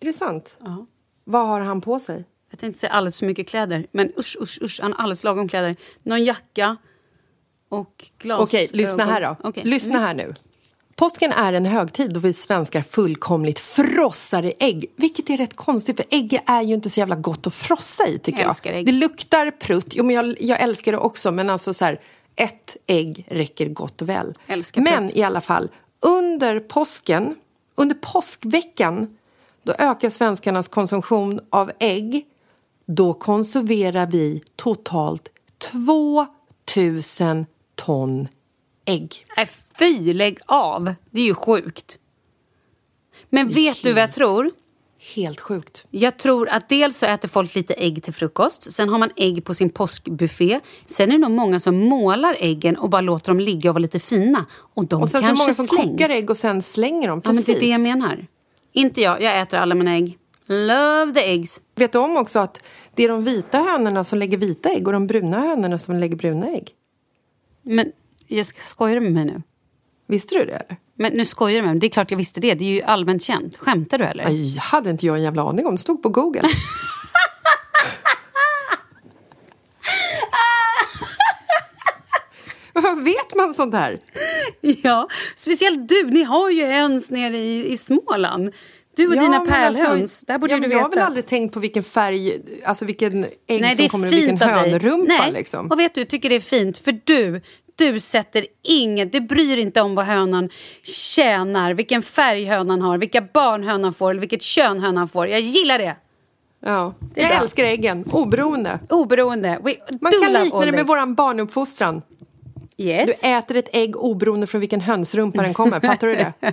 Är 0.00 0.06
det 0.06 0.12
sant? 0.12 0.56
Ja. 0.60 0.86
Vad 1.30 1.46
har 1.46 1.60
han 1.60 1.80
på 1.80 1.98
sig? 2.00 2.24
Jag 2.50 2.60
tänkte 2.60 2.80
säga 2.80 2.92
alldeles 2.92 3.18
för 3.18 3.26
mycket 3.26 3.48
kläder. 3.48 3.86
Men 3.92 4.12
usch, 4.18 4.36
usch, 4.40 4.58
usch. 4.62 4.78
Han 4.82 4.92
har 4.92 4.98
alldeles 5.02 5.24
lagom 5.24 5.48
kläder. 5.48 5.76
Någon 6.02 6.24
jacka 6.24 6.76
och 7.68 8.04
glasögon. 8.18 8.44
Okej, 8.44 8.68
lyssna 8.72 9.04
här 9.04 9.20
då. 9.20 9.36
Okej. 9.48 9.62
Lyssna 9.64 9.92
Mm. 9.98 10.02
här 10.02 10.14
nu. 10.14 10.34
Påsken 10.96 11.32
är 11.32 11.52
en 11.52 11.66
högtid 11.66 12.14
då 12.14 12.20
vi 12.20 12.32
svenskar 12.32 12.82
fullkomligt 12.82 13.58
frossar 13.58 14.42
i 14.44 14.52
ägg. 14.60 14.86
Vilket 14.96 15.30
är 15.30 15.36
rätt 15.36 15.56
konstigt, 15.56 15.96
för 15.96 16.06
ägg 16.10 16.40
är 16.46 16.62
ju 16.62 16.74
inte 16.74 16.90
så 16.90 17.00
jävla 17.00 17.16
gott 17.16 17.46
att 17.46 17.54
frossa 17.54 18.08
i 18.08 18.18
tycker 18.18 18.40
Jag 18.40 18.56
jag. 18.64 18.74
ägg. 18.74 18.86
Det 18.86 18.92
luktar 18.92 19.50
prutt. 19.50 19.94
Jo, 19.96 20.04
men 20.04 20.14
jag, 20.16 20.36
jag 20.40 20.60
älskar 20.60 20.92
det 20.92 20.98
också, 20.98 21.32
men 21.32 21.50
alltså 21.50 21.74
så 21.74 21.84
här, 21.84 22.00
ett 22.36 22.76
ägg 22.86 23.26
räcker 23.30 23.66
gott 23.68 24.02
och 24.02 24.08
väl. 24.08 24.34
Men 24.76 25.10
i 25.18 25.22
alla 25.22 25.40
fall, 25.40 25.70
under 26.00 26.60
påsken, 26.60 27.34
under 27.74 27.96
påskveckan, 27.96 29.17
då 29.68 29.74
ökar 29.78 30.10
svenskarnas 30.10 30.68
konsumtion 30.68 31.40
av 31.50 31.72
ägg. 31.78 32.26
Då 32.86 33.12
konsumerar 33.12 34.06
vi 34.06 34.42
totalt 34.56 35.28
2000 35.58 37.46
ton 37.74 38.28
ägg. 38.84 39.24
Nej, 39.36 39.48
fy, 39.78 40.14
lägg 40.14 40.38
av. 40.46 40.94
Det 41.10 41.20
är 41.20 41.24
ju 41.24 41.34
sjukt. 41.34 41.98
Men 43.30 43.48
vet 43.48 43.82
du 43.82 43.92
vad 43.92 44.02
jag 44.02 44.12
tror? 44.12 44.50
Helt 45.14 45.40
sjukt. 45.40 45.86
Jag 45.90 46.18
tror 46.18 46.48
att 46.48 46.68
dels 46.68 46.98
så 46.98 47.06
äter 47.06 47.28
folk 47.28 47.54
lite 47.54 47.74
ägg 47.74 48.02
till 48.02 48.14
frukost. 48.14 48.72
Sen 48.72 48.88
har 48.88 48.98
man 48.98 49.10
ägg 49.16 49.44
på 49.44 49.54
sin 49.54 49.70
påskbuffé. 49.70 50.60
Sen 50.86 51.08
är 51.08 51.12
det 51.12 51.18
nog 51.18 51.30
många 51.30 51.60
som 51.60 51.76
målar 51.78 52.36
äggen 52.38 52.76
och 52.76 52.90
bara 52.90 53.00
låter 53.00 53.28
dem 53.32 53.40
ligga 53.40 53.70
och 53.70 53.74
vara 53.74 53.82
lite 53.82 54.00
fina. 54.00 54.46
Och 54.74 54.86
de 54.86 55.02
Och 55.02 55.08
sen 55.08 55.22
så 55.22 55.26
kanske 55.26 55.44
många 55.44 55.54
som 55.54 55.66
slängs. 55.66 55.90
kokar 55.90 56.08
ägg 56.10 56.30
och 56.30 56.36
sen 56.36 56.62
slänger 56.62 57.08
dem. 57.08 57.20
Ja, 57.24 57.28
men 57.32 57.36
Precis. 57.36 57.46
det 57.46 57.58
är 57.58 57.60
det 57.60 57.70
jag 57.70 57.80
menar. 57.80 58.26
Inte 58.72 59.00
jag. 59.00 59.22
Jag 59.22 59.40
äter 59.40 59.58
alla 59.58 59.74
mina 59.74 59.94
ägg. 59.94 60.18
Love 60.46 61.12
the 61.14 61.20
eggs. 61.20 61.60
Vet 61.74 61.92
du 61.92 61.98
om 61.98 62.16
också 62.16 62.38
att 62.38 62.64
det 62.94 63.04
är 63.04 63.08
de 63.08 63.24
vita 63.24 63.58
hönorna 63.58 64.04
som 64.04 64.18
lägger 64.18 64.38
vita 64.38 64.68
ägg 64.68 64.86
och 64.86 64.92
de 64.92 65.06
bruna 65.06 65.40
hönorna 65.40 65.78
som 65.78 65.96
lägger 65.96 66.16
bruna 66.16 66.46
ägg? 66.46 66.70
Men 67.62 67.92
jag 68.26 68.46
skojar 68.46 68.94
du 68.94 69.00
med 69.00 69.12
mig 69.12 69.24
nu? 69.24 69.42
Visste 70.06 70.34
du 70.34 70.44
det? 70.44 70.52
Eller? 70.52 70.76
Men 70.94 71.12
nu 71.12 71.24
skojar 71.24 71.56
du 71.56 71.62
med 71.62 71.74
mig. 71.74 71.80
Det 71.80 71.86
är 71.86 71.90
klart 71.90 72.10
jag 72.10 72.18
visste 72.18 72.40
det. 72.40 72.54
Det 72.54 72.64
är 72.64 72.68
ju 72.68 72.82
allmänt 72.82 73.22
känt. 73.22 73.56
Skämtar 73.56 73.98
du 73.98 74.04
eller? 74.04 74.26
Aj, 74.26 74.58
hade 74.58 74.90
inte 74.90 75.06
jag 75.06 75.16
en 75.16 75.22
jävla 75.22 75.42
aning 75.42 75.66
om. 75.66 75.72
Det 75.74 75.78
stod 75.78 76.02
på 76.02 76.08
Google. 76.08 76.42
vet 83.04 83.34
man 83.36 83.54
sånt 83.54 83.74
här? 83.74 83.98
Ja, 84.60 85.08
speciellt 85.36 85.88
du. 85.88 86.04
Ni 86.10 86.22
har 86.22 86.50
ju 86.50 86.66
höns 86.66 87.10
nere 87.10 87.36
i, 87.36 87.72
i 87.72 87.76
Småland. 87.76 88.52
Du 88.96 89.06
och 89.08 89.14
Ja, 89.16 89.20
dina 89.20 89.38
men 89.38 89.46
pärlhöns. 89.48 90.02
alltså, 90.02 90.26
det 90.26 90.32
här 90.32 90.38
borde 90.38 90.52
ja, 90.52 90.56
du 90.58 90.62
veta. 90.62 90.74
Jag 90.74 90.82
har 90.82 90.90
väl 90.90 90.98
aldrig 90.98 91.26
tänkt 91.26 91.54
på 91.54 91.60
vilken 91.60 91.82
färg, 91.82 92.40
alltså 92.64 92.84
vilken 92.84 93.24
ägg 93.24 93.60
Nej, 93.60 93.60
det 93.60 93.76
som 93.76 93.88
kommer 93.88 94.06
ur 94.06 94.10
vilken 94.10 94.38
hönrumpa. 94.38 95.12
Nej. 95.18 95.32
Liksom. 95.32 95.70
Och 95.70 95.78
vet 95.80 95.94
du, 95.94 96.04
tycker 96.04 96.28
det 96.28 96.36
är 96.36 96.40
fint. 96.40 96.78
För 96.78 97.00
du, 97.04 97.40
du 97.76 98.00
sätter 98.00 98.46
inget, 98.62 99.12
du 99.12 99.20
bryr 99.20 99.56
inte 99.56 99.80
om 99.80 99.94
vad 99.94 100.04
hönan 100.04 100.48
tjänar, 100.82 101.74
vilken 101.74 102.02
färg 102.02 102.44
hönan 102.44 102.80
har, 102.82 102.98
vilka 102.98 103.20
barn 103.20 103.64
hönan 103.64 103.94
får 103.94 104.10
eller 104.10 104.20
vilket 104.20 104.42
kön 104.42 104.78
hönan 104.80 105.08
får. 105.08 105.28
Jag 105.28 105.40
gillar 105.40 105.78
det. 105.78 105.96
Ja. 106.64 106.94
är 107.14 107.22
Jag 107.22 107.30
bra. 107.30 107.40
älskar 107.40 107.64
äggen, 107.64 108.04
oberoende. 108.12 108.78
Oberoende. 108.88 109.58
We 109.64 109.74
Man 110.00 110.12
kan 110.22 110.32
likna 110.44 110.60
det 110.60 110.72
med 110.72 110.86
vår 110.86 111.14
barnuppfostran. 111.14 112.02
Yes. 112.78 113.20
Du 113.20 113.28
äter 113.28 113.56
ett 113.56 113.68
ägg 113.72 113.96
oberoende 113.96 114.46
från 114.46 114.60
vilken 114.60 114.80
hönsrumpa 114.80 115.42
den 115.42 115.54
kommer. 115.54 115.80
Fattar 115.80 116.06
du 116.06 116.14
det? 116.16 116.32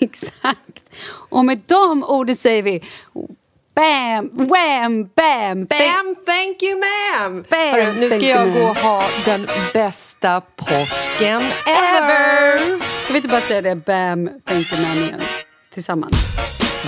Exakt. 0.00 0.82
Och 1.08 1.44
med 1.44 1.60
de 1.66 2.04
orden 2.04 2.36
säger 2.36 2.62
vi 2.62 2.82
bam, 3.74 4.30
wham, 4.48 5.10
bam, 5.14 5.64
Bam, 5.64 6.16
thank 6.26 6.62
you 6.62 6.80
ma'am! 6.80 7.44
Hörru, 7.50 7.92
nu 8.00 8.08
ska 8.10 8.20
jag 8.28 8.52
gå 8.52 8.58
ma'am. 8.58 8.70
och 8.70 8.76
ha 8.76 9.02
den 9.24 9.46
bästa 9.72 10.40
påsken 10.56 11.42
ever. 11.66 12.58
Kan 12.68 12.78
vi 13.12 13.16
inte 13.16 13.28
bara 13.28 13.40
säga 13.40 13.62
det, 13.62 13.74
bam, 13.76 14.30
thank 14.44 14.72
you 14.72 14.82
man 14.82 14.96
igen? 14.98 15.20
Tillsammans. 15.74 16.16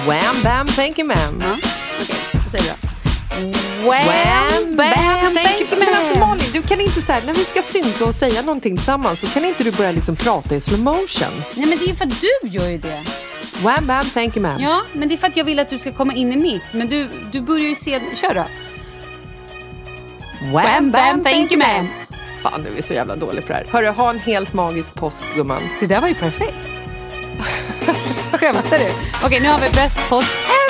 Wham, 0.07 0.43
bam, 0.45 0.67
thank 0.67 0.99
you 0.99 1.09
ma'am! 1.09 1.43
Ja, 1.43 1.57
okej, 2.03 2.41
så 2.45 2.51
säger 2.51 2.75
då. 2.83 2.90
Wham, 3.31 4.77
bam, 4.77 4.93
you 4.93 5.33
man. 5.35 5.79
Men 5.79 5.95
alltså 5.95 6.19
Malin, 6.19 6.47
du 6.53 6.63
kan 6.63 6.81
inte 6.81 7.03
säga 7.03 7.21
när 7.27 7.35
vi 7.35 7.45
ska 7.45 7.63
synka 7.63 8.05
och 8.05 8.15
säga 8.15 8.43
någonting 8.43 8.77
tillsammans, 8.77 9.21
då 9.21 9.27
kan 9.27 9.45
inte 9.45 9.65
du 9.65 9.73
börja 9.73 9.91
liksom 9.91 10.17
prata 10.17 10.55
i 10.55 10.61
slow 10.61 10.81
motion. 10.81 11.29
Nej 11.55 11.67
men 11.67 11.79
det 11.79 11.85
är 11.85 11.89
ju 11.89 11.95
för 11.95 12.05
att 12.05 12.21
du 12.21 12.49
gör 12.49 12.69
ju 12.69 12.79
det. 12.79 13.03
Wham, 13.63 13.87
bam, 13.87 14.11
thank 14.11 14.37
you 14.37 14.47
ma'am. 14.47 14.63
Ja, 14.63 14.83
men 14.93 15.09
det 15.09 15.15
är 15.15 15.17
för 15.17 15.27
att 15.27 15.37
jag 15.37 15.45
vill 15.45 15.59
att 15.59 15.71
du 15.71 15.79
ska 15.79 15.93
komma 15.93 16.15
in 16.15 16.33
i 16.33 16.37
mitt. 16.37 16.63
Men 16.73 16.89
du, 16.89 17.09
du 17.33 17.41
börjar 17.41 17.67
ju 17.69 17.75
se... 17.75 18.01
Kör 18.17 18.35
då. 18.35 18.45
Wham, 20.53 20.91
bam, 20.91 21.25
thank 21.25 21.53
you 21.53 21.63
ma'am. 21.63 21.87
Fan, 22.43 22.63
du 22.63 22.79
är 22.79 22.83
så 22.83 22.95
jävla 22.95 23.17
dålig 23.17 23.47
på 23.47 23.53
det 23.53 23.55
här. 23.59 23.67
Hörru, 23.71 23.89
ha 23.89 24.11
en 24.11 24.19
helt 24.19 24.53
magisk 24.53 24.95
påsk 24.95 25.25
gumman. 25.37 25.63
Det 25.81 25.87
där 25.87 26.01
var 26.01 26.09
ju 26.09 26.15
perfekt. 26.15 26.55
Skämtar 28.33 28.79
du? 28.79 28.91
Okej, 29.25 29.41
nu 29.41 29.49
har 29.49 29.61
vi 29.61 29.71
bäst 29.71 29.99
påsk 30.09 30.33
ever! 30.45 30.70